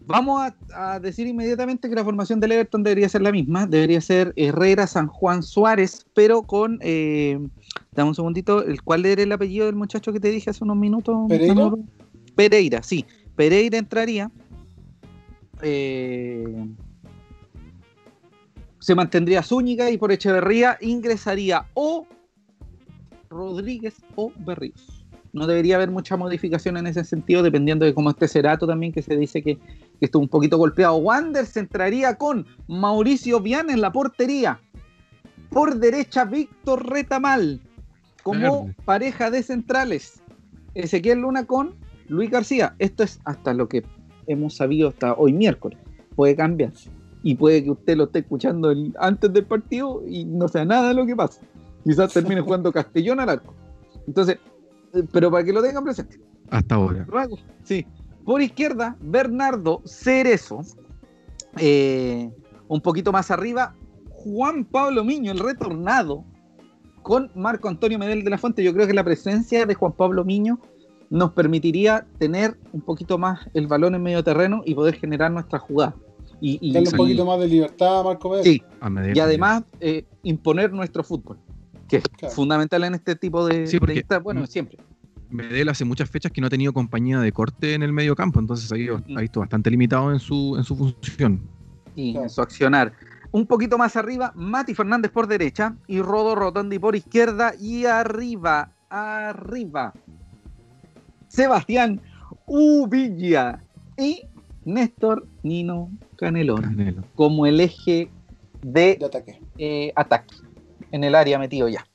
Vamos 0.08 0.52
a, 0.72 0.98
decir 1.00 1.26
inmediatamente 1.26 1.86
que 1.86 1.94
la 1.94 2.02
formación 2.02 2.40
del 2.40 2.52
Everton 2.52 2.82
debería 2.82 3.10
ser 3.10 3.20
la 3.20 3.30
misma, 3.30 3.66
debería 3.66 4.00
ser 4.00 4.32
Herrera, 4.36 4.86
San 4.86 5.06
Juan, 5.06 5.42
Suárez, 5.42 6.06
pero 6.14 6.42
con, 6.42 6.78
eh, 6.80 7.38
dame 7.92 8.08
un 8.08 8.14
segundito, 8.14 8.64
¿el 8.64 8.82
¿cuál 8.82 9.04
era 9.04 9.22
el 9.22 9.30
apellido 9.32 9.66
del 9.66 9.76
muchacho 9.76 10.10
que 10.10 10.18
te 10.18 10.30
dije 10.30 10.48
hace 10.48 10.64
unos 10.64 10.78
minutos? 10.78 11.14
Pereira. 11.28 11.72
Pereira, 12.34 12.82
sí, 12.82 13.04
Pereira 13.36 13.76
entraría. 13.76 14.30
Eh, 15.60 16.68
se 18.78 18.94
mantendría 18.94 19.42
Zúñiga 19.42 19.90
y 19.90 19.98
por 19.98 20.10
Echeverría 20.10 20.78
ingresaría 20.80 21.66
o 21.74 22.06
Rodríguez 23.30 23.96
o 24.16 24.32
Berríos 24.38 25.08
no 25.32 25.46
debería 25.46 25.76
haber 25.76 25.90
mucha 25.90 26.16
modificación 26.16 26.76
en 26.76 26.86
ese 26.86 27.04
sentido, 27.04 27.42
dependiendo 27.42 27.84
de 27.84 27.94
cómo 27.94 28.10
esté 28.10 28.28
Cerato 28.28 28.66
también, 28.66 28.92
que 28.92 29.02
se 29.02 29.16
dice 29.16 29.42
que, 29.42 29.58
estuvo 30.00 30.22
un 30.22 30.28
poquito 30.28 30.58
golpeado. 30.58 30.96
Wander 30.96 31.44
se 31.44 31.60
entraría 31.60 32.14
con 32.14 32.46
Mauricio 32.68 33.40
Viana 33.40 33.72
en 33.72 33.80
la 33.80 33.90
portería. 33.90 34.60
Por 35.50 35.78
derecha, 35.78 36.24
Víctor 36.24 36.88
Retamal, 36.88 37.60
como 38.22 38.72
pareja 38.84 39.30
de 39.30 39.42
centrales. 39.42 40.22
Ezequiel 40.74 41.20
Luna 41.20 41.44
con 41.46 41.74
Luis 42.06 42.30
García. 42.30 42.76
Esto 42.78 43.02
es 43.02 43.18
hasta 43.24 43.54
lo 43.54 43.68
que 43.68 43.82
hemos 44.28 44.54
sabido 44.54 44.88
hasta 44.88 45.14
hoy 45.14 45.32
miércoles. 45.32 45.78
Puede 46.14 46.36
cambiar. 46.36 46.72
Y 47.24 47.34
puede 47.34 47.64
que 47.64 47.70
usted 47.72 47.96
lo 47.96 48.04
esté 48.04 48.20
escuchando 48.20 48.72
antes 49.00 49.32
del 49.32 49.46
partido 49.46 50.04
y 50.06 50.24
no 50.24 50.46
sea 50.46 50.64
nada 50.64 50.88
de 50.88 50.94
lo 50.94 51.06
que 51.06 51.16
pasa. 51.16 51.40
Quizás 51.88 52.12
termine 52.12 52.42
jugando 52.42 52.70
Castellón 52.70 53.18
al 53.18 53.30
arco. 53.30 53.54
Entonces, 54.06 54.36
pero 55.10 55.30
para 55.30 55.42
que 55.42 55.54
lo 55.54 55.62
tengan 55.62 55.82
presente. 55.84 56.20
Hasta 56.50 56.74
ahora. 56.74 57.06
Sí. 57.62 57.86
Por 58.26 58.42
izquierda, 58.42 58.94
Bernardo 59.00 59.80
Cerezo. 59.86 60.60
Eh, 61.56 62.30
un 62.68 62.82
poquito 62.82 63.10
más 63.10 63.30
arriba, 63.30 63.74
Juan 64.10 64.66
Pablo 64.66 65.02
Miño, 65.02 65.32
el 65.32 65.38
retornado, 65.38 66.26
con 67.00 67.30
Marco 67.34 67.70
Antonio 67.70 67.98
Medel 67.98 68.22
de 68.22 68.28
la 68.28 68.36
Fuente. 68.36 68.62
Yo 68.62 68.74
creo 68.74 68.86
que 68.86 68.92
la 68.92 69.02
presencia 69.02 69.64
de 69.64 69.72
Juan 69.72 69.92
Pablo 69.92 70.26
Miño 70.26 70.60
nos 71.08 71.32
permitiría 71.32 72.06
tener 72.18 72.58
un 72.74 72.82
poquito 72.82 73.16
más 73.16 73.48
el 73.54 73.66
balón 73.66 73.94
en 73.94 74.02
medio 74.02 74.22
terreno 74.22 74.60
y 74.66 74.74
poder 74.74 74.96
generar 74.96 75.30
nuestra 75.30 75.58
jugada. 75.58 75.96
Y, 76.38 76.70
Darle 76.70 76.90
un 76.90 76.96
poquito 76.98 77.24
más 77.24 77.40
de 77.40 77.48
libertad 77.48 78.00
a 78.00 78.02
Marco 78.04 78.28
Medel. 78.28 78.44
Sí, 78.44 78.62
y 79.14 79.20
además 79.20 79.62
eh, 79.80 80.04
imponer 80.22 80.70
nuestro 80.70 81.02
fútbol 81.02 81.38
que 81.88 81.96
es 81.96 82.34
fundamental 82.34 82.84
en 82.84 82.94
este 82.94 83.16
tipo 83.16 83.46
de, 83.46 83.66
sí, 83.66 83.78
porque 83.78 84.04
bueno, 84.22 84.46
siempre. 84.46 84.78
Medel 85.30 85.68
hace 85.68 85.84
muchas 85.84 86.08
fechas 86.08 86.32
que 86.32 86.40
no 86.40 86.46
ha 86.46 86.50
tenido 86.50 86.72
compañía 86.72 87.20
de 87.20 87.32
corte 87.32 87.74
en 87.74 87.82
el 87.82 87.92
medio 87.92 88.14
campo, 88.14 88.40
entonces 88.40 88.70
ahí 88.72 88.88
ha 88.88 89.20
visto 89.20 89.40
bastante 89.40 89.70
limitado 89.70 90.12
en 90.12 90.18
su, 90.18 90.56
en 90.56 90.64
su 90.64 90.76
función. 90.76 91.42
Y 91.94 92.16
en 92.16 92.30
su 92.30 92.40
accionar. 92.40 92.92
Un 93.30 93.46
poquito 93.46 93.76
más 93.76 93.96
arriba, 93.96 94.32
Mati 94.34 94.74
Fernández 94.74 95.10
por 95.10 95.26
derecha 95.26 95.76
y 95.86 96.00
Rodo 96.00 96.34
Rotondi 96.34 96.78
por 96.78 96.96
izquierda 96.96 97.52
y 97.60 97.84
arriba, 97.84 98.72
arriba. 98.88 99.92
Sebastián 101.28 102.00
Uvilla 102.46 103.62
y 103.98 104.22
Néstor 104.64 105.26
Nino 105.42 105.90
Canelón, 106.16 107.04
como 107.14 107.44
el 107.44 107.60
eje 107.60 108.10
de, 108.62 108.98
ataque. 109.04 109.40
Eh, 109.58 109.92
ataque 109.94 110.34
en 110.90 111.04
el 111.04 111.14
área 111.14 111.38
metido 111.38 111.68
ya. 111.68 111.86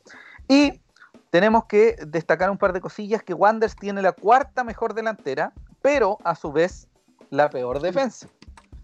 Y 0.48 0.82
tenemos 1.30 1.66
que 1.66 1.96
destacar 2.08 2.50
un 2.52 2.58
par 2.58 2.74
de 2.74 2.82
cosillas 2.82 3.24
que 3.24 3.34
Wanders 3.34 3.76
tiene 3.76 4.02
la 4.02 4.12
cuarta 4.12 4.64
mejor 4.64 4.94
delantera, 4.94 5.54
pero 5.82 6.18
a 6.24 6.36
su 6.36 6.52
vez 6.52 6.88
la 7.30 7.50
peor 7.50 7.80
defensa. 7.80 8.28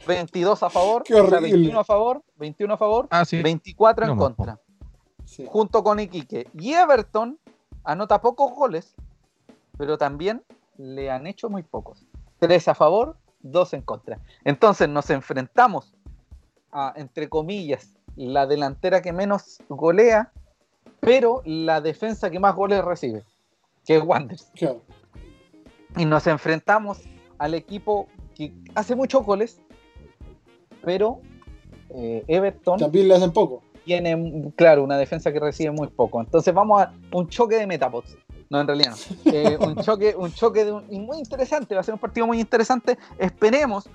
22 0.08 0.64
a 0.64 0.70
favor, 0.70 1.04
21 1.08 1.80
a 1.80 1.84
favor, 1.84 2.24
21 2.38 2.74
a 2.74 2.78
favor, 2.78 3.08
24 3.32 4.06
ah, 4.06 4.10
en 4.10 4.18
contra. 4.18 4.60
Junto 5.48 5.84
con 5.84 6.00
Iquique. 6.00 6.48
Y 6.54 6.74
Everton 6.74 7.38
anota 7.84 8.22
pocos 8.22 8.52
goles, 8.54 8.96
pero 9.78 9.98
también 9.98 10.44
le 10.78 11.12
han 11.12 11.28
hecho 11.28 11.50
muy 11.50 11.64
pocos. 11.64 12.08
3 12.40 12.70
a 12.70 12.76
favor, 12.76 13.18
2 13.42 13.74
en 13.74 13.82
contra. 13.82 14.20
Entonces 14.44 14.90
nos 14.90 15.10
enfrentamos 15.10 15.94
a, 16.72 16.94
entre 16.96 17.30
comillas, 17.30 17.99
la 18.28 18.46
delantera 18.46 19.02
que 19.02 19.14
menos 19.14 19.62
golea, 19.70 20.32
pero 21.00 21.42
la 21.46 21.82
defensa 21.82 22.30
que 22.30 22.40
más 22.40 22.56
goles 22.56 22.84
recibe, 22.84 23.24
que 23.86 23.96
es 23.98 24.04
Wanderers. 24.04 24.52
Y 25.98 26.06
nos 26.06 26.28
enfrentamos 26.28 27.02
al 27.38 27.54
equipo 27.54 28.08
que 28.36 28.54
hace 28.76 28.96
muchos 28.96 29.26
goles, 29.26 29.62
pero 30.84 31.22
eh, 31.90 32.24
Everton 32.28 32.80
también 32.80 33.08
le 33.08 33.16
hacen 33.16 33.32
poco. 33.32 33.64
Tiene, 33.86 34.52
claro, 34.56 34.84
una 34.84 34.98
defensa 34.98 35.32
que 35.32 35.40
recibe 35.40 35.72
muy 35.72 35.88
poco. 35.88 36.22
Entonces 36.22 36.54
vamos 36.54 36.82
a 36.82 36.94
un 37.12 37.28
choque 37.28 37.56
de 37.56 37.66
metapods. 37.66 38.18
No, 38.50 38.62
en 38.62 38.68
realidad 38.68 38.92
no. 38.92 39.32
Eh, 39.34 39.58
un 39.60 39.76
choque, 39.78 40.16
un 40.16 40.32
choque 40.34 40.66
de 40.66 40.72
un, 40.72 40.86
muy 41.06 41.18
interesante, 41.18 41.74
va 41.74 41.82
a 41.82 41.84
ser 41.84 41.94
un 41.94 42.00
partido 42.00 42.28
muy 42.28 42.40
interesante. 42.40 42.98
Esperemos 43.18 43.90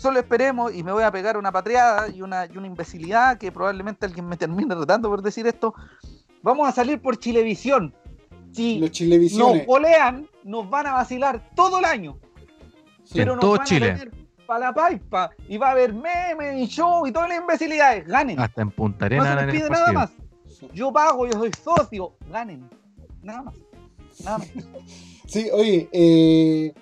solo 0.00 0.18
esperemos 0.18 0.74
y 0.74 0.82
me 0.82 0.92
voy 0.92 1.04
a 1.04 1.10
pegar 1.10 1.36
una 1.36 1.52
patriada 1.52 2.08
y 2.08 2.22
una, 2.22 2.46
y 2.46 2.56
una 2.56 2.66
imbecilidad 2.66 3.36
que 3.36 3.52
probablemente 3.52 4.06
alguien 4.06 4.26
me 4.26 4.38
termine 4.38 4.74
retando 4.74 5.10
por 5.10 5.20
decir 5.20 5.46
esto. 5.46 5.74
Vamos 6.42 6.66
a 6.66 6.72
salir 6.72 7.02
por 7.02 7.18
Chilevisión. 7.18 7.94
Si 8.50 8.80
nos 8.80 9.66
golean, 9.66 10.26
nos 10.42 10.68
van 10.70 10.86
a 10.86 10.92
vacilar 10.94 11.50
todo 11.54 11.80
el 11.80 11.84
año. 11.84 12.18
pero 13.12 13.34
nos 13.34 13.42
todo 13.42 13.56
van 13.58 13.66
Chile. 13.66 13.90
a 13.90 13.94
tener 13.96 14.10
para 14.46 14.66
la 14.66 14.72
paipa 14.72 15.30
y 15.48 15.58
va 15.58 15.68
a 15.68 15.70
haber 15.72 15.92
memes 15.92 16.58
y 16.58 16.66
show 16.66 17.06
y 17.06 17.12
todas 17.12 17.28
las 17.28 17.38
imbecilidades. 17.38 18.06
Ganen. 18.06 18.40
Hasta 18.40 18.62
en 18.62 18.70
Punta 18.70 19.04
Arena. 19.04 19.34
No 19.34 19.52
se 19.52 19.58
pide 19.58 19.68
nada 19.70 19.92
más. 19.92 20.10
Yo 20.72 20.90
pago, 20.90 21.26
yo 21.26 21.34
soy 21.34 21.50
socio. 21.62 22.14
Ganen. 22.30 22.68
Nada 23.22 23.42
más. 23.42 23.54
Nada 24.24 24.38
más. 24.38 24.48
Sí, 25.26 25.48
oye, 25.52 25.88
eh, 25.92 26.74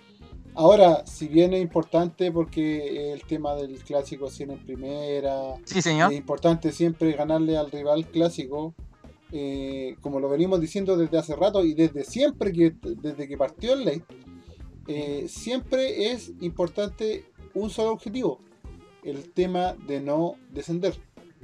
Ahora, 0.61 1.07
si 1.07 1.29
bien 1.29 1.55
es 1.55 1.63
importante 1.63 2.33
porque 2.33 3.13
el 3.13 3.23
tema 3.23 3.55
del 3.55 3.79
clásico 3.79 4.29
siempre 4.29 4.57
en 4.57 4.67
primera, 4.67 5.55
sí, 5.65 5.81
señor. 5.81 6.11
es 6.13 6.19
importante 6.19 6.73
siempre 6.73 7.13
ganarle 7.13 7.57
al 7.57 7.71
rival 7.71 8.09
clásico, 8.09 8.75
eh, 9.31 9.95
como 10.01 10.19
lo 10.19 10.29
venimos 10.29 10.61
diciendo 10.61 10.97
desde 10.97 11.17
hace 11.17 11.37
rato 11.37 11.65
y 11.65 11.75
desde 11.75 12.03
siempre, 12.03 12.53
que 12.53 12.75
desde 12.83 13.29
que 13.29 13.37
partió 13.37 13.73
el 13.75 13.85
ley, 13.85 14.03
eh, 14.89 15.27
siempre 15.29 16.11
es 16.11 16.33
importante 16.41 17.27
un 17.55 17.71
solo 17.71 17.93
objetivo, 17.93 18.41
el 19.05 19.31
tema 19.31 19.77
de 19.87 20.01
no 20.01 20.35
descender. 20.51 20.99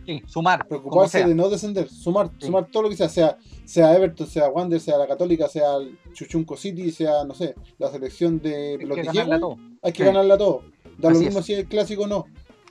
Sí, 0.07 0.23
sumar. 0.27 0.67
Preocuparse 0.67 1.25
de 1.25 1.35
no 1.35 1.49
descender, 1.49 1.89
sumar, 1.89 2.31
sumar 2.39 2.67
todo 2.67 2.85
lo 2.85 2.91
que 2.91 2.97
sea, 2.97 3.09
sea, 3.09 3.39
sea 3.65 3.95
Everton, 3.97 4.27
sea 4.27 4.49
Wander, 4.49 4.81
sea 4.81 4.99
la 4.99 5.07
Católica, 5.07 5.49
sea 5.49 5.77
el 5.77 5.99
Chuchunco 6.13 6.57
City, 6.57 6.91
sea, 6.91 7.25
no 7.25 7.35
sé, 7.35 7.55
la 7.79 7.91
selección 7.91 8.39
de 8.41 8.79
los 8.83 8.97
de 8.97 9.57
Hay 9.83 9.93
que 9.93 10.05
ganarla 10.05 10.37
todo. 10.37 10.63
Da 10.99 11.11
lo 11.11 11.19
mismo 11.19 11.43
si 11.43 11.55
es 11.55 11.61
el 11.61 11.67
clásico 11.67 12.05
o 12.05 12.07
no. 12.07 12.27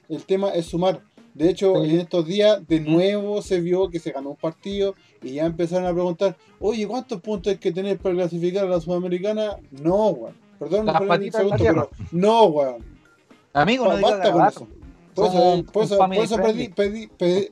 El 0.09 0.23
tema 0.25 0.49
es 0.49 0.67
sumar. 0.67 1.01
De 1.33 1.49
hecho, 1.49 1.83
en 1.83 1.99
estos 1.99 2.27
días 2.27 2.65
de 2.67 2.79
nuevo 2.79 3.41
se 3.41 3.59
vio 3.59 3.89
que 3.89 3.99
se 3.99 4.11
ganó 4.11 4.31
un 4.31 4.35
partido 4.35 4.93
y 5.23 5.33
ya 5.33 5.45
empezaron 5.45 5.87
a 5.87 5.93
preguntar, 5.93 6.37
oye, 6.59 6.87
¿cuántos 6.87 7.21
puntos 7.21 7.51
hay 7.51 7.57
que 7.57 7.71
tener 7.71 7.97
para 7.97 8.13
clasificar 8.13 8.65
a 8.65 8.69
la 8.69 8.79
Sudamericana? 8.79 9.57
No, 9.71 10.09
weón. 10.09 10.35
Perdón, 10.59 10.85
no, 10.85 10.93
pero 10.99 11.89
no, 12.11 12.45
weón. 12.45 12.85
Amigo, 13.53 13.91
no, 13.91 13.99
basta 13.99 14.31
con 14.31 14.47
eso. 14.47 14.67
Por 15.13 15.83
eso, 15.83 16.37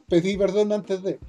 pedí, 0.07 0.37
perdón 0.37 0.71
antes 0.71 1.03
de. 1.03 1.19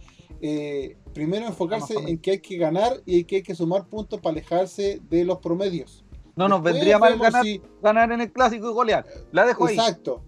Eh, 0.41 0.97
primero 1.14 1.47
enfocarse 1.47 1.95
en 1.95 2.18
que 2.18 2.33
hay 2.33 2.39
que 2.41 2.57
ganar 2.57 3.01
y 3.07 3.24
que 3.24 3.37
hay 3.37 3.43
que 3.43 3.55
sumar 3.55 3.87
puntos 3.87 4.20
para 4.20 4.33
alejarse 4.33 5.01
de 5.09 5.24
los 5.24 5.39
promedios. 5.39 6.05
No 6.35 6.49
nos 6.49 6.62
vendría 6.62 6.99
mal 6.99 7.18
ganar, 7.18 7.45
ganar 7.83 8.11
en 8.11 8.22
el 8.22 8.33
clásico 8.33 8.70
y 8.70 8.72
golear. 8.72 9.07
La 9.30 9.47
dejo 9.47 9.66
ahí. 9.66 9.74
Exacto. 9.74 10.24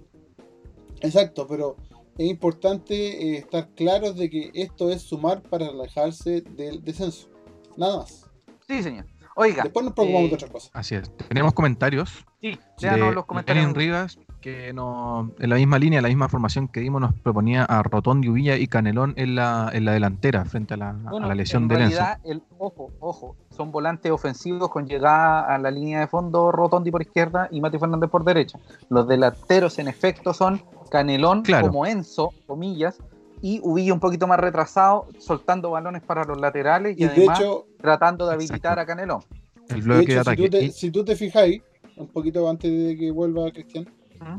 Exacto, 1.01 1.47
pero 1.49 1.77
es 2.17 2.29
importante 2.29 2.95
eh, 2.95 3.39
estar 3.39 3.69
claros 3.75 4.17
de 4.17 4.31
que 4.31 4.51
esto 4.55 4.91
es 4.91 5.03
sumar 5.03 5.43
para 5.43 5.67
alejarse 5.67 6.43
del 6.43 6.85
descenso. 6.85 7.29
Nada 7.77 7.99
más. 7.99 8.31
Sí, 8.69 8.83
señor. 8.83 9.07
Oiga. 9.37 9.65
Después 9.65 9.85
nos 9.85 9.95
preocupamos 9.95 10.31
de 10.31 10.35
eh, 10.35 10.37
otra 10.37 10.49
cosa. 10.49 10.71
Así 10.73 10.95
es. 10.95 11.11
Tenemos 11.29 11.53
comentarios. 11.55 12.25
Sí, 12.41 12.59
los 12.79 13.25
comentarios. 13.27 13.67
En 13.67 13.75
Rivas, 13.75 14.19
que 14.45 14.75
no, 14.75 15.33
en 15.39 15.49
la 15.49 15.57
misma 15.57 15.79
línea, 15.79 16.03
la 16.03 16.09
misma 16.09 16.29
formación 16.29 16.69
que 16.69 16.81
dimos, 16.81 17.01
nos 17.01 17.15
proponía 17.15 17.65
a 17.65 17.83
Rotondi, 17.83 18.29
Uvilla 18.29 18.59
y 18.59 18.67
Canelón 18.67 19.15
en 19.17 19.37
la, 19.37 19.71
en 19.73 19.87
la 19.87 19.93
delantera, 19.93 20.45
frente 20.45 20.75
a 20.75 20.77
la, 20.77 20.91
a 20.91 21.19
la 21.19 21.35
lesión 21.35 21.67
de 21.67 21.79
Lenzo. 21.79 22.03
El, 22.25 22.43
ojo, 22.59 22.91
ojo, 23.01 23.37
son 23.49 23.73
volantes 23.73 24.13
ofensivos 24.13 24.69
con 24.69 24.87
llegada 24.87 25.47
a 25.47 25.57
la 25.57 25.71
línea 25.71 26.01
de 26.01 26.09
fondo, 26.09 26.53
Rotondi 26.53 26.91
por 26.91 27.01
izquierda 27.01 27.49
y 27.51 27.63
Mati 27.63 27.79
Fernández 27.79 28.11
por 28.11 28.23
derecha. 28.23 28.59
Los 28.91 29.09
delanteros, 29.09 29.79
en 29.79 29.89
efecto, 29.89 30.35
son 30.35 30.61
Canelón 30.91 31.43
como 31.63 31.87
Enzo, 31.87 32.35
comillas, 32.47 32.99
y 33.41 33.61
Uvilla 33.63 33.95
un 33.95 34.01
poquito 34.01 34.27
más 34.27 34.39
retrasado, 34.39 35.09
soltando 35.21 35.71
balones 35.71 36.03
para 36.03 36.23
los 36.25 36.39
laterales 36.39 36.99
y, 36.99 37.05
además 37.05 37.43
tratando 37.81 38.27
de 38.27 38.35
habilitar 38.35 38.79
a 38.79 38.85
Canelón. 38.85 39.23
El 39.71 39.85
de, 39.85 40.19
ataque. 40.19 40.71
Si 40.71 40.91
tú, 40.91 41.03
te, 41.03 41.17
fijáis, 41.17 41.63
un 41.97 42.09
poquito 42.09 42.47
antes 42.47 42.71
de 42.71 42.99
que 42.99 43.11
vuelva 43.11 43.51
Cristian, 43.51 43.89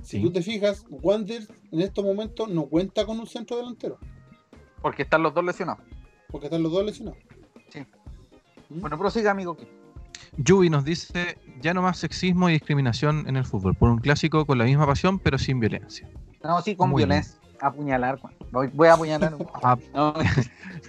si 0.03 0.21
tú 0.21 0.31
te 0.31 0.41
fijas, 0.41 0.85
Wander 0.89 1.47
en 1.71 1.81
estos 1.81 2.03
momentos 2.03 2.49
no 2.49 2.65
cuenta 2.65 3.05
con 3.05 3.19
un 3.19 3.27
centro 3.27 3.57
delantero. 3.57 3.97
Porque 4.81 5.03
están 5.03 5.23
los 5.23 5.33
dos 5.33 5.43
lesionados. 5.43 5.83
Porque 6.29 6.47
están 6.47 6.63
los 6.63 6.71
dos 6.71 6.85
lesionados. 6.85 7.19
Sí. 7.69 7.79
¿Mm? 8.69 8.81
Bueno, 8.81 8.97
prosiga, 8.97 9.31
amigo. 9.31 9.57
Yubi 10.37 10.69
nos 10.69 10.83
dice, 10.83 11.37
ya 11.61 11.73
no 11.73 11.81
más 11.81 11.97
sexismo 11.97 12.49
y 12.49 12.53
discriminación 12.53 13.25
en 13.27 13.37
el 13.37 13.45
fútbol, 13.45 13.75
por 13.75 13.89
un 13.89 13.99
clásico 13.99 14.45
con 14.45 14.57
la 14.57 14.65
misma 14.65 14.85
pasión, 14.85 15.19
pero 15.19 15.37
sin 15.37 15.59
violencia. 15.59 16.09
No, 16.43 16.61
sí, 16.61 16.75
con 16.75 16.93
violencia 16.93 17.39
apuñalar. 17.59 18.19
Voy, 18.51 18.87
a 18.87 18.93
apuñalar. 18.93 19.35
Ah, 19.63 19.77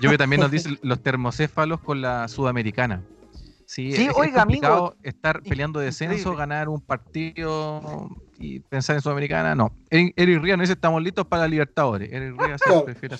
que 0.01 0.18
también 0.18 0.41
nos 0.41 0.51
dice 0.51 0.78
los 0.82 1.03
termocéfalos 1.03 1.80
con 1.80 2.01
la 2.01 2.28
sudamericana. 2.28 3.03
Sí, 3.66 3.93
sí 3.93 4.07
es, 4.07 4.12
oiga, 4.16 4.43
amigo. 4.43 4.95
estar 5.03 5.43
peleando 5.43 5.80
descenso, 5.80 6.37
ganar 6.37 6.68
un 6.68 6.80
partido 6.80 8.09
y 8.39 8.61
pensar 8.61 8.97
en 8.97 9.03
Sudamericana, 9.03 9.55
no. 9.55 9.72
Eric 9.91 10.43
Ría 10.43 10.57
no 10.57 10.62
dice 10.62 10.74
estamos 10.74 11.03
listos 11.03 11.26
para 11.26 11.43
la 11.43 11.49
Libertadores. 11.49 12.12
Eric 12.12 12.41
Ría 12.41 12.59
se 12.59 12.80
prefiere 12.82 13.16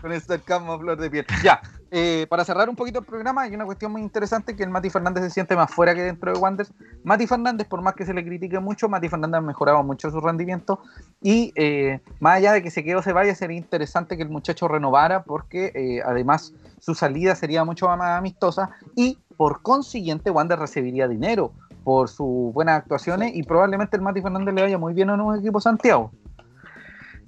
Con 0.00 0.12
esto 0.12 0.34
a 0.34 0.78
flor 0.78 0.98
de 0.98 1.10
piel. 1.10 1.26
Ya, 1.42 1.60
eh, 1.90 2.26
para 2.28 2.44
cerrar 2.44 2.68
un 2.68 2.76
poquito 2.76 2.98
el 2.98 3.04
programa, 3.04 3.42
hay 3.42 3.54
una 3.54 3.64
cuestión 3.64 3.92
muy 3.92 4.02
interesante 4.02 4.56
que 4.56 4.64
el 4.64 4.70
Mati 4.70 4.90
Fernández 4.90 5.24
se 5.24 5.30
siente 5.30 5.54
más 5.54 5.70
fuera 5.70 5.94
que 5.94 6.02
dentro 6.02 6.32
de 6.32 6.38
Wanderers. 6.38 6.72
Mati 7.04 7.26
Fernández, 7.26 7.66
por 7.68 7.80
más 7.80 7.94
que 7.94 8.04
se 8.04 8.12
le 8.12 8.24
critique 8.24 8.58
mucho, 8.58 8.88
Mati 8.88 9.08
Fernández 9.08 9.38
ha 9.38 9.42
mejorado 9.42 9.82
mucho 9.82 10.10
su 10.10 10.20
rendimiento 10.20 10.80
y 11.22 11.52
eh, 11.54 12.00
más 12.18 12.36
allá 12.36 12.52
de 12.52 12.62
que 12.62 12.70
se 12.70 12.82
quede 12.82 12.96
o 12.96 13.02
se 13.02 13.12
vaya, 13.12 13.34
sería 13.34 13.56
interesante 13.56 14.16
que 14.16 14.24
el 14.24 14.30
muchacho 14.30 14.68
renovara 14.68 15.22
porque 15.22 15.72
eh, 15.74 16.02
además 16.04 16.52
su 16.80 16.94
salida 16.94 17.34
sería 17.34 17.64
mucho 17.64 17.88
más 17.88 18.18
amistosa 18.18 18.70
y 18.94 19.18
por 19.36 19.62
consiguiente 19.62 20.30
Wander 20.30 20.58
recibiría 20.58 21.08
dinero 21.08 21.52
por 21.86 22.08
sus 22.08 22.52
buenas 22.52 22.78
actuaciones 22.80 23.36
y 23.36 23.44
probablemente 23.44 23.96
el 23.96 24.02
Mati 24.02 24.20
Fernández 24.20 24.52
le 24.52 24.62
vaya 24.62 24.76
muy 24.76 24.92
bien 24.92 25.08
a 25.08 25.14
un 25.14 25.38
equipo 25.38 25.60
Santiago. 25.60 26.10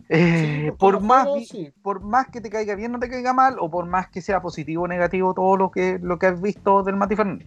Eh, 0.08 0.72
por, 0.80 1.00
más, 1.00 1.28
por 1.80 2.02
más 2.02 2.26
que 2.26 2.40
te 2.40 2.50
caiga 2.50 2.74
bien, 2.74 2.90
no 2.90 2.98
te 2.98 3.08
caiga 3.08 3.32
mal, 3.32 3.54
o 3.60 3.70
por 3.70 3.86
más 3.86 4.08
que 4.08 4.20
sea 4.20 4.42
positivo 4.42 4.82
o 4.82 4.88
negativo 4.88 5.32
todo 5.32 5.56
lo 5.56 5.70
que, 5.70 6.00
lo 6.02 6.18
que 6.18 6.26
has 6.26 6.42
visto 6.42 6.82
del 6.82 6.96
Mati 6.96 7.14
Fernández. 7.14 7.46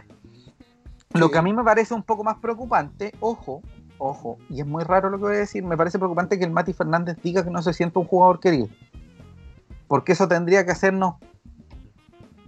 Lo 1.13 1.29
que 1.29 1.37
a 1.37 1.41
mí 1.41 1.51
me 1.51 1.65
parece 1.65 1.93
un 1.93 2.03
poco 2.03 2.23
más 2.23 2.37
preocupante, 2.37 3.11
ojo, 3.19 3.61
ojo, 3.97 4.37
y 4.49 4.61
es 4.61 4.65
muy 4.65 4.85
raro 4.85 5.09
lo 5.09 5.17
que 5.17 5.23
voy 5.25 5.35
a 5.35 5.39
decir, 5.39 5.65
me 5.65 5.75
parece 5.75 5.99
preocupante 5.99 6.39
que 6.39 6.45
el 6.45 6.51
Mati 6.51 6.71
Fernández 6.71 7.17
diga 7.21 7.43
que 7.43 7.51
no 7.51 7.61
se 7.61 7.73
siente 7.73 7.99
un 7.99 8.05
jugador 8.05 8.39
querido. 8.39 8.69
Porque 9.89 10.13
eso 10.13 10.29
tendría 10.29 10.63
que 10.63 10.71
hacernos 10.71 11.15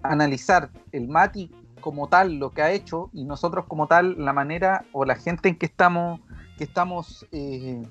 analizar 0.03 0.69
el 0.93 1.09
Mati 1.09 1.51
como 1.83 2.07
tal 2.07 2.35
lo 2.35 2.51
que 2.51 2.61
ha 2.61 2.71
hecho 2.71 3.09
y 3.11 3.25
nosotros 3.25 3.65
como 3.67 3.87
tal 3.87 4.15
la 4.23 4.31
manera 4.31 4.85
o 4.93 5.03
la 5.03 5.15
gente 5.15 5.49
en 5.49 5.57
que 5.57 5.65
estamos 5.65 6.21
que 6.57 6.63
estamos 6.63 7.27
eh, 7.33 7.83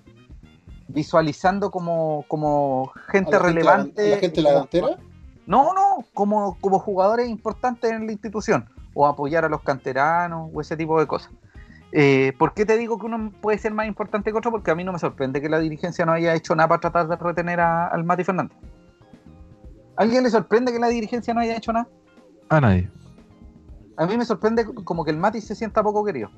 visualizando 0.89 1.71
como, 1.71 2.25
como 2.29 2.91
gente 3.09 3.39
relevante. 3.39 4.11
¿La 4.11 4.17
gente 4.17 4.41
la 4.41 4.51
delantera? 4.51 4.97
No, 5.47 5.75
no, 5.75 6.05
como, 6.15 6.57
como 6.61 6.79
jugadores 6.79 7.29
importantes 7.29 7.91
en 7.91 8.07
la 8.07 8.13
institución 8.13 8.69
o 8.95 9.07
apoyar 9.07 9.45
a 9.45 9.49
los 9.49 9.63
canteranos 9.63 10.51
o 10.55 10.61
ese 10.61 10.77
tipo 10.77 10.99
de 10.99 11.07
cosas. 11.07 11.31
Eh, 11.91 12.33
¿Por 12.39 12.55
qué 12.55 12.65
te 12.65 12.79
digo 12.79 12.99
que 12.99 13.07
uno 13.07 13.31
puede 13.43 13.59
ser 13.59 13.75
más 13.75 13.87
importante 13.87 14.31
que 14.33 14.39
otro? 14.39 14.51
Porque 14.51 14.71
a 14.71 14.75
mí 14.75 14.85
no 14.85 14.93
me 14.93 14.99
sorprende 14.99 15.43
que 15.43 15.51
la 15.51 15.59
dirigencia 15.59 16.07
no 16.07 16.13
haya 16.13 16.35
hecho 16.35 16.55
nada 16.55 16.69
para 16.69 16.81
tratar 16.81 17.09
de 17.09 17.17
retener 17.17 17.61
al 17.61 18.05
Mati 18.05 18.25
Fernández. 18.25 18.57
¿A 19.97 20.03
alguien 20.03 20.23
le 20.23 20.31
sorprende 20.31 20.73
que 20.73 20.79
la 20.79 20.89
dirigencia 20.89 21.35
no 21.35 21.41
haya 21.41 21.57
hecho 21.57 21.73
nada? 21.73 21.87
A 22.49 22.61
nadie. 22.61 22.89
A 23.97 24.07
mí 24.07 24.17
me 24.17 24.25
sorprende 24.25 24.65
como 24.85 25.05
que 25.05 25.11
el 25.11 25.17
Mati 25.17 25.41
se 25.41 25.55
sienta 25.55 25.83
poco 25.83 26.05
querido. 26.05 26.31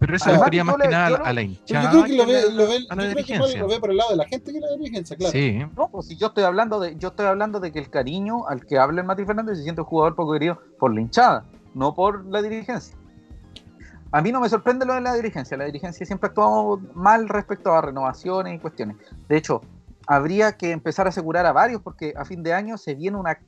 Pero 0.00 0.16
eso 0.16 0.32
debería 0.32 0.64
más 0.64 0.76
que 0.76 0.88
nada 0.88 1.18
a 1.18 1.32
la 1.32 1.42
hinchada. 1.42 1.92
Yo 1.92 2.02
creo 2.02 2.04
que 2.04 2.16
lo 2.16 2.26
ve, 2.26 2.50
lo 2.52 2.66
ve, 2.66 2.78
a 2.88 2.96
la 2.96 3.04
dirigencia. 3.08 3.60
lo 3.60 3.68
ve 3.68 3.78
por 3.78 3.90
el 3.90 3.98
lado 3.98 4.10
de 4.10 4.16
la 4.16 4.24
gente 4.26 4.50
que 4.50 4.58
la 4.58 4.70
dirigencia, 4.70 5.14
claro. 5.14 5.32
Sí. 5.32 5.58
No, 5.76 5.88
pues 5.90 6.06
si 6.06 6.16
yo 6.16 6.28
estoy 6.28 6.44
hablando 6.44 6.80
de, 6.80 6.96
yo 6.96 7.08
estoy 7.08 7.26
hablando 7.26 7.60
de 7.60 7.70
que 7.70 7.80
el 7.80 7.90
cariño 7.90 8.48
al 8.48 8.64
que 8.64 8.78
habla 8.78 9.02
el 9.02 9.06
Mati 9.06 9.26
Fernández 9.26 9.58
se 9.58 9.64
siente 9.64 9.82
un 9.82 9.86
jugador 9.86 10.14
poco 10.14 10.32
querido 10.32 10.58
por 10.78 10.94
la 10.94 11.02
hinchada, 11.02 11.44
no 11.74 11.94
por 11.94 12.24
la 12.24 12.40
dirigencia. 12.40 12.96
A 14.12 14.22
mí 14.22 14.32
no 14.32 14.40
me 14.40 14.48
sorprende 14.48 14.86
lo 14.86 14.94
de 14.94 15.02
la 15.02 15.14
dirigencia. 15.14 15.56
La 15.58 15.66
dirigencia 15.66 16.06
siempre 16.06 16.28
ha 16.28 16.30
actuado 16.30 16.80
mal 16.94 17.28
respecto 17.28 17.72
a 17.74 17.82
renovaciones 17.82 18.54
y 18.54 18.58
cuestiones. 18.58 18.96
De 19.28 19.36
hecho, 19.36 19.60
habría 20.06 20.56
que 20.56 20.72
empezar 20.72 21.06
a 21.06 21.10
asegurar 21.10 21.44
a 21.44 21.52
varios 21.52 21.82
porque 21.82 22.14
a 22.16 22.24
fin 22.24 22.42
de 22.42 22.54
año 22.54 22.78
se 22.78 22.94
viene 22.94 23.18
una 23.18 23.38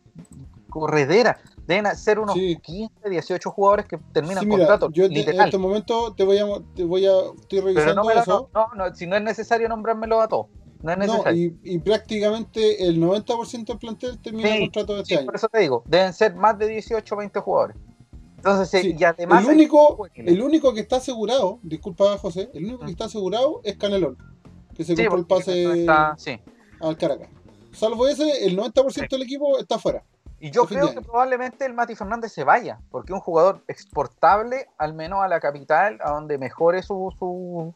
corredera. 0.72 1.38
Deben 1.66 1.94
ser 1.96 2.18
unos 2.18 2.34
15, 2.34 3.08
18 3.08 3.50
jugadores 3.50 3.86
que 3.86 3.98
terminan 4.12 4.48
contrato. 4.48 4.90
Yo 4.90 5.04
en 5.04 5.16
este 5.16 5.58
momento 5.58 6.14
te 6.14 6.24
voy 6.24 6.38
a, 6.38 6.46
te 6.74 6.84
voy 6.84 7.06
a 7.06 7.12
estoy 7.38 7.60
revisando 7.60 8.10
eso. 8.10 8.50
No, 8.54 8.68
no, 8.74 8.94
si 8.94 9.06
no 9.06 9.16
es 9.16 9.22
necesario 9.22 9.68
nombrármelo 9.68 10.20
a 10.20 10.28
todos. 10.28 10.46
No 10.82 10.90
es 10.90 10.98
necesario. 10.98 11.52
y, 11.62 11.78
prácticamente 11.78 12.84
el 12.88 13.00
90% 13.00 13.66
del 13.66 13.78
plantel 13.78 14.18
termina 14.18 14.56
el 14.56 14.62
contrato 14.62 14.96
de 14.96 15.02
este 15.02 15.18
año. 15.18 15.26
Por 15.26 15.36
eso 15.36 15.48
te 15.48 15.60
digo, 15.60 15.84
deben 15.86 16.12
ser 16.12 16.34
más 16.34 16.58
de 16.58 16.66
18 16.66 17.14
o 17.14 17.18
20 17.18 17.40
jugadores. 17.40 17.76
Entonces, 18.38 18.84
y 18.84 19.04
además. 19.04 19.44
El 19.44 19.54
único, 19.54 20.08
el 20.14 20.42
único 20.42 20.74
que 20.74 20.80
está 20.80 20.96
asegurado, 20.96 21.60
disculpa 21.62 22.18
José, 22.18 22.50
el 22.54 22.64
único 22.64 22.80
que 22.80 22.86
mm. 22.86 22.90
está 22.90 23.04
asegurado 23.04 23.60
es 23.62 23.76
Canelón, 23.76 24.18
que 24.74 24.82
se 24.82 24.96
compró 24.96 25.18
el 25.18 25.26
pase 25.26 25.86
al 26.80 26.96
Caracas. 26.96 27.28
Salvo 27.72 28.06
ese, 28.06 28.44
el 28.44 28.56
90% 28.58 29.08
del 29.08 29.22
equipo 29.22 29.58
está 29.58 29.76
afuera. 29.76 30.04
Y 30.42 30.50
yo 30.50 30.66
creo 30.66 30.92
que 30.92 31.00
probablemente 31.00 31.64
el 31.64 31.72
Mati 31.72 31.94
Fernández 31.94 32.32
se 32.32 32.42
vaya, 32.42 32.80
porque 32.90 33.12
es 33.12 33.14
un 33.14 33.20
jugador 33.20 33.62
exportable, 33.68 34.66
al 34.76 34.92
menos 34.92 35.22
a 35.22 35.28
la 35.28 35.38
capital, 35.38 36.00
a 36.02 36.10
donde 36.10 36.36
mejore 36.36 36.82
su, 36.82 37.14
su, 37.16 37.72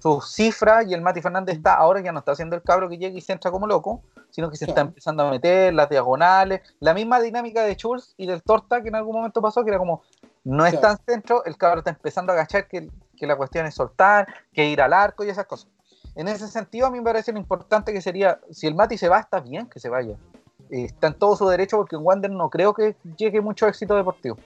su 0.00 0.20
cifra. 0.20 0.82
Y 0.82 0.92
el 0.92 1.02
Mati 1.02 1.22
Fernández 1.22 1.54
está, 1.54 1.74
ahora 1.74 2.00
ya 2.00 2.10
no 2.10 2.18
está 2.18 2.32
haciendo 2.32 2.56
el 2.56 2.62
cabro 2.62 2.88
que 2.88 2.98
llega 2.98 3.16
y 3.16 3.20
se 3.20 3.32
entra 3.32 3.52
como 3.52 3.68
loco, 3.68 4.02
sino 4.30 4.50
que 4.50 4.56
se 4.56 4.64
está 4.64 4.80
empezando 4.80 5.22
a 5.22 5.30
meter 5.30 5.72
las 5.72 5.88
diagonales, 5.88 6.62
la 6.80 6.94
misma 6.94 7.20
dinámica 7.20 7.62
de 7.62 7.76
Schulz 7.76 8.14
y 8.16 8.26
del 8.26 8.42
Torta 8.42 8.82
que 8.82 8.88
en 8.88 8.96
algún 8.96 9.14
momento 9.14 9.40
pasó, 9.40 9.62
que 9.62 9.70
era 9.70 9.78
como, 9.78 10.02
no 10.42 10.66
es 10.66 10.80
tan 10.80 10.98
centro, 11.06 11.44
el 11.44 11.56
cabro 11.56 11.78
está 11.78 11.90
empezando 11.90 12.32
a 12.32 12.34
agachar 12.34 12.66
que, 12.66 12.90
que 13.16 13.26
la 13.28 13.36
cuestión 13.36 13.66
es 13.66 13.76
soltar, 13.76 14.26
que 14.52 14.66
ir 14.66 14.82
al 14.82 14.94
arco 14.94 15.22
y 15.22 15.28
esas 15.28 15.46
cosas. 15.46 15.70
En 16.16 16.26
ese 16.26 16.48
sentido, 16.48 16.88
a 16.88 16.90
mí 16.90 16.98
me 16.98 17.04
parece 17.04 17.30
lo 17.30 17.38
importante 17.38 17.92
que 17.92 18.00
sería, 18.00 18.40
si 18.50 18.66
el 18.66 18.74
Mati 18.74 18.98
se 18.98 19.08
va, 19.08 19.20
está 19.20 19.38
bien 19.38 19.68
que 19.68 19.78
se 19.78 19.88
vaya 19.88 20.16
está 20.70 21.08
en 21.08 21.14
todo 21.14 21.36
su 21.36 21.48
derecho 21.48 21.76
porque 21.76 21.96
en 21.96 22.02
Wander 22.04 22.30
no 22.30 22.50
creo 22.50 22.74
que 22.74 22.96
llegue 23.16 23.40
mucho 23.40 23.66
éxito 23.66 23.94
deportivo. 23.94 24.36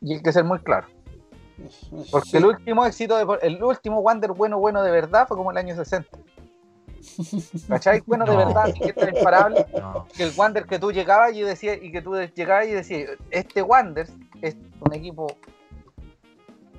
Y 0.00 0.14
hay 0.14 0.22
que 0.22 0.32
ser 0.32 0.44
muy 0.44 0.58
claro. 0.60 0.86
Porque 2.10 2.36
el 2.36 2.46
último 2.46 2.84
éxito, 2.84 3.16
de, 3.16 3.38
el 3.42 3.62
último 3.62 4.00
Wander 4.00 4.32
bueno, 4.32 4.58
bueno 4.58 4.82
de 4.82 4.90
verdad 4.90 5.26
fue 5.26 5.36
como 5.36 5.50
el 5.50 5.56
año 5.56 5.74
60. 5.74 6.18
¿Cachai? 7.68 8.02
Bueno, 8.06 8.24
de 8.24 8.36
verdad, 8.36 8.74
que 8.74 8.92
es 8.94 9.16
imparable. 9.16 9.66
Que 10.14 10.24
el 10.24 10.32
Wander 10.36 10.66
que 10.66 10.78
tú 10.78 10.92
llegabas 10.92 11.34
y 11.34 11.42
decías, 11.42 11.78
y 11.80 11.90
que 11.92 12.02
tú 12.02 12.14
llegabas 12.14 12.66
y 12.66 12.72
decías, 12.72 13.10
este 13.30 13.62
Wander 13.62 14.08
es 14.42 14.56
un 14.80 14.92
equipo. 14.92 15.28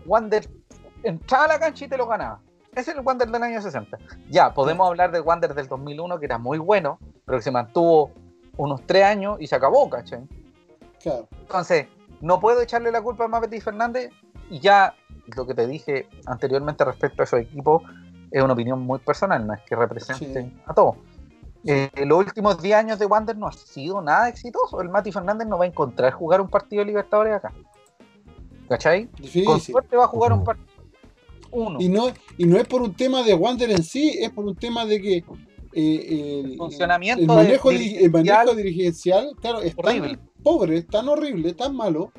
Wander 0.06 0.48
entraba 1.04 1.46
a 1.46 1.48
la 1.48 1.60
cancha 1.60 1.86
y 1.86 1.88
te 1.88 1.98
lo 1.98 2.08
ganaba. 2.08 2.40
Ese 2.74 2.92
es 2.92 2.98
el 2.98 3.04
Wander 3.04 3.30
del 3.30 3.42
año 3.42 3.62
60. 3.62 3.98
Ya, 4.30 4.54
podemos 4.54 4.88
hablar 4.88 5.12
del 5.12 5.24
Wander 5.24 5.56
del 5.56 5.68
2001, 5.68 6.20
que 6.20 6.26
era 6.26 6.38
muy 6.38 6.60
bueno, 6.60 7.00
pero 7.26 7.40
que 7.40 7.44
se 7.44 7.52
mantuvo 7.52 8.12
unos 8.58 8.82
tres 8.86 9.04
años 9.04 9.38
y 9.40 9.48
se 9.48 9.56
acabó, 9.56 9.90
¿cachai? 9.90 10.28
Claro. 11.02 11.28
Entonces, 11.40 11.88
no 12.22 12.40
puedo 12.40 12.62
echarle 12.62 12.92
la 12.92 13.02
culpa 13.02 13.26
a 13.26 13.28
Mapeti 13.28 13.62
Fernández 13.62 14.12
y 14.50 14.60
ya 14.60 14.96
lo 15.36 15.46
que 15.46 15.54
te 15.54 15.68
dije 15.68 16.08
anteriormente 16.26 16.84
respecto 16.86 17.22
a 17.22 17.26
esos 17.26 17.40
equipos, 17.42 17.84
es 18.32 18.42
una 18.42 18.54
opinión 18.54 18.80
muy 18.82 19.00
personal, 19.00 19.46
no 19.46 19.54
es 19.54 19.62
que 19.62 19.76
represente 19.76 20.52
a 20.66 20.74
todos. 20.74 20.96
Eh, 21.66 21.90
los 22.06 22.20
últimos 22.20 22.62
10 22.62 22.76
años 22.76 23.00
de 23.00 23.06
Wander 23.06 23.38
no 23.38 23.48
ha 23.48 23.52
sido 23.52 24.02
nada 24.02 24.30
exitoso. 24.30 24.82
El 24.82 24.90
Mati 24.90 25.12
Fernández 25.12 25.48
no 25.48 25.58
va 25.58 25.66
a 25.66 25.68
encontrar 25.68 26.14
jugar 26.14 26.40
un 26.40 26.50
partido 26.50 26.82
de 26.82 26.86
Libertadores 26.86 27.34
acá. 27.34 27.52
¿Cachai? 28.70 29.10
Con 29.46 29.60
suerte 29.60 29.96
va 29.96 30.06
a 30.06 30.08
jugar 30.08 30.34
un 30.34 30.44
partido. 30.44 30.68
Uno. 31.52 31.80
Y 31.80 31.90
no, 31.90 32.08
y 32.38 32.46
no 32.46 32.58
es 32.58 32.68
por 32.68 32.82
un 32.82 32.94
tema 32.94 33.24
de 33.24 33.34
Wander 33.34 33.72
en 33.72 33.84
sí, 33.84 34.18
es 34.22 34.30
por 34.30 34.46
un 34.46 34.56
tema 34.56 34.86
de 34.86 35.02
que 35.02 35.24
eh, 35.80 36.42
el, 36.44 36.58
funcionamiento 36.58 37.22
el 37.22 37.28
manejo, 37.28 37.70
el 37.70 38.12
manejo 38.12 38.56
dirigencial, 38.56 39.32
claro, 39.40 39.62
es 39.62 39.76
tan 39.76 40.20
pobre, 40.42 40.82
tan 40.82 41.08
horrible, 41.08 41.54
tan 41.54 41.76
malo, 41.76 42.12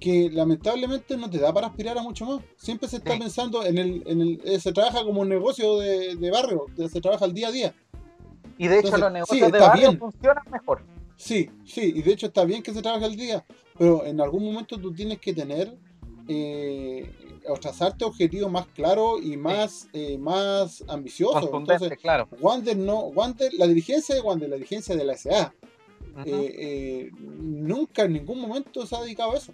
que 0.00 0.30
lamentablemente 0.32 1.14
no 1.18 1.28
te 1.28 1.38
da 1.38 1.52
para 1.52 1.66
aspirar 1.66 1.98
a 1.98 2.02
mucho 2.02 2.24
más. 2.24 2.40
Siempre 2.56 2.88
se 2.88 2.96
está 2.96 3.18
pensando 3.18 3.66
en 3.66 3.76
el, 3.76 4.02
en 4.06 4.20
el, 4.22 4.40
eh, 4.44 4.58
se 4.58 4.72
trabaja 4.72 5.04
como 5.04 5.20
un 5.20 5.28
negocio 5.28 5.78
de, 5.78 6.16
de 6.16 6.30
barrio, 6.30 6.66
se 6.90 7.00
trabaja 7.02 7.26
al 7.26 7.34
día 7.34 7.48
a 7.48 7.52
día. 7.52 7.74
Y 8.56 8.68
de 8.68 8.78
hecho 8.78 8.96
los 8.96 9.12
negocios 9.12 9.52
de 9.52 9.58
barrio 9.58 9.98
funcionan 9.98 10.44
mejor. 10.50 10.82
Sí, 11.16 11.50
sí, 11.66 11.92
y 11.96 12.02
de 12.02 12.12
hecho 12.12 12.26
está 12.26 12.44
bien 12.44 12.62
que 12.62 12.72
se 12.72 12.80
trabaje 12.80 13.04
al 13.04 13.16
día, 13.16 13.44
pero 13.78 14.06
en 14.06 14.22
algún 14.22 14.42
momento 14.42 14.78
tú 14.78 14.94
tienes 14.94 15.18
que 15.18 15.34
tener 15.34 15.76
eh, 16.28 17.42
o 17.48 17.54
trazarte 17.54 18.04
objetivos 18.04 18.50
más 18.50 18.66
claros 18.68 19.20
y 19.22 19.36
más, 19.36 19.88
eh, 19.92 20.18
más 20.18 20.84
ambiciosos. 20.88 21.48
Entonces, 21.52 21.98
claro. 21.98 22.28
Wander 22.40 22.76
no, 22.76 23.00
Wander, 23.08 23.52
la 23.54 23.66
dirigencia 23.66 24.14
de 24.14 24.20
Wander, 24.20 24.48
la 24.48 24.56
dirigencia 24.56 24.96
de 24.96 25.04
la 25.04 25.16
SA, 25.16 25.52
eh, 26.24 27.10
nunca 27.12 28.02
en 28.02 28.14
ningún 28.14 28.40
momento 28.40 28.86
se 28.86 28.96
ha 28.96 29.02
dedicado 29.02 29.32
a 29.32 29.36
eso. 29.36 29.52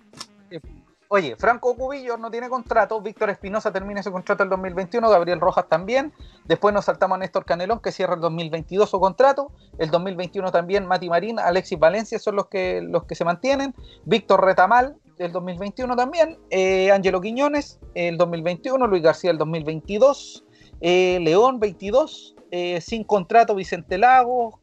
Oye, 1.14 1.36
Franco 1.36 1.76
Cubillo 1.76 2.16
no 2.16 2.30
tiene 2.30 2.48
contrato, 2.48 2.98
Víctor 3.02 3.28
Espinosa 3.28 3.70
termina 3.70 4.02
su 4.02 4.10
contrato 4.10 4.44
el 4.44 4.48
2021, 4.48 5.10
Gabriel 5.10 5.40
Rojas 5.40 5.68
también. 5.68 6.10
Después 6.46 6.72
nos 6.72 6.86
saltamos 6.86 7.16
a 7.16 7.18
Néstor 7.18 7.44
Canelón, 7.44 7.80
que 7.80 7.92
cierra 7.92 8.14
el 8.14 8.20
2022 8.22 8.88
su 8.88 8.98
contrato. 8.98 9.52
El 9.76 9.90
2021 9.90 10.50
también 10.50 10.86
Mati 10.86 11.10
Marín, 11.10 11.38
Alexis 11.38 11.78
Valencia 11.78 12.18
son 12.18 12.36
los 12.36 12.46
que, 12.46 12.80
los 12.80 13.04
que 13.04 13.14
se 13.14 13.26
mantienen. 13.26 13.74
Víctor 14.06 14.42
Retamal, 14.42 14.96
el 15.18 15.32
2021 15.32 15.96
también. 15.96 16.38
Eh, 16.50 16.90
Ángelo 16.90 17.20
Quiñones, 17.20 17.80
el 17.94 18.16
2021. 18.16 18.86
Luis 18.86 19.02
García, 19.02 19.30
el 19.30 19.38
2022. 19.38 20.44
Eh, 20.80 21.18
León, 21.20 21.60
22. 21.60 22.36
Eh, 22.50 22.80
sin 22.80 23.04
contrato, 23.04 23.54
Vicente 23.54 23.96
Lagos, 23.96 24.56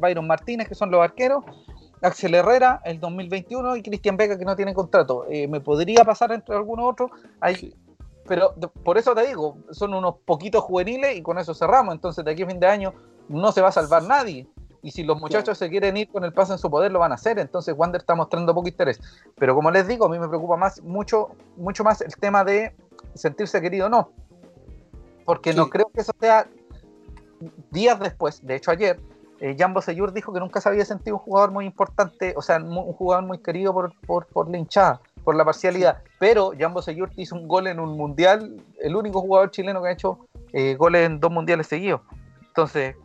Byron 0.00 0.26
Martínez, 0.26 0.66
que 0.66 0.74
son 0.74 0.90
los 0.90 1.02
arqueros. 1.02 1.44
Axel 2.02 2.34
Herrera, 2.34 2.80
el 2.84 3.00
2021, 3.00 3.76
y 3.76 3.82
Cristian 3.82 4.16
Vega, 4.16 4.38
que 4.38 4.44
no 4.44 4.56
tiene 4.56 4.74
contrato. 4.74 5.26
Eh, 5.28 5.48
me 5.48 5.60
podría 5.60 6.04
pasar 6.04 6.32
entre 6.32 6.54
algunos 6.54 6.90
otros, 6.90 7.10
hay, 7.40 7.74
pero 8.26 8.54
por 8.84 8.98
eso 8.98 9.14
te 9.14 9.26
digo, 9.26 9.58
son 9.70 9.94
unos 9.94 10.16
poquitos 10.24 10.62
juveniles 10.62 11.16
y 11.16 11.22
con 11.22 11.38
eso 11.38 11.54
cerramos. 11.54 11.94
Entonces, 11.94 12.24
de 12.24 12.30
aquí 12.30 12.42
a 12.42 12.46
fin 12.46 12.60
de 12.60 12.66
año 12.66 12.94
no 13.28 13.52
se 13.52 13.60
va 13.60 13.68
a 13.68 13.72
salvar 13.72 14.02
nadie. 14.04 14.46
Y 14.82 14.90
si 14.92 15.02
los 15.02 15.20
muchachos 15.20 15.58
se 15.58 15.68
quieren 15.68 15.96
ir 15.96 16.08
con 16.08 16.24
el 16.24 16.32
paso 16.32 16.52
en 16.52 16.58
su 16.58 16.70
poder, 16.70 16.92
lo 16.92 17.00
van 17.00 17.12
a 17.12 17.16
hacer. 17.16 17.38
Entonces, 17.38 17.74
Wander 17.76 18.00
está 18.00 18.14
mostrando 18.14 18.54
poco 18.54 18.68
interés. 18.68 19.00
Pero 19.36 19.54
como 19.54 19.70
les 19.70 19.88
digo, 19.88 20.06
a 20.06 20.08
mí 20.08 20.18
me 20.18 20.28
preocupa 20.28 20.56
más, 20.56 20.82
mucho, 20.82 21.30
mucho 21.56 21.82
más 21.84 22.00
el 22.00 22.14
tema 22.16 22.44
de 22.44 22.74
sentirse 23.14 23.60
querido 23.60 23.86
o 23.86 23.88
no. 23.88 24.10
Porque 25.24 25.52
no 25.52 25.68
creo 25.68 25.90
que 25.92 26.00
eso 26.00 26.12
sea 26.18 26.48
días 27.70 28.00
después, 28.00 28.44
de 28.44 28.56
hecho 28.56 28.70
ayer, 28.70 28.98
eh, 29.40 29.54
Jambo 29.56 29.80
Seyur 29.80 30.12
dijo 30.12 30.32
que 30.32 30.40
nunca 30.40 30.60
se 30.60 30.68
había 30.68 30.84
sentido 30.84 31.16
un 31.16 31.22
jugador 31.22 31.52
muy 31.52 31.64
importante, 31.64 32.34
o 32.36 32.42
sea, 32.42 32.56
un 32.56 32.92
jugador 32.92 33.24
muy 33.24 33.38
querido 33.38 33.72
por, 33.72 33.92
por, 34.06 34.26
por 34.26 34.50
la 34.50 34.58
hinchada, 34.58 35.00
por 35.22 35.36
la 35.36 35.44
parcialidad. 35.44 36.02
Pero 36.18 36.52
Jambo 36.58 36.82
Seyur 36.82 37.10
hizo 37.16 37.36
un 37.36 37.46
gol 37.46 37.68
en 37.68 37.78
un 37.78 37.96
mundial, 37.96 38.60
el 38.80 38.96
único 38.96 39.20
jugador 39.20 39.50
chileno 39.50 39.80
que 39.82 39.88
ha 39.88 39.92
hecho 39.92 40.26
eh, 40.52 40.74
goles 40.74 41.06
en 41.06 41.20
dos 41.20 41.30
mundiales 41.30 41.68
seguidos. 41.68 42.00
Entonces, 42.48 42.96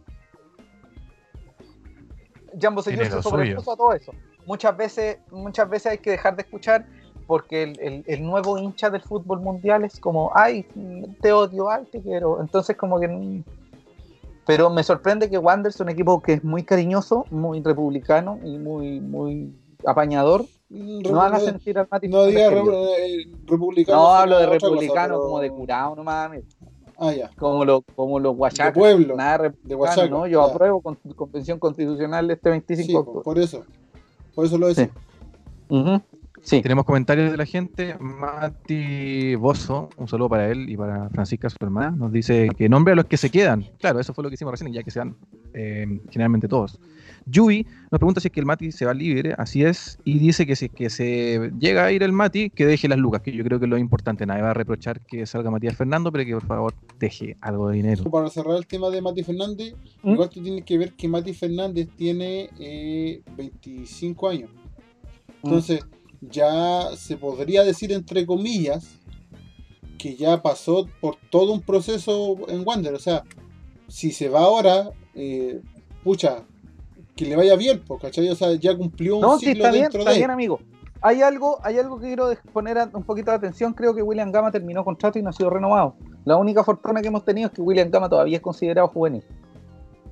Jambo 2.59 2.81
Seyur 2.81 3.05
se 3.05 3.21
sobrepuso 3.21 3.71
a 3.71 3.77
todo 3.77 3.93
eso. 3.93 4.13
Muchas 4.45 4.75
veces, 4.75 5.17
muchas 5.31 5.69
veces 5.69 5.93
hay 5.93 5.97
que 5.97 6.11
dejar 6.11 6.35
de 6.35 6.41
escuchar 6.43 6.85
porque 7.27 7.63
el, 7.63 8.03
el, 8.05 8.23
nuevo 8.23 8.57
hincha 8.57 8.89
del 8.89 9.01
fútbol 9.01 9.39
mundial 9.39 9.85
es 9.85 9.99
como, 9.99 10.31
ay, 10.35 10.65
te 11.21 11.31
odio, 11.31 11.69
ay, 11.69 11.85
te 11.89 12.01
quiero. 12.01 12.41
Entonces, 12.41 12.75
como 12.75 12.99
que 12.99 13.43
pero 14.45 14.69
me 14.69 14.83
sorprende 14.83 15.29
que 15.29 15.37
Wander 15.37 15.69
es 15.69 15.79
un 15.79 15.89
equipo 15.89 16.21
que 16.21 16.33
es 16.33 16.43
muy 16.43 16.63
cariñoso, 16.63 17.25
muy 17.31 17.61
republicano 17.61 18.39
y 18.43 18.57
muy, 18.57 18.99
muy 18.99 19.53
apañador. 19.85 20.45
no 20.69 21.13
van 21.13 21.33
a 21.33 21.39
sentir 21.39 21.77
al 21.79 21.87
Mati. 21.89 22.09
No 22.09 22.25
diga 22.25 22.51
eh, 22.51 23.25
republicano. 23.45 23.97
No 23.97 24.13
hablo 24.13 24.39
de 24.39 24.47
republicano 24.47 25.19
como 25.19 25.39
de 25.39 25.49
curado, 25.49 25.95
no 25.95 26.03
mames. 26.03 26.43
Ah, 26.97 27.13
ya. 27.13 27.29
Como, 27.37 27.65
lo, 27.65 27.81
como 27.81 28.19
los. 28.19 28.35
De 28.37 28.71
pueblo. 28.71 29.15
Nada 29.15 29.53
de 29.63 29.75
Huachaca, 29.75 30.07
¿no? 30.07 30.27
Yo 30.27 30.43
apruebo 30.43 30.81
con 30.81 30.95
convención 31.15 31.59
constitucional 31.59 32.29
este 32.31 32.49
25 32.49 32.85
sí, 32.85 33.21
por 33.23 33.39
eso. 33.39 33.63
Por 34.35 34.45
eso 34.45 34.57
lo 34.57 34.67
decía. 34.67 34.89
Sí. 36.41 36.61
Tenemos 36.61 36.85
comentarios 36.85 37.31
de 37.31 37.37
la 37.37 37.45
gente. 37.45 37.95
Mati 37.99 39.35
Bozo, 39.35 39.89
un 39.97 40.07
saludo 40.07 40.29
para 40.29 40.49
él 40.49 40.69
y 40.69 40.75
para 40.75 41.09
Francisca, 41.09 41.49
su 41.49 41.57
hermana, 41.61 41.91
nos 41.91 42.11
dice 42.11 42.49
que 42.57 42.67
nombre 42.67 42.93
a 42.93 42.95
los 42.95 43.05
que 43.05 43.15
se 43.17 43.29
quedan. 43.29 43.65
Claro, 43.79 43.99
eso 43.99 44.13
fue 44.13 44.23
lo 44.23 44.29
que 44.29 44.35
hicimos 44.35 44.51
recién, 44.51 44.73
ya 44.73 44.83
que 44.83 44.91
se 44.91 44.99
van 44.99 45.15
eh, 45.53 46.01
generalmente 46.09 46.47
todos. 46.47 46.79
Yui 47.25 47.65
nos 47.91 47.99
pregunta 47.99 48.19
si 48.19 48.27
es 48.27 48.31
que 48.31 48.39
el 48.39 48.45
Mati 48.45 48.71
se 48.71 48.85
va 48.85 48.93
libre, 48.93 49.35
así 49.37 49.63
es, 49.63 49.99
y 50.03 50.19
dice 50.19 50.45
que 50.45 50.55
si 50.55 50.65
es 50.65 50.71
que 50.71 50.89
se 50.89 51.51
llega 51.59 51.85
a 51.85 51.91
ir 51.91 52.03
el 52.03 52.11
Mati, 52.11 52.49
que 52.49 52.65
deje 52.65 52.87
las 52.87 52.97
lucas, 52.97 53.21
que 53.21 53.31
yo 53.31 53.43
creo 53.43 53.59
que 53.59 53.65
es 53.65 53.69
lo 53.69 53.77
importante. 53.77 54.25
Nadie 54.25 54.41
va 54.41 54.51
a 54.51 54.53
reprochar 54.53 55.01
que 55.01 55.25
salga 55.25 55.51
Matías 55.51 55.75
Fernando, 55.75 56.11
pero 56.11 56.25
que 56.25 56.33
por 56.33 56.45
favor 56.45 56.73
deje 56.99 57.37
algo 57.41 57.69
de 57.69 57.77
dinero. 57.77 58.03
Para 58.09 58.29
cerrar 58.29 58.57
el 58.57 58.67
tema 58.67 58.89
de 58.89 59.01
Mati 59.01 59.23
Fernández, 59.23 59.75
¿Mm? 60.01 60.11
igual 60.11 60.29
tú 60.29 60.41
tienes 60.41 60.63
que 60.63 60.77
ver 60.77 60.93
que 60.93 61.07
Mati 61.07 61.33
Fernández 61.33 61.89
tiene 61.95 62.49
25 63.37 64.31
eh, 64.31 64.35
años. 64.35 64.49
¿Mm? 64.49 65.47
Entonces 65.47 65.85
ya 66.21 66.95
se 66.95 67.17
podría 67.17 67.63
decir 67.63 67.91
entre 67.91 68.25
comillas 68.25 68.99
que 69.97 70.15
ya 70.15 70.41
pasó 70.41 70.87
por 70.99 71.17
todo 71.29 71.53
un 71.53 71.61
proceso 71.61 72.37
en 72.49 72.63
Wander. 72.65 72.93
O 72.93 72.99
sea, 72.99 73.23
si 73.87 74.11
se 74.11 74.27
va 74.29 74.41
ahora, 74.41 74.91
eh, 75.15 75.61
pucha, 76.03 76.43
que 77.15 77.25
le 77.25 77.35
vaya 77.35 77.55
bien, 77.55 77.83
¿cachai? 78.01 78.29
O 78.29 78.35
sea, 78.35 78.53
ya 78.53 78.75
cumplió 78.75 79.15
un 79.17 79.21
no, 79.21 79.37
sí, 79.37 79.51
está 79.51 79.71
bien, 79.71 79.89
está 79.93 80.11
bien, 80.11 80.31
amigo. 80.31 80.59
Hay 81.01 81.21
algo, 81.21 81.59
hay 81.63 81.77
algo 81.77 81.99
que 81.99 82.07
quiero 82.07 82.31
poner 82.53 82.77
un 82.93 83.03
poquito 83.03 83.31
de 83.31 83.37
atención. 83.37 83.73
Creo 83.73 83.93
que 83.93 84.01
William 84.01 84.31
Gama 84.31 84.51
terminó 84.51 84.85
contrato 84.85 85.19
y 85.19 85.21
no 85.21 85.29
ha 85.29 85.33
sido 85.33 85.49
renovado. 85.49 85.95
La 86.23 86.37
única 86.37 86.63
fortuna 86.63 87.01
que 87.01 87.09
hemos 87.09 87.25
tenido 87.25 87.47
es 87.47 87.53
que 87.53 87.61
William 87.61 87.91
Gama 87.91 88.07
todavía 88.07 88.37
es 88.37 88.41
considerado 88.41 88.87
juvenil. 88.87 89.23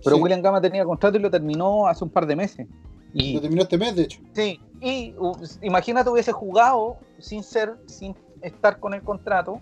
Pero 0.04 0.18
William 0.18 0.42
Gama 0.42 0.60
tenía 0.60 0.84
contrato 0.84 1.18
y 1.18 1.22
lo 1.22 1.32
terminó 1.32 1.88
hace 1.88 2.04
un 2.04 2.10
par 2.10 2.26
de 2.26 2.36
meses. 2.36 2.68
Y, 3.14 3.36
lo 3.36 3.42
terminó 3.42 3.62
este 3.64 3.78
mes, 3.78 3.96
de 3.96 4.04
hecho. 4.04 4.20
Sí, 4.34 4.60
y 4.82 5.16
imagínate 5.62 6.10
hubiese 6.10 6.32
jugado 6.32 6.98
sin 7.20 7.44
ser, 7.44 7.78
sin 7.86 8.16
estar 8.42 8.80
con 8.80 8.94
el 8.94 9.02
contrato, 9.02 9.60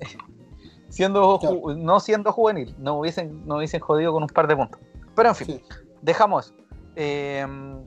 siendo 0.88 1.38
no 1.76 2.00
siendo 2.00 2.32
juvenil, 2.32 2.74
no 2.78 2.98
hubiesen, 2.98 3.46
no 3.46 3.58
hubiesen 3.58 3.80
jodido 3.80 4.12
con 4.12 4.22
un 4.22 4.28
par 4.28 4.48
de 4.48 4.56
puntos. 4.56 4.80
Pero 5.14 5.28
en 5.28 5.34
fin, 5.34 5.60
dejamos. 6.02 6.54
Em, 6.96 7.84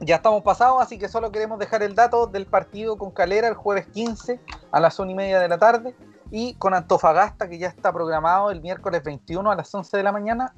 ya 0.00 0.16
estamos 0.16 0.42
pasados, 0.42 0.82
así 0.82 0.98
que 0.98 1.08
solo 1.08 1.32
queremos 1.32 1.58
dejar 1.58 1.82
el 1.82 1.94
dato 1.94 2.26
del 2.26 2.46
partido 2.46 2.98
con 2.98 3.10
Calera 3.10 3.48
el 3.48 3.54
jueves 3.54 3.86
15 3.86 4.40
a 4.70 4.80
las 4.80 4.98
1 4.98 5.10
y 5.10 5.14
media 5.14 5.40
de 5.40 5.48
la 5.48 5.58
tarde 5.58 5.94
y 6.30 6.54
con 6.54 6.74
Antofagasta 6.74 7.48
que 7.48 7.58
ya 7.58 7.68
está 7.68 7.92
programado 7.92 8.50
el 8.50 8.60
miércoles 8.60 9.02
21 9.02 9.50
a 9.50 9.54
las 9.54 9.74
11 9.74 9.96
de 9.96 10.02
la 10.02 10.12
mañana. 10.12 10.54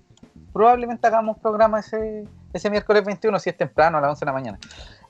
Probablemente 0.52 1.06
hagamos 1.06 1.38
programa 1.38 1.80
ese, 1.80 2.26
ese 2.52 2.70
miércoles 2.70 3.04
21 3.04 3.38
si 3.38 3.50
es 3.50 3.56
temprano 3.56 3.98
a 3.98 4.00
las 4.00 4.10
11 4.10 4.20
de 4.20 4.26
la 4.26 4.32
mañana. 4.32 4.58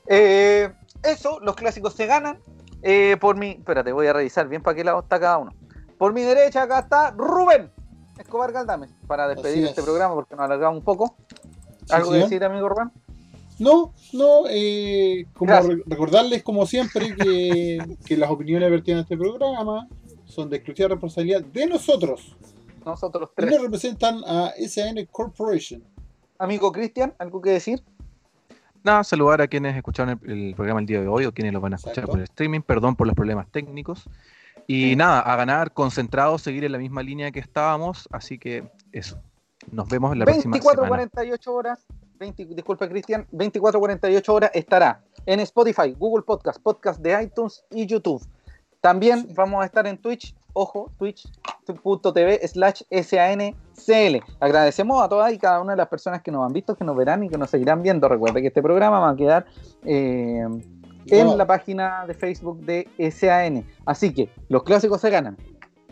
Eh, 0.05 0.71
eso, 1.03 1.39
los 1.39 1.55
clásicos 1.55 1.93
se 1.93 2.05
ganan. 2.05 2.39
Eh, 2.81 3.17
por 3.19 3.35
mi, 3.35 3.51
espérate, 3.51 3.91
voy 3.91 4.07
a 4.07 4.13
revisar 4.13 4.47
bien 4.47 4.61
para 4.61 4.75
qué 4.75 4.83
lado 4.83 4.99
está 4.99 5.19
cada 5.19 5.37
uno. 5.37 5.53
Por 5.97 6.13
mi 6.13 6.21
derecha 6.21 6.63
acá 6.63 6.79
está 6.79 7.11
Rubén 7.11 7.71
Escobar 8.17 8.51
Galdames 8.51 8.89
para 9.07 9.27
despedir 9.27 9.65
este 9.65 9.81
programa 9.81 10.13
porque 10.13 10.35
nos 10.35 10.45
alargamos 10.45 10.77
un 10.77 10.83
poco. 10.83 11.15
¿Algo 11.89 12.11
que 12.11 12.17
decir, 12.17 12.43
amigo 12.43 12.69
Rubén? 12.69 12.91
No, 13.59 13.93
no, 14.13 14.43
eh, 14.49 15.25
como 15.33 15.53
recordarles 15.85 16.43
como 16.43 16.65
siempre 16.65 17.13
que, 17.15 17.97
que, 18.05 18.17
las 18.17 18.29
opiniones 18.29 18.71
vertidas 18.71 18.99
en 18.99 19.03
este 19.03 19.17
programa 19.17 19.87
son 20.25 20.49
de 20.49 20.57
exclusiva 20.57 20.89
responsabilidad 20.89 21.41
de 21.41 21.67
nosotros. 21.67 22.35
Nosotros 22.85 23.31
tres. 23.35 23.51
Y 23.51 23.55
nos 23.55 23.63
representan 23.63 24.23
a 24.25 24.53
SAN 24.67 25.05
Corporation. 25.11 25.83
Amigo 26.37 26.71
Cristian, 26.71 27.13
¿algo 27.19 27.41
que 27.41 27.49
decir? 27.49 27.83
Nada, 28.83 29.03
saludar 29.03 29.41
a 29.41 29.47
quienes 29.47 29.75
escucharon 29.75 30.19
el, 30.25 30.53
programa 30.55 30.79
el 30.79 30.85
día 30.85 31.01
de 31.01 31.07
hoy 31.07 31.25
o 31.25 31.33
quienes 31.33 31.51
lo 31.51 31.59
van 31.59 31.73
a 31.73 31.75
escuchar 31.75 32.05
por 32.05 32.19
el 32.19 32.23
streaming. 32.23 32.61
Perdón 32.61 32.95
por 32.95 33.07
los 33.07 33.15
problemas 33.15 33.47
técnicos. 33.51 34.09
Y 34.67 34.95
nada, 34.95 35.19
a 35.19 35.35
ganar, 35.35 35.73
concentrados, 35.73 36.41
seguir 36.43 36.63
en 36.63 36.71
la 36.71 36.77
misma 36.77 37.03
línea 37.03 37.31
que 37.31 37.39
estábamos. 37.39 38.07
Así 38.11 38.37
que 38.37 38.63
eso. 38.93 39.19
Nos 39.71 39.87
vemos 39.87 40.13
en 40.13 40.19
la 40.19 40.25
próxima 40.25 40.57
semana. 40.57 40.87
48 40.87 41.53
horas. 41.53 41.85
20, 42.19 42.45
disculpe, 42.45 42.89
Cristian. 42.89 43.27
24, 43.31 43.79
48 43.79 44.33
horas 44.33 44.51
estará 44.53 45.01
en 45.25 45.39
Spotify, 45.41 45.95
Google 45.97 46.23
Podcast, 46.23 46.61
Podcast 46.61 46.99
de 47.01 47.23
iTunes 47.23 47.63
y 47.71 47.85
YouTube. 47.85 48.21
También 48.81 49.27
vamos 49.35 49.61
a 49.61 49.65
estar 49.65 49.85
en 49.87 49.97
Twitch. 49.97 50.35
Ojo, 50.53 50.91
Twitch, 50.97 51.27
twitch.tv 51.65 52.47
slash 52.47 52.81
SANCL. 52.89 54.23
Agradecemos 54.39 55.01
a 55.01 55.07
todas 55.07 55.31
y 55.31 55.37
cada 55.37 55.61
una 55.61 55.73
de 55.73 55.77
las 55.77 55.87
personas 55.87 56.21
que 56.21 56.31
nos 56.31 56.45
han 56.45 56.53
visto, 56.53 56.75
que 56.75 56.83
nos 56.83 56.95
verán 56.95 57.23
y 57.23 57.29
que 57.29 57.37
nos 57.37 57.49
seguirán 57.49 57.83
viendo. 57.83 58.09
Recuerda 58.09 58.41
que 58.41 58.47
este 58.47 58.61
programa 58.61 58.99
va 58.99 59.11
a 59.11 59.15
quedar 59.15 59.45
eh, 59.85 60.45
en 61.07 61.37
la 61.37 61.45
página 61.45 62.05
de 62.07 62.13
Facebook 62.15 62.59
de 62.61 62.87
SAN. 63.11 63.63
Así 63.85 64.13
que 64.13 64.29
los 64.49 64.63
clásicos 64.63 65.01
se 65.01 65.09
ganan. 65.09 65.37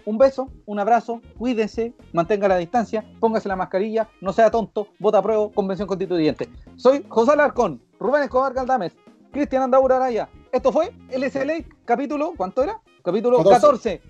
Un 0.08 0.18
beso, 0.18 0.50
un 0.66 0.80
abrazo, 0.80 1.22
cuídense, 1.38 1.94
mantenga 2.14 2.48
la 2.48 2.56
distancia, 2.56 3.04
póngase 3.20 3.50
la 3.50 3.58
mascarilla, 3.58 4.08
no 4.22 4.32
sea 4.32 4.50
tonto, 4.50 4.88
vota 5.00 5.18
a 5.18 5.22
prueba, 5.22 5.52
convención 5.54 5.86
constituyente. 5.86 6.48
Soy 6.78 7.06
José 7.10 7.34
Alarcón, 7.34 7.82
Rubén 8.00 8.24
Escobar 8.24 8.54
Galdames, 8.54 8.94
Cristian 9.34 9.64
Andaura 9.64 9.98
Araya. 9.98 10.30
Esto 10.54 10.72
fue 10.72 10.94
el 11.10 11.30
SLA, 11.30 11.56
capítulo, 11.84 12.32
¿cuánto 12.38 12.64
era? 12.64 12.82
Capítulo 13.04 13.44
14. 13.44 14.02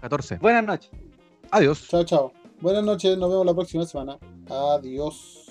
14. 0.00 0.38
Buenas 0.38 0.64
noches. 0.64 0.90
Adiós. 1.50 1.86
Chao, 1.86 2.04
chao. 2.04 2.32
Buenas 2.62 2.84
noches, 2.84 3.18
nos 3.18 3.28
vemos 3.28 3.44
la 3.44 3.52
próxima 3.52 3.84
semana. 3.84 4.18
Adiós. 4.48 5.45